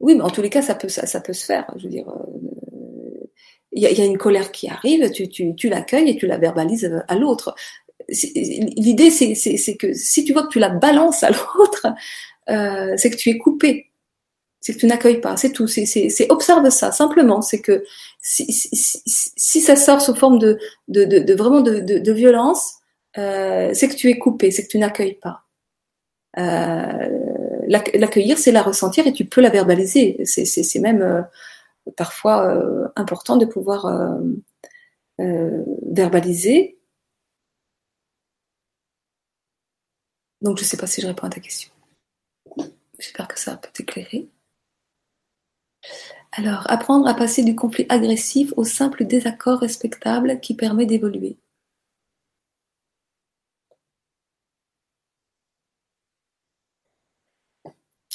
oui, 0.00 0.14
mais 0.14 0.22
en 0.22 0.30
tous 0.30 0.42
les 0.42 0.50
cas, 0.50 0.62
ça 0.62 0.74
peut, 0.74 0.88
ça, 0.88 1.20
peut 1.20 1.32
se 1.32 1.44
faire. 1.44 1.72
Je 1.76 1.84
veux 1.84 1.90
dire, 1.90 2.08
euh, 2.08 3.26
il 3.72 3.82
y, 3.82 3.86
a, 3.86 4.04
une 4.04 4.18
colère 4.18 4.50
qui 4.52 4.68
arrive, 4.68 5.10
tu, 5.10 5.28
tu, 5.28 5.54
tu 5.54 5.68
l'accueilles 5.68 6.10
et 6.10 6.16
tu 6.16 6.26
la 6.26 6.38
verbalises 6.38 6.90
à 7.06 7.14
l'autre. 7.16 7.54
L'idée, 8.08 9.10
c'est 9.10 9.76
que 9.76 9.92
si 9.92 10.24
tu 10.24 10.32
vois 10.32 10.44
que 10.44 10.52
tu 10.52 10.58
la 10.58 10.70
balances 10.70 11.22
à 11.22 11.30
l'autre, 11.56 11.86
c'est 12.96 13.10
que 13.10 13.16
tu 13.16 13.30
es 13.30 13.38
coupé. 13.38 13.86
C'est 14.60 14.74
que 14.74 14.78
tu 14.78 14.86
n'accueilles 14.86 15.20
pas, 15.20 15.36
c'est 15.36 15.52
tout. 15.52 15.68
C'est 15.68 16.30
observe 16.30 16.68
ça 16.70 16.90
simplement. 16.90 17.42
C'est 17.42 17.60
que 17.60 17.84
si, 18.20 18.50
si, 18.50 19.60
ça 19.60 19.76
sort 19.76 20.00
sous 20.00 20.14
forme 20.14 20.38
de, 20.38 20.58
de, 20.88 21.04
de, 21.04 21.34
vraiment 21.34 21.60
de, 21.60 21.80
de, 21.80 22.12
violence, 22.12 22.74
c'est 23.14 23.88
que 23.88 23.94
tu 23.94 24.08
es 24.08 24.18
coupé, 24.18 24.50
c'est 24.50 24.64
que 24.64 24.68
tu 24.68 24.78
n'accueilles 24.78 25.18
pas. 25.20 25.47
Euh, 26.38 27.08
l'accueillir, 27.66 28.38
c'est 28.38 28.52
la 28.52 28.62
ressentir 28.62 29.06
et 29.06 29.12
tu 29.12 29.24
peux 29.24 29.40
la 29.40 29.50
verbaliser. 29.50 30.24
C'est 30.24 30.80
même 30.80 31.02
euh, 31.02 31.22
parfois 31.96 32.46
euh, 32.46 32.88
important 32.96 33.36
de 33.36 33.46
pouvoir 33.46 33.86
verbaliser 35.18 36.78
Donc 40.40 40.56
je 40.56 40.62
ne 40.62 40.66
sais 40.66 40.76
pas 40.76 40.86
si 40.86 41.00
je 41.00 41.06
réponds 41.06 41.26
à 41.26 41.30
ta 41.30 41.40
question. 41.40 41.70
J'espère 42.98 43.28
que 43.28 43.38
ça 43.38 43.56
peut 43.56 43.70
t'éclairer. 43.72 44.28
Alors, 46.32 46.70
apprendre 46.70 47.08
à 47.08 47.14
passer 47.14 47.42
du 47.42 47.56
conflit 47.56 47.86
agressif 47.88 48.52
au 48.56 48.64
simple 48.64 49.04
désaccord 49.04 49.60
respectable 49.60 50.40
qui 50.40 50.54
permet 50.54 50.86
d'évoluer. 50.86 51.38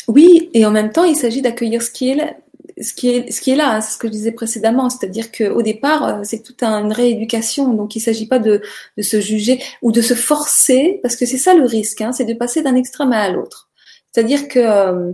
Oui, 0.07 0.49
et 0.53 0.65
en 0.65 0.71
même 0.71 0.91
temps, 0.91 1.03
il 1.03 1.15
s'agit 1.15 1.41
d'accueillir 1.41 1.81
ce 1.81 1.91
qui 1.91 2.09
est 2.09 2.15
là, 2.15 2.34
ce 2.81 2.93
qui 2.93 3.09
est, 3.09 3.31
ce 3.31 3.41
qui 3.41 3.51
est 3.51 3.55
là, 3.55 3.75
hein, 3.75 3.81
ce 3.81 3.97
que 3.97 4.07
je 4.07 4.11
disais 4.11 4.31
précédemment, 4.31 4.89
c'est-à-dire 4.89 5.31
qu'au 5.31 5.61
départ, 5.61 6.03
euh, 6.05 6.19
c'est 6.23 6.41
toute 6.41 6.63
une 6.63 6.91
rééducation, 6.91 7.73
donc 7.73 7.95
il 7.95 7.99
ne 7.99 8.03
s'agit 8.03 8.27
pas 8.27 8.39
de, 8.39 8.61
se 8.99 9.19
juger 9.21 9.61
ou 9.81 9.91
de 9.91 10.01
se 10.01 10.13
forcer, 10.13 10.99
parce 11.03 11.15
que 11.15 11.25
c'est 11.25 11.38
ça 11.38 11.53
le 11.53 11.65
risque, 11.65 12.01
hein, 12.01 12.11
c'est 12.11 12.25
de 12.25 12.34
passer 12.34 12.61
d'un 12.61 12.75
extrême 12.75 13.13
à 13.13 13.30
l'autre. 13.30 13.69
C'est-à-dire 14.11 14.47
que 14.47 14.59
euh, 14.59 15.11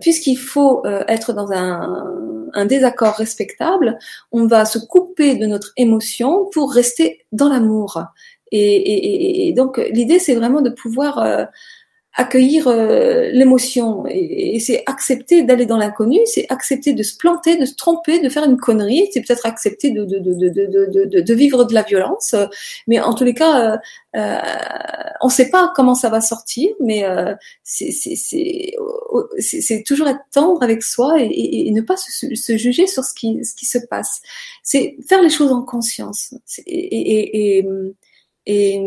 puisqu'il 0.00 0.36
faut 0.36 0.84
euh, 0.86 1.04
être 1.08 1.32
dans 1.32 1.52
un, 1.52 2.66
désaccord 2.66 3.14
respectable, 3.14 3.96
on 4.32 4.46
va 4.46 4.64
se 4.64 4.80
couper 4.80 5.36
de 5.36 5.46
notre 5.46 5.72
émotion 5.76 6.46
pour 6.52 6.72
rester 6.72 7.24
dans 7.30 7.48
l'amour. 7.48 8.02
Et, 8.50 9.54
donc 9.56 9.78
l'idée, 9.92 10.18
c'est 10.18 10.34
vraiment 10.34 10.60
de 10.60 10.70
pouvoir 10.70 11.48
accueillir 12.14 12.66
euh, 12.66 13.30
l'émotion. 13.30 14.04
Et, 14.08 14.58
c'est 14.60 14.82
accepter 14.86 15.42
d'aller 15.42 15.64
dans 15.64 15.76
l'inconnu, 15.76 16.18
c'est 16.24 16.46
accepter 16.50 16.92
de 16.92 17.02
se 17.02 17.16
planter, 17.16 17.56
de 17.56 17.64
se 17.64 17.74
tromper, 17.74 18.20
de 18.20 18.28
faire 18.28 18.44
une 18.44 18.56
connerie, 18.56 19.08
c'est 19.12 19.20
peut-être 19.20 19.46
accepter 19.46 19.90
de, 19.90 20.04
de, 20.04 20.18
de, 20.18 21.20
de, 21.20 21.34
vivre 21.34 21.64
de 21.64 21.72
la 21.72 21.82
violence, 21.82 22.34
mais 22.86 23.00
en 23.00 23.14
tous 23.14 23.24
les 23.24 23.34
cas, 23.34 23.74
euh, 23.74 23.78
euh 24.16 24.38
on 25.22 25.26
ne 25.26 25.32
sait 25.32 25.50
pas 25.50 25.72
comment 25.76 25.94
ça 25.94 26.08
va 26.08 26.20
sortir, 26.20 26.70
mais 26.80 27.04
euh, 27.04 27.34
c'est 27.62 28.74
toujours 29.86 30.08
être 30.08 30.20
tendre 30.32 30.62
avec 30.62 30.82
soi 30.82 31.20
et, 31.20 31.68
et 31.68 31.70
ne 31.70 31.82
pas 31.82 31.96
se, 31.96 32.34
se, 32.34 32.56
juger 32.56 32.86
sur 32.86 33.04
ce 33.04 33.14
qui, 33.14 33.44
ce 33.44 33.54
qui 33.54 33.66
se 33.66 33.78
passe. 33.78 34.20
C'est 34.62 34.96
faire 35.06 35.22
les 35.22 35.30
choses 35.30 35.52
en 35.52 35.62
conscience. 35.62 36.34
Et, 36.66 37.58
et, 38.46 38.82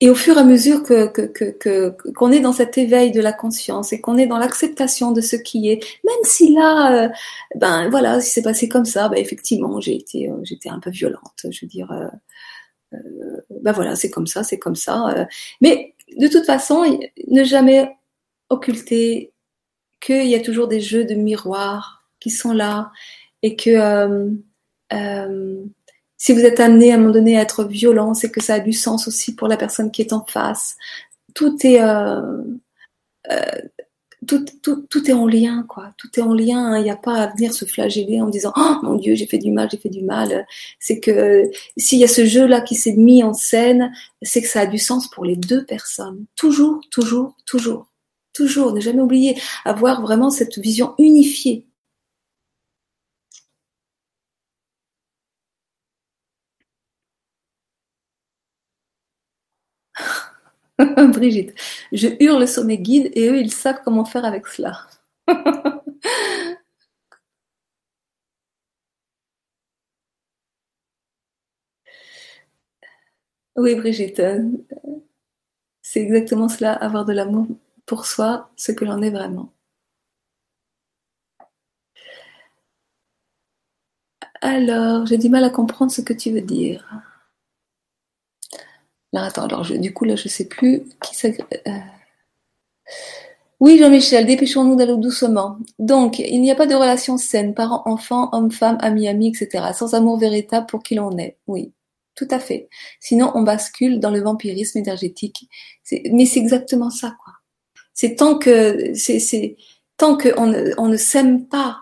et 0.00 0.10
au 0.10 0.14
fur 0.14 0.36
et 0.36 0.40
à 0.40 0.44
mesure 0.44 0.84
que, 0.84 1.08
que, 1.08 1.50
que, 1.50 1.96
qu'on 2.12 2.30
est 2.30 2.40
dans 2.40 2.52
cet 2.52 2.78
éveil 2.78 3.10
de 3.10 3.20
la 3.20 3.32
conscience 3.32 3.92
et 3.92 4.00
qu'on 4.00 4.16
est 4.16 4.26
dans 4.26 4.38
l'acceptation 4.38 5.10
de 5.10 5.20
ce 5.20 5.34
qui 5.34 5.70
est, 5.70 5.84
même 6.04 6.22
si 6.22 6.54
là, 6.54 7.06
euh, 7.06 7.08
ben 7.56 7.88
voilà, 7.90 8.20
si 8.20 8.30
c'est 8.30 8.42
passé 8.42 8.68
comme 8.68 8.84
ça, 8.84 9.08
ben 9.08 9.18
effectivement, 9.18 9.80
j'ai 9.80 9.96
été, 9.96 10.30
euh, 10.30 10.36
j'étais 10.44 10.68
un 10.68 10.78
peu 10.78 10.90
violente. 10.90 11.46
Je 11.50 11.60
veux 11.62 11.68
dire, 11.68 11.90
euh, 11.90 12.98
ben 13.60 13.72
voilà, 13.72 13.96
c'est 13.96 14.10
comme 14.10 14.28
ça, 14.28 14.44
c'est 14.44 14.58
comme 14.58 14.76
ça. 14.76 15.26
mais 15.60 15.94
de 16.16 16.28
toute 16.28 16.46
façon, 16.46 16.98
ne 17.26 17.44
jamais 17.44 17.96
occulter 18.50 19.32
qu'il 20.00 20.28
y 20.28 20.34
a 20.36 20.40
toujours 20.40 20.68
des 20.68 20.80
jeux 20.80 21.04
de 21.04 21.14
miroirs 21.14 22.04
qui 22.20 22.30
sont 22.30 22.52
là 22.52 22.92
et 23.42 23.56
que 23.56 24.30
si 26.18 26.32
vous 26.32 26.40
êtes 26.40 26.60
amené 26.60 26.90
à 26.90 26.96
un 26.96 26.98
moment 26.98 27.12
donné 27.12 27.38
à 27.38 27.42
être 27.42 27.64
violent, 27.64 28.12
c'est 28.12 28.30
que 28.30 28.42
ça 28.42 28.54
a 28.54 28.60
du 28.60 28.72
sens 28.72 29.06
aussi 29.06 29.34
pour 29.34 29.46
la 29.48 29.56
personne 29.56 29.92
qui 29.92 30.02
est 30.02 30.12
en 30.12 30.24
face. 30.24 30.76
Tout 31.32 31.56
est 31.64 31.80
euh, 31.80 32.42
euh, 33.30 33.60
tout, 34.26 34.44
tout, 34.62 34.82
tout, 34.90 35.08
est 35.08 35.14
en 35.14 35.28
lien, 35.28 35.64
quoi. 35.68 35.92
Tout 35.96 36.08
est 36.18 36.22
en 36.22 36.34
lien. 36.34 36.76
Il 36.76 36.82
n'y 36.82 36.90
a 36.90 36.96
pas 36.96 37.14
à 37.14 37.26
venir 37.28 37.54
se 37.54 37.64
flageller 37.64 38.20
en 38.20 38.26
disant 38.26 38.52
Oh 38.56 38.74
mon 38.82 38.96
Dieu, 38.96 39.14
j'ai 39.14 39.26
fait 39.26 39.38
du 39.38 39.52
mal, 39.52 39.68
j'ai 39.70 39.78
fait 39.78 39.88
du 39.88 40.02
mal. 40.02 40.44
C'est 40.80 40.98
que 40.98 41.48
s'il 41.76 42.00
y 42.00 42.04
a 42.04 42.08
ce 42.08 42.26
jeu-là 42.26 42.60
qui 42.62 42.74
s'est 42.74 42.96
mis 42.96 43.22
en 43.22 43.32
scène, 43.32 43.92
c'est 44.22 44.42
que 44.42 44.48
ça 44.48 44.60
a 44.62 44.66
du 44.66 44.78
sens 44.78 45.08
pour 45.08 45.24
les 45.24 45.36
deux 45.36 45.64
personnes. 45.64 46.26
Toujours, 46.34 46.80
toujours, 46.90 47.36
toujours. 47.46 47.86
Toujours. 48.32 48.72
Ne 48.72 48.80
jamais 48.80 49.00
oublier. 49.00 49.40
Avoir 49.64 50.02
vraiment 50.02 50.30
cette 50.30 50.58
vision 50.58 50.94
unifiée 50.98 51.67
Brigitte, 61.12 61.54
je 61.92 62.08
hurle 62.20 62.46
sur 62.46 62.64
mes 62.64 62.78
guides 62.78 63.10
et 63.14 63.28
eux, 63.28 63.38
ils 63.38 63.52
savent 63.52 63.80
comment 63.84 64.04
faire 64.04 64.24
avec 64.24 64.46
cela. 64.46 64.86
oui, 73.56 73.74
Brigitte, 73.74 74.22
c'est 75.82 76.00
exactement 76.02 76.48
cela, 76.48 76.72
avoir 76.72 77.04
de 77.04 77.12
l'amour 77.12 77.48
pour 77.84 78.06
soi, 78.06 78.52
ce 78.54 78.70
que 78.70 78.84
l'on 78.84 79.02
est 79.02 79.10
vraiment. 79.10 79.52
Alors, 84.40 85.06
j'ai 85.06 85.16
du 85.16 85.28
mal 85.28 85.44
à 85.44 85.50
comprendre 85.50 85.92
ce 85.92 86.00
que 86.00 86.12
tu 86.12 86.32
veux 86.32 86.40
dire. 86.40 86.84
Là, 89.12 89.24
attends, 89.24 89.44
alors 89.44 89.64
du 89.64 89.94
coup, 89.94 90.04
là, 90.04 90.16
je 90.16 90.28
sais 90.28 90.46
plus 90.46 90.84
qui. 91.02 91.26
Euh. 91.26 91.70
Oui, 93.60 93.78
Jean-Michel, 93.78 94.26
dépêchons-nous 94.26 94.76
d'aller 94.76 94.96
doucement. 94.96 95.58
Donc, 95.78 96.20
il 96.20 96.40
n'y 96.40 96.50
a 96.50 96.54
pas 96.54 96.66
de 96.66 96.74
relation 96.74 97.18
saine, 97.18 97.54
parents, 97.54 97.82
enfants, 97.86 98.28
hommes, 98.32 98.52
femmes, 98.52 98.78
amis, 98.80 99.08
amis, 99.08 99.28
etc. 99.28 99.72
Sans 99.74 99.94
amour 99.94 100.18
véritable 100.18 100.66
pour 100.66 100.82
qui 100.82 100.94
l'on 100.94 101.16
est. 101.18 101.38
Oui, 101.48 101.72
tout 102.14 102.28
à 102.30 102.38
fait. 102.38 102.68
Sinon, 103.00 103.32
on 103.34 103.42
bascule 103.42 103.98
dans 103.98 104.10
le 104.10 104.20
vampirisme 104.20 104.78
énergétique. 104.78 105.48
Mais 106.12 106.26
c'est 106.26 106.38
exactement 106.38 106.90
ça, 106.90 107.16
quoi. 107.24 107.34
C'est 107.94 108.14
tant 108.16 108.38
que, 108.38 108.92
c'est, 108.94 109.56
tant 109.96 110.16
qu'on 110.16 110.54
on 110.78 110.88
ne 110.88 110.96
s'aime 110.96 111.48
pas 111.48 111.80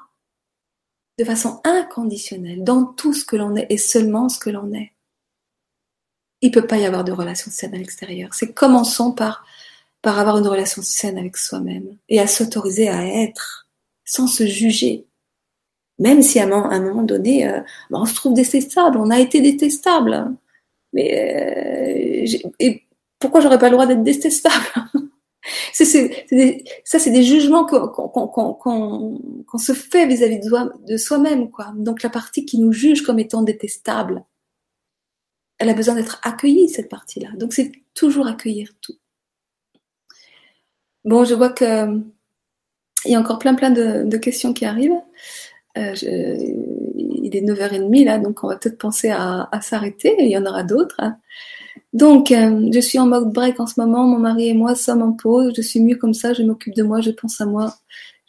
de 1.18 1.24
façon 1.24 1.60
inconditionnelle 1.64 2.64
dans 2.64 2.86
tout 2.86 3.12
ce 3.12 3.24
que 3.24 3.36
l'on 3.36 3.54
est 3.56 3.66
et 3.70 3.78
seulement 3.78 4.30
ce 4.30 4.38
que 4.38 4.50
l'on 4.50 4.72
est 4.72 4.95
il 6.46 6.50
peut 6.50 6.66
pas 6.66 6.78
y 6.78 6.84
avoir 6.84 7.04
de 7.04 7.12
relation 7.12 7.50
saine 7.50 7.74
à 7.74 7.78
l'extérieur. 7.78 8.34
C'est 8.34 8.52
commençons 8.52 9.12
par, 9.12 9.44
par 10.02 10.18
avoir 10.18 10.38
une 10.38 10.46
relation 10.46 10.82
saine 10.82 11.18
avec 11.18 11.36
soi-même 11.36 11.96
et 12.08 12.20
à 12.20 12.26
s'autoriser 12.26 12.88
à 12.88 13.06
être 13.06 13.68
sans 14.04 14.26
se 14.26 14.46
juger. 14.46 15.06
Même 15.98 16.22
si 16.22 16.38
à 16.38 16.44
un 16.44 16.80
moment 16.80 17.02
donné, 17.02 17.48
euh, 17.48 17.60
ben, 17.90 18.00
on 18.00 18.06
se 18.06 18.14
trouve 18.14 18.34
détestable, 18.34 18.98
on 18.98 19.10
a 19.10 19.18
été 19.18 19.40
détestable. 19.40 20.32
Mais 20.92 22.26
euh, 22.26 22.50
et 22.60 22.82
pourquoi 23.18 23.40
j'aurais 23.40 23.58
pas 23.58 23.68
le 23.68 23.72
droit 23.72 23.86
d'être 23.86 24.02
détestable? 24.02 24.54
Ça, 25.72 25.84
c'est 25.84 27.10
des 27.10 27.22
jugements 27.22 27.66
qu'on 27.66 29.58
se 29.58 29.72
fait 29.72 30.06
vis-à-vis 30.06 30.40
de 30.40 30.96
soi-même. 30.96 31.48
Donc 31.76 32.02
la 32.02 32.10
partie 32.10 32.44
qui 32.44 32.58
nous 32.58 32.72
juge 32.72 33.02
comme 33.02 33.20
étant 33.20 33.42
détestable, 33.42 34.24
elle 35.58 35.68
a 35.68 35.74
besoin 35.74 35.94
d'être 35.94 36.20
accueillie, 36.22 36.68
cette 36.68 36.88
partie-là. 36.88 37.28
Donc 37.36 37.52
c'est 37.52 37.72
toujours 37.94 38.26
accueillir 38.26 38.70
tout. 38.80 38.96
Bon, 41.04 41.24
je 41.24 41.34
vois 41.34 41.50
que 41.50 42.00
il 43.04 43.12
y 43.12 43.14
a 43.14 43.20
encore 43.20 43.38
plein 43.38 43.54
plein 43.54 43.70
de, 43.70 44.16
questions 44.16 44.52
qui 44.52 44.64
arrivent. 44.64 45.00
Euh, 45.76 45.94
il 46.02 47.36
est 47.36 47.42
9h30 47.42 48.04
là, 48.04 48.18
donc 48.18 48.42
on 48.42 48.48
va 48.48 48.56
peut-être 48.56 48.78
penser 48.78 49.10
à, 49.10 49.48
s'arrêter, 49.62 50.14
il 50.18 50.30
y 50.30 50.38
en 50.38 50.46
aura 50.46 50.62
d'autres. 50.62 51.00
Donc, 51.92 52.30
euh, 52.30 52.68
je 52.72 52.80
suis 52.80 52.98
en 52.98 53.06
mode 53.06 53.32
break 53.32 53.60
en 53.60 53.66
ce 53.66 53.80
moment, 53.80 54.06
mon 54.06 54.18
mari 54.18 54.48
et 54.48 54.54
moi 54.54 54.74
sommes 54.74 55.02
en 55.02 55.12
pause, 55.12 55.52
je 55.56 55.62
suis 55.62 55.80
mieux 55.80 55.96
comme 55.96 56.14
ça, 56.14 56.32
je 56.32 56.42
m'occupe 56.42 56.74
de 56.74 56.82
moi, 56.82 57.00
je 57.00 57.10
pense 57.10 57.40
à 57.40 57.46
moi. 57.46 57.74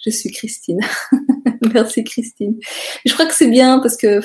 Je 0.05 0.11
suis 0.11 0.31
Christine. 0.31 0.79
Merci 1.73 2.03
Christine. 2.03 2.59
Je 3.05 3.13
crois 3.13 3.25
que 3.25 3.33
c'est 3.33 3.49
bien 3.49 3.79
parce 3.79 3.97
que 3.97 4.21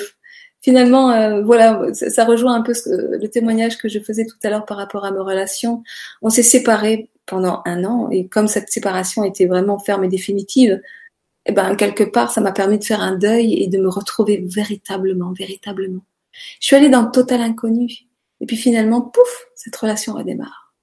finalement, 0.63 1.11
euh, 1.11 1.43
voilà, 1.43 1.93
ça, 1.93 2.25
rejoint 2.25 2.55
un 2.55 2.61
peu 2.61 2.73
le 2.87 3.27
témoignage 3.27 3.77
que 3.77 3.89
je 3.89 3.99
faisais 3.99 4.25
tout 4.25 4.37
à 4.43 4.49
l'heure 4.49 4.65
par 4.65 4.77
rapport 4.77 5.05
à 5.05 5.11
mes 5.11 5.19
relations. 5.19 5.83
On 6.23 6.29
s'est 6.29 6.41
séparés 6.41 7.09
pendant 7.25 7.61
un 7.65 7.83
an 7.83 8.09
et 8.09 8.27
comme 8.27 8.47
cette 8.47 8.71
séparation 8.71 9.23
était 9.23 9.45
vraiment 9.45 9.77
ferme 9.77 10.05
et 10.05 10.07
définitive, 10.07 10.81
eh 11.45 11.51
ben 11.51 11.75
quelque 11.75 12.03
part, 12.03 12.31
ça 12.31 12.41
m'a 12.41 12.53
permis 12.53 12.79
de 12.79 12.83
faire 12.83 13.01
un 13.01 13.15
deuil 13.15 13.61
et 13.61 13.67
de 13.67 13.77
me 13.77 13.89
retrouver 13.89 14.43
véritablement, 14.47 15.33
véritablement. 15.33 16.01
Je 16.59 16.67
suis 16.67 16.75
allée 16.75 16.89
dans 16.89 17.03
le 17.03 17.11
total 17.11 17.41
inconnu 17.41 18.07
et 18.39 18.45
puis 18.45 18.57
finalement, 18.57 19.01
pouf, 19.01 19.47
cette 19.55 19.75
relation 19.75 20.13
redémarre. 20.13 20.73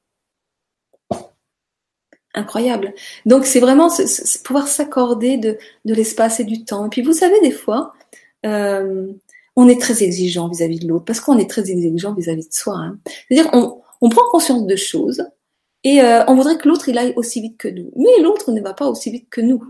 Incroyable. 2.35 2.95
Donc 3.27 3.47
c'est 3.47 3.61
vraiment 3.61 3.89
pouvoir 4.45 4.69
s'accorder 4.69 5.39
de, 5.39 5.59
de 5.87 5.95
l'espace 5.95 6.39
et 6.39 6.45
du 6.45 6.65
temps. 6.65 6.87
Et 6.87 6.89
puis 6.91 7.03
vous 7.03 7.15
savez, 7.15 7.41
des 7.41 7.51
fois, 7.51 7.95
euh, 8.47 9.09
on 9.61 9.69
est 9.69 9.79
très 9.79 10.03
exigeant 10.03 10.49
vis-à-vis 10.49 10.79
de 10.79 10.89
l'autre 10.89 11.05
parce 11.05 11.21
qu'on 11.21 11.37
est 11.37 11.49
très 11.49 11.71
exigeant 11.71 12.15
vis-à-vis 12.15 12.49
de 12.49 12.55
soi. 12.55 12.77
Hein. 12.77 12.99
C'est-à-dire 13.29 13.51
on, 13.53 14.09
prend 14.09 14.23
conscience 14.31 14.65
de 14.65 14.75
choses 14.75 15.23
et 15.85 16.01
euh, 16.01 16.25
on 16.29 16.35
voudrait 16.35 16.57
que 16.57 16.67
l'autre 16.67 16.89
il 16.89 16.97
aille 16.97 17.13
aussi 17.17 17.43
vite 17.43 17.59
que 17.59 17.69
nous. 17.69 17.93
Mais 17.95 18.23
l'autre 18.23 18.53
ne 18.53 18.63
va 18.63 18.73
pas 18.73 18.89
aussi 18.89 19.11
vite 19.11 19.29
que 19.29 19.43
nous. 19.43 19.63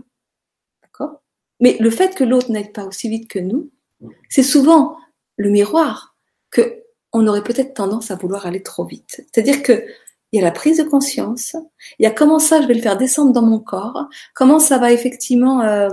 D'accord? 0.81 1.21
Mais 1.59 1.75
le 1.81 1.89
fait 1.89 2.15
que 2.15 2.23
l'autre 2.23 2.53
n'aille 2.53 2.71
pas 2.71 2.85
aussi 2.85 3.09
vite 3.09 3.29
que 3.29 3.39
nous, 3.39 3.69
c'est 4.29 4.43
souvent 4.43 4.95
le 5.35 5.49
miroir 5.49 6.15
que 6.51 6.83
on 7.11 7.27
aurait 7.27 7.43
peut-être 7.43 7.73
tendance 7.73 8.11
à 8.11 8.15
vouloir 8.15 8.45
aller 8.45 8.63
trop 8.63 8.85
vite. 8.85 9.25
C'est-à-dire 9.33 9.61
que 9.61 9.85
il 10.31 10.39
y 10.39 10.41
a 10.41 10.45
la 10.45 10.51
prise 10.51 10.77
de 10.77 10.83
conscience, 10.83 11.57
il 11.99 12.03
y 12.03 12.05
a 12.05 12.11
comment 12.11 12.39
ça 12.39 12.61
je 12.61 12.67
vais 12.67 12.75
le 12.75 12.81
faire 12.81 12.95
descendre 12.95 13.33
dans 13.33 13.41
mon 13.41 13.59
corps, 13.59 14.07
comment 14.33 14.59
ça 14.59 14.77
va 14.77 14.93
effectivement 14.93 15.63
euh, 15.63 15.89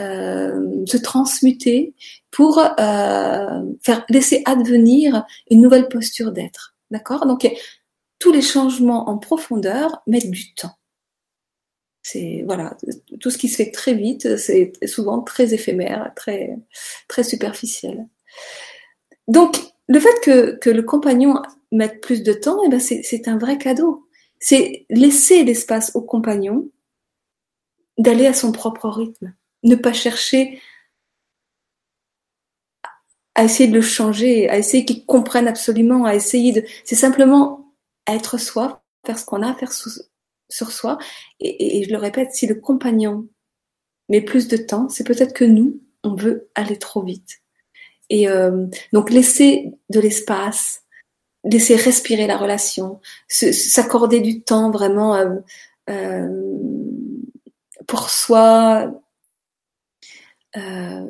euh, 0.00 0.84
se 0.86 0.96
transmuter 0.96 1.94
pour 2.30 2.58
euh, 2.58 3.62
faire 3.82 4.04
laisser 4.08 4.42
advenir 4.44 5.24
une 5.50 5.60
nouvelle 5.60 5.88
posture 5.88 6.32
d'être. 6.32 6.74
D'accord? 6.90 7.26
Donc 7.26 7.50
tous 8.18 8.32
les 8.32 8.42
changements 8.42 9.08
en 9.08 9.18
profondeur 9.18 10.02
mettent 10.06 10.30
du 10.30 10.54
temps. 10.54 10.76
C'est 12.02 12.42
voilà, 12.46 12.76
tout 13.20 13.30
ce 13.30 13.38
qui 13.38 13.48
se 13.48 13.56
fait 13.56 13.70
très 13.70 13.94
vite, 13.94 14.36
c'est 14.36 14.72
souvent 14.86 15.20
très 15.20 15.52
éphémère, 15.52 16.12
très 16.16 16.56
très 17.06 17.22
superficiel. 17.22 18.06
Donc 19.26 19.58
le 19.88 20.00
fait 20.00 20.20
que, 20.22 20.56
que 20.56 20.70
le 20.70 20.82
compagnon 20.82 21.42
mette 21.72 22.00
plus 22.00 22.22
de 22.22 22.32
temps, 22.32 22.62
eh 22.64 22.68
ben 22.68 22.80
c'est 22.80 23.28
un 23.28 23.38
vrai 23.38 23.58
cadeau. 23.58 24.06
C'est 24.40 24.86
laisser 24.88 25.44
l'espace 25.44 25.90
au 25.94 26.02
compagnon 26.02 26.70
d'aller 27.98 28.26
à 28.26 28.32
son 28.32 28.52
propre 28.52 28.88
rythme, 28.88 29.34
ne 29.62 29.74
pas 29.74 29.92
chercher 29.92 30.60
à 33.34 33.44
essayer 33.44 33.68
de 33.68 33.74
le 33.74 33.82
changer, 33.82 34.48
à 34.48 34.58
essayer 34.58 34.84
qu'il 34.84 35.06
comprenne 35.06 35.46
absolument, 35.46 36.04
à 36.04 36.16
essayer 36.16 36.52
de. 36.52 36.64
C'est 36.84 36.96
simplement 36.96 37.72
être 38.08 38.36
soi, 38.38 38.82
faire 39.06 39.18
ce 39.18 39.24
qu'on 39.24 39.42
a 39.42 39.50
à 39.50 39.54
faire 39.54 39.72
sur 39.72 40.72
soi. 40.72 40.98
Et, 41.38 41.84
je 41.84 41.90
le 41.90 41.98
répète, 41.98 42.32
si 42.32 42.48
le 42.48 42.56
compagnon 42.56 43.28
met 44.08 44.22
plus 44.22 44.48
de 44.48 44.56
temps, 44.56 44.88
c'est 44.88 45.04
peut-être 45.04 45.34
que 45.34 45.44
nous, 45.44 45.80
on 46.02 46.14
veut 46.14 46.48
aller 46.56 46.78
trop 46.78 47.02
vite. 47.02 47.38
Et 48.10 48.28
euh, 48.28 48.66
donc 48.92 49.10
laisser 49.10 49.72
de 49.90 50.00
l'espace, 50.00 50.82
laisser 51.44 51.76
respirer 51.76 52.26
la 52.26 52.38
relation, 52.38 53.00
s'accorder 53.28 54.20
du 54.20 54.42
temps 54.42 54.70
vraiment 54.70 55.14
euh, 55.14 55.36
euh, 55.90 56.58
pour 57.86 58.10
soi. 58.10 58.92
Euh, 60.58 61.06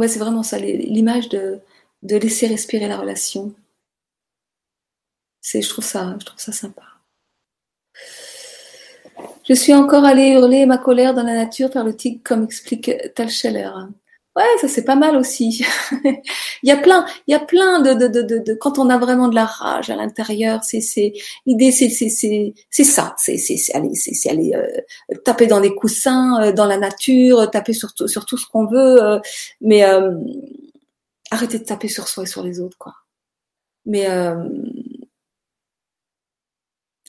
Ouais, 0.00 0.08
c'est 0.08 0.18
vraiment 0.18 0.42
ça, 0.42 0.58
l'image 0.58 1.28
de, 1.28 1.60
laisser 2.02 2.46
respirer 2.46 2.88
la 2.88 2.96
relation. 2.96 3.54
Je 5.42 5.68
trouve 5.68 5.84
ça, 5.84 6.16
je 6.18 6.24
trouve 6.24 6.40
ça 6.40 6.52
sympa. 6.52 6.84
Je 9.46 9.52
suis 9.52 9.74
encore 9.74 10.04
allée 10.04 10.30
hurler 10.30 10.64
ma 10.64 10.78
colère 10.78 11.12
dans 11.12 11.22
la 11.22 11.34
nature 11.34 11.70
faire 11.70 11.84
le 11.84 11.94
tigre, 11.94 12.22
comme 12.24 12.44
explique 12.44 12.90
Talscheller. 13.14 13.68
Ouais, 14.40 14.58
ça 14.58 14.68
c'est 14.68 14.84
pas 14.84 14.96
mal 14.96 15.16
aussi. 15.16 15.66
il 16.04 16.68
y 16.68 16.70
a 16.70 16.78
plein, 16.78 17.04
il 17.26 17.32
y 17.32 17.34
a 17.34 17.40
plein 17.40 17.80
de, 17.82 17.92
de, 17.92 18.08
de, 18.08 18.38
de, 18.38 18.54
quand 18.54 18.78
on 18.78 18.88
a 18.88 18.96
vraiment 18.96 19.28
de 19.28 19.34
la 19.34 19.44
rage 19.44 19.90
à 19.90 19.96
l'intérieur, 19.96 20.64
c'est, 20.64 20.80
c'est, 20.80 21.12
l'idée 21.44 21.70
c'est, 21.72 21.90
c'est, 21.90 22.08
c'est, 22.08 22.54
c'est 22.70 22.84
ça, 22.84 23.14
c'est, 23.18 23.36
c'est, 23.36 23.74
aller, 23.74 23.94
c'est, 23.94 24.30
aller 24.30 24.52
euh, 24.54 25.14
taper 25.26 25.46
dans 25.46 25.60
des 25.60 25.74
coussins, 25.74 26.42
euh, 26.42 26.52
dans 26.52 26.64
la 26.64 26.78
nature, 26.78 27.50
taper 27.50 27.74
sur, 27.74 27.90
sur 28.06 28.24
tout 28.24 28.38
ce 28.38 28.46
qu'on 28.46 28.64
veut, 28.66 29.02
euh, 29.02 29.18
mais 29.60 29.82
arrêter 31.30 31.58
de 31.58 31.64
taper 31.64 31.88
sur 31.88 32.08
soi 32.08 32.22
et 32.22 32.26
sur 32.26 32.42
les 32.42 32.60
autres, 32.60 32.78
quoi. 32.78 32.94
Mais 33.84 34.06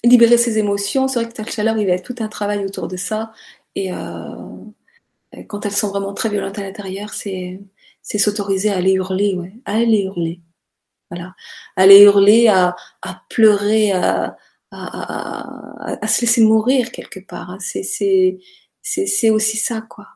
libérer 0.03 0.37
ses 0.37 0.57
émotions, 0.57 1.07
c'est 1.07 1.19
vrai 1.21 1.29
que 1.29 1.33
Tal 1.35 1.49
Chaleur, 1.49 1.77
il 1.77 1.87
y 1.87 1.91
a 1.91 1.99
tout 1.99 2.15
un 2.19 2.27
travail 2.27 2.65
autour 2.65 2.87
de 2.89 2.97
ça 2.97 3.31
et 3.75 3.91
quand 5.47 5.65
elles 5.65 5.71
sont 5.71 5.89
vraiment 5.89 6.13
très 6.13 6.29
violentes 6.29 6.59
à 6.59 6.63
l'intérieur, 6.63 7.13
c'est 7.13 7.59
s'autoriser 8.03 8.69
à 8.69 8.77
aller 8.77 8.93
hurler, 8.93 9.35
ouais, 9.35 9.53
à 9.65 9.75
aller 9.75 10.03
hurler, 10.03 10.41
voilà, 11.09 11.35
à 11.75 11.83
aller 11.83 12.01
hurler, 12.01 12.47
à, 12.47 12.75
à 13.01 13.21
pleurer, 13.29 13.91
à, 13.91 14.37
à, 14.71 16.03
à, 16.03 16.07
se 16.07 16.21
laisser 16.21 16.41
mourir 16.41 16.91
quelque 16.91 17.19
part. 17.19 17.51
Hein. 17.51 17.57
C'est 17.59 19.29
aussi 19.29 19.57
ça, 19.57 19.81
quoi. 19.81 20.07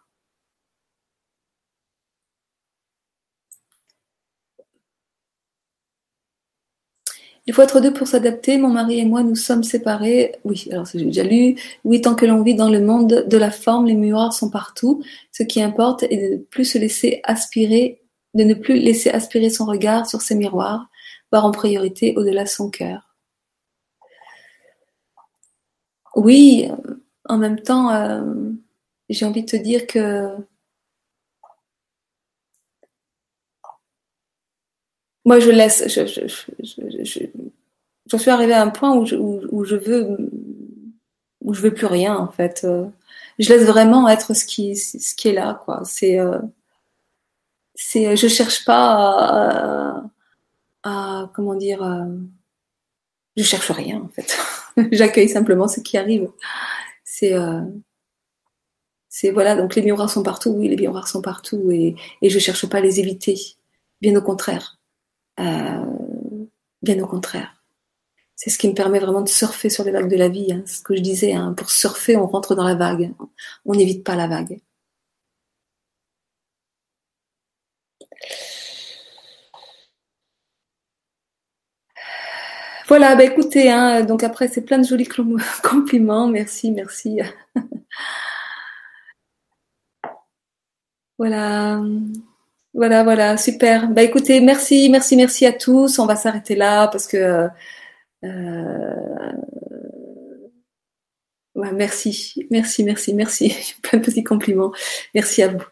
Il 7.48 7.54
faut 7.54 7.62
être 7.62 7.80
deux 7.80 7.94
pour 7.94 8.08
s'adapter. 8.08 8.58
Mon 8.58 8.70
mari 8.70 9.00
et 9.00 9.06
moi, 9.06 9.24
nous 9.24 9.36
sommes 9.36 9.64
séparés. 9.64 10.36
Oui, 10.44 10.68
alors 10.72 10.86
j'ai 10.86 11.06
déjà 11.06 11.24
lu. 11.24 11.56
Oui, 11.84 12.02
tant 12.02 12.16
que 12.16 12.26
l'on 12.26 12.42
vit 12.42 12.56
dans 12.56 12.70
le 12.70 12.82
monde 12.82 13.26
de 13.28 13.38
la 13.38 13.52
forme, 13.52 13.86
les 13.86 13.94
miroirs 13.94 14.34
sont 14.34 14.50
partout. 14.50 15.04
Ce 15.32 15.44
qui 15.44 15.62
importe 15.62 16.04
est 16.04 16.18
de 16.18 16.34
ne 16.36 16.38
plus 16.38 16.66
se 16.66 16.78
laisser 16.78 17.22
aspirer, 17.24 18.02
de 18.34 18.44
ne 18.44 18.56
plus 18.56 18.80
laisser 18.80 19.12
aspirer 19.12 19.50
son 19.50 19.66
regard 19.66 20.08
sur 20.08 20.22
ces 20.22 20.36
miroirs, 20.36 20.90
voir 21.32 21.46
en 21.46 21.52
priorité 21.52 22.16
au-delà 22.18 22.44
de 22.44 22.50
son 22.50 22.70
cœur. 22.70 23.16
Oui, 26.16 26.70
en 27.26 27.38
même 27.38 27.60
temps, 27.60 27.92
euh, 27.92 28.22
j'ai 29.10 29.26
envie 29.26 29.44
de 29.44 29.52
te 29.52 29.58
dire 29.58 29.86
que 29.86 30.30
moi 35.26 35.40
je 35.40 35.50
laisse 35.52 35.84
je, 35.88 36.06
je, 36.06 36.28
je, 36.28 37.26
je, 38.12 38.18
suis 38.18 38.32
arrivée 38.32 38.54
à 38.54 38.62
un 38.62 38.70
point 38.70 38.96
où 38.96 39.06
je, 39.06 39.16
où, 39.16 39.66
je 39.66 39.76
veux 39.76 40.18
où 41.42 41.54
je 41.54 41.62
veux 41.62 41.74
plus 41.74 41.88
rien 41.88 42.16
en 42.16 42.32
fait 42.32 42.62
euh, 42.64 42.86
je 43.40 43.50
laisse 43.50 43.66
vraiment 43.66 44.08
être 44.08 44.34
ce 44.34 44.46
qui 44.46 44.76
ce 44.76 45.16
qui 45.16 45.30
est 45.30 45.34
là 45.34 45.60
quoi. 45.66 45.82
C'est 45.86 46.20
euh, 46.20 46.40
c'est 47.76 48.16
je 48.16 48.28
cherche 48.28 48.66
pas 48.66 50.04
à, 50.84 51.32
comment 51.34 51.56
dire 51.56 51.82
je 53.36 53.44
cherche 53.44 53.72
rien 53.72 54.02
en 54.02 54.08
fait. 54.10 54.38
J'accueille 54.92 55.30
simplement 55.30 55.68
ce 55.68 55.82
qui 55.82 55.98
arrive. 55.98 56.30
C'est 57.04 57.34
euh, 57.34 57.62
c'est 59.10 59.32
voilà 59.32 59.56
donc 59.56 59.76
les 59.76 59.82
miroirs 59.82 60.10
sont 60.10 60.24
partout 60.24 60.52
oui 60.52 60.68
les 60.70 60.78
miroirs 60.78 61.08
sont 61.08 61.22
partout 61.22 61.72
et 61.72 61.96
et 62.22 62.30
je 62.30 62.40
cherche 62.40 62.68
pas 62.68 62.78
à 62.80 62.82
les 62.82 63.00
éviter. 63.00 63.38
Bien 64.02 64.16
au 64.16 64.22
contraire. 64.22 64.78
euh, 64.80 64.85
bien 65.38 67.04
au 67.04 67.08
contraire. 67.08 67.56
C'est 68.36 68.50
ce 68.50 68.58
qui 68.58 68.68
me 68.68 68.74
permet 68.74 69.00
vraiment 69.00 69.22
de 69.22 69.30
surfer 69.30 69.70
sur 69.70 69.84
les 69.84 69.92
vagues 69.92 70.10
de 70.10 70.18
la 70.18 70.30
vie. 70.30 70.52
Hein. 70.52 70.64
Ce 70.66 70.82
que 70.82 70.96
je 70.96 71.02
disais, 71.02 71.34
hein. 71.34 71.54
pour 71.54 71.70
surfer, 71.72 72.18
on 72.18 72.28
rentre 72.28 72.56
dans 72.56 72.66
la 72.66 72.76
vague. 72.76 73.14
On 73.66 73.74
n'évite 73.76 74.04
pas 74.04 74.16
la 74.16 74.28
vague. 74.28 74.60
Voilà, 82.88 83.16
bah 83.16 83.24
écoutez, 83.24 83.72
hein, 83.72 84.04
donc 84.04 84.24
après 84.24 84.48
c'est 84.48 84.62
plein 84.62 84.78
de 84.78 84.86
jolis 84.86 85.08
compliments, 85.64 86.28
merci, 86.28 86.72
merci. 86.72 87.20
voilà. 91.18 91.82
Voilà, 92.76 93.04
voilà, 93.06 93.38
super. 93.38 93.88
Bah 93.90 94.04
écoutez, 94.04 94.42
merci, 94.42 94.90
merci, 94.90 95.16
merci 95.16 95.46
à 95.46 95.54
tous. 95.54 95.98
On 95.98 96.06
va 96.06 96.18
s'arrêter 96.18 96.56
là 96.56 96.90
parce 96.90 97.08
que 97.08 97.48
euh, 98.26 99.32
merci, 101.56 102.46
merci, 102.52 102.84
merci, 102.84 103.14
merci. 103.14 103.56
Plein 103.82 104.00
de 104.00 104.06
petits 104.06 104.26
compliments. 104.26 104.74
Merci 105.14 105.42
à 105.44 105.48
vous. 105.50 105.64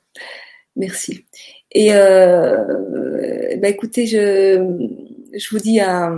Merci. 0.78 1.26
Et 1.72 1.94
euh, 1.94 3.58
bah 3.58 3.68
écoutez, 3.70 4.08
je, 4.08 4.60
vous 5.52 5.60
dis 5.60 5.82
à, 5.82 6.10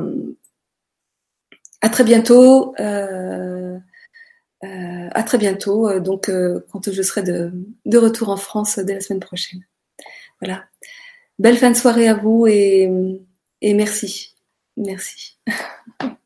très 1.91 2.03
bientôt. 2.03 2.75
Euh, 2.79 3.77
euh 4.63 5.09
à 5.11 5.23
très 5.23 5.37
bientôt. 5.39 5.99
Donc, 5.99 6.29
euh, 6.29 6.59
quand 6.71 6.91
je 6.91 7.01
serai 7.01 7.23
de 7.23 7.97
retour 7.97 8.29
en 8.29 8.37
France 8.37 8.77
dès 8.79 8.93
la 8.95 9.01
semaine 9.01 9.19
prochaine. 9.19 9.63
Voilà. 10.41 10.65
Belle 11.39 11.57
fin 11.57 11.71
de 11.71 11.75
soirée 11.75 12.07
à 12.07 12.13
vous 12.13 12.47
et, 12.47 12.89
merci. 13.61 14.35
Merci. 14.77 15.37